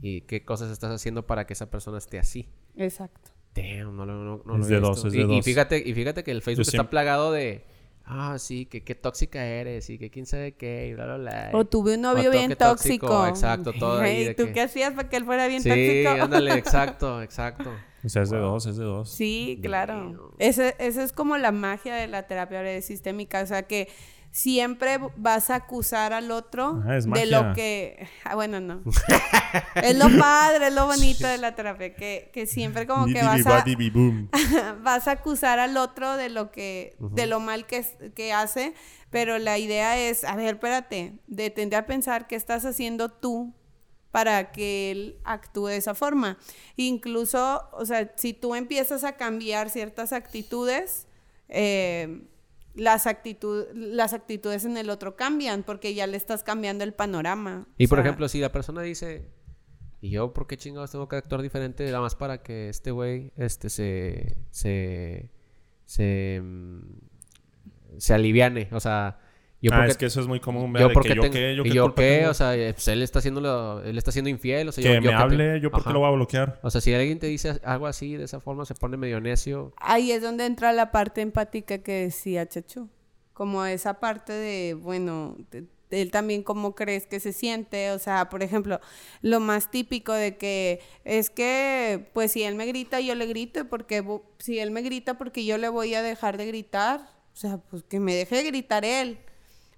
y 0.00 0.22
qué 0.22 0.44
cosas 0.44 0.70
estás 0.70 0.90
haciendo 0.90 1.26
para 1.26 1.46
que 1.46 1.52
esa 1.52 1.70
persona 1.70 1.98
esté 1.98 2.18
así. 2.18 2.48
Exacto. 2.76 3.30
Damn, 3.54 3.96
no, 3.96 4.04
no, 4.04 4.42
no, 4.44 4.60
es 4.60 4.68
de 4.68 4.80
dos, 4.80 5.04
es 5.04 5.12
de 5.12 5.20
y, 5.20 5.22
dos. 5.22 5.36
Y 5.38 5.42
fíjate, 5.42 5.82
y 5.84 5.94
fíjate 5.94 6.24
que 6.24 6.32
el 6.32 6.42
Facebook 6.42 6.66
está 6.66 6.90
plagado 6.90 7.30
de 7.32 7.64
ah, 8.04 8.36
sí, 8.38 8.66
que 8.66 8.82
qué 8.82 8.94
tóxica 8.94 9.44
eres 9.44 9.88
y 9.90 9.98
que 9.98 10.10
quién 10.10 10.26
sabe 10.26 10.52
qué 10.52 10.88
y 10.88 10.94
bla, 10.94 11.06
bla, 11.06 11.16
bla. 11.16 11.50
O 11.52 11.64
tuve 11.64 11.94
un 11.94 12.02
novio 12.02 12.30
bien 12.30 12.54
tóxico. 12.56 13.26
Exacto, 13.26 13.72
todo 13.72 14.00
ahí. 14.00 14.28
¿Y 14.28 14.34
tú 14.34 14.48
qué 14.52 14.62
hacías 14.62 14.92
para 14.94 15.08
que 15.08 15.16
él 15.16 15.24
fuera 15.24 15.46
bien 15.46 15.62
tóxico? 15.62 15.80
Sí, 15.82 16.06
ándale, 16.20 16.54
exacto, 16.54 17.22
exacto. 17.22 17.70
O 18.04 18.08
sea, 18.08 18.22
es 18.22 18.30
de 18.30 18.38
dos, 18.38 18.66
es 18.66 18.76
de 18.76 18.84
dos. 18.84 19.10
Sí, 19.10 19.58
claro. 19.62 20.34
Esa 20.38 20.70
es 20.78 21.12
como 21.12 21.38
la 21.38 21.52
magia 21.52 21.94
de 21.94 22.06
la 22.06 22.26
terapia 22.26 22.82
sistémica. 22.82 23.42
O 23.42 23.46
sea, 23.46 23.62
que 23.62 23.88
siempre 24.34 24.98
vas 25.16 25.48
a 25.48 25.54
acusar 25.54 26.12
al 26.12 26.32
otro 26.32 26.82
ah, 26.84 26.98
de 26.98 27.26
lo 27.26 27.52
que... 27.54 28.08
Ah, 28.24 28.34
bueno, 28.34 28.60
no. 28.60 28.82
es 29.76 29.96
lo 29.96 30.06
padre, 30.18 30.66
es 30.66 30.74
lo 30.74 30.86
bonito 30.86 31.24
de 31.28 31.38
la 31.38 31.54
terapia, 31.54 31.94
que, 31.94 32.30
que 32.32 32.44
siempre 32.46 32.84
como 32.84 33.06
que 33.06 33.22
vas 33.22 33.46
a... 33.46 33.64
vas 34.82 35.06
a 35.06 35.12
acusar 35.12 35.60
al 35.60 35.76
otro 35.76 36.16
de 36.16 36.30
lo 36.30 36.50
que... 36.50 36.96
de 36.98 37.26
lo 37.26 37.38
mal 37.38 37.64
que, 37.66 37.86
que 38.16 38.32
hace, 38.32 38.74
pero 39.08 39.38
la 39.38 39.56
idea 39.56 39.96
es, 40.00 40.24
a 40.24 40.34
ver, 40.34 40.54
espérate, 40.54 41.12
detente 41.28 41.76
a 41.76 41.86
pensar 41.86 42.26
qué 42.26 42.34
estás 42.34 42.64
haciendo 42.64 43.10
tú 43.10 43.54
para 44.10 44.50
que 44.50 44.90
él 44.90 45.18
actúe 45.22 45.68
de 45.68 45.76
esa 45.76 45.94
forma. 45.94 46.38
Incluso, 46.74 47.68
o 47.72 47.86
sea, 47.86 48.12
si 48.16 48.32
tú 48.32 48.56
empiezas 48.56 49.04
a 49.04 49.12
cambiar 49.12 49.70
ciertas 49.70 50.12
actitudes, 50.12 51.06
eh, 51.48 52.26
las, 52.74 53.06
las 53.74 54.12
actitudes 54.12 54.64
en 54.64 54.76
el 54.76 54.90
otro 54.90 55.16
cambian 55.16 55.62
porque 55.62 55.94
ya 55.94 56.06
le 56.06 56.16
estás 56.16 56.42
cambiando 56.42 56.84
el 56.84 56.92
panorama. 56.92 57.66
Y 57.78 57.86
por 57.86 57.98
ejemplo, 57.98 58.28
si 58.28 58.40
la 58.40 58.52
persona 58.52 58.82
dice, 58.82 59.30
¿y 60.00 60.10
yo 60.10 60.32
por 60.32 60.46
qué 60.46 60.56
chingados 60.56 60.90
tengo 60.90 61.08
que 61.08 61.16
actuar 61.16 61.42
diferente 61.42 61.84
nada 61.86 62.00
más 62.00 62.14
para 62.14 62.42
que 62.42 62.68
este 62.68 62.90
güey 62.90 63.32
este, 63.36 63.70
se, 63.70 64.36
se, 64.50 65.30
se, 65.86 66.40
mm, 66.42 66.80
se 67.98 68.14
aliviane? 68.14 68.68
O 68.72 68.80
sea, 68.80 69.18
ah, 69.72 69.86
es 69.86 69.96
que 69.96 70.06
eso 70.06 70.20
es 70.20 70.26
muy 70.26 70.40
común. 70.40 70.74
Yo 70.78 70.92
porque 70.92 71.10
que 71.10 71.14
yo 71.14 71.22
qué, 71.22 71.56
yo 71.56 71.62
qué, 71.62 71.70
yo 71.70 71.94
qué 71.94 72.26
o 72.26 72.34
sea, 72.34 72.54
pues 72.72 72.88
él 72.88 73.02
está 73.02 73.18
haciendo 73.18 73.82
él 73.84 73.98
está 73.98 74.12
siendo 74.12 74.30
infiel, 74.30 74.68
o 74.68 74.72
sea, 74.72 74.82
que 74.82 74.94
yo, 74.94 75.00
me 75.00 75.14
hable, 75.14 75.60
yo 75.60 75.70
porque 75.70 75.90
lo 75.90 76.00
voy 76.00 76.08
a 76.08 76.12
bloquear. 76.12 76.60
O 76.62 76.70
sea, 76.70 76.80
si 76.80 76.92
alguien 76.92 77.18
te 77.18 77.26
dice 77.26 77.60
algo 77.64 77.86
así 77.86 78.16
de 78.16 78.24
esa 78.24 78.40
forma 78.40 78.64
se 78.64 78.74
pone 78.74 78.96
medio 78.96 79.20
necio. 79.20 79.72
Ahí 79.78 80.12
es 80.12 80.22
donde 80.22 80.46
entra 80.46 80.72
la 80.72 80.90
parte 80.90 81.20
empática 81.20 81.78
que 81.78 81.92
decía 81.92 82.46
Chacho. 82.48 82.88
Como 83.32 83.64
esa 83.64 83.98
parte 83.98 84.32
de, 84.32 84.74
bueno, 84.74 85.36
él 85.90 86.10
también 86.10 86.42
cómo 86.42 86.74
crees 86.74 87.06
que 87.06 87.20
se 87.20 87.32
siente, 87.32 87.90
o 87.90 87.98
sea, 87.98 88.28
por 88.28 88.42
ejemplo, 88.42 88.80
lo 89.22 89.40
más 89.40 89.70
típico 89.70 90.12
de 90.12 90.36
que 90.36 90.80
es 91.04 91.30
que, 91.30 92.10
pues 92.12 92.32
si 92.32 92.42
él 92.42 92.54
me 92.54 92.66
grita, 92.66 93.00
yo 93.00 93.14
le 93.14 93.26
grito, 93.26 93.68
porque 93.68 94.04
si 94.38 94.58
él 94.58 94.70
me 94.70 94.82
grita, 94.82 95.14
porque 95.18 95.44
yo 95.44 95.58
le 95.58 95.68
voy 95.68 95.94
a 95.94 96.02
dejar 96.02 96.36
de 96.36 96.46
gritar, 96.46 97.00
o 97.32 97.36
sea, 97.36 97.58
pues 97.58 97.82
que 97.84 98.00
me 98.00 98.14
deje 98.14 98.36
de 98.36 98.44
gritar 98.44 98.84
él. 98.84 99.18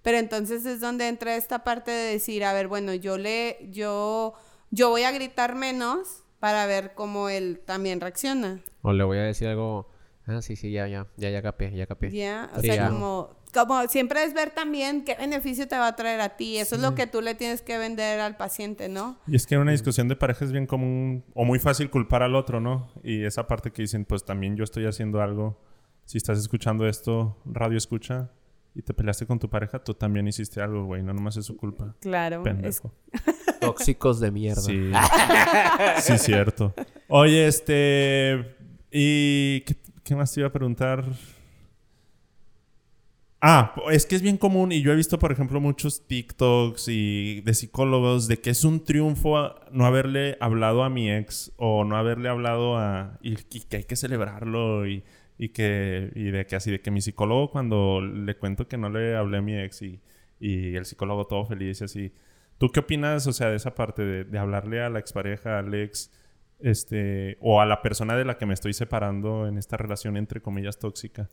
Pero 0.07 0.18
entonces 0.18 0.64
es 0.66 0.78
donde 0.78 1.09
entra 1.09 1.34
esta 1.34 1.64
parte 1.64 1.90
de 1.90 2.12
decir, 2.12 2.44
a 2.44 2.52
ver, 2.52 2.68
bueno, 2.68 2.94
yo 2.94 3.18
le, 3.18 3.59
yo, 3.72 4.34
yo 4.70 4.88
voy 4.88 5.02
a 5.02 5.11
gritar 5.11 5.57
menos 5.57 6.22
para 6.38 6.64
ver 6.64 6.92
cómo 6.94 7.28
él 7.28 7.61
también 7.64 8.00
reacciona. 8.00 8.61
O 8.82 8.92
le 8.92 9.02
voy 9.02 9.18
a 9.18 9.22
decir 9.22 9.48
algo, 9.48 9.90
ah, 10.26 10.40
sí, 10.42 10.54
sí, 10.54 10.70
ya, 10.70 10.86
ya, 10.86 11.09
ya, 11.16 11.30
ya 11.30 11.42
capé, 11.42 11.72
ya 11.74 11.87
capé. 11.87 12.12
Ya, 12.12 12.53
o 12.54 12.61
sea, 12.61 12.88
como, 12.88 13.30
como 13.53 13.84
siempre 13.88 14.22
es 14.22 14.33
ver 14.33 14.50
también 14.50 15.04
qué 15.04 15.16
beneficio 15.16 15.66
te 15.66 15.76
va 15.76 15.88
a 15.88 15.96
traer 15.96 16.20
a 16.20 16.37
ti. 16.37 16.58
Eso 16.58 16.76
es 16.76 16.83
lo 16.83 16.95
que 16.95 17.08
tú 17.08 17.20
le 17.20 17.34
tienes 17.34 17.61
que 17.61 17.76
vender 17.76 18.20
al 18.20 18.37
paciente, 18.37 18.88
¿no? 18.88 19.18
Y 19.26 19.34
es 19.34 19.45
que 19.45 19.57
en 19.57 19.62
una 19.62 19.72
discusión 19.72 20.07
de 20.07 20.14
pareja 20.14 20.45
es 20.45 20.53
bien 20.53 20.68
común 20.68 21.24
o 21.34 21.45
muy 21.45 21.58
fácil 21.58 21.91
culpar 21.91 22.22
al 22.22 22.37
otro, 22.37 22.61
¿no? 22.61 22.92
Y 23.03 23.24
esa 23.24 23.49
parte 23.49 23.72
que 23.72 23.83
dicen, 23.83 24.04
pues 24.04 24.24
también 24.24 24.54
yo 24.54 24.62
estoy 24.62 24.87
haciendo 24.87 25.20
algo. 25.20 25.61
Si 26.04 26.16
estás 26.16 26.38
escuchando 26.38 26.87
esto, 26.87 27.37
radio 27.45 27.76
escucha, 27.76 28.30
y 28.76 28.82
te 28.82 28.92
peleaste 28.92 29.26
con 29.26 29.38
tu 29.38 29.48
pareja, 29.48 29.82
tú 29.82 29.94
también 29.94 30.28
hiciste 30.28 30.61
algo, 30.61 30.84
güey. 30.84 31.03
No 31.03 31.14
nomás 31.14 31.38
es 31.38 31.46
su 31.46 31.57
culpa. 31.57 31.94
Claro. 32.00 32.42
Pendejo. 32.42 32.92
Tóxicos 33.61 34.20
de 34.20 34.30
mierda. 34.30 34.61
Sí. 34.61 34.92
sí, 36.03 36.18
cierto. 36.18 36.74
Oye, 37.08 37.46
este. 37.46 38.54
¿Y 38.92 39.62
qué, 40.04 40.14
más 40.14 40.32
te 40.32 40.40
iba 40.40 40.48
a 40.48 40.53
preguntar? 40.53 41.07
Ah, 43.40 43.74
es 43.90 44.04
que 44.04 44.14
es 44.14 44.22
bien 44.22 44.36
común 44.36 44.72
y 44.72 44.82
yo 44.82 44.92
he 44.92 44.96
visto, 44.96 45.18
por 45.18 45.32
ejemplo, 45.32 45.58
muchos 45.58 46.07
TikToks 46.07 46.88
y 46.88 47.40
de 47.42 47.54
psicólogos 47.54 48.28
de 48.28 48.40
que 48.40 48.50
es 48.50 48.64
un 48.64 48.84
triunfo 48.84 49.54
no 49.70 49.86
haberle 49.86 50.36
hablado 50.40 50.82
a 50.82 50.90
mi 50.90 51.11
ex 51.11 51.53
o 51.57 51.84
no 51.84 51.96
haberle 51.96 52.28
hablado 52.28 52.76
a... 52.76 53.18
y 53.22 53.36
que 53.36 53.76
hay 53.78 53.84
que 53.84 53.96
celebrarlo 53.96 54.86
y 54.86 55.04
y 55.38 55.50
que, 55.50 56.11
y 56.14 56.30
de 56.30 56.46
que 56.46 56.57
así, 56.57 56.71
de 56.71 56.80
que 56.80 56.91
mi 56.91 57.00
psicólogo 57.00 57.50
cuando 57.50 58.00
le 58.00 58.37
cuento 58.37 58.68
que 58.68 58.79
no 58.79 58.88
le 58.88 59.17
hablé 59.17 59.38
a 59.38 59.42
mi 59.42 59.58
ex 59.58 59.83
y, 59.83 60.00
y 60.41 60.76
el 60.76 60.84
psicólogo 60.84 61.26
todo 61.26 61.45
feliz 61.45 61.80
y 61.80 61.84
así. 61.84 62.13
¿Tú 62.58 62.71
qué 62.71 62.80
opinas, 62.80 63.26
o 63.26 63.33
sea, 63.33 63.50
de 63.50 63.57
esa 63.57 63.75
parte 63.75 64.03
de, 64.03 64.25
de 64.25 64.38
hablarle 64.38 64.80
a 64.80 64.88
la 64.88 64.99
expareja, 64.99 65.58
al 65.58 65.75
ex, 65.75 66.11
este, 66.61 67.37
o 67.41 67.61
a 67.61 67.67
la 67.67 67.83
persona 67.83 68.17
de 68.17 68.25
la 68.25 68.38
que 68.38 68.46
me 68.46 68.54
estoy 68.54 68.72
separando 68.72 69.46
en 69.46 69.58
esta 69.58 69.76
relación 69.76 70.17
entre 70.17 70.41
comillas 70.41 70.79
tóxica? 70.79 71.29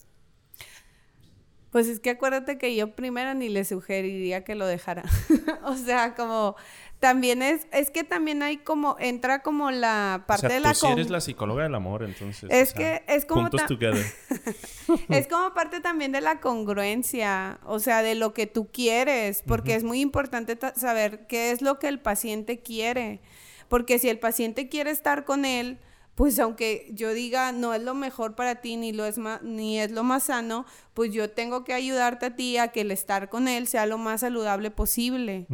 Pues 1.74 1.88
es 1.88 1.98
que 1.98 2.10
acuérdate 2.10 2.56
que 2.56 2.76
yo 2.76 2.94
primero 2.94 3.34
ni 3.34 3.48
le 3.48 3.64
sugeriría 3.64 4.44
que 4.44 4.54
lo 4.54 4.64
dejara. 4.64 5.02
o 5.64 5.74
sea, 5.74 6.14
como 6.14 6.54
también 7.00 7.42
es, 7.42 7.66
es 7.72 7.90
que 7.90 8.04
también 8.04 8.42
hay 8.42 8.58
como, 8.58 8.96
entra 8.98 9.42
como 9.42 9.70
la 9.70 10.24
parte 10.26 10.48
de 10.48 10.60
la... 10.60 10.72
Tú 10.72 10.80
sí 10.80 10.86
eres 10.86 11.10
la 11.10 11.20
psicóloga 11.20 11.64
del 11.64 11.74
amor, 11.74 12.02
entonces. 12.02 12.48
Es 12.50 12.72
que 12.72 13.02
es 13.06 13.24
como... 13.26 13.48
Es 15.08 15.28
como 15.28 15.54
parte 15.54 15.80
también 15.80 16.12
de 16.12 16.20
la 16.20 16.40
congruencia, 16.40 17.58
o 17.64 17.78
sea, 17.78 18.02
de 18.02 18.14
lo 18.14 18.34
que 18.34 18.46
tú 18.46 18.68
quieres, 18.70 19.42
porque 19.46 19.74
es 19.74 19.84
muy 19.84 20.00
importante 20.00 20.58
saber 20.76 21.26
qué 21.26 21.50
es 21.50 21.62
lo 21.62 21.78
que 21.78 21.88
el 21.88 22.00
paciente 22.00 22.60
quiere, 22.60 23.20
porque 23.68 23.98
si 23.98 24.08
el 24.08 24.18
paciente 24.18 24.68
quiere 24.68 24.90
estar 24.90 25.24
con 25.24 25.44
él, 25.44 25.78
pues 26.14 26.38
aunque 26.38 26.88
yo 26.92 27.12
diga 27.12 27.52
no 27.52 27.74
es 27.74 27.82
lo 27.82 27.94
mejor 27.94 28.34
para 28.34 28.60
ti 28.60 28.76
ni 28.76 28.92
lo 28.92 29.04
es 29.04 29.18
ni 29.42 29.80
es 29.80 29.90
lo 29.90 30.04
más 30.04 30.24
sano, 30.24 30.64
pues 30.94 31.12
yo 31.12 31.30
tengo 31.30 31.64
que 31.64 31.74
ayudarte 31.74 32.26
a 32.26 32.36
ti 32.36 32.56
a 32.56 32.68
que 32.68 32.82
el 32.82 32.90
estar 32.90 33.28
con 33.28 33.48
él 33.48 33.66
sea 33.66 33.86
lo 33.86 33.98
más 33.98 34.20
saludable 34.20 34.70
posible. 34.70 35.46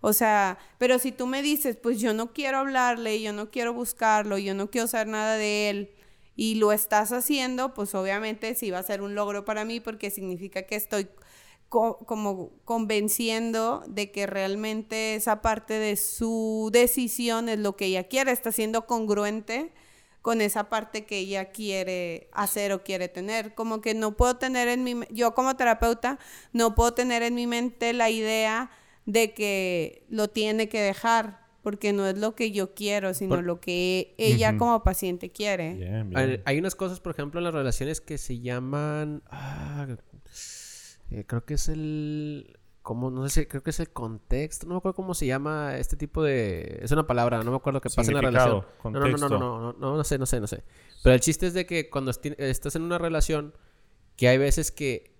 O 0.00 0.12
sea, 0.12 0.58
pero 0.78 0.98
si 0.98 1.12
tú 1.12 1.26
me 1.26 1.42
dices, 1.42 1.76
pues 1.76 2.00
yo 2.00 2.14
no 2.14 2.32
quiero 2.32 2.58
hablarle, 2.58 3.20
yo 3.20 3.32
no 3.32 3.50
quiero 3.50 3.74
buscarlo, 3.74 4.38
yo 4.38 4.54
no 4.54 4.70
quiero 4.70 4.86
saber 4.86 5.08
nada 5.08 5.36
de 5.36 5.70
él 5.70 5.90
y 6.34 6.54
lo 6.56 6.72
estás 6.72 7.12
haciendo, 7.12 7.74
pues 7.74 7.94
obviamente 7.94 8.54
sí 8.54 8.70
va 8.70 8.78
a 8.78 8.82
ser 8.82 9.02
un 9.02 9.14
logro 9.14 9.44
para 9.44 9.64
mí 9.64 9.80
porque 9.80 10.10
significa 10.10 10.62
que 10.62 10.76
estoy 10.76 11.08
como 11.68 12.52
convenciendo 12.64 13.82
de 13.88 14.12
que 14.12 14.26
realmente 14.26 15.16
esa 15.16 15.42
parte 15.42 15.74
de 15.74 15.96
su 15.96 16.70
decisión 16.72 17.48
es 17.48 17.58
lo 17.58 17.76
que 17.76 17.86
ella 17.86 18.04
quiere, 18.04 18.30
está 18.30 18.52
siendo 18.52 18.86
congruente 18.86 19.72
con 20.26 20.40
esa 20.40 20.68
parte 20.68 21.04
que 21.04 21.18
ella 21.18 21.52
quiere 21.52 22.26
hacer 22.32 22.72
o 22.72 22.82
quiere 22.82 23.06
tener. 23.06 23.54
Como 23.54 23.80
que 23.80 23.94
no 23.94 24.16
puedo 24.16 24.38
tener 24.38 24.66
en 24.66 24.82
mi, 24.82 24.96
yo 25.12 25.34
como 25.34 25.54
terapeuta, 25.54 26.18
no 26.52 26.74
puedo 26.74 26.94
tener 26.94 27.22
en 27.22 27.36
mi 27.36 27.46
mente 27.46 27.92
la 27.92 28.10
idea 28.10 28.68
de 29.04 29.34
que 29.34 30.04
lo 30.08 30.26
tiene 30.26 30.68
que 30.68 30.80
dejar, 30.80 31.46
porque 31.62 31.92
no 31.92 32.08
es 32.08 32.18
lo 32.18 32.34
que 32.34 32.50
yo 32.50 32.74
quiero, 32.74 33.14
sino 33.14 33.40
lo 33.40 33.60
que 33.60 34.16
ella 34.18 34.58
como 34.58 34.82
paciente 34.82 35.30
quiere. 35.30 36.02
Hay, 36.44 36.58
unas 36.58 36.74
cosas, 36.74 36.98
por 36.98 37.12
ejemplo, 37.12 37.38
en 37.38 37.44
las 37.44 37.54
relaciones 37.54 38.00
que 38.00 38.18
se 38.18 38.40
llaman, 38.40 39.22
ah, 39.30 39.86
eh, 41.12 41.22
creo 41.24 41.44
que 41.44 41.54
es 41.54 41.68
el 41.68 42.58
como 42.86 43.10
no 43.10 43.28
sé, 43.28 43.48
creo 43.48 43.64
que 43.64 43.70
es 43.70 43.80
el 43.80 43.90
contexto, 43.90 44.64
no 44.64 44.74
me 44.74 44.78
acuerdo 44.78 44.94
cómo 44.94 45.12
se 45.12 45.26
llama 45.26 45.76
este 45.76 45.96
tipo 45.96 46.22
de, 46.22 46.78
es 46.82 46.92
una 46.92 47.04
palabra, 47.04 47.42
no 47.42 47.50
me 47.50 47.56
acuerdo 47.56 47.80
qué 47.80 47.90
pasa 47.90 48.12
en 48.12 48.14
la 48.14 48.20
relación. 48.20 48.64
No, 48.84 48.90
no, 48.90 49.00
no, 49.00 49.16
no, 49.16 49.28
no, 49.28 49.72
no, 49.72 49.96
no, 49.96 50.04
sé, 50.04 50.18
no 50.18 50.24
sé, 50.24 50.38
no 50.38 50.46
sé. 50.46 50.62
Pero 51.02 51.12
el 51.12 51.20
chiste 51.20 51.48
es 51.48 51.54
de 51.54 51.66
que 51.66 51.90
cuando 51.90 52.12
estás 52.12 52.76
en 52.76 52.82
una 52.82 52.98
relación, 52.98 53.54
que 54.14 54.28
hay 54.28 54.38
veces 54.38 54.70
que 54.70 55.16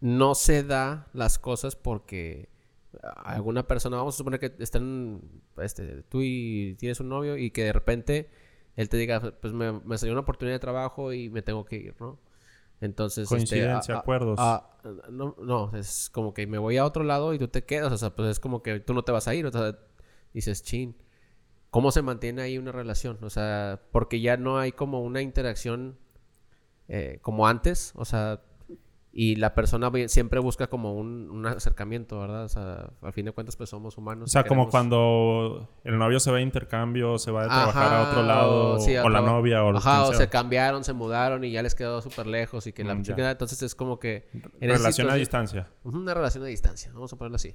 no 0.00 0.34
se 0.34 0.64
da 0.64 1.10
las 1.12 1.38
cosas 1.38 1.76
porque 1.76 2.48
alguna 3.16 3.66
persona, 3.68 3.98
vamos 3.98 4.14
a 4.14 4.16
suponer 4.16 4.40
que 4.40 4.54
están, 4.60 5.20
este, 5.58 6.04
tú 6.04 6.22
y 6.22 6.74
tienes 6.78 7.00
un 7.00 7.10
novio 7.10 7.36
y 7.36 7.50
que 7.50 7.64
de 7.64 7.72
repente 7.74 8.30
él 8.76 8.88
te 8.88 8.96
diga, 8.96 9.20
pues 9.42 9.52
me, 9.52 9.72
me 9.72 9.98
salió 9.98 10.14
una 10.14 10.22
oportunidad 10.22 10.54
de 10.54 10.60
trabajo 10.60 11.12
y 11.12 11.28
me 11.28 11.42
tengo 11.42 11.66
que 11.66 11.76
ir, 11.76 11.94
¿no? 12.00 12.18
Entonces, 12.80 13.24
este, 13.24 13.34
coincidencia, 13.34 13.98
acuerdos. 13.98 14.38
no, 15.10 15.36
no, 15.40 15.70
es 15.76 16.10
como 16.10 16.34
que 16.34 16.46
me 16.46 16.58
voy 16.58 16.76
a 16.76 16.84
otro 16.84 17.04
lado 17.04 17.32
y 17.32 17.38
tú 17.38 17.48
te 17.48 17.64
quedas, 17.64 17.92
o 17.92 17.98
sea, 17.98 18.14
pues 18.14 18.28
es 18.30 18.40
como 18.40 18.62
que 18.62 18.80
tú 18.80 18.94
no 18.94 19.04
te 19.04 19.12
vas 19.12 19.28
a 19.28 19.34
ir, 19.34 19.46
o 19.46 19.52
sea, 19.52 19.78
dices, 20.32 20.62
chin, 20.62 20.96
¿cómo 21.70 21.90
se 21.92 22.02
mantiene 22.02 22.42
ahí 22.42 22.58
una 22.58 22.72
relación? 22.72 23.18
O 23.22 23.30
sea, 23.30 23.80
porque 23.90 24.20
ya 24.20 24.36
no 24.36 24.58
hay 24.58 24.72
como 24.72 25.02
una 25.02 25.22
interacción 25.22 25.98
eh, 26.88 27.18
como 27.22 27.46
antes, 27.46 27.92
o 27.94 28.04
sea, 28.04 28.42
y 29.16 29.36
la 29.36 29.54
persona 29.54 29.92
siempre 30.08 30.40
busca 30.40 30.66
como 30.66 30.94
un, 30.94 31.46
acercamiento, 31.46 32.18
¿verdad? 32.18 32.44
O 32.46 32.48
sea, 32.48 32.90
al 33.00 33.12
fin 33.12 33.24
de 33.24 33.30
cuentas, 33.30 33.54
pues 33.54 33.70
somos 33.70 33.96
humanos. 33.96 34.24
O 34.24 34.32
sea, 34.32 34.42
como 34.42 34.68
cuando 34.68 35.68
el 35.84 35.98
novio 35.98 36.18
se 36.18 36.32
va 36.32 36.38
a 36.38 36.40
intercambio, 36.40 37.16
se 37.18 37.30
va 37.30 37.44
a 37.44 37.46
trabajar 37.46 37.94
a 37.94 38.10
otro 38.10 38.22
lado, 38.24 38.74
o, 39.04 39.08
la 39.08 39.20
novia, 39.20 39.62
o 39.62 39.76
Ajá, 39.76 40.02
o 40.02 40.12
se 40.12 40.28
cambiaron, 40.28 40.82
se 40.82 40.94
mudaron 40.94 41.44
y 41.44 41.52
ya 41.52 41.62
les 41.62 41.76
quedó 41.76 42.02
súper 42.02 42.26
lejos 42.26 42.66
y 42.66 42.72
que 42.72 42.82
la 42.82 42.96
mm, 42.96 43.04
Entonces 43.16 43.62
es 43.62 43.76
como 43.76 44.00
que... 44.00 44.26
relación 44.60 45.08
a 45.08 45.14
distancia. 45.14 45.68
Una 45.84 46.12
relación 46.12 46.42
a 46.42 46.48
distancia, 46.48 46.90
vamos 46.92 47.12
a 47.12 47.16
ponerlo 47.16 47.36
así. 47.36 47.54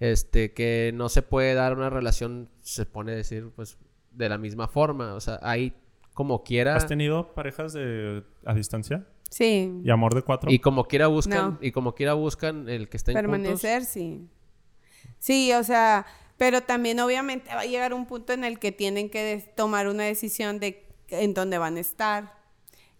Este, 0.00 0.52
que 0.52 0.90
no 0.94 1.08
se 1.08 1.22
puede 1.22 1.54
dar 1.54 1.76
una 1.76 1.90
relación, 1.90 2.50
se 2.60 2.86
pone 2.86 3.12
a 3.12 3.14
decir, 3.14 3.52
pues, 3.54 3.78
de 4.10 4.28
la 4.28 4.36
misma 4.36 4.66
forma. 4.66 5.14
O 5.14 5.20
sea, 5.20 5.38
ahí 5.42 5.76
como 6.18 6.42
quiera... 6.42 6.74
¿Has 6.74 6.88
tenido 6.88 7.34
parejas 7.34 7.72
de, 7.72 8.24
a 8.44 8.52
distancia? 8.52 9.06
Sí. 9.28 9.72
¿Y 9.84 9.90
amor 9.90 10.14
de 10.14 10.22
cuatro? 10.22 10.50
Y 10.50 10.58
como 10.58 10.84
quiera 10.84 11.06
buscan, 11.06 11.58
y 11.60 11.72
como 11.72 11.94
quiera 11.94 12.14
buscan 12.14 12.68
el 12.68 12.88
que 12.88 12.96
estén 12.96 13.14
Permanecer, 13.14 13.84
sí. 13.84 14.28
Sí, 15.18 15.52
o 15.52 15.62
sea, 15.64 16.06
pero 16.36 16.62
también 16.62 17.00
obviamente 17.00 17.54
va 17.54 17.60
a 17.60 17.66
llegar 17.66 17.92
un 17.92 18.06
punto 18.06 18.32
en 18.32 18.44
el 18.44 18.58
que 18.58 18.72
tienen 18.72 19.10
que 19.10 19.52
tomar 19.56 19.88
una 19.88 20.04
decisión 20.04 20.60
de 20.60 20.86
en 21.08 21.34
dónde 21.34 21.58
van 21.58 21.76
a 21.76 21.80
estar. 21.80 22.38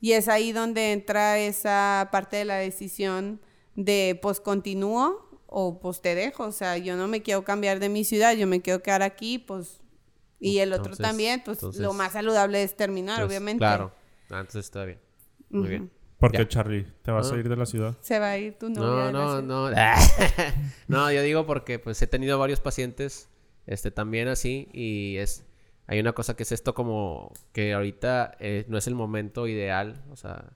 Y 0.00 0.12
es 0.12 0.28
ahí 0.28 0.52
donde 0.52 0.92
entra 0.92 1.38
esa 1.38 2.08
parte 2.12 2.36
de 2.36 2.44
la 2.44 2.56
decisión 2.56 3.40
de 3.74 4.18
pues 4.20 4.40
continúo 4.40 5.28
o 5.46 5.80
pues 5.80 6.00
te 6.00 6.14
dejo. 6.14 6.44
O 6.44 6.52
sea, 6.52 6.78
yo 6.78 6.96
no 6.96 7.08
me 7.08 7.22
quiero 7.22 7.44
cambiar 7.44 7.80
de 7.80 7.88
mi 7.88 8.04
ciudad, 8.04 8.34
yo 8.34 8.46
me 8.46 8.60
quiero 8.60 8.82
quedar 8.82 9.02
aquí, 9.02 9.38
pues. 9.38 9.80
Y 10.40 10.58
el 10.58 10.72
otro 10.72 10.96
también, 10.96 11.42
pues 11.44 11.60
lo 11.78 11.92
más 11.92 12.12
saludable 12.12 12.62
es 12.62 12.76
terminar, 12.76 13.24
obviamente. 13.24 13.58
Claro, 13.58 13.92
entonces 14.30 14.66
está 14.66 14.84
bien. 14.84 15.00
Muy 15.50 15.68
bien. 15.68 15.90
¿Por 16.18 16.32
qué, 16.32 16.48
Charlie? 16.48 16.86
¿Te 17.02 17.10
vas 17.10 17.30
a 17.30 17.36
ir 17.36 17.48
de 17.48 17.56
la 17.56 17.64
ciudad? 17.64 17.96
Se 18.00 18.18
va 18.18 18.30
a 18.30 18.38
ir 18.38 18.58
tu 18.58 18.68
novia. 18.68 19.12
No, 19.12 19.40
no, 19.40 19.70
no. 19.70 19.76
no, 20.88 21.12
yo 21.12 21.22
digo 21.22 21.46
porque 21.46 21.78
pues 21.78 22.02
he 22.02 22.06
tenido 22.06 22.38
varios 22.38 22.60
pacientes 22.60 23.28
este 23.66 23.90
también 23.90 24.28
así 24.28 24.68
y 24.72 25.16
es 25.18 25.44
hay 25.86 26.00
una 26.00 26.12
cosa 26.12 26.34
que 26.34 26.42
es 26.42 26.52
esto 26.52 26.74
como 26.74 27.32
que 27.52 27.72
ahorita 27.72 28.36
eh, 28.40 28.66
no 28.68 28.76
es 28.76 28.86
el 28.86 28.94
momento 28.94 29.46
ideal, 29.46 30.02
o 30.10 30.16
sea, 30.16 30.52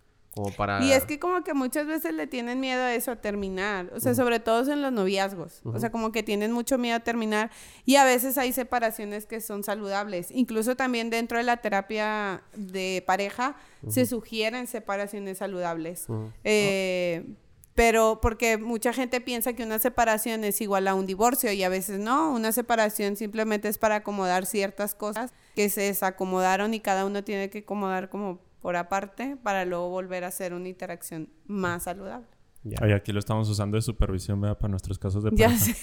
y 0.80 0.92
es 0.92 1.04
que 1.04 1.18
como 1.18 1.44
que 1.44 1.52
muchas 1.52 1.86
veces 1.86 2.14
le 2.14 2.26
tienen 2.26 2.58
miedo 2.58 2.80
a 2.80 2.94
eso, 2.94 3.10
a 3.10 3.16
terminar. 3.16 3.90
O 3.94 4.00
sea, 4.00 4.14
sobre 4.14 4.40
todo 4.40 4.70
en 4.72 4.80
los 4.80 4.90
noviazgos. 4.90 5.60
O 5.64 5.78
sea, 5.78 5.92
como 5.92 6.10
que 6.10 6.22
tienen 6.22 6.52
mucho 6.52 6.78
miedo 6.78 6.96
a 6.96 7.00
terminar. 7.00 7.50
Y 7.84 7.96
a 7.96 8.04
veces 8.04 8.38
hay 8.38 8.52
separaciones 8.52 9.26
que 9.26 9.42
son 9.42 9.62
saludables. 9.62 10.30
Incluso 10.30 10.74
también 10.74 11.10
dentro 11.10 11.36
de 11.36 11.44
la 11.44 11.58
terapia 11.58 12.42
de 12.54 13.04
pareja 13.06 13.56
se 13.88 14.06
sugieren 14.06 14.66
separaciones 14.66 15.38
saludables. 15.38 16.06
Eh, 16.44 17.26
pero 17.74 18.20
porque 18.22 18.56
mucha 18.56 18.92
gente 18.92 19.20
piensa 19.20 19.52
que 19.52 19.64
una 19.64 19.78
separación 19.78 20.44
es 20.44 20.60
igual 20.60 20.88
a 20.88 20.94
un 20.94 21.06
divorcio 21.06 21.52
y 21.52 21.62
a 21.62 21.68
veces 21.68 21.98
no, 21.98 22.32
una 22.32 22.52
separación 22.52 23.16
simplemente 23.16 23.68
es 23.68 23.78
para 23.78 23.96
acomodar 23.96 24.44
ciertas 24.44 24.94
cosas 24.94 25.32
que 25.54 25.68
se 25.70 25.82
desacomodaron 25.82 26.74
y 26.74 26.80
cada 26.80 27.06
uno 27.06 27.24
tiene 27.24 27.48
que 27.48 27.60
acomodar 27.60 28.10
como 28.10 28.40
por 28.62 28.76
aparte 28.76 29.36
para 29.42 29.64
luego 29.64 29.90
volver 29.90 30.24
a 30.24 30.28
hacer 30.28 30.54
una 30.54 30.68
interacción 30.68 31.28
más 31.46 31.82
saludable. 31.82 32.28
Y 32.64 32.92
aquí 32.92 33.12
lo 33.12 33.18
estamos 33.18 33.48
usando 33.48 33.76
de 33.76 33.82
supervisión 33.82 34.40
para 34.40 34.68
nuestros 34.68 34.96
casos 34.96 35.24
de 35.24 35.32
pareja. 35.32 35.74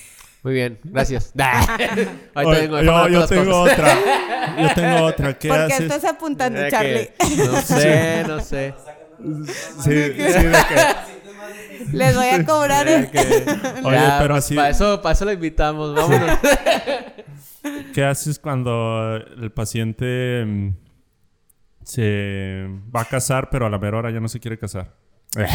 Muy 0.44 0.54
bien, 0.54 0.80
gracias. 0.86 1.34
yo, 2.36 3.28
tengo 3.28 3.62
otra. 3.62 3.98
Yo 4.58 4.70
tengo 4.76 5.04
otra. 5.04 5.38
¿Qué 5.38 5.50
¿Por 5.50 5.68
qué 5.68 5.74
estás 5.74 6.06
apuntando, 6.06 6.62
Charlie? 6.70 7.10
No 7.38 7.62
sé, 7.62 8.24
no 8.26 8.40
sé. 8.40 8.74
Sí, 9.82 9.84
sí, 9.84 9.90
de 9.90 10.52
que... 10.70 11.92
Les 11.92 12.16
voy 12.16 12.28
a 12.28 12.46
cobrar. 12.46 12.88
Oye, 12.88 14.00
pero 14.20 14.36
así. 14.36 14.56
Para 14.56 14.70
eso, 14.70 15.02
para 15.02 15.12
eso 15.12 15.26
lo 15.26 15.34
invitamos. 15.34 15.94
Vámonos. 15.94 16.40
¿Qué 17.94 18.06
haces 18.06 18.40
cuando 18.40 19.18
el 19.18 19.52
paciente 19.52 20.46
mm, 20.46 20.70
se 21.90 22.68
va 22.96 23.02
a 23.02 23.06
casar, 23.06 23.50
pero 23.50 23.66
a 23.66 23.70
la 23.70 23.80
mera 23.80 23.98
hora 23.98 24.12
ya 24.12 24.20
no 24.20 24.28
se 24.28 24.40
quiere 24.40 24.60
casar. 24.60 24.94
Oye, 25.36 25.48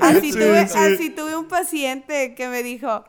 así, 0.00 0.32
tuve, 0.32 0.58
así 0.58 1.10
tuve 1.10 1.36
un 1.36 1.48
paciente 1.48 2.34
que 2.34 2.48
me 2.48 2.62
dijo, 2.62 3.04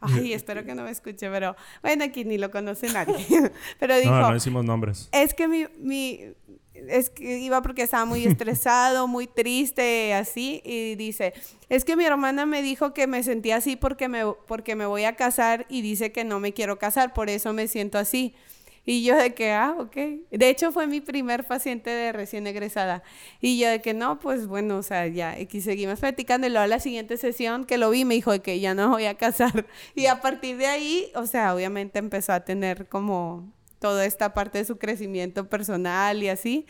ay, 0.00 0.32
espero 0.32 0.64
que 0.64 0.74
no 0.74 0.82
me 0.82 0.90
escuche, 0.90 1.30
pero 1.30 1.54
bueno, 1.80 2.04
aquí 2.04 2.24
ni 2.24 2.38
lo 2.38 2.50
conoce 2.50 2.92
nadie. 2.92 3.52
pero 3.78 3.96
dijo, 3.98 4.10
no, 4.10 4.20
no 4.20 4.34
decimos 4.34 4.64
nombres. 4.64 5.08
Es 5.12 5.32
que 5.32 5.46
mi, 5.46 5.66
mi, 5.78 6.32
es 6.74 7.10
que 7.10 7.38
iba 7.38 7.62
porque 7.62 7.82
estaba 7.82 8.04
muy 8.04 8.26
estresado, 8.26 9.06
muy 9.06 9.28
triste, 9.28 10.12
así, 10.14 10.60
y 10.64 10.96
dice, 10.96 11.34
es 11.68 11.84
que 11.84 11.96
mi 11.96 12.04
hermana 12.04 12.46
me 12.46 12.62
dijo 12.62 12.92
que 12.94 13.06
me 13.06 13.22
sentía 13.22 13.56
así 13.56 13.76
porque 13.76 14.08
me, 14.08 14.24
porque 14.46 14.74
me 14.74 14.86
voy 14.86 15.04
a 15.04 15.14
casar 15.14 15.66
y 15.68 15.82
dice 15.82 16.10
que 16.10 16.24
no 16.24 16.40
me 16.40 16.52
quiero 16.52 16.80
casar, 16.80 17.14
por 17.14 17.30
eso 17.30 17.52
me 17.52 17.68
siento 17.68 17.98
así. 17.98 18.34
Y 18.84 19.04
yo 19.04 19.16
de 19.16 19.32
que, 19.32 19.52
ah, 19.52 19.76
ok. 19.78 19.96
De 20.30 20.48
hecho, 20.48 20.72
fue 20.72 20.86
mi 20.86 21.00
primer 21.00 21.44
paciente 21.44 21.90
de 21.90 22.12
recién 22.12 22.46
egresada. 22.46 23.02
Y 23.40 23.58
yo 23.58 23.68
de 23.68 23.80
que, 23.80 23.94
no, 23.94 24.18
pues 24.18 24.46
bueno, 24.46 24.78
o 24.78 24.82
sea, 24.82 25.06
ya, 25.06 25.32
aquí 25.32 25.60
seguimos 25.60 26.00
platicando. 26.00 26.46
Y 26.46 26.50
luego 26.50 26.64
a 26.64 26.68
la 26.68 26.80
siguiente 26.80 27.16
sesión 27.16 27.64
que 27.64 27.78
lo 27.78 27.90
vi, 27.90 28.04
me 28.04 28.14
dijo 28.14 28.32
de 28.32 28.40
que 28.40 28.58
ya 28.58 28.74
no 28.74 28.90
voy 28.90 29.06
a 29.06 29.14
casar. 29.14 29.66
Y 29.94 30.06
a 30.06 30.20
partir 30.20 30.56
de 30.56 30.66
ahí, 30.66 31.12
o 31.14 31.26
sea, 31.26 31.54
obviamente 31.54 31.98
empezó 31.98 32.32
a 32.32 32.40
tener 32.40 32.88
como 32.88 33.52
toda 33.78 34.04
esta 34.04 34.34
parte 34.34 34.58
de 34.58 34.64
su 34.64 34.78
crecimiento 34.78 35.48
personal 35.48 36.22
y 36.22 36.28
así. 36.28 36.66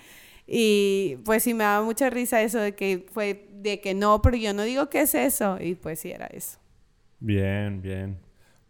Y 0.47 1.19
pues 1.25 1.45
sí 1.45 1.55
me 1.55 1.65
daba 1.65 1.85
mucha 1.85 2.11
risa 2.11 2.43
eso 2.43 2.59
de 2.59 2.75
que 2.75 3.07
fue 3.13 3.49
de 3.55 3.81
que 3.81 3.95
no, 3.95 4.21
pero 4.23 4.37
yo 4.37 4.53
no 4.53 4.65
digo 4.65 4.91
qué 4.91 5.03
es 5.03 5.15
eso. 5.15 5.59
Y 5.61 5.77
pues 5.77 6.01
sí 6.01 6.11
era 6.11 6.27
eso. 6.27 6.59
Bien, 7.21 7.81
bien. 7.81 8.19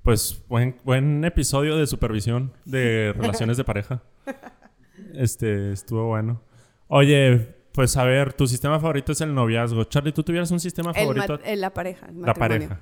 Pues 0.03 0.45
buen, 0.49 0.77
buen 0.85 1.24
episodio 1.24 1.77
de 1.77 1.87
supervisión 1.87 2.53
de 2.65 3.12
relaciones 3.16 3.57
de 3.57 3.65
pareja. 3.65 4.03
Este, 5.15 5.73
estuvo 5.73 6.07
bueno. 6.09 6.43
Oye, 6.89 7.55
pues 7.73 7.97
a 7.97 8.05
ver, 8.05 8.33
tu 8.33 8.47
sistema 8.47 8.81
favorito 8.81 9.12
es 9.12 9.20
el 9.20 9.35
noviazgo. 9.35 9.85
Charlie, 9.85 10.12
¿tú 10.12 10.23
tuvieras 10.23 10.51
un 10.51 10.61
sistema 10.61 10.91
El 10.91 10.97
favorito? 10.97 11.39
eh, 11.45 11.57
la 11.57 11.73
pareja. 11.73 12.07
el 12.09 12.20
la 12.20 12.35
pareja. 12.35 12.81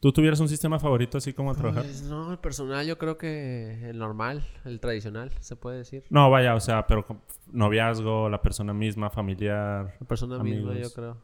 ¿Tú 0.00 0.12
tuvieras 0.12 0.38
un 0.38 0.48
sistema 0.48 0.78
favorito 0.78 1.18
así 1.18 1.32
como 1.32 1.50
a 1.50 1.54
trabajar? 1.54 1.82
Pues 1.82 2.02
no, 2.02 2.30
el 2.30 2.38
personal 2.38 2.86
yo 2.86 2.98
creo 2.98 3.18
que 3.18 3.90
el 3.90 3.98
normal, 3.98 4.44
el 4.64 4.78
tradicional, 4.78 5.32
se 5.40 5.56
puede 5.56 5.78
decir. 5.78 6.04
No, 6.08 6.30
vaya, 6.30 6.54
o 6.54 6.60
sea, 6.60 6.86
pero 6.86 7.04
noviazgo, 7.52 8.28
la 8.28 8.40
persona 8.40 8.72
misma, 8.72 9.10
familiar. 9.10 9.96
La 10.00 10.06
persona 10.06 10.38
misma, 10.38 10.74
yo 10.74 10.92
creo. 10.92 11.16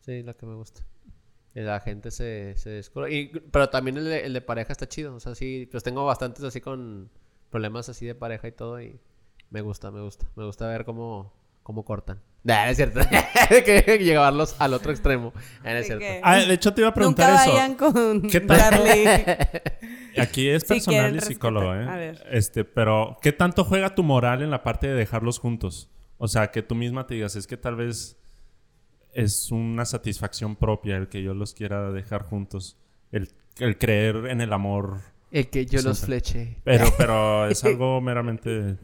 Sí, 0.00 0.22
la 0.24 0.34
que 0.34 0.44
me 0.44 0.54
gusta. 0.54 0.82
La 1.54 1.80
gente 1.80 2.10
se, 2.10 2.54
se 2.56 2.70
descubre. 2.70 3.12
Y, 3.12 3.28
pero 3.50 3.68
también 3.70 3.96
el 3.96 4.04
de, 4.04 4.26
el 4.26 4.32
de 4.32 4.40
pareja 4.40 4.72
está 4.72 4.88
chido. 4.88 5.14
O 5.14 5.20
sea, 5.20 5.34
sí, 5.34 5.68
pues 5.70 5.82
tengo 5.82 6.04
bastantes 6.04 6.44
así 6.44 6.60
con 6.60 7.10
problemas 7.50 7.88
así 7.88 8.06
de 8.06 8.14
pareja 8.14 8.48
y 8.48 8.52
todo. 8.52 8.80
Y 8.80 9.00
me 9.50 9.60
gusta, 9.60 9.90
me 9.90 10.00
gusta. 10.00 10.26
Me 10.36 10.44
gusta 10.44 10.68
ver 10.68 10.84
cómo, 10.84 11.32
cómo 11.62 11.84
cortan. 11.84 12.20
Nah, 12.42 12.64
no 12.64 12.70
es 12.70 12.76
cierto. 12.78 13.00
que 13.66 13.98
llevarlos 14.00 14.56
al 14.58 14.72
otro 14.72 14.92
extremo. 14.92 15.34
Nah, 15.62 15.72
no 15.72 15.78
es 15.78 15.86
cierto. 15.86 16.06
Ah, 16.22 16.36
de 16.36 16.54
hecho 16.54 16.72
te 16.72 16.80
iba 16.80 16.88
a 16.88 16.94
preguntar 16.94 17.28
Nunca 17.28 17.44
eso. 17.44 17.52
vayan 17.52 17.74
con 17.74 18.22
¿Qué 18.22 18.40
tal? 18.40 18.82
Aquí 20.16 20.48
es 20.48 20.64
personal 20.64 21.14
y 21.16 21.20
psicólogo, 21.20 21.74
¿eh? 21.74 21.86
A 21.86 21.96
ver. 21.96 22.26
Este, 22.30 22.64
pero 22.64 23.18
¿qué 23.20 23.32
tanto 23.32 23.64
juega 23.64 23.94
tu 23.94 24.02
moral 24.02 24.40
en 24.40 24.50
la 24.50 24.62
parte 24.62 24.86
de 24.88 24.94
dejarlos 24.94 25.38
juntos? 25.38 25.90
O 26.16 26.28
sea, 26.28 26.50
que 26.50 26.62
tú 26.62 26.74
misma 26.74 27.06
te 27.06 27.12
digas, 27.12 27.36
es 27.36 27.46
que 27.46 27.58
tal 27.58 27.76
vez 27.76 28.16
es 29.14 29.50
una 29.50 29.84
satisfacción 29.84 30.56
propia 30.56 30.96
el 30.96 31.08
que 31.08 31.22
yo 31.22 31.34
los 31.34 31.54
quiera 31.54 31.90
dejar 31.90 32.22
juntos. 32.22 32.76
El, 33.12 33.28
el 33.58 33.76
creer 33.78 34.26
en 34.28 34.40
el 34.40 34.52
amor. 34.52 35.00
El 35.30 35.48
que 35.48 35.66
yo 35.66 35.80
los 35.82 36.00
fleche. 36.00 36.58
Pero, 36.64 36.86
pero 36.98 37.46
es 37.46 37.62
algo 37.64 38.00
meramente 38.00 38.76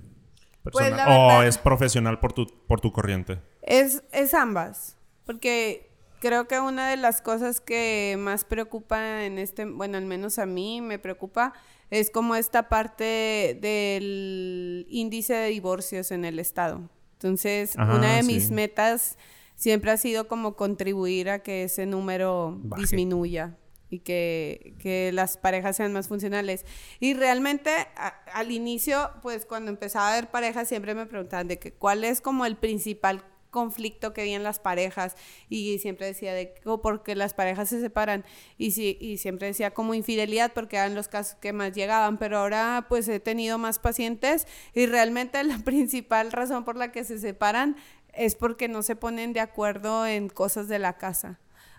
personal. 0.62 0.62
Pues, 0.62 0.76
o 0.76 0.90
verdad- 1.28 1.46
es 1.46 1.58
profesional 1.58 2.20
por 2.20 2.32
tu, 2.32 2.46
por 2.66 2.80
tu 2.80 2.92
corriente. 2.92 3.38
Es, 3.62 4.02
es 4.12 4.32
ambas, 4.34 4.96
porque 5.24 5.90
creo 6.20 6.46
que 6.48 6.58
una 6.60 6.88
de 6.90 6.96
las 6.96 7.20
cosas 7.20 7.60
que 7.60 8.16
más 8.18 8.44
preocupa 8.44 9.24
en 9.24 9.38
este, 9.38 9.64
bueno, 9.64 9.98
al 9.98 10.06
menos 10.06 10.38
a 10.38 10.46
mí 10.46 10.80
me 10.80 10.98
preocupa, 10.98 11.52
es 11.90 12.10
como 12.10 12.34
esta 12.36 12.68
parte 12.68 13.56
del 13.60 14.86
índice 14.88 15.34
de 15.34 15.48
divorcios 15.48 16.10
en 16.10 16.24
el 16.24 16.38
Estado. 16.38 16.88
Entonces, 17.14 17.76
Ajá, 17.78 17.94
una 17.96 18.16
de 18.16 18.22
sí. 18.22 18.32
mis 18.32 18.50
metas 18.50 19.18
siempre 19.56 19.90
ha 19.90 19.96
sido 19.96 20.28
como 20.28 20.54
contribuir 20.54 21.28
a 21.30 21.40
que 21.42 21.64
ese 21.64 21.84
número 21.86 22.56
Baje. 22.62 22.82
disminuya 22.82 23.56
y 23.90 24.00
que, 24.00 24.74
que 24.78 25.10
las 25.12 25.36
parejas 25.36 25.76
sean 25.76 25.92
más 25.92 26.08
funcionales. 26.08 26.64
Y 27.00 27.14
realmente 27.14 27.70
a- 27.96 28.08
al 28.32 28.50
inicio, 28.52 29.10
pues 29.22 29.46
cuando 29.46 29.70
empezaba 29.70 30.12
a 30.12 30.14
ver 30.16 30.30
parejas, 30.30 30.68
siempre 30.68 30.94
me 30.94 31.06
preguntaban 31.06 31.48
de 31.48 31.58
que 31.58 31.72
cuál 31.72 32.04
es 32.04 32.20
como 32.20 32.46
el 32.46 32.56
principal 32.56 33.24
conflicto 33.50 34.12
que 34.12 34.20
había 34.20 34.36
en 34.36 34.42
las 34.42 34.58
parejas 34.58 35.16
y 35.48 35.78
siempre 35.78 36.04
decía 36.04 36.34
de 36.34 36.52
que 36.52 36.68
o 36.68 36.82
porque 36.82 37.14
las 37.14 37.32
parejas 37.32 37.70
se 37.70 37.80
separan 37.80 38.22
y 38.58 38.72
sí 38.72 38.98
y 39.00 39.16
siempre 39.16 39.46
decía 39.46 39.70
como 39.72 39.94
infidelidad 39.94 40.52
porque 40.52 40.76
eran 40.76 40.94
los 40.94 41.08
casos 41.08 41.36
que 41.40 41.54
más 41.54 41.72
llegaban 41.72 42.18
pero 42.18 42.36
ahora 42.38 42.84
pues 42.90 43.08
he 43.08 43.18
tenido 43.18 43.56
más 43.56 43.78
pacientes 43.78 44.46
y 44.74 44.84
realmente 44.84 45.42
la 45.44 45.56
principal 45.60 46.32
razón 46.32 46.66
por 46.66 46.76
la 46.76 46.92
que 46.92 47.02
se 47.04 47.18
separan 47.18 47.76
es 48.16 48.34
porque 48.34 48.68
no 48.68 48.82
se 48.82 48.96
ponen 48.96 49.32
de 49.32 49.40
acuerdo 49.40 50.06
en 50.06 50.28
cosas 50.28 50.68
de 50.68 50.78
la 50.78 50.94
casa 50.98 51.38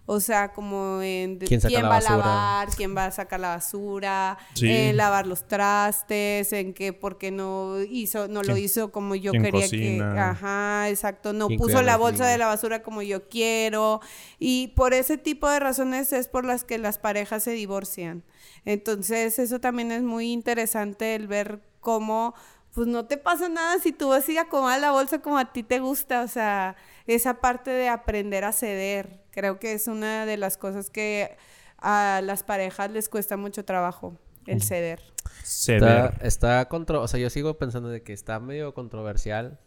o 0.10 0.22
sea, 0.22 0.54
como 0.54 1.02
en 1.02 1.38
¿Quién 1.38 1.84
va 1.84 1.98
a 1.98 2.00
lavar, 2.02 2.70
quién 2.78 2.96
va 2.96 3.08
a 3.08 3.12
sacar 3.12 3.42
la 3.42 3.50
basura, 3.50 4.38
Sí. 4.54 4.70
en 4.72 4.96
lavar 4.96 5.28
los 5.28 5.46
trastes, 5.50 6.54
en 6.54 6.74
que 6.74 6.94
porque 6.94 7.30
no 7.30 7.82
hizo, 7.82 8.30
no 8.30 8.42
lo 8.42 8.54
¿Quién- 8.54 8.64
hizo 8.66 8.92
como 8.94 9.16
yo 9.16 9.34
quería 9.34 9.64
cocina? 9.64 10.14
que, 10.14 10.20
ajá, 10.22 10.88
exacto, 10.88 11.34
no 11.34 11.48
¿Quién 11.48 11.60
puso 11.60 11.82
la 11.82 11.98
bolsa 11.98 12.26
de 12.26 12.38
la 12.38 12.48
basura 12.48 12.84
como 12.84 13.02
yo 13.02 13.28
quiero 13.28 14.00
y 14.40 14.70
por 14.78 14.94
ese 14.94 15.18
tipo 15.18 15.50
de 15.50 15.60
razones 15.60 16.14
es 16.14 16.30
por 16.30 16.46
las 16.46 16.64
que 16.64 16.78
las 16.78 16.98
parejas 17.00 17.44
se 17.44 17.52
divorcian. 17.52 18.24
Entonces, 18.64 19.38
eso 19.40 19.60
también 19.60 19.92
es 19.92 20.04
muy 20.04 20.32
interesante 20.32 21.16
el 21.16 21.28
ver 21.28 21.60
cómo 21.82 22.34
pues 22.78 22.88
no 22.88 23.08
te 23.08 23.18
pasa 23.18 23.50
nada 23.50 23.80
si 23.80 23.92
tú 23.92 24.10
vas 24.10 24.30
y 24.30 24.38
acomodas 24.38 24.80
la 24.80 24.92
bolsa 24.92 25.20
como 25.20 25.40
a 25.40 25.52
ti 25.52 25.64
te 25.64 25.80
gusta, 25.80 26.22
o 26.22 26.28
sea, 26.28 26.76
esa 27.08 27.42
parte 27.42 27.72
de 27.72 27.90
aprender 27.90 28.44
a 28.44 28.52
ceder, 28.52 29.24
creo 29.32 29.58
que 29.58 29.74
es 29.74 29.88
una 29.88 30.28
de 30.28 30.38
las 30.38 30.58
cosas 30.58 30.92
que 30.92 31.36
a 31.80 32.22
las 32.24 32.44
parejas 32.44 32.92
les 32.92 33.10
cuesta 33.10 33.36
mucho 33.36 33.66
trabajo, 33.66 34.16
el 34.46 34.62
ceder. 34.62 35.02
Ceder. 35.44 35.82
Está, 36.22 36.26
está 36.28 36.70
contro- 36.70 37.02
o 37.02 37.08
sea, 37.08 37.20
yo 37.20 37.32
sigo 37.32 37.58
pensando 37.58 37.90
de 37.90 38.04
que 38.04 38.14
está 38.14 38.40
medio 38.40 38.76
controversial 38.76 39.58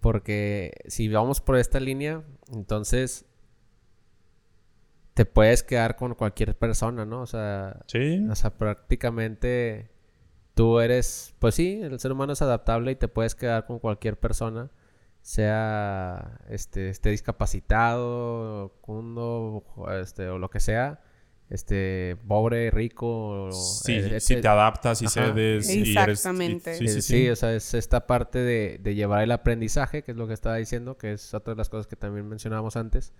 porque 0.00 0.72
si 0.88 1.08
vamos 1.08 1.40
por 1.40 1.56
esta 1.58 1.78
línea, 1.78 2.24
entonces 2.52 3.24
te 5.14 5.24
puedes 5.26 5.62
quedar 5.62 5.94
con 5.94 6.16
cualquier 6.16 6.56
persona, 6.58 7.04
¿no? 7.04 7.20
O 7.22 7.26
sea, 7.26 7.82
Sí. 7.86 8.26
o 8.28 8.34
sea, 8.34 8.50
prácticamente 8.50 9.91
tú 10.54 10.80
eres, 10.80 11.34
pues 11.38 11.54
sí, 11.54 11.80
el 11.82 11.98
ser 12.00 12.12
humano 12.12 12.32
es 12.32 12.42
adaptable 12.42 12.92
y 12.92 12.96
te 12.96 13.08
puedes 13.08 13.34
quedar 13.34 13.66
con 13.66 13.78
cualquier 13.78 14.18
persona, 14.18 14.70
sea 15.20 16.40
este 16.48 16.88
esté 16.90 17.10
discapacitado, 17.10 18.74
cundo, 18.80 19.64
este 20.00 20.28
o 20.28 20.38
lo 20.38 20.50
que 20.50 20.60
sea, 20.60 21.00
este 21.48 22.16
pobre, 22.26 22.70
rico, 22.70 23.46
o, 23.48 23.52
Sí, 23.52 23.94
eh, 23.94 24.20
si 24.20 24.40
te 24.40 24.48
adaptas 24.48 25.02
y 25.02 25.06
Ajá. 25.06 25.12
cedes 25.12 25.68
y 25.68 25.96
eres... 25.96 26.18
Exactamente. 26.18 26.74
Sí, 26.74 26.88
sí, 26.88 27.02
sí, 27.02 27.24
sí. 27.24 27.30
o 27.30 27.36
sea, 27.36 27.54
es 27.54 27.74
esta 27.74 28.06
parte 28.06 28.38
de, 28.38 28.78
de 28.82 28.94
llevar 28.94 29.22
el 29.22 29.30
aprendizaje, 29.32 30.02
que 30.02 30.12
es 30.12 30.16
lo 30.16 30.26
que 30.26 30.34
estaba 30.34 30.56
diciendo, 30.56 30.96
que 30.96 31.12
es 31.12 31.34
otra 31.34 31.54
de 31.54 31.58
las 31.58 31.68
cosas 31.68 31.86
que 31.86 31.96
también 31.96 32.28
mencionábamos 32.28 32.76
antes, 32.76 33.12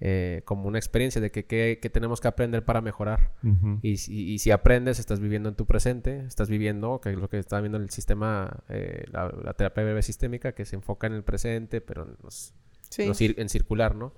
eh, 0.00 0.42
como 0.46 0.66
una 0.66 0.78
experiencia 0.78 1.20
de 1.20 1.30
que, 1.30 1.44
que- 1.44 1.78
que 1.80 1.90
tenemos 1.90 2.20
que 2.20 2.28
aprender 2.28 2.64
para 2.64 2.80
mejorar. 2.80 3.32
Ujú. 3.44 3.78
Y, 3.82 3.98
si- 3.98 4.32
y 4.32 4.38
si 4.38 4.50
aprendes, 4.50 4.98
estás 4.98 5.20
viviendo 5.20 5.48
en 5.50 5.54
tu 5.56 5.66
presente, 5.66 6.24
estás 6.26 6.48
viviendo, 6.48 7.00
que 7.00 7.10
es 7.10 7.18
lo 7.18 7.28
que 7.28 7.38
está 7.38 7.60
viendo 7.60 7.76
el 7.78 7.90
sistema, 7.90 8.62
eh, 8.70 9.04
la, 9.12 9.28
la 9.44 9.52
terapia 9.54 9.84
breve 9.84 10.02
sistémica, 10.02 10.52
que 10.52 10.64
se 10.64 10.76
enfoca 10.76 11.06
en 11.06 11.12
el 11.12 11.22
presente, 11.22 11.80
pero 11.80 12.04
en, 12.04 12.16
los- 12.22 12.54
Sí. 12.88 13.06
los 13.06 13.20
cir- 13.20 13.34
en 13.38 13.48
circular, 13.48 13.94
¿no? 13.94 14.14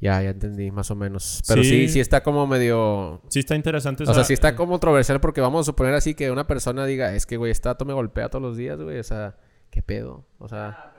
Ya, 0.00 0.22
ya 0.22 0.30
entendí 0.30 0.70
más 0.70 0.90
o 0.90 0.94
menos. 0.94 1.42
Pero 1.46 1.62
sí, 1.62 1.68
Sí. 1.86 1.88
sí, 1.88 2.00
está 2.00 2.22
como 2.22 2.46
medio... 2.46 3.20
Sí 3.28 3.40
está 3.40 3.54
interesante. 3.54 4.04
O 4.04 4.14
sea, 4.14 4.24
sí 4.24 4.32
está 4.32 4.56
como 4.56 4.72
controversial 4.72 5.20
porque 5.20 5.42
vamos 5.42 5.60
a 5.60 5.64
suponer 5.64 5.92
así 5.92 6.14
que 6.14 6.30
una 6.30 6.46
persona 6.46 6.86
diga, 6.86 7.14
es 7.14 7.26
que, 7.26 7.36
güey, 7.36 7.52
esta 7.52 7.76
me 7.84 7.92
golpea 7.92 8.30
todos 8.30 8.40
los 8.40 8.56
días, 8.56 8.80
güey. 8.80 8.98
O 8.98 9.02
sea, 9.04 9.36
¿qué 9.70 9.82
pedo? 9.82 10.24
O 10.38 10.48
sea... 10.48 10.94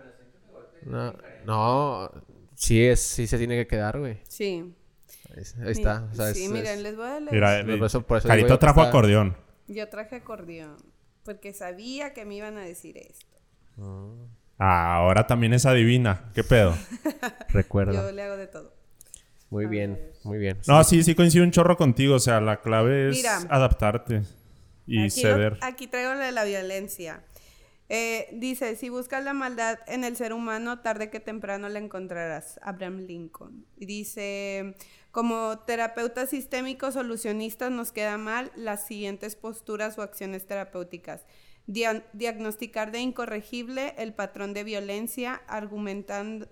No, 0.86 1.14
no, 1.48 2.12
sí, 2.62 2.84
es, 2.86 3.00
sí 3.02 3.26
se 3.28 3.38
tiene 3.38 3.56
que 3.56 3.68
quedar, 3.68 3.98
güey. 4.00 4.20
Sí. 4.28 4.74
Ahí 5.64 5.72
está. 5.72 6.08
O 6.12 6.16
sea, 6.16 6.34
sí, 6.34 6.44
es- 6.46 6.52
miren, 6.52 6.78
es- 6.78 6.84
les 6.84 6.96
voy 6.96 7.08
a 7.08 7.20
leer. 7.20 7.34
Mira, 7.66 7.78
Por 7.78 7.86
eso- 7.88 8.02
por 8.06 8.18
eso 8.18 8.28
digo 8.28 8.38
Carito 8.42 8.60
trajo 8.60 8.82
acordeón. 8.82 9.36
Yo 9.68 9.88
traje 9.90 10.18
acordeón 10.18 10.78
porque 11.24 11.54
sabía 11.54 12.14
que 12.14 12.26
me 12.26 12.36
iban 12.36 12.58
a 12.58 12.62
decir 12.62 12.98
esto. 12.98 13.38
Ah, 14.58 14.96
ahora 14.96 15.26
también 15.28 15.54
es 15.54 15.66
adivina. 15.66 16.30
¿Qué 16.36 16.44
pedo? 16.44 16.76
Recuerda. 17.50 17.94
Yo 17.94 18.12
le 18.12 18.22
hago 18.24 18.38
de 18.38 18.48
todo. 18.48 18.74
Muy 19.50 19.66
bien, 19.66 20.00
muy 20.24 20.38
bien. 20.38 20.60
No, 20.68 20.84
sí, 20.84 21.04
sí 21.04 21.16
coincido 21.16 21.44
un 21.44 21.52
chorro 21.52 21.76
contigo. 21.78 22.16
O 22.16 22.20
sea, 22.20 22.40
la 22.42 22.62
clave 22.62 23.10
es 23.10 23.18
Mira. 23.18 23.38
adaptarte 23.50 24.22
y 24.88 25.04
aquí, 25.06 25.22
lo- 25.24 25.30
ceder. 25.30 25.58
aquí 25.62 25.88
traigo 25.88 26.14
lo 26.14 26.20
de 26.20 26.32
la 26.32 26.44
violencia. 26.44 27.24
Eh, 27.94 28.30
dice, 28.32 28.78
si 28.78 28.88
buscas 28.88 29.22
la 29.22 29.34
maldad 29.34 29.80
en 29.86 30.06
el 30.06 30.16
ser 30.16 30.32
humano, 30.32 30.80
tarde 30.80 31.10
que 31.10 31.20
temprano 31.20 31.68
la 31.68 31.78
encontrarás. 31.80 32.58
Abraham 32.64 33.00
Lincoln. 33.00 33.66
Y 33.76 33.86
dice, 33.86 34.78
como 35.12 35.60
terapeutas 35.60 36.30
sistémicos 36.30 36.94
solucionistas 36.94 37.70
nos 37.70 37.92
queda 37.92 38.18
mal 38.18 38.50
las 38.56 38.88
siguientes 38.88 39.36
posturas 39.36 39.98
o 39.98 40.04
acciones 40.04 40.48
terapéuticas. 40.48 41.26
Dia- 41.68 42.06
diagnosticar 42.14 42.94
de 42.94 43.00
incorregible 43.02 43.94
el 43.98 44.14
patrón 44.14 44.54
de 44.54 44.64
violencia, 44.64 45.42
argumentando, 45.48 46.48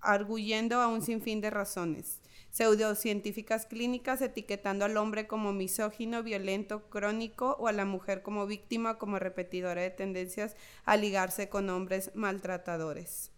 arguyendo 0.00 0.82
a 0.82 0.88
un 0.88 1.00
sinfín 1.00 1.40
de 1.40 1.48
razones. 1.48 2.20
Pseudocientíficas 2.56 3.66
clínicas 3.66 4.22
etiquetando 4.22 4.86
al 4.86 4.96
hombre 4.96 5.26
como 5.26 5.52
misógino, 5.52 6.22
violento, 6.22 6.88
crónico 6.88 7.54
o 7.60 7.68
a 7.68 7.72
la 7.72 7.84
mujer 7.84 8.22
como 8.22 8.46
víctima, 8.46 8.96
como 8.96 9.18
repetidora 9.18 9.82
de 9.82 9.90
tendencias 9.90 10.56
a 10.86 10.96
ligarse 10.96 11.50
con 11.50 11.68
hombres 11.68 12.12
maltratadores. 12.14 13.30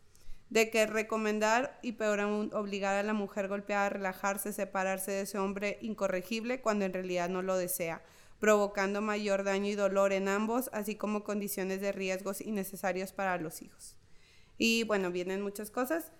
De 0.51 0.70
que 0.70 0.86
recomendar 0.86 1.81
y 1.82 1.95
peor 1.95 2.20
aún 2.20 2.55
obligar 2.55 2.95
a 2.95 3.03
la 3.03 3.12
mujer 3.12 3.49
golpeada 3.49 3.86
a 3.86 3.90
relajarse, 3.90 4.53
separarse 4.53 5.11
de 5.11 5.23
ese 5.23 5.40
hombre 5.40 5.78
incorregible 5.81 6.61
cuando 6.61 6.85
en 6.85 6.93
realidad 6.93 7.28
no 7.28 7.43
lo 7.43 7.57
desea, 7.57 8.05
provocando 8.39 9.03
mayor 9.03 9.43
daño 9.43 9.69
y 9.69 9.74
dolor 9.74 10.12
en 10.12 10.28
ambos, 10.28 10.70
así 10.73 10.95
como 10.95 11.24
condiciones 11.24 11.81
de 11.81 11.90
riesgos 11.90 12.40
innecesarios 12.40 13.11
para 13.11 13.36
los 13.39 13.62
hijos. 13.62 13.98
Y 14.61 14.83
bueno, 14.83 15.13
vienen 15.13 15.41
muchas 15.41 15.71
cosas. 15.71 16.11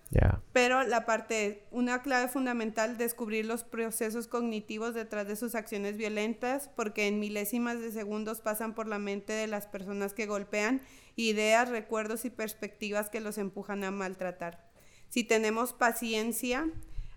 Pero 0.53 0.83
la 0.83 1.05
parte, 1.05 1.67
una 1.71 2.01
clave 2.01 2.29
fundamental, 2.29 2.97
descubrir 2.97 3.45
los 3.45 3.65
procesos 3.65 4.27
cognitivos 4.27 4.93
detrás 4.93 5.27
de 5.27 5.35
sus 5.35 5.55
acciones 5.55 5.97
violentas, 5.97 6.69
porque 6.75 7.07
en 7.07 7.19
milésimas 7.19 7.81
de 7.81 7.91
segundos 7.91 8.39
pasan 8.39 8.75
por 8.75 8.87
la 8.87 8.97
mente 8.97 9.33
de 9.33 9.47
las 9.47 9.67
personas 9.67 10.13
que 10.13 10.25
golpean 10.25 10.81
ideas, 11.17 11.69
recuerdos 11.69 12.23
y 12.23 12.29
perspectivas 12.29 13.09
que 13.09 13.19
los 13.19 13.37
empujan 13.37 13.83
a 13.83 13.91
maltratar. 13.91 14.69
Si 15.09 15.25
tenemos 15.25 15.73
paciencia, 15.73 16.65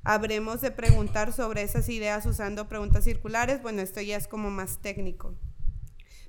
habremos 0.03 0.61
de 0.61 0.73
preguntar 0.73 1.33
sobre 1.33 1.63
esas 1.63 1.89
ideas 1.89 2.27
usando 2.27 2.69
preguntas 2.69 3.05
circulares. 3.05 3.63
Bueno, 3.63 3.81
esto 3.81 4.01
ya 4.01 4.17
es 4.17 4.27
como 4.27 4.51
más 4.51 4.79
técnico. 4.83 5.37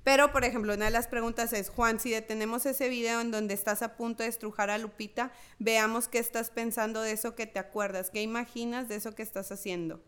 Pero, 0.04 0.32
por 0.32 0.44
ejemplo, 0.44 0.74
una 0.74 0.86
de 0.86 0.92
las 0.92 1.08
preguntas 1.08 1.54
es, 1.54 1.70
Juan, 1.70 2.00
si 2.00 2.12
detenemos 2.12 2.66
ese 2.66 2.90
video 2.90 3.22
en 3.22 3.32
donde 3.32 3.54
estás 3.54 3.82
a 3.82 3.96
punto 3.96 4.24
de 4.24 4.30
estrujar 4.30 4.70
a 4.70 4.78
Lupita, 4.78 5.32
veamos 5.60 6.08
qué 6.10 6.20
estás 6.20 6.50
pensando 6.50 7.02
de 7.02 7.14
eso 7.14 7.36
que 7.36 7.48
te 7.48 7.60
acuerdas, 7.60 8.10
qué 8.10 8.22
imaginas 8.22 8.90
de 8.90 8.96
eso 8.96 9.16
que 9.16 9.24
estás 9.24 9.52
haciendo, 9.52 10.04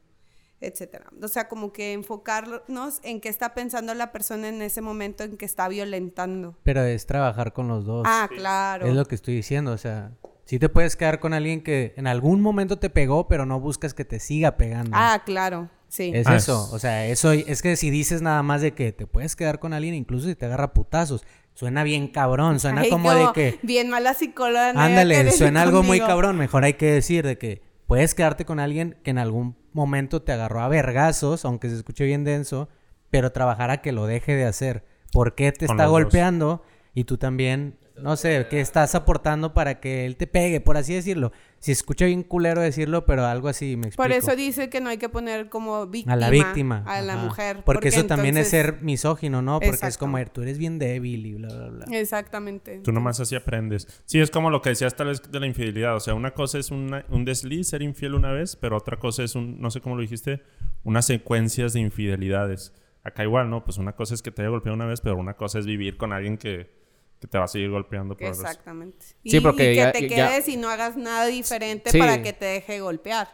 etcétera. 0.59 1.05
O 1.21 1.27
sea, 1.29 1.47
como 1.47 1.71
que 1.71 1.93
enfocarnos 1.93 2.99
en 3.03 3.21
qué 3.21 3.29
está 3.29 3.53
pensando 3.53 3.93
la 3.93 4.11
persona 4.11 4.49
en 4.49 4.61
ese 4.61 4.81
momento 4.81 5.23
en 5.23 5.37
que 5.37 5.45
está 5.45 5.69
violentando. 5.69 6.57
Pero 6.63 6.83
es 6.83 7.05
trabajar 7.05 7.53
con 7.53 7.69
los 7.69 7.85
dos. 7.85 8.05
Ah, 8.05 8.27
claro. 8.29 8.87
Es 8.87 8.93
lo 8.93 9.05
que 9.05 9.15
estoy 9.15 9.35
diciendo, 9.35 9.71
o 9.71 9.77
sea, 9.77 10.11
sí 10.43 10.59
te 10.59 10.67
puedes 10.67 10.97
quedar 10.97 11.21
con 11.21 11.33
alguien 11.33 11.63
que 11.63 11.93
en 11.95 12.07
algún 12.07 12.41
momento 12.41 12.79
te 12.79 12.89
pegó, 12.89 13.29
pero 13.29 13.45
no 13.45 13.61
buscas 13.61 13.93
que 13.93 14.03
te 14.03 14.19
siga 14.19 14.57
pegando. 14.57 14.91
Ah, 14.93 15.23
claro. 15.25 15.69
Sí. 15.95 16.11
Es 16.13 16.27
Ah, 16.27 16.35
eso, 16.35 16.65
es- 16.67 16.73
o 16.73 16.79
sea, 16.79 17.05
eso 17.07 17.31
es 17.31 17.61
que 17.61 17.75
si 17.77 17.89
dices 17.89 18.21
nada 18.21 18.43
más 18.43 18.61
de 18.61 18.73
que 18.73 18.91
te 18.91 19.07
puedes 19.07 19.35
quedar 19.35 19.59
con 19.59 19.71
alguien, 19.73 19.93
incluso 19.95 20.27
si 20.27 20.35
te 20.35 20.45
agarra 20.45 20.73
putazos, 20.73 21.23
suena 21.53 21.83
bien 21.83 22.09
cabrón, 22.09 22.59
suena 22.59 22.81
Ay, 22.81 22.89
como 22.89 23.13
de 23.13 23.27
que, 23.33 23.59
Bien 23.63 23.89
mala 23.89 24.13
psicóloga. 24.13 24.71
ándale, 24.71 25.31
suena 25.31 25.61
algo 25.61 25.83
muy 25.83 25.99
cabrón, 25.99 26.37
mejor 26.37 26.65
hay 26.65 26.73
que 26.73 26.87
decir 26.91 27.25
de 27.25 27.37
que 27.37 27.61
puedes 27.87 28.13
quedarte 28.13 28.43
con 28.43 28.59
alguien 28.59 28.97
que 29.03 29.11
en 29.11 29.19
algún 29.19 29.55
momento 29.71 30.21
te 30.21 30.33
agarró 30.33 30.61
a 30.61 30.67
vergazos, 30.67 31.45
aunque 31.45 31.69
se 31.69 31.75
escuche 31.77 32.03
bien 32.05 32.23
denso, 32.25 32.67
pero 33.09 33.31
trabajar 33.31 33.69
a 33.71 33.81
que 33.81 33.91
lo 33.93 34.05
deje 34.05 34.35
de 34.35 34.43
hacer. 34.45 34.83
¿Por 35.13 35.33
qué 35.35 35.51
te 35.53 35.67
Con 35.67 35.75
está 35.77 35.83
dos. 35.85 35.91
golpeando? 35.91 36.61
Y 36.93 37.05
tú 37.05 37.17
también, 37.17 37.77
no 38.01 38.15
sé, 38.17 38.47
¿qué 38.49 38.59
estás 38.61 38.93
aportando 38.95 39.53
para 39.53 39.79
que 39.79 40.05
él 40.05 40.15
te 40.17 40.27
pegue, 40.27 40.59
por 40.61 40.77
así 40.77 40.93
decirlo? 40.93 41.31
Si 41.59 41.71
escucha 41.71 42.05
bien 42.05 42.23
culero 42.23 42.61
decirlo, 42.61 43.05
pero 43.05 43.25
algo 43.25 43.47
así, 43.47 43.75
me 43.77 43.87
explico. 43.87 44.03
Por 44.03 44.11
eso 44.11 44.35
dice 44.35 44.69
que 44.69 44.81
no 44.81 44.89
hay 44.89 44.97
que 44.97 45.09
poner 45.09 45.49
como 45.49 45.87
víctima 45.87 46.13
A 46.13 46.15
la 46.17 46.29
víctima. 46.29 46.83
a 46.85 47.01
la 47.01 47.13
ajá. 47.13 47.23
mujer. 47.23 47.61
Porque, 47.65 47.87
eso 47.87 48.05
también 48.05 48.37
es 48.37 48.49
ser 48.49 48.81
misógino, 48.81 49.41
¿no? 49.41 49.59
Porque 49.59 49.87
es 49.87 49.97
como, 49.97 50.23
tú 50.27 50.41
eres 50.43 50.57
bien 50.57 50.77
débil 50.77 51.25
y 51.25 51.33
bla, 51.35 51.47
bla, 51.47 51.69
bla. 51.69 51.85
Exactamente. 51.97 52.79
Tú 52.83 52.91
nomás 52.91 53.19
así 53.19 53.35
aprendes. 53.35 53.87
Sí, 54.05 54.19
es 54.19 54.29
como 54.29 54.49
lo 54.51 54.61
que 54.61 54.69
decías 54.69 54.95
tal 54.95 55.07
vez 55.07 55.21
de 55.31 55.39
la 55.39 55.47
infidelidad. 55.47 55.95
O 55.95 55.99
sea, 55.99 56.13
una 56.13 56.31
cosa 56.31 56.59
es 56.59 56.71
una- 56.71 57.05
un 57.09 57.25
desliz, 57.25 57.69
ser 57.69 57.81
infiel 57.81 58.13
una 58.13 58.31
vez, 58.31 58.55
pero 58.55 58.77
otra 58.77 58.97
cosa 58.97 59.23
es 59.23 59.35
un, 59.35 59.59
no 59.59 59.71
sé 59.71 59.81
cómo 59.81 59.95
lo 59.95 60.01
dijiste, 60.01 60.41
unas 60.83 61.05
secuencias 61.07 61.73
de 61.73 61.79
infidelidades. 61.79 62.73
Acá 63.03 63.23
igual, 63.23 63.49
¿no? 63.49 63.63
Pues 63.63 63.77
una 63.77 63.93
cosa 63.93 64.13
es 64.13 64.21
que 64.21 64.31
te 64.31 64.41
haya 64.41 64.49
golpeado 64.49 64.75
una 64.75 64.85
vez, 64.85 65.01
pero 65.01 65.15
una 65.17 65.35
cosa 65.35 65.59
es 65.59 65.65
vivir 65.65 65.97
con 65.97 66.11
alguien 66.13 66.37
que, 66.37 66.69
que 67.25 67.31
te 67.31 67.37
va 67.37 67.45
a 67.45 67.47
seguir 67.47 67.69
golpeando 67.69 68.15
por. 68.15 68.27
Exactamente. 68.27 69.05
Sí, 69.23 69.37
y, 69.37 69.39
porque 69.39 69.73
y 69.73 69.75
ya- 69.75 69.91
que 69.91 69.99
te 70.01 70.09
ya- 70.09 70.29
quedes 70.29 70.47
y 70.47 70.57
no 70.57 70.69
hagas 70.69 70.95
nada 70.95 71.25
diferente 71.25 71.89
Sí. 71.89 71.97
para 71.99 72.21
que 72.21 72.33
te 72.33 72.45
deje 72.45 72.79
golpear. 72.79 73.27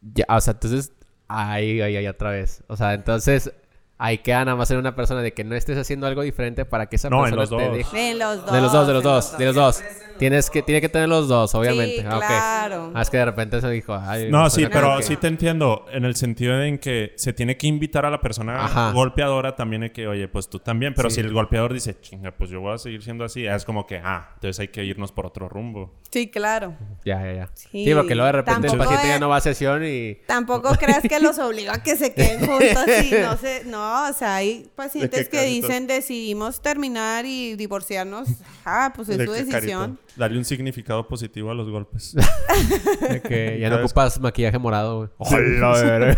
Ya, 0.00 0.24
o 0.28 0.40
sea, 0.40 0.52
entonces. 0.54 0.92
Ahí, 1.28 1.80
ahí, 1.80 1.96
ahí, 1.96 2.06
otra 2.06 2.30
vez. 2.30 2.62
O 2.68 2.76
sea, 2.76 2.94
entonces. 2.94 3.52
Ahí 3.98 4.18
queda 4.18 4.44
nada 4.44 4.56
más 4.56 4.70
en 4.70 4.76
una 4.76 4.94
persona 4.94 5.22
de 5.22 5.32
que 5.32 5.42
no 5.42 5.54
estés 5.54 5.78
haciendo 5.78 6.06
algo 6.06 6.20
diferente 6.22 6.66
para 6.66 6.86
que 6.86 6.96
esa 6.96 7.08
No, 7.08 7.26
en 7.26 7.34
persona 7.34 7.40
los 7.42 7.50
te 7.50 7.68
dos. 7.68 7.76
deje. 7.92 7.96
De 8.08 8.14
los 8.14 8.44
dos. 8.44 8.52
De 8.52 8.60
los 8.60 8.72
dos, 8.72 8.86
de 8.86 8.92
los 8.92 9.02
de 9.02 9.08
dos, 9.08 9.38
de 9.38 9.44
los 9.46 9.54
dos. 9.54 9.82
Tienes 10.18 10.48
que, 10.50 10.62
tiene 10.62 10.80
que 10.80 10.88
tener 10.88 11.08
los 11.10 11.28
dos, 11.28 11.54
obviamente. 11.54 12.00
Sí, 12.00 12.06
Ah, 12.06 12.18
claro. 12.26 12.90
Ah, 12.94 13.02
es 13.02 13.10
que 13.10 13.18
de 13.18 13.24
repente 13.26 13.60
se 13.60 13.68
dijo. 13.70 13.94
Ay, 13.94 14.30
No, 14.30 14.48
sí, 14.50 14.66
pero 14.72 14.96
que- 14.98 15.02
sí 15.02 15.16
te 15.16 15.26
entiendo 15.28 15.84
en 15.92 16.04
el 16.06 16.16
sentido 16.16 16.60
en 16.62 16.78
que 16.78 17.12
se 17.16 17.32
tiene 17.34 17.56
que 17.58 17.66
invitar 17.66 18.04
a 18.06 18.10
la 18.10 18.20
persona 18.20 18.64
Ajá. 18.64 18.92
golpeadora 18.92 19.56
también 19.56 19.82
hay 19.82 19.90
que, 19.90 20.06
oye, 20.08 20.26
pues 20.28 20.48
tú 20.48 20.58
también, 20.58 20.94
pero 20.94 21.08
Sí. 21.10 21.16
si 21.16 21.20
el 21.22 21.32
golpeador 21.34 21.72
dice, 21.74 21.98
chinga, 22.00 22.32
pues 22.32 22.48
yo 22.50 22.60
voy 22.62 22.74
a 22.74 22.78
seguir 22.78 23.02
siendo 23.02 23.24
así, 23.24 23.46
es 23.46 23.64
como 23.66 23.86
que, 23.86 24.00
ah, 24.02 24.30
entonces 24.34 24.58
hay 24.60 24.68
que 24.68 24.84
irnos 24.84 25.12
por 25.12 25.26
otro 25.26 25.48
rumbo. 25.50 25.94
Sí, 26.10 26.30
claro. 26.30 26.74
Ya, 27.04 27.22
ya, 27.22 27.32
ya. 27.34 27.50
Sí, 27.54 27.84
Sí, 27.84 27.94
porque 27.94 28.14
luego 28.14 28.26
de 28.26 28.32
repente 28.32 28.66
el 28.68 28.72
tampoco 28.72 28.90
paciente 28.90 29.08
ya 29.08 29.18
no 29.20 29.28
va 29.28 29.36
a 29.36 29.40
sesión 29.40 29.82
y. 29.84 30.14
Tampoco 30.26 30.74
creas 30.76 31.02
que 31.02 31.20
los 31.20 31.38
obliga 31.38 31.74
a 31.74 31.82
que 31.82 31.94
se 31.96 32.14
queden 32.14 32.40
juntos 32.46 32.84
y 33.04 33.10
no 33.22 33.36
sé, 33.36 33.62
no, 33.66 33.85
o 33.86 34.12
sea, 34.12 34.36
hay 34.36 34.70
pacientes 34.74 35.28
que 35.28 35.42
dicen 35.44 35.86
decidimos 35.86 36.60
terminar 36.60 37.24
y 37.26 37.54
divorciarnos. 37.56 38.28
Ah, 38.64 38.92
pues 38.94 39.08
es 39.08 39.18
De 39.18 39.26
qué 39.26 39.30
decisión. 39.44 39.96
carita. 39.96 40.14
Darle 40.16 40.38
un 40.38 40.44
significado 40.44 41.06
positivo 41.08 41.50
a 41.50 41.54
los 41.54 41.68
golpes. 41.70 42.14
de 43.10 43.20
que 43.22 43.58
ya 43.60 43.70
no 43.70 43.76
ocupas 43.76 44.20
maquillaje 44.20 44.58
morado, 44.58 44.98
güey. 44.98 45.10
Ojalá, 45.18 46.16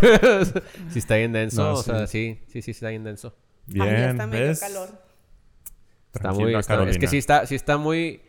sí, 0.91 0.99
está 0.99 1.17
bien 1.17 1.33
denso. 1.33 1.63
No, 1.63 1.73
o 1.75 1.83
sea, 1.83 2.07
sí. 2.07 2.41
sí, 2.47 2.53
sí, 2.53 2.63
sí, 2.63 2.71
está 2.73 2.89
bien 2.89 3.05
denso. 3.05 3.35
Bien, 3.67 3.87
Ay, 3.87 3.93
ya 3.93 4.11
está 4.11 4.27
medio 4.27 4.47
¿ves? 4.47 4.61
calor. 4.61 4.89
Está 6.15 6.33
muy. 6.33 6.55
Está- 6.55 6.89
es 6.89 6.99
que 6.99 7.07
sí 7.07 7.19
está, 7.19 7.47
sí 7.47 7.55
está 7.55 7.77
muy. 7.77 8.23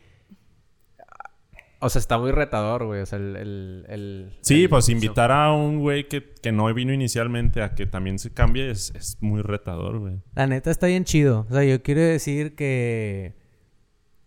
O 1.81 1.89
sea, 1.89 1.99
está 1.99 2.18
muy 2.18 2.31
retador, 2.31 2.85
güey. 2.85 3.01
O 3.01 3.06
sea, 3.06 3.18
el. 3.19 3.35
el, 3.38 3.85
el- 3.88 4.38
Sí, 4.41 4.64
el- 4.64 4.69
pues 4.69 4.89
invitar 4.89 5.31
a 5.31 5.53
un 5.53 5.80
güey 5.80 6.07
que, 6.10 6.34
que 6.41 6.51
no 6.51 6.72
vino 6.73 6.91
inicialmente 6.93 7.61
a 7.61 7.73
que 7.73 7.85
también 7.85 8.19
se 8.19 8.34
cambie 8.34 8.69
es, 8.69 8.91
es 8.95 9.18
muy 9.22 9.41
retador, 9.41 9.99
güey. 9.99 10.22
La 10.35 10.45
neta 10.47 10.72
está 10.72 10.88
bien 10.88 11.06
chido. 11.06 11.45
O 11.49 11.53
sea, 11.53 11.64
yo 11.64 11.81
quiero 11.81 12.01
decir 12.01 12.56
que 12.56 13.35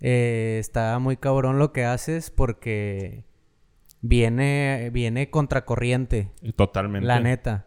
eh, 0.00 0.56
está 0.60 0.98
muy 0.98 1.16
cabrón 1.18 1.58
lo 1.58 1.72
que 1.72 1.84
haces 1.84 2.30
porque 2.30 3.24
viene, 4.00 4.90
viene 4.92 5.28
contracorriente. 5.30 6.30
Totalmente. 6.56 7.06
La 7.06 7.20
neta. 7.20 7.66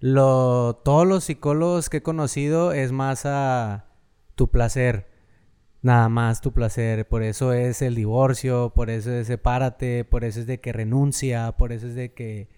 Lo, 0.00 0.82
todos 0.84 1.06
los 1.06 1.24
psicólogos 1.24 1.88
que 1.88 1.96
he 1.98 2.02
conocido 2.02 2.72
es 2.72 2.92
más 2.92 3.24
a 3.24 3.86
tu 4.34 4.50
placer. 4.50 5.08
Nada 5.84 6.08
más 6.08 6.40
tu 6.40 6.54
placer. 6.54 7.06
Por 7.06 7.22
eso 7.22 7.52
es 7.52 7.82
el 7.82 7.94
divorcio, 7.94 8.72
por 8.74 8.88
eso 8.88 9.12
es 9.12 9.26
sepárate, 9.26 10.06
por 10.06 10.24
eso 10.24 10.40
es 10.40 10.46
de 10.46 10.58
que 10.58 10.72
renuncia, 10.72 11.52
por 11.52 11.72
eso 11.72 11.86
es 11.88 11.94
de 11.94 12.14
que... 12.14 12.48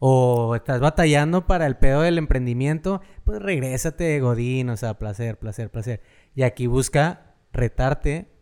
O 0.00 0.56
estás 0.56 0.80
batallando 0.80 1.46
para 1.46 1.66
el 1.66 1.76
pedo 1.76 2.02
del 2.02 2.18
emprendimiento, 2.18 3.02
pues 3.24 3.40
regrésate, 3.40 4.18
Godín, 4.18 4.68
o 4.70 4.76
sea, 4.76 4.98
placer, 4.98 5.38
placer, 5.38 5.70
placer. 5.70 6.02
Y 6.34 6.42
aquí 6.42 6.66
busca 6.66 7.36
retarte 7.52 8.32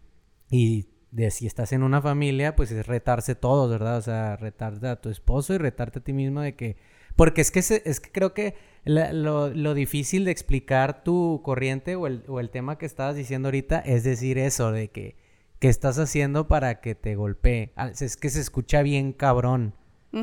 y 0.51 0.89
de 1.11 1.31
si 1.31 1.47
estás 1.47 1.73
en 1.73 1.83
una 1.83 2.01
familia, 2.01 2.57
pues 2.57 2.73
es 2.73 2.87
retarse 2.87 3.35
todos, 3.35 3.71
¿verdad? 3.71 3.99
O 3.99 4.03
sea, 4.03 4.37
retarte 4.37 4.89
a 4.89 5.03
tu 5.03 5.11
esposo 5.11 5.53
y 5.53 5.59
retarte 5.59 5.99
a 5.99 6.03
ti 6.03 6.15
mismo 6.15 6.41
de 6.41 6.57
que... 6.57 6.77
Porque 7.17 7.41
es 7.41 7.51
que, 7.51 7.63
se- 7.63 7.83
es 7.85 8.01
que 8.01 8.11
creo 8.11 8.35
que 8.35 8.55
la- 8.85 9.13
lo, 9.13 9.49
lo 9.51 9.75
difícil 9.75 10.25
de 10.25 10.31
explicar 10.31 11.03
tu 11.05 11.41
corriente 11.45 11.97
o 11.97 12.07
el, 12.07 12.25
o 12.29 12.41
el 12.41 12.51
tema 12.51 12.77
que 12.79 12.87
estabas 12.87 13.17
diciendo 13.17 13.49
ahorita 13.49 13.79
es 13.81 14.05
decir 14.05 14.39
eso, 14.39 14.73
de 14.73 14.89
que... 14.89 15.17
¿Qué 15.61 15.69
estás 15.71 15.99
haciendo 15.99 16.47
para 16.47 16.81
que 16.83 16.95
te 16.95 17.15
golpee? 17.15 17.73
Ah, 17.77 17.89
Es 17.99 18.17
que 18.19 18.29
se 18.29 18.41
escucha 18.41 18.83
bien 18.83 19.13
cabrón. 19.15 19.75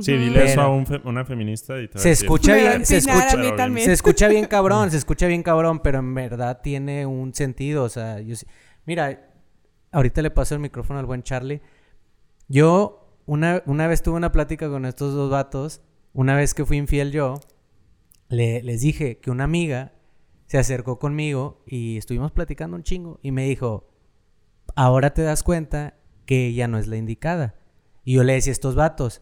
Sí, 0.02 0.12
dile 0.16 0.44
eso 0.44 0.62
a 0.62 0.68
un 0.70 0.86
fe- 0.86 1.02
una 1.04 1.26
feminista 1.26 1.80
y 1.82 1.88
te 1.88 1.98
Se 1.98 2.12
escucha 2.12 2.54
bien, 2.56 2.86
se 2.86 2.98
escucha, 2.98 3.32
se 3.80 3.92
escucha 3.92 4.28
bien 4.28 4.46
cabrón, 4.46 4.92
se 4.92 4.98
escucha 4.98 5.26
bien 5.26 5.42
cabrón, 5.42 5.80
pero 5.80 5.98
en 6.00 6.14
verdad 6.14 6.60
tiene 6.62 7.08
un 7.08 7.34
sentido. 7.34 7.84
O 7.86 7.90
sea, 7.90 8.20
yo 8.20 8.36
Mira, 8.86 9.32
ahorita 9.92 10.22
le 10.22 10.30
paso 10.30 10.54
el 10.54 10.62
micrófono 10.62 11.00
al 11.00 11.08
buen 11.08 11.24
Charlie. 11.24 11.62
Yo 12.48 13.18
una, 13.26 13.64
una 13.66 13.88
vez 13.88 14.04
tuve 14.04 14.16
una 14.18 14.32
plática 14.32 14.70
con 14.70 14.86
estos 14.86 15.14
dos 15.14 15.32
vatos. 15.32 15.82
Una 16.14 16.36
vez 16.36 16.54
que 16.54 16.66
fui 16.66 16.78
infiel 16.78 17.12
yo, 17.12 17.40
le- 18.30 18.62
les 18.64 18.82
dije 18.82 19.20
que 19.20 19.32
una 19.32 19.44
amiga 19.46 19.94
se 20.48 20.58
acercó 20.58 21.00
conmigo 21.00 21.64
y 21.66 21.98
estuvimos 21.98 22.32
platicando 22.32 22.76
un 22.76 22.84
chingo 22.84 23.20
y 23.22 23.32
me 23.32 23.46
dijo, 23.46 23.88
ahora 24.76 25.14
te 25.14 25.22
das 25.22 25.44
cuenta 25.44 25.96
que 26.26 26.48
ella 26.48 26.68
no 26.68 26.78
es 26.78 26.88
la 26.88 26.98
indicada. 26.98 27.56
Y 28.04 28.16
yo 28.16 28.24
le 28.24 28.34
decía 28.34 28.52
a 28.52 28.54
estos 28.54 28.76
vatos, 28.76 29.22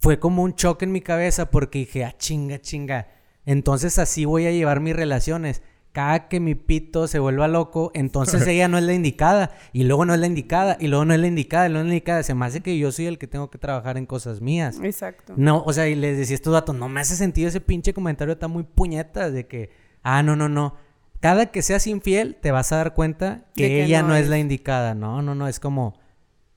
fue 0.00 0.18
como 0.18 0.42
un 0.42 0.54
choque 0.54 0.84
en 0.84 0.92
mi 0.92 1.00
cabeza 1.00 1.50
porque 1.50 1.80
dije, 1.80 2.04
ah, 2.04 2.16
chinga, 2.16 2.60
chinga. 2.60 3.08
Entonces 3.44 3.98
así 3.98 4.24
voy 4.24 4.46
a 4.46 4.50
llevar 4.52 4.80
mis 4.80 4.96
relaciones. 4.96 5.62
Cada 5.92 6.28
que 6.28 6.38
mi 6.38 6.54
pito 6.54 7.08
se 7.08 7.18
vuelva 7.18 7.48
loco, 7.48 7.90
entonces 7.94 8.46
ella 8.46 8.68
no 8.68 8.78
es 8.78 8.84
la 8.84 8.92
indicada. 8.92 9.50
Y 9.72 9.84
luego 9.84 10.04
no 10.04 10.14
es 10.14 10.20
la 10.20 10.26
indicada. 10.26 10.76
Y 10.78 10.88
luego 10.88 11.04
no 11.04 11.14
es 11.14 11.20
la 11.20 11.26
indicada. 11.26 11.66
Y 11.66 11.70
luego 11.70 11.78
no 11.78 11.84
es 11.84 11.88
la 11.88 11.94
indicada. 11.94 12.22
Se 12.22 12.34
me 12.34 12.46
hace 12.46 12.60
que 12.60 12.78
yo 12.78 12.92
soy 12.92 13.06
el 13.06 13.18
que 13.18 13.26
tengo 13.26 13.50
que 13.50 13.58
trabajar 13.58 13.96
en 13.96 14.06
cosas 14.06 14.40
mías. 14.40 14.78
Exacto. 14.82 15.34
No, 15.36 15.62
o 15.64 15.72
sea, 15.72 15.88
y 15.88 15.94
les 15.94 16.16
decía 16.18 16.34
a 16.34 16.36
estos 16.36 16.52
datos, 16.52 16.76
no 16.76 16.88
me 16.88 17.00
hace 17.00 17.16
sentido 17.16 17.48
ese 17.48 17.60
pinche 17.60 17.92
comentario, 17.94 18.32
está 18.32 18.48
muy 18.48 18.62
puñetas 18.62 19.32
de 19.32 19.46
que, 19.46 19.70
ah, 20.02 20.22
no, 20.22 20.36
no, 20.36 20.48
no. 20.48 20.76
Cada 21.20 21.46
que 21.46 21.62
seas 21.62 21.86
infiel, 21.86 22.36
te 22.40 22.52
vas 22.52 22.70
a 22.70 22.76
dar 22.76 22.94
cuenta 22.94 23.46
que, 23.56 23.84
ella 23.84 24.02
no 24.02 24.08
no 24.08 24.16
es. 24.16 24.24
es. 24.24 24.28
la 24.28 24.38
indicada. 24.38 24.94
No, 24.94 25.20
no, 25.22 25.34
no, 25.34 25.48
es 25.48 25.58
como, 25.58 25.98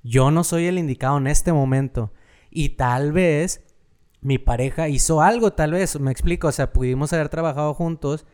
yo 0.03 0.30
no 0.30 0.44
soy 0.44 0.66
el 0.66 0.78
indicado 0.78 1.18
en 1.18 1.28
este 1.28 1.52
momento. 1.52 2.14
Y 2.52 2.70
tal 2.70 3.12
vez 3.12 3.62
mi 4.22 4.38
pareja 4.38 4.88
hizo 4.88 5.22
algo, 5.22 5.53
tal 5.53 5.72
vez, 5.72 5.99
me 5.99 6.12
explico, 6.12 6.48
o 6.48 6.52
sea, 6.52 6.72
pudimos 6.72 7.12
haber 7.12 7.30
trabajado 7.30 7.74
juntos 7.74 8.26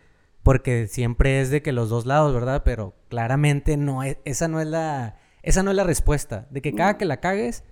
porque 0.48 0.88
siempre 0.88 1.42
es 1.42 1.50
de 1.52 1.62
que 1.62 1.72
los 1.74 1.90
dos 1.90 2.06
lados, 2.06 2.34
¿verdad? 2.34 2.64
Pero 2.64 2.96
claramente 3.10 3.78
no 3.78 4.02
es, 4.04 4.18
esa 4.26 4.48
no 4.48 4.60
es 4.62 4.68
la, 4.68 5.18
Esa 5.44 5.62
no 5.64 5.72
es 5.72 5.78
la 5.78 5.84
respuesta. 5.84 6.48
De 6.50 6.62
que 6.62 6.74
cada 6.74 6.98
que 6.98 7.06
la 7.06 7.18
cagues 7.20 7.64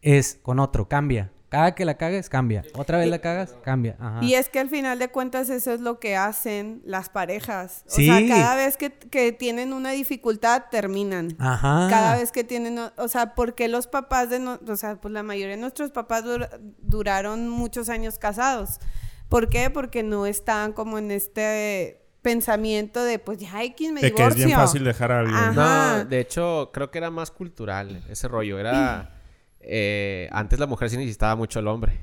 es 0.00 0.38
con 0.42 0.58
otro, 0.60 0.88
cambia. 0.88 1.30
Cada 1.48 1.74
que 1.76 1.84
la 1.84 1.96
cagues, 1.96 2.28
cambia. 2.28 2.64
Otra 2.74 2.98
vez 2.98 3.08
la 3.08 3.20
cagas, 3.20 3.54
cambia. 3.62 3.96
Ajá. 4.00 4.18
Y 4.22 4.34
es 4.34 4.48
que 4.48 4.58
al 4.58 4.68
final 4.68 4.98
de 4.98 5.08
cuentas 5.08 5.48
eso 5.50 5.72
es 5.72 5.80
lo 5.80 6.00
que 6.00 6.16
hacen 6.16 6.82
las 6.84 7.08
parejas. 7.10 7.84
O 7.86 7.90
Sí. 7.90 8.06
sea, 8.06 8.26
cada 8.26 8.56
vez 8.56 8.76
que, 8.76 8.90
que 8.92 9.30
tienen 9.32 9.72
una 9.72 9.90
dificultad, 9.92 10.64
terminan. 10.70 11.36
Ajá. 11.38 11.86
Cada 11.90 12.16
vez 12.16 12.32
que 12.32 12.42
tienen, 12.42 12.78
o- 12.78 13.08
sea, 13.08 13.34
porque 13.36 13.68
los 13.68 13.86
papás 13.86 14.30
de, 14.30 14.40
no- 14.40 14.58
o 14.66 14.76
sea, 14.76 14.96
pues 15.00 15.12
la 15.14 15.22
mayoría 15.22 15.54
de 15.54 15.60
nuestros 15.60 15.90
papás 15.92 16.24
dur- 16.24 16.48
duraron 16.80 17.48
muchos 17.48 17.88
años 17.88 18.18
casados. 18.18 18.80
¿Por 19.28 19.48
qué? 19.48 19.70
Porque 19.70 20.02
no 20.02 20.26
estaban 20.26 20.72
como 20.72 20.98
en 20.98 21.10
este 21.12 22.03
pensamiento 22.24 23.04
de, 23.04 23.20
pues 23.20 23.38
ya 23.38 23.62
X 23.62 23.92
me 23.92 24.00
De 24.00 24.12
que 24.12 24.26
es 24.26 24.34
bien 24.34 24.48
divorcio. 24.48 24.66
fácil 24.66 24.82
dejar 24.82 25.12
a 25.12 25.20
alguien. 25.20 25.36
Ajá. 25.36 25.98
No, 25.98 26.04
de 26.06 26.18
hecho, 26.18 26.70
creo 26.72 26.90
que 26.90 26.98
era 26.98 27.10
más 27.12 27.30
cultural 27.30 28.02
ese 28.10 28.26
rollo. 28.26 28.58
Era. 28.58 29.20
eh, 29.60 30.28
antes 30.32 30.58
la 30.58 30.66
mujer 30.66 30.90
sí 30.90 30.96
necesitaba 30.96 31.36
mucho 31.36 31.60
al 31.60 31.68
hombre. 31.68 32.00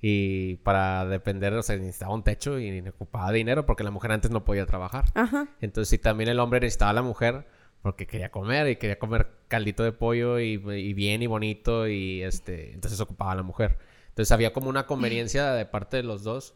Y 0.00 0.56
para 0.56 1.04
depender, 1.06 1.52
o 1.54 1.62
sea, 1.62 1.76
necesitaba 1.76 2.14
un 2.14 2.22
techo 2.22 2.58
y 2.58 2.80
ocupaba 2.88 3.32
dinero 3.32 3.64
porque 3.66 3.84
la 3.84 3.90
mujer 3.90 4.12
antes 4.12 4.30
no 4.30 4.44
podía 4.44 4.66
trabajar. 4.66 5.04
Ajá. 5.14 5.48
Entonces, 5.60 5.88
sí, 5.90 5.98
también 5.98 6.28
el 6.30 6.40
hombre 6.40 6.60
necesitaba 6.60 6.90
a 6.90 6.94
la 6.94 7.02
mujer 7.02 7.46
porque 7.82 8.06
quería 8.06 8.30
comer 8.30 8.68
y 8.68 8.76
quería 8.76 8.98
comer 8.98 9.28
caldito 9.48 9.82
de 9.82 9.92
pollo 9.92 10.40
y, 10.40 10.54
y 10.54 10.92
bien 10.94 11.22
y 11.22 11.26
bonito 11.26 11.86
y 11.88 12.22
este, 12.22 12.72
entonces 12.74 13.00
ocupaba 13.00 13.32
a 13.32 13.34
la 13.36 13.42
mujer. 13.42 13.78
Entonces 14.08 14.30
había 14.32 14.52
como 14.52 14.68
una 14.68 14.86
conveniencia 14.86 15.52
de 15.52 15.66
parte 15.66 15.96
de 15.98 16.02
los 16.02 16.22
dos. 16.22 16.54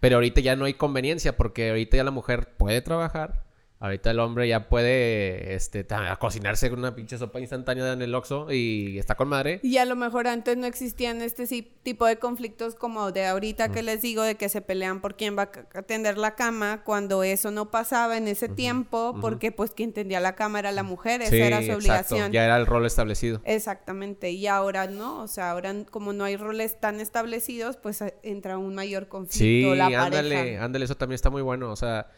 Pero 0.00 0.16
ahorita 0.16 0.40
ya 0.40 0.56
no 0.56 0.64
hay 0.64 0.74
conveniencia 0.74 1.36
porque 1.36 1.70
ahorita 1.70 1.98
ya 1.98 2.04
la 2.04 2.10
mujer 2.10 2.56
puede 2.56 2.80
trabajar. 2.80 3.44
Ahorita 3.82 4.10
el 4.10 4.18
hombre 4.20 4.46
ya 4.46 4.68
puede 4.68 5.54
este, 5.54 5.86
cocinarse 6.18 6.68
con 6.68 6.80
una 6.80 6.94
pinche 6.94 7.16
sopa 7.16 7.40
instantánea 7.40 7.90
en 7.94 8.02
el 8.02 8.14
Oxxo 8.14 8.52
y 8.52 8.98
está 8.98 9.14
con 9.14 9.28
madre. 9.28 9.58
Y 9.62 9.78
a 9.78 9.86
lo 9.86 9.96
mejor 9.96 10.28
antes 10.28 10.54
no 10.58 10.66
existían 10.66 11.22
este 11.22 11.46
sí- 11.46 11.72
tipo 11.82 12.04
de 12.04 12.18
conflictos 12.18 12.74
como 12.74 13.10
de 13.10 13.24
ahorita 13.24 13.72
que 13.72 13.82
les 13.82 14.02
digo 14.02 14.22
de 14.22 14.34
que 14.34 14.50
se 14.50 14.60
pelean 14.60 15.00
por 15.00 15.16
quién 15.16 15.34
va 15.38 15.44
a 15.44 15.50
c- 15.54 15.78
a 15.78 15.80
tender 15.82 16.18
la 16.18 16.34
cama 16.34 16.82
cuando 16.84 17.22
eso 17.22 17.50
no 17.50 17.70
pasaba 17.70 18.18
en 18.18 18.28
ese 18.28 18.50
tiempo 18.50 19.16
porque 19.18 19.50
pues 19.50 19.70
quien 19.70 19.94
tendía 19.94 20.20
la 20.20 20.34
cama 20.36 20.58
era 20.58 20.72
la 20.72 20.82
mujer, 20.82 21.22
esa 21.22 21.30
Sí, 21.30 21.40
era 21.40 21.56
su 21.56 21.62
exacto. 21.72 21.78
obligación. 21.78 22.32
Ya 22.32 22.44
era 22.44 22.58
el 22.58 22.66
rol 22.66 22.84
establecido. 22.84 23.40
Exactamente, 23.46 24.30
y 24.30 24.46
ahora 24.46 24.88
no, 24.88 25.22
o 25.22 25.26
sea, 25.26 25.52
ahora 25.52 25.74
como 25.90 26.12
no 26.12 26.24
hay 26.24 26.36
roles 26.36 26.78
tan 26.80 27.00
establecidos, 27.00 27.78
pues 27.78 28.02
eh, 28.02 28.14
entra 28.22 28.58
un 28.58 28.74
mayor 28.74 29.04
Sí, 29.04 29.08
conflicto 29.08 29.74
la 29.74 29.86
ándale, 29.86 30.34
pareja. 30.36 30.64
ándale, 30.64 30.84
eso 30.84 30.96
también 30.98 31.14
está 31.14 31.30
muy 31.30 31.40
bueno. 31.40 31.70
O 31.72 31.76
sea, 31.76 32.08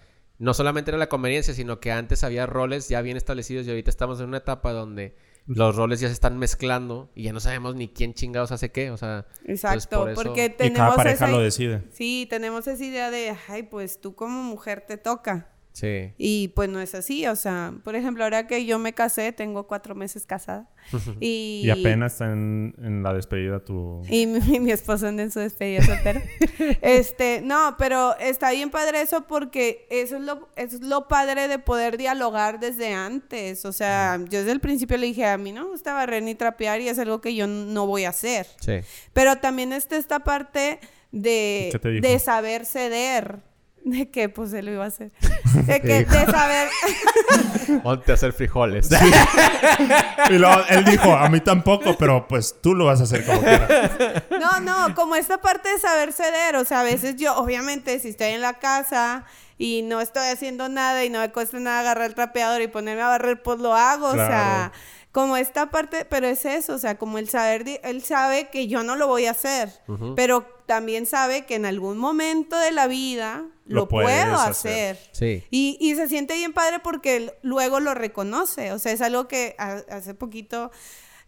no 0.43 0.55
solamente 0.55 0.91
era 0.91 0.99
la 0.99 1.09
conveniencia, 1.09 1.55
sino 1.55 1.79
que 1.79 1.93
antes 1.93 2.25
había 2.25 2.47
roles 2.47 2.89
ya 2.89 3.01
bien 3.01 3.17
establecidos 3.17 3.65
y 3.67 3.71
ahorita 3.71 3.91
estamos 3.91 4.19
en 4.21 4.27
una 4.27 4.39
etapa 4.39 4.73
donde 4.73 5.15
los 5.47 5.77
roles 5.77 6.01
ya 6.01 6.09
se 6.09 6.15
están 6.15 6.37
mezclando 6.37 7.11
y 7.15 7.23
ya 7.25 7.33
no 7.33 7.39
sabemos 7.39 7.77
ni 7.77 7.89
quién 7.89 8.13
chingados 8.13 8.51
hace 8.51 8.73
qué. 8.73 8.91
O 8.91 8.97
sea, 8.97 9.27
Exacto, 9.45 10.01
por 10.01 10.11
eso- 10.11 10.23
porque 10.25 10.47
Y 10.47 10.51
tenemos 10.51 10.79
cada 10.79 10.97
pareja 10.97 11.27
esa- 11.27 11.29
lo 11.31 11.39
decide. 11.41 11.83
Sí, 11.91 12.27
tenemos 12.29 12.67
esa 12.67 12.85
idea 12.85 13.11
de, 13.13 13.37
ay, 13.49 13.63
pues 13.65 14.01
tú 14.01 14.17
como 14.17 14.43
mujer 14.43 14.81
te 14.87 14.97
toca. 14.97 15.52
Sí. 15.73 16.13
Y 16.19 16.49
pues 16.49 16.69
no 16.69 16.81
es 16.81 16.95
así, 16.95 17.27
o 17.27 17.37
sea, 17.37 17.73
por 17.83 17.97
ejemplo, 17.97 18.25
ahora 18.25 18.47
que 18.47 18.67
yo 18.67 18.79
me 18.79 18.93
casé, 18.93 19.33
tengo 19.33 19.67
cuatro 19.67 19.95
meses 19.95 20.27
casada. 20.27 20.69
y, 21.21 21.63
Y 21.65 21.71
apenas 21.71 22.13
está 22.13 22.31
en, 22.31 22.75
en 22.83 23.03
la 23.03 23.15
despedida 23.15 23.61
tu... 23.61 24.03
Y 24.09 24.27
mi, 24.27 24.41
mi 24.61 24.71
esposo 24.71 25.09
anda 25.09 25.23
en 25.23 25.31
su 25.31 25.41
despedida 25.41 25.83
soltero. 25.83 26.21
este, 26.83 27.41
no, 27.43 27.77
pero 27.79 28.17
está 28.19 28.51
bien 28.51 28.71
padre 28.71 29.01
eso 29.01 29.27
porque 29.27 29.87
eso 29.91 30.17
es 30.17 30.23
lo, 30.23 30.49
eso 30.57 30.77
es 30.77 30.83
lo 30.83 31.09
padre 31.09 31.49
de 31.49 31.59
poder 31.59 31.97
dialogar 31.97 32.61
desde 32.61 32.93
antes. 32.93 33.65
O 33.65 33.73
sea, 33.73 34.19
yo 34.29 34.41
desde 34.41 34.53
el 34.53 34.61
principio 34.61 34.99
le 34.99 35.07
dije, 35.07 35.27
a 35.27 35.39
mí 35.39 35.53
no 35.53 35.65
me 35.65 35.71
gusta 35.71 35.95
barrer 35.95 36.23
ni 36.23 36.35
trapear 36.35 36.81
y 36.81 36.89
es 36.89 36.99
algo 36.99 37.21
que 37.21 37.35
yo 37.35 37.47
no 37.47 37.87
voy 37.87 38.05
a 38.05 38.11
hacer. 38.11 38.47
Sí. 38.61 38.81
Pero 39.13 39.37
también 39.37 39.73
está 39.73 39.97
esta 39.97 40.21
parte 40.21 40.81
de, 41.13 41.99
de 42.03 42.19
saber 42.19 42.67
ceder. 42.67 43.52
De 43.85 44.11
que 44.11 44.29
pues 44.29 44.53
él 44.53 44.67
lo 44.67 44.73
iba 44.73 44.85
a 44.85 44.89
hacer. 44.89 45.11
De 45.67 45.81
que 45.81 46.05
de 46.05 46.27
saber. 46.27 46.69
Ponte 47.83 48.13
a 48.13 48.15
hacer 48.15 48.33
frijoles. 48.33 48.89
Y 50.31 50.35
luego 50.35 50.63
él 50.69 50.85
dijo, 50.85 51.13
a 51.13 51.29
mí 51.29 51.41
tampoco, 51.41 51.97
pero 51.99 52.27
pues 52.29 52.57
tú 52.63 52.75
lo 52.75 52.87
vas 52.87 53.01
a 53.01 53.05
hacer 53.05 53.27
como 53.27 53.41
quieras. 53.41 53.91
No, 54.31 54.61
no, 54.61 54.95
como 54.95 55.17
esta 55.17 55.41
parte 55.41 55.69
de 55.69 55.79
saber 55.79 56.13
ceder. 56.13 56.57
O 56.57 56.65
sea, 56.65 56.81
a 56.81 56.85
veces 56.85 57.17
yo, 57.17 57.37
obviamente, 57.37 57.99
si 57.99 58.11
estoy 58.11 58.29
en 58.29 58.41
la 58.41 58.55
casa 58.55 59.25
y 59.59 59.83
no 59.83 60.01
estoy 60.01 60.29
haciendo 60.29 60.69
nada 60.69 61.05
y 61.05 61.11
no 61.11 61.21
me 61.21 61.31
cuesta 61.33 61.59
nada 61.59 61.81
agarrar 61.81 62.07
el 62.07 62.15
trapeador 62.15 62.63
y 62.63 62.69
ponerme 62.69 63.03
a 63.03 63.09
barrer, 63.09 63.43
pues 63.43 63.59
lo 63.59 63.75
hago. 63.75 64.09
O 64.09 64.15
sea. 64.15 64.73
Como 65.13 65.37
esta 65.37 65.71
parte, 65.71 66.07
pero 66.07 66.27
es 66.27 66.45
eso, 66.47 66.75
o 66.75 66.79
sea, 66.79 66.97
como 66.99 67.19
el 67.19 67.29
saber, 67.29 67.81
él 67.85 68.03
sabe 68.03 68.49
que 68.49 68.67
yo 68.67 68.83
no 68.83 68.97
lo 68.97 69.07
voy 69.07 69.27
a 69.27 69.33
hacer, 69.33 69.71
pero 70.17 70.47
también 70.67 71.05
sabe 71.05 71.45
que 71.45 71.55
en 71.55 71.67
algún 71.67 71.99
momento 71.99 72.59
de 72.59 72.73
la 72.73 72.87
vida 72.87 73.45
Lo 73.67 73.89
puedo 73.89 74.09
hacer. 74.09 74.97
hacer. 74.97 74.99
Sí. 75.13 75.45
Y, 75.51 75.77
y 75.81 75.95
se 75.97 76.09
siente 76.09 76.33
bien 76.35 76.55
padre 76.55 76.79
porque 76.81 77.35
luego 77.43 77.79
lo 77.79 77.93
reconoce. 77.93 78.73
O 78.73 78.79
sea, 78.79 78.93
es 78.93 79.03
algo 79.03 79.29
que 79.29 79.55
ha- 79.59 79.83
hace 79.91 80.15
poquito, 80.15 80.71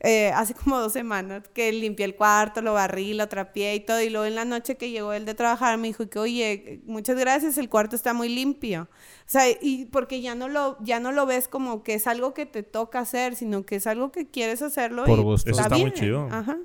eh, 0.06 0.30
hace 0.34 0.52
como 0.52 0.78
dos 0.78 0.92
semanas, 0.92 1.48
que 1.54 1.72
limpié 1.72 2.04
el 2.04 2.14
cuarto, 2.14 2.60
lo 2.60 2.74
barrí, 2.74 3.14
lo 3.14 3.26
trapié 3.26 3.74
y 3.74 3.80
todo. 3.80 4.02
Y 4.02 4.10
luego 4.10 4.26
en 4.26 4.34
la 4.34 4.44
noche 4.44 4.76
que 4.76 4.90
llegó 4.90 5.14
él 5.14 5.24
de 5.24 5.34
trabajar, 5.34 5.78
me 5.78 5.88
dijo 5.88 6.06
que, 6.10 6.18
oye, 6.18 6.82
muchas 6.84 7.18
gracias, 7.18 7.56
el 7.56 7.70
cuarto 7.70 7.96
está 7.96 8.12
muy 8.12 8.28
limpio. 8.28 8.82
O 8.82 9.24
sea, 9.24 9.44
y 9.48 9.86
porque 9.86 10.20
ya 10.20 10.34
no 10.34 10.48
lo, 10.48 10.76
ya 10.82 11.00
no 11.00 11.10
lo 11.10 11.24
ves 11.24 11.48
como 11.48 11.82
que 11.82 11.94
es 11.94 12.06
algo 12.06 12.34
que 12.34 12.44
te 12.44 12.62
toca 12.62 13.00
hacer, 13.00 13.34
sino 13.34 13.64
que 13.64 13.76
es 13.76 13.86
algo 13.86 14.12
que 14.12 14.28
quieres 14.28 14.60
hacerlo. 14.60 15.04
Por 15.06 15.20
y 15.20 15.22
gusto. 15.22 15.50
Eso 15.50 15.62
está 15.62 15.78
muy 15.78 15.92
chido. 15.92 16.28
Ajá. 16.30 16.58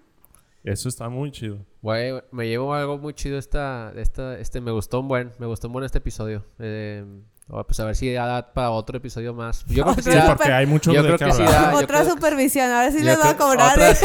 Eso 0.66 0.90
está 0.90 1.07
muy 1.07 1.32
chido. 1.32 1.66
Güey, 1.82 2.22
me 2.32 2.45
llevo 2.45 2.74
algo 2.74 2.98
muy 2.98 3.14
chido 3.14 3.38
esta, 3.38 3.94
esta, 3.95 4.38
este, 4.38 4.60
me 4.60 4.72
gustó 4.72 4.99
un 4.99 5.07
buen, 5.07 5.32
me 5.40 5.45
gustó 5.45 5.68
un 5.68 5.74
buen 5.74 5.86
este 5.86 5.99
episodio. 5.99 6.45
Eh, 6.60 7.06
pues 7.50 7.80
a 7.80 7.86
ver 7.86 7.96
si 7.96 8.14
da 8.14 8.54
para 8.54 8.70
otro 8.70 8.98
episodio 8.98 9.34
más. 9.34 9.66
Yo 9.66 9.84
creo 9.84 9.96
que 9.96 10.02
sí 10.04 10.10
Otro 10.10 10.22
Sí, 10.22 10.28
da. 10.28 10.36
porque 10.38 10.54
hay 10.54 10.66
mucho 10.68 10.94
Yo 10.94 11.02
de 11.02 11.16
creo 11.16 11.18
que 11.30 11.36
sí 11.36 11.42
hablar. 11.44 11.62
da. 11.64 11.72
yo 11.72 11.78
Otra 11.80 12.02
creo- 12.02 12.12
supervisión, 12.14 12.72
ahora 12.72 12.92
sí 12.92 13.00
les 13.02 13.18
voy 13.18 13.28
a 13.28 13.38
cobrar. 13.38 13.80
¿eh? 13.80 13.96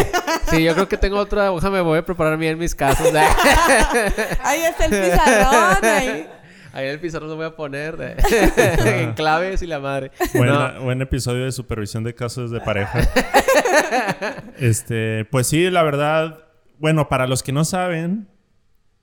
Sí, 0.51 0.65
yo 0.65 0.73
creo 0.75 0.89
que 0.89 0.97
tengo 0.97 1.19
otra 1.19 1.53
hoja, 1.53 1.71
me 1.71 1.81
voy 1.83 1.99
a 1.99 2.05
preparar 2.05 2.39
bien 2.39 2.59
mis 2.59 2.75
casos. 2.75 3.07
Ahí 4.43 4.61
está 4.63 4.87
el 4.87 4.91
pizarrón. 4.91 5.85
ahí. 5.85 6.29
Ahí 6.73 6.87
en 6.87 6.91
el 6.91 7.01
pizarrón 7.01 7.29
lo 7.31 7.37
voy 7.37 7.45
a 7.47 7.55
poner 7.55 7.97
eh, 8.01 9.03
en 9.03 9.13
claves 9.13 9.63
y 9.63 9.67
la 9.67 9.79
madre. 9.79 10.11
Buena- 10.35 10.73
No, 10.73 10.81
Buen 10.83 11.01
episodio 11.03 11.45
de 11.45 11.53
supervisión 11.53 12.03
de 12.03 12.15
casos 12.15 12.51
de 12.51 12.61
pareja. 12.61 12.99
este, 14.59 15.25
pues 15.31 15.47
sí, 15.47 15.71
la 15.71 15.83
verdad, 15.83 16.45
bueno, 16.79 17.09
para 17.09 17.27
los 17.27 17.43
que 17.43 17.53
no 17.53 17.65
saben, 17.65 18.29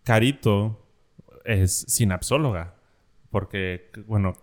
Carito 0.03 0.85
es 1.45 1.85
sinapsóloga. 1.87 2.75
Porque, 3.31 3.89
bueno, 4.05 4.33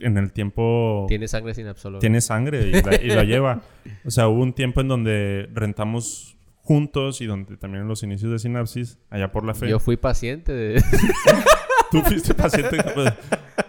en 0.00 0.16
el 0.16 0.32
tiempo 0.32 1.04
Tiene 1.08 1.28
sangre 1.28 1.54
sin 1.54 1.66
absoluto. 1.66 2.00
tiene 2.00 2.20
sangre 2.20 2.62
y 2.68 2.72
la, 2.82 2.94
y 3.02 3.08
la 3.08 3.24
lleva. 3.24 3.60
O 4.04 4.10
sea, 4.10 4.28
hubo 4.28 4.42
un 4.42 4.52
tiempo 4.54 4.80
en 4.80 4.88
donde 4.88 5.48
rentamos 5.52 6.36
juntos 6.62 7.20
y 7.20 7.26
donde 7.26 7.56
también 7.56 7.82
en 7.82 7.88
los 7.88 8.02
inicios 8.02 8.30
de 8.32 8.38
Sinapsis, 8.38 8.98
allá 9.10 9.30
por 9.32 9.44
la 9.44 9.54
fe. 9.54 9.68
Yo 9.68 9.78
fui 9.78 9.96
paciente 9.96 10.52
de... 10.52 10.82
Tú 11.90 12.02
fuiste 12.02 12.34
paciente. 12.34 12.78
pues, 12.94 13.12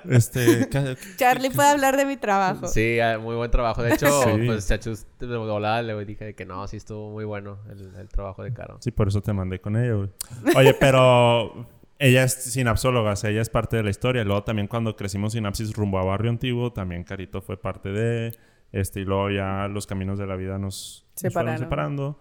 este, 0.10 0.70
Charlie 1.18 1.50
puede 1.50 1.70
hablar 1.70 1.98
de 1.98 2.06
mi 2.06 2.18
trabajo. 2.18 2.68
Sí, 2.68 3.00
ah, 3.00 3.18
muy 3.18 3.36
buen 3.36 3.50
trabajo. 3.50 3.82
De 3.82 3.94
hecho, 3.94 4.06
Sí. 4.24 4.46
pues 4.46 4.68
Chachus 4.68 5.08
de 5.20 5.38
volada 5.38 5.82
le 5.82 6.06
dije 6.06 6.36
que 6.36 6.46
no, 6.46 6.68
sí 6.68 6.78
estuvo 6.78 7.10
muy 7.10 7.26
bueno 7.26 7.58
el, 7.72 7.96
el 7.96 8.08
trabajo 8.10 8.44
de 8.44 8.54
Caro. 8.54 8.78
Sí, 8.80 8.92
por 8.92 9.08
eso 9.08 9.22
te 9.22 9.34
mandé 9.34 9.60
con 9.60 9.76
ella, 9.76 9.94
güey. 9.96 10.10
Oye, 10.56 10.76
pero 10.80 11.66
ella 12.02 12.24
es 12.24 12.34
sinapsóloga, 12.34 13.12
o 13.12 13.16
sea, 13.16 13.30
ella 13.30 13.42
es 13.42 13.50
parte 13.50 13.78
de 13.78 13.84
la 13.84 13.92
historia. 13.92 14.24
Luego 14.24 14.44
también 14.44 14.68
cuando 14.68 14.96
crecimos 14.96 15.34
Sinapsis 15.34 15.74
rumbo 15.74 16.00
a 16.00 16.04
Barrio 16.04 16.32
Antiguo, 16.32 16.74
también 16.74 17.04
Carito 17.04 17.42
fue 17.42 17.62
parte 17.62 17.90
de... 17.90 18.36
Este, 18.72 19.02
y 19.02 19.06
luego 19.06 19.30
ya 19.30 19.68
los 19.68 19.86
caminos 19.86 20.18
de 20.18 20.26
la 20.26 20.36
vida 20.36 20.58
nos, 20.58 21.06
nos 21.22 21.34
fueron 21.34 21.58
separando. 21.58 22.20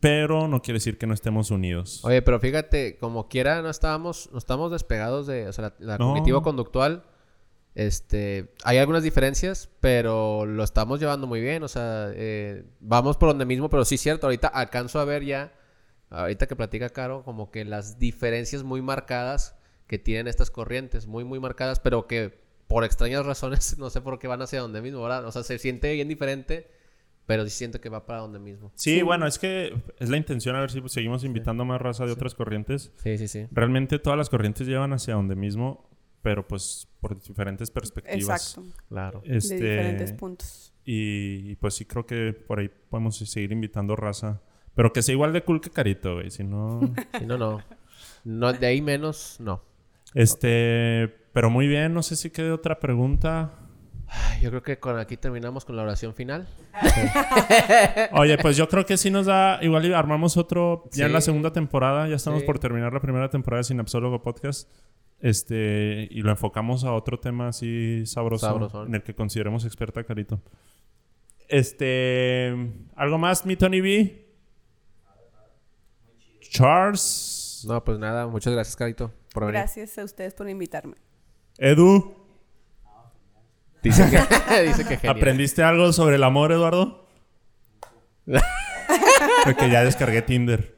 Pero 0.00 0.48
no 0.48 0.62
quiere 0.62 0.76
decir 0.76 0.96
que 0.96 1.06
no 1.06 1.14
estemos 1.14 1.50
unidos. 1.50 2.04
Oye, 2.04 2.22
pero 2.22 2.38
fíjate, 2.40 2.96
como 2.98 3.28
quiera, 3.28 3.62
no 3.62 3.68
estábamos, 3.70 4.30
no 4.32 4.38
estamos 4.38 4.70
despegados 4.70 5.26
de, 5.26 5.48
o 5.48 5.52
sea, 5.52 5.64
la, 5.64 5.74
la 5.78 5.98
No. 5.98 6.08
cognitivo-conductual. 6.08 7.04
Este, 7.74 8.54
hay 8.64 8.78
algunas 8.78 9.02
diferencias, 9.02 9.68
pero 9.80 10.46
lo 10.46 10.64
estamos 10.64 10.98
llevando 11.00 11.26
muy 11.26 11.42
bien, 11.42 11.62
o 11.62 11.68
sea, 11.68 12.10
eh, 12.14 12.64
vamos 12.80 13.18
por 13.18 13.28
donde 13.28 13.44
mismo, 13.44 13.68
pero 13.68 13.84
sí 13.84 13.96
es 13.96 14.00
cierto, 14.00 14.28
ahorita 14.28 14.48
alcanzo 14.48 14.98
a 14.98 15.04
ver 15.04 15.24
ya, 15.24 15.52
ahorita 16.10 16.46
que 16.46 16.56
platica 16.56 16.88
Caro, 16.90 17.22
como 17.24 17.50
que 17.50 17.64
las 17.64 17.98
diferencias 17.98 18.62
muy 18.62 18.82
marcadas 18.82 19.56
que 19.86 19.98
tienen 19.98 20.26
estas 20.26 20.50
corrientes, 20.50 21.06
muy, 21.06 21.24
muy 21.24 21.40
marcadas, 21.40 21.80
pero 21.80 22.06
que 22.06 22.40
por 22.66 22.84
extrañas 22.84 23.24
razones, 23.24 23.78
no 23.78 23.90
sé 23.90 24.00
por 24.00 24.18
qué 24.18 24.28
van 24.28 24.42
hacia 24.42 24.60
donde 24.60 24.82
mismo, 24.82 25.02
¿verdad? 25.02 25.24
O 25.26 25.32
sea, 25.32 25.42
se 25.42 25.58
siente 25.58 25.92
bien 25.92 26.08
diferente, 26.08 26.70
pero 27.26 27.44
sí 27.44 27.50
siento 27.50 27.80
que 27.80 27.88
va 27.88 28.06
para 28.06 28.20
donde 28.20 28.38
mismo. 28.38 28.72
Sí, 28.74 29.02
bueno, 29.02 29.26
es 29.26 29.38
que 29.38 29.74
es 29.98 30.08
la 30.08 30.16
intención 30.16 30.56
a 30.56 30.60
ver 30.60 30.70
si 30.70 30.80
pues, 30.80 30.92
seguimos 30.92 31.24
invitando 31.24 31.64
más 31.64 31.80
raza 31.80 32.06
de 32.06 32.12
otras 32.12 32.34
corrientes. 32.34 32.92
Sí, 33.02 33.18
sí, 33.18 33.28
sí. 33.28 33.46
Realmente 33.50 33.98
todas 33.98 34.16
las 34.16 34.30
corrientes 34.30 34.66
llevan 34.66 34.92
hacia 34.92 35.14
donde 35.14 35.34
mismo, 35.34 35.88
pero 36.22 36.46
pues 36.46 36.88
por 37.00 37.20
diferentes 37.20 37.70
perspectivas. 37.70 38.56
Exacto. 38.56 38.76
Claro. 38.88 39.22
Este, 39.24 39.56
De 39.56 39.70
diferentes 39.70 40.12
puntos. 40.12 40.72
Y, 40.84 41.50
y, 41.50 41.56
pues 41.56 41.74
sí 41.74 41.84
creo 41.84 42.06
que 42.06 42.32
por 42.32 42.60
ahí 42.60 42.68
podemos 42.68 43.16
seguir 43.16 43.50
invitando 43.50 43.96
raza. 43.96 44.40
Pero 44.76 44.92
que 44.92 45.02
sea 45.02 45.14
igual 45.14 45.32
de 45.32 45.42
cool 45.42 45.60
que 45.60 45.70
Carito, 45.70 46.14
güey. 46.16 46.30
Si 46.30 46.44
no... 46.44 46.80
Si 47.18 47.24
no, 47.26 47.38
no. 47.38 47.62
No, 48.24 48.52
de 48.52 48.66
ahí 48.66 48.82
menos, 48.82 49.38
no. 49.40 49.62
Este... 50.14 51.12
Pero 51.32 51.50
muy 51.50 51.66
bien. 51.66 51.94
No 51.94 52.02
sé 52.02 52.14
si 52.14 52.30
quede 52.30 52.52
otra 52.52 52.78
pregunta. 52.78 53.52
Yo 54.40 54.50
creo 54.50 54.62
que 54.62 54.78
con 54.78 54.98
aquí 54.98 55.16
terminamos 55.16 55.64
con 55.64 55.76
la 55.76 55.82
oración 55.82 56.14
final. 56.14 56.46
Oye, 58.12 58.36
pues 58.38 58.56
yo 58.56 58.68
creo 58.68 58.84
que 58.86 58.96
sí 58.98 59.10
nos 59.10 59.26
da... 59.26 59.58
Igual 59.62 59.92
armamos 59.94 60.36
otro 60.36 60.84
ya 60.92 61.06
en 61.06 61.12
la 61.14 61.20
segunda 61.22 61.52
temporada. 61.52 62.06
Ya 62.06 62.16
estamos 62.16 62.40
Sí. 62.40 62.46
por 62.46 62.58
terminar 62.58 62.92
la 62.92 63.00
primera 63.00 63.30
temporada 63.30 63.60
de 63.60 63.64
Sinapsólogo 63.64 64.22
Podcast. 64.22 64.70
Este... 65.20 66.06
Y 66.10 66.20
lo 66.20 66.30
enfocamos 66.30 66.84
a 66.84 66.92
otro 66.92 67.18
tema 67.18 67.48
así 67.48 68.04
sabroso. 68.04 68.46
Sabrosón. 68.46 68.88
En 68.88 68.94
el 68.96 69.02
que 69.02 69.14
consideremos 69.14 69.64
experta 69.64 70.04
Carito. 70.04 70.42
Este... 71.48 72.54
¿Algo 72.94 73.16
más, 73.18 73.46
mi 73.46 73.56
Tony 73.56 73.80
B? 73.80 74.25
Charles. 76.56 77.64
No, 77.66 77.82
pues 77.84 77.98
nada. 77.98 78.26
Muchas 78.26 78.52
gracias, 78.52 78.76
Carito, 78.76 79.12
por 79.32 79.46
venir. 79.46 79.60
Gracias 79.60 79.98
a 79.98 80.04
ustedes 80.04 80.34
por 80.34 80.48
invitarme. 80.48 80.96
Edu. 81.58 82.14
Dice 83.82 84.08
que, 84.10 84.62
dice 84.66 84.84
que 84.84 84.96
genial. 84.96 85.16
¿Aprendiste 85.16 85.62
algo 85.62 85.92
sobre 85.92 86.16
el 86.16 86.24
amor, 86.24 86.52
Eduardo? 86.52 87.06
Porque 89.44 89.70
ya 89.70 89.84
descargué 89.84 90.22
Tinder. 90.22 90.76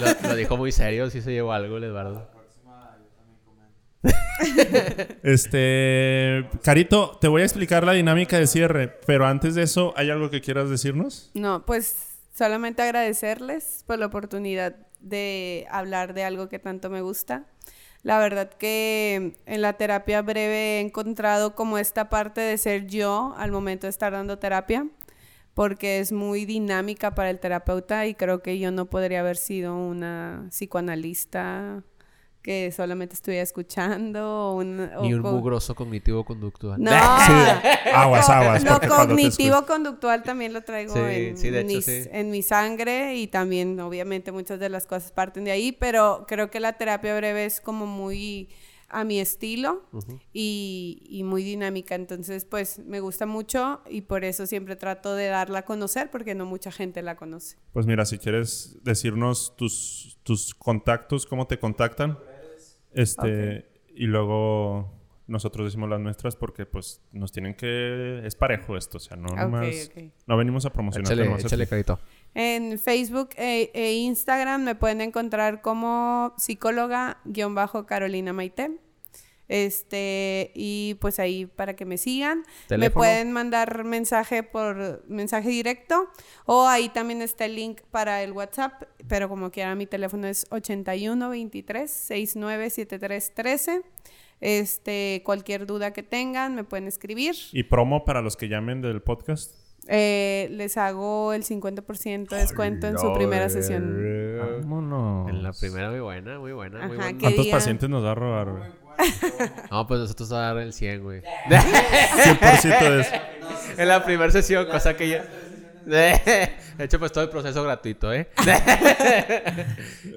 Lo, 0.00 0.28
lo 0.28 0.34
dijo 0.36 0.56
muy 0.56 0.72
serio. 0.72 1.10
Sí 1.10 1.20
se 1.20 1.32
llevó 1.32 1.52
algo, 1.52 1.76
el 1.76 1.84
Eduardo. 1.84 2.30
Este, 5.22 6.48
Carito, 6.62 7.18
te 7.20 7.28
voy 7.28 7.42
a 7.42 7.44
explicar 7.44 7.84
la 7.84 7.92
dinámica 7.92 8.38
de 8.38 8.46
cierre, 8.46 8.88
pero 9.06 9.26
antes 9.26 9.56
de 9.56 9.64
eso, 9.64 9.92
¿hay 9.96 10.10
algo 10.10 10.30
que 10.30 10.40
quieras 10.40 10.70
decirnos? 10.70 11.30
No, 11.34 11.66
pues 11.66 12.18
solamente 12.32 12.82
agradecerles 12.82 13.84
por 13.86 13.98
la 13.98 14.06
oportunidad 14.06 14.76
de 15.00 15.66
hablar 15.70 16.14
de 16.14 16.24
algo 16.24 16.48
que 16.48 16.58
tanto 16.58 16.90
me 16.90 17.00
gusta. 17.00 17.46
La 18.02 18.18
verdad 18.18 18.48
que 18.50 19.34
en 19.46 19.62
la 19.62 19.72
terapia 19.74 20.22
breve 20.22 20.78
he 20.78 20.80
encontrado 20.80 21.54
como 21.54 21.78
esta 21.78 22.08
parte 22.08 22.40
de 22.40 22.56
ser 22.56 22.86
yo 22.86 23.34
al 23.36 23.50
momento 23.50 23.86
de 23.86 23.90
estar 23.90 24.12
dando 24.12 24.38
terapia, 24.38 24.86
porque 25.54 25.98
es 25.98 26.12
muy 26.12 26.44
dinámica 26.44 27.14
para 27.14 27.30
el 27.30 27.40
terapeuta 27.40 28.06
y 28.06 28.14
creo 28.14 28.40
que 28.40 28.58
yo 28.58 28.70
no 28.70 28.86
podría 28.86 29.20
haber 29.20 29.36
sido 29.36 29.76
una 29.76 30.46
psicoanalista 30.50 31.82
que 32.48 32.72
solamente 32.72 33.12
estuviera 33.14 33.42
escuchando 33.42 34.54
un, 34.54 34.80
o 34.96 35.02
Ni 35.02 35.12
un 35.12 35.20
co- 35.20 35.32
mugroso 35.32 35.74
cognitivo 35.74 36.24
conductual. 36.24 36.80
no, 36.82 36.90
Aguas, 37.94 38.26
aguas, 38.30 38.64
Lo 38.64 38.80
cognitivo 38.80 39.66
conductual 39.66 40.22
también 40.22 40.54
lo 40.54 40.62
traigo 40.62 40.94
Sí, 40.94 41.00
en, 41.00 41.36
sí, 41.36 41.50
de 41.50 41.60
hecho, 41.60 41.66
mis- 41.76 41.84
sí. 41.84 42.08
en 42.10 42.30
mi 42.30 42.40
sangre 42.40 43.16
y 43.16 43.26
también 43.26 43.78
obviamente 43.80 44.32
muchas 44.32 44.58
de 44.58 44.70
las 44.70 44.86
cosas 44.86 45.12
parten 45.12 45.44
de 45.44 45.50
ahí, 45.50 45.72
pero 45.72 46.24
creo 46.26 46.50
que 46.50 46.58
la 46.58 46.72
terapia 46.72 47.14
breve 47.14 47.44
es 47.44 47.60
como 47.60 47.84
muy 47.84 48.48
a 48.90 49.04
mi 49.04 49.20
estilo 49.20 49.82
y, 50.32 51.02
y 51.10 51.22
muy 51.22 51.42
dinámica, 51.42 51.94
entonces 51.94 52.46
pues 52.46 52.78
me 52.78 53.00
gusta 53.00 53.26
mucho 53.26 53.82
y 53.90 54.00
por 54.00 54.24
eso 54.24 54.46
siempre 54.46 54.76
trato 54.76 55.14
de 55.14 55.26
darla 55.26 55.58
a 55.58 55.64
conocer 55.66 56.10
porque 56.10 56.34
no 56.34 56.46
mucha 56.46 56.72
gente 56.72 57.02
la 57.02 57.14
conoce. 57.14 57.58
Pues 57.74 57.84
mira, 57.84 58.06
si 58.06 58.16
quieres 58.16 58.78
decirnos 58.84 59.54
tus, 59.58 60.16
tus 60.22 60.54
contactos, 60.54 61.26
cómo 61.26 61.46
te 61.46 61.58
contactan, 61.58 62.18
este, 63.02 63.66
y 63.94 64.06
luego 64.06 64.98
nosotros 65.28 65.66
decimos 65.66 65.88
las 65.90 66.00
nuestras 66.00 66.36
porque 66.36 66.66
pues 66.66 67.02
nos 67.12 67.32
tienen 67.32 67.54
que... 67.54 68.20
Es 68.24 68.34
parejo 68.34 68.76
esto, 68.76 68.96
o 68.96 69.00
sea, 69.00 69.16
no 69.16 69.28
Ok, 69.28 69.36
nomás... 69.36 69.90
No 70.26 70.36
venimos 70.36 70.64
a 70.64 70.70
promocionar. 70.70 71.12
Échale, 71.12 71.32
échale. 71.40 71.66
Carito. 71.66 72.00
En 72.34 72.78
Facebook 72.78 73.30
e, 73.36 73.70
e 73.74 73.92
Instagram 73.94 74.62
me 74.62 74.74
pueden 74.74 75.02
encontrar 75.02 75.60
como 75.60 76.34
psicóloga-carolina 76.38 78.32
Maite. 78.32 78.78
Este, 79.48 80.52
y 80.54 80.96
pues 81.00 81.18
ahí 81.18 81.46
para 81.46 81.74
que 81.74 81.84
me 81.84 81.96
sigan. 81.98 82.44
Me 82.70 82.90
pueden 82.90 83.32
mandar 83.32 83.84
mensaje 83.84 84.42
por 84.42 85.04
mensaje 85.08 85.48
directo. 85.48 86.08
O 86.44 86.66
ahí 86.66 86.90
también 86.90 87.22
está 87.22 87.46
el 87.46 87.56
link 87.56 87.80
para 87.90 88.22
el 88.22 88.32
WhatsApp. 88.32 88.82
Pero 89.08 89.28
como 89.28 89.50
quiera, 89.50 89.74
mi 89.74 89.86
teléfono 89.86 90.26
es 90.26 90.46
81 90.50 91.30
23 91.30 91.90
69 91.90 92.70
73 92.70 93.34
13. 93.34 93.82
Este, 94.40 95.22
cualquier 95.24 95.66
duda 95.66 95.92
que 95.92 96.02
tengan, 96.02 96.54
me 96.54 96.64
pueden 96.64 96.86
escribir. 96.86 97.34
Y 97.52 97.64
promo 97.64 98.04
para 98.04 98.22
los 98.22 98.36
que 98.36 98.48
llamen 98.48 98.80
del 98.82 99.02
podcast. 99.02 99.52
Eh, 99.90 100.48
les 100.50 100.76
hago 100.76 101.32
el 101.32 101.44
50% 101.44 102.28
de 102.28 102.36
descuento 102.36 102.86
en 102.86 102.98
su 102.98 103.12
primera 103.14 103.48
sesión. 103.48 103.96
Vámonos. 104.60 105.30
En 105.30 105.42
la 105.42 105.52
primera 105.52 105.90
muy 105.90 106.00
buena, 106.00 106.38
muy 106.38 106.52
buena, 106.52 106.86
muy 106.86 106.96
buena. 106.96 107.12
¿qué 107.12 107.18
¿Cuántos 107.18 107.44
día? 107.46 107.54
pacientes 107.54 107.88
nos 107.88 108.04
va 108.04 108.12
a 108.12 108.14
robar? 108.14 108.87
No, 109.70 109.86
pues 109.86 110.00
nosotros 110.00 110.28
vamos 110.28 110.44
a 110.44 110.54
dar 110.54 110.62
el 110.62 110.72
100, 110.72 111.02
güey. 111.02 111.22
100% 111.48 112.62
de 112.80 113.00
eso. 113.00 113.10
en 113.76 113.88
la 113.88 114.04
primera 114.04 114.30
sesión, 114.30 114.66
cosa 114.66 114.96
que 114.96 115.08
ya... 115.08 115.24
De 115.86 116.50
hecho, 116.84 116.98
pues 116.98 117.12
todo 117.12 117.24
el 117.24 117.30
proceso 117.30 117.62
gratuito, 117.64 118.12
¿eh? 118.12 118.28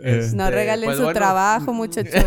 Eh, 0.03 0.29
No 0.33 0.45
Este, 0.45 0.51
regalen 0.51 0.85
pues 0.85 0.97
su 0.97 1.03
bueno. 1.03 1.17
trabajo, 1.19 1.73
muchachos. 1.73 2.13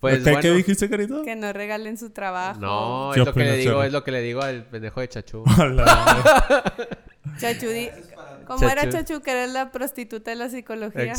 Pues 0.00 0.18
¿Qué, 0.18 0.22
bueno. 0.30 0.40
qué 0.40 0.50
dijiste, 0.52 0.88
Carito? 0.88 1.24
que 1.24 1.34
no 1.34 1.52
regalen 1.52 1.98
su 1.98 2.10
trabajo. 2.10 2.60
No, 2.60 3.10
¿Qué 3.12 3.18
es 3.18 3.26
lo 3.26 3.34
que 3.34 3.40
le 3.40 3.56
digo, 3.56 3.82
es 3.82 3.90
lo 3.92 4.04
que 4.04 4.12
le 4.12 4.20
digo 4.22 4.40
al 4.42 4.62
pendejo 4.64 5.00
de 5.00 5.08
Chachú. 5.08 5.42
Chachu, 7.40 7.66
di- 7.66 7.90
¿cómo 8.46 8.68
era 8.68 8.82
Chachu. 8.84 8.96
Chachu 8.98 9.20
que 9.22 9.32
eres 9.32 9.50
la 9.52 9.72
prostituta 9.72 10.30
de 10.30 10.36
la 10.36 10.48
psicología? 10.50 11.14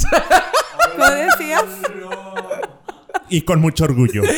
¿Cómo 0.94 1.10
decías? 1.10 1.66
Y 3.30 3.42
con 3.42 3.60
mucho 3.62 3.84
orgullo. 3.86 4.24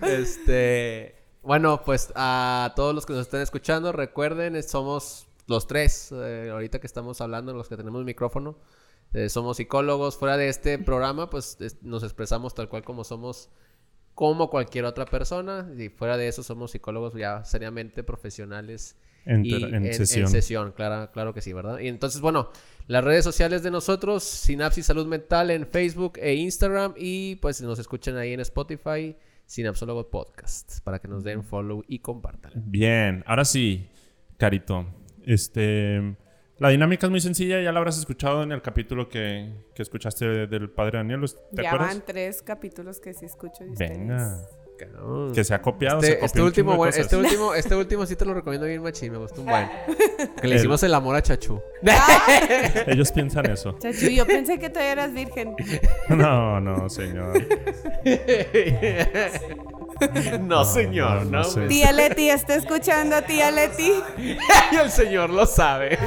Este, 0.00 1.14
bueno, 1.42 1.82
pues 1.84 2.12
a 2.14 2.72
todos 2.76 2.94
los 2.94 3.06
que 3.06 3.12
nos 3.12 3.22
estén 3.22 3.40
escuchando, 3.40 3.92
recuerden, 3.92 4.56
es- 4.56 4.70
somos 4.70 5.26
los 5.46 5.66
tres, 5.66 6.10
eh, 6.12 6.48
ahorita 6.52 6.80
que 6.80 6.86
estamos 6.86 7.20
hablando, 7.20 7.52
los 7.52 7.68
que 7.68 7.76
tenemos 7.76 8.04
micrófono, 8.04 8.56
eh, 9.12 9.28
somos 9.28 9.56
psicólogos. 9.58 10.16
Fuera 10.16 10.36
de 10.36 10.48
este 10.48 10.78
programa, 10.78 11.30
pues 11.30 11.56
es- 11.60 11.82
nos 11.82 12.02
expresamos 12.02 12.54
tal 12.54 12.68
cual 12.68 12.84
como 12.84 13.04
somos, 13.04 13.50
como 14.14 14.50
cualquier 14.50 14.84
otra 14.84 15.04
persona. 15.04 15.70
Y 15.76 15.88
fuera 15.88 16.16
de 16.16 16.28
eso, 16.28 16.42
somos 16.42 16.70
psicólogos 16.72 17.14
ya 17.14 17.44
seriamente 17.44 18.02
profesionales. 18.02 18.96
En, 19.26 19.44
y 19.44 19.50
ter- 19.50 19.74
en 19.74 19.94
sesión. 19.94 20.28
sesión, 20.28 20.72
claro, 20.72 21.10
claro 21.12 21.32
que 21.34 21.40
sí, 21.40 21.52
¿verdad? 21.52 21.78
Y 21.78 21.88
entonces, 21.88 22.20
bueno, 22.20 22.50
las 22.86 23.02
redes 23.02 23.24
sociales 23.24 23.62
de 23.62 23.70
nosotros, 23.70 24.22
Sinapsis 24.24 24.86
Salud 24.86 25.06
Mental 25.06 25.50
en 25.50 25.66
Facebook 25.66 26.18
e 26.20 26.34
Instagram 26.34 26.92
y 26.96 27.36
pues 27.36 27.60
nos 27.62 27.78
escuchen 27.78 28.16
ahí 28.16 28.32
en 28.34 28.40
Spotify, 28.40 29.16
Sinapsólogo 29.46 30.10
Podcast, 30.10 30.80
para 30.84 30.98
que 30.98 31.08
nos 31.08 31.24
den 31.24 31.42
follow 31.42 31.82
y 31.88 32.00
compartan. 32.00 32.52
Bien, 32.66 33.22
ahora 33.26 33.44
sí, 33.44 33.88
Carito. 34.36 34.86
Este, 35.24 36.16
la 36.58 36.68
dinámica 36.68 37.06
es 37.06 37.10
muy 37.10 37.20
sencilla, 37.20 37.62
ya 37.62 37.72
la 37.72 37.78
habrás 37.78 37.98
escuchado 37.98 38.42
en 38.42 38.52
el 38.52 38.60
capítulo 38.60 39.08
que, 39.08 39.52
que 39.74 39.82
escuchaste 39.82 40.26
de- 40.26 40.46
del 40.46 40.68
padre 40.70 40.98
Daniel, 40.98 41.20
¿te 41.54 41.62
Ya 41.62 41.70
acuerdas? 41.70 41.94
van 41.96 42.04
tres 42.06 42.42
capítulos 42.42 43.00
que 43.00 43.14
sí 43.14 43.24
escucho 43.24 43.64
de 43.64 43.70
ustedes. 43.70 44.22
Cabrón. 44.76 45.32
que 45.32 45.44
se 45.44 45.54
ha 45.54 45.62
copiado, 45.62 46.00
se 46.00 46.06
Este, 46.08 46.14
copió 46.20 46.26
este 46.26 46.42
último, 46.42 46.72
de 46.72 46.78
cosas. 46.78 46.96
este 46.98 47.16
último, 47.16 47.54
este 47.54 47.74
último 47.76 48.06
sí 48.06 48.16
te 48.16 48.24
lo 48.24 48.34
recomiendo 48.34 48.66
bien 48.66 48.82
machín, 48.82 49.12
me 49.12 49.18
gustó 49.18 49.40
un 49.42 49.46
buen. 49.46 49.68
Que 50.40 50.48
le 50.48 50.54
El- 50.54 50.60
hicimos 50.60 50.82
el 50.82 50.92
amor 50.94 51.14
a 51.16 51.22
Chachú. 51.22 51.60
Ellos 52.86 53.12
piensan 53.12 53.50
eso. 53.50 53.76
Chachu, 53.78 54.06
yo 54.08 54.26
pensé 54.26 54.58
que 54.58 54.68
todavía 54.70 54.92
eras 54.92 55.12
virgen. 55.12 55.54
No, 56.08 56.60
no, 56.60 56.88
señor. 56.90 57.32
no, 60.40 60.64
señor, 60.64 61.24
no, 61.26 61.30
no. 61.30 61.38
no 61.38 61.44
sé. 61.44 61.66
Tía 61.66 61.92
Leti, 61.92 62.28
¿está 62.30 62.54
escuchando, 62.56 63.22
tía 63.22 63.50
Leti? 63.50 63.92
y 64.18 64.76
el 64.76 64.90
señor 64.90 65.30
lo 65.30 65.46
sabe. 65.46 65.98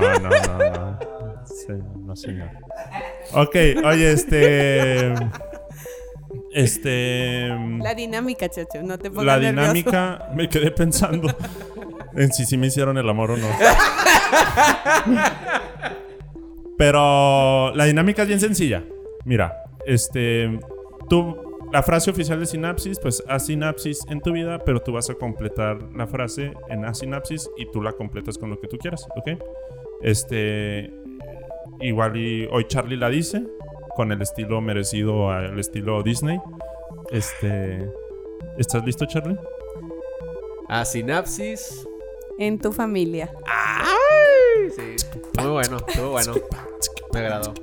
No, 0.00 0.18
no, 0.18 0.28
no, 0.28 0.70
no. 0.70 0.98
Sí, 1.46 1.72
no, 2.04 2.16
señor. 2.16 2.50
Ok, 3.32 3.56
oye, 3.84 4.12
este... 4.12 5.12
Este... 6.58 7.48
La 7.78 7.94
dinámica, 7.94 8.48
Chachu, 8.48 8.82
no 8.82 8.98
te 8.98 9.10
pongas 9.10 9.26
La 9.26 9.38
nervioso. 9.38 9.72
dinámica, 9.72 10.28
me 10.34 10.48
quedé 10.48 10.72
pensando 10.72 11.28
en 12.16 12.32
si 12.32 12.44
sí 12.44 12.56
me 12.56 12.66
hicieron 12.66 12.98
el 12.98 13.08
amor 13.08 13.30
o 13.30 13.36
no. 13.36 13.46
Pero 16.76 17.72
la 17.74 17.84
dinámica 17.84 18.22
es 18.22 18.28
bien 18.28 18.40
sencilla. 18.40 18.84
Mira, 19.24 19.64
este, 19.86 20.58
tú, 21.08 21.36
la 21.72 21.84
frase 21.84 22.10
oficial 22.10 22.40
de 22.40 22.46
sinapsis, 22.46 22.98
pues 22.98 23.22
haz 23.28 23.46
sinapsis 23.46 24.00
en 24.08 24.20
tu 24.20 24.32
vida, 24.32 24.58
pero 24.64 24.80
tú 24.80 24.92
vas 24.92 25.10
a 25.10 25.14
completar 25.14 25.78
la 25.94 26.08
frase 26.08 26.52
en 26.68 26.84
haz 26.84 26.98
sinapsis 26.98 27.48
y 27.56 27.70
tú 27.70 27.82
la 27.82 27.92
completas 27.92 28.36
con 28.36 28.50
lo 28.50 28.60
que 28.60 28.66
tú 28.66 28.78
quieras, 28.78 29.06
¿ok? 29.16 29.40
Este, 30.02 30.92
igual 31.80 32.16
y 32.16 32.48
hoy 32.50 32.64
Charlie 32.66 32.96
la 32.96 33.10
dice 33.10 33.44
con 33.98 34.12
el 34.12 34.22
estilo 34.22 34.60
merecido 34.60 35.28
al 35.28 35.58
estilo 35.58 36.04
Disney. 36.04 36.38
Este, 37.10 37.84
¿estás 38.56 38.84
listo, 38.84 39.04
Charlie? 39.06 39.36
A 40.68 40.84
Sinapsis. 40.84 41.84
En 42.38 42.60
tu 42.60 42.72
familia. 42.72 43.34
Sí, 44.76 44.94
muy 45.40 45.50
bueno, 45.50 45.78
estuvo 45.88 46.12
bueno. 46.12 46.32
Me 47.12 47.18
agradó. 47.18 47.54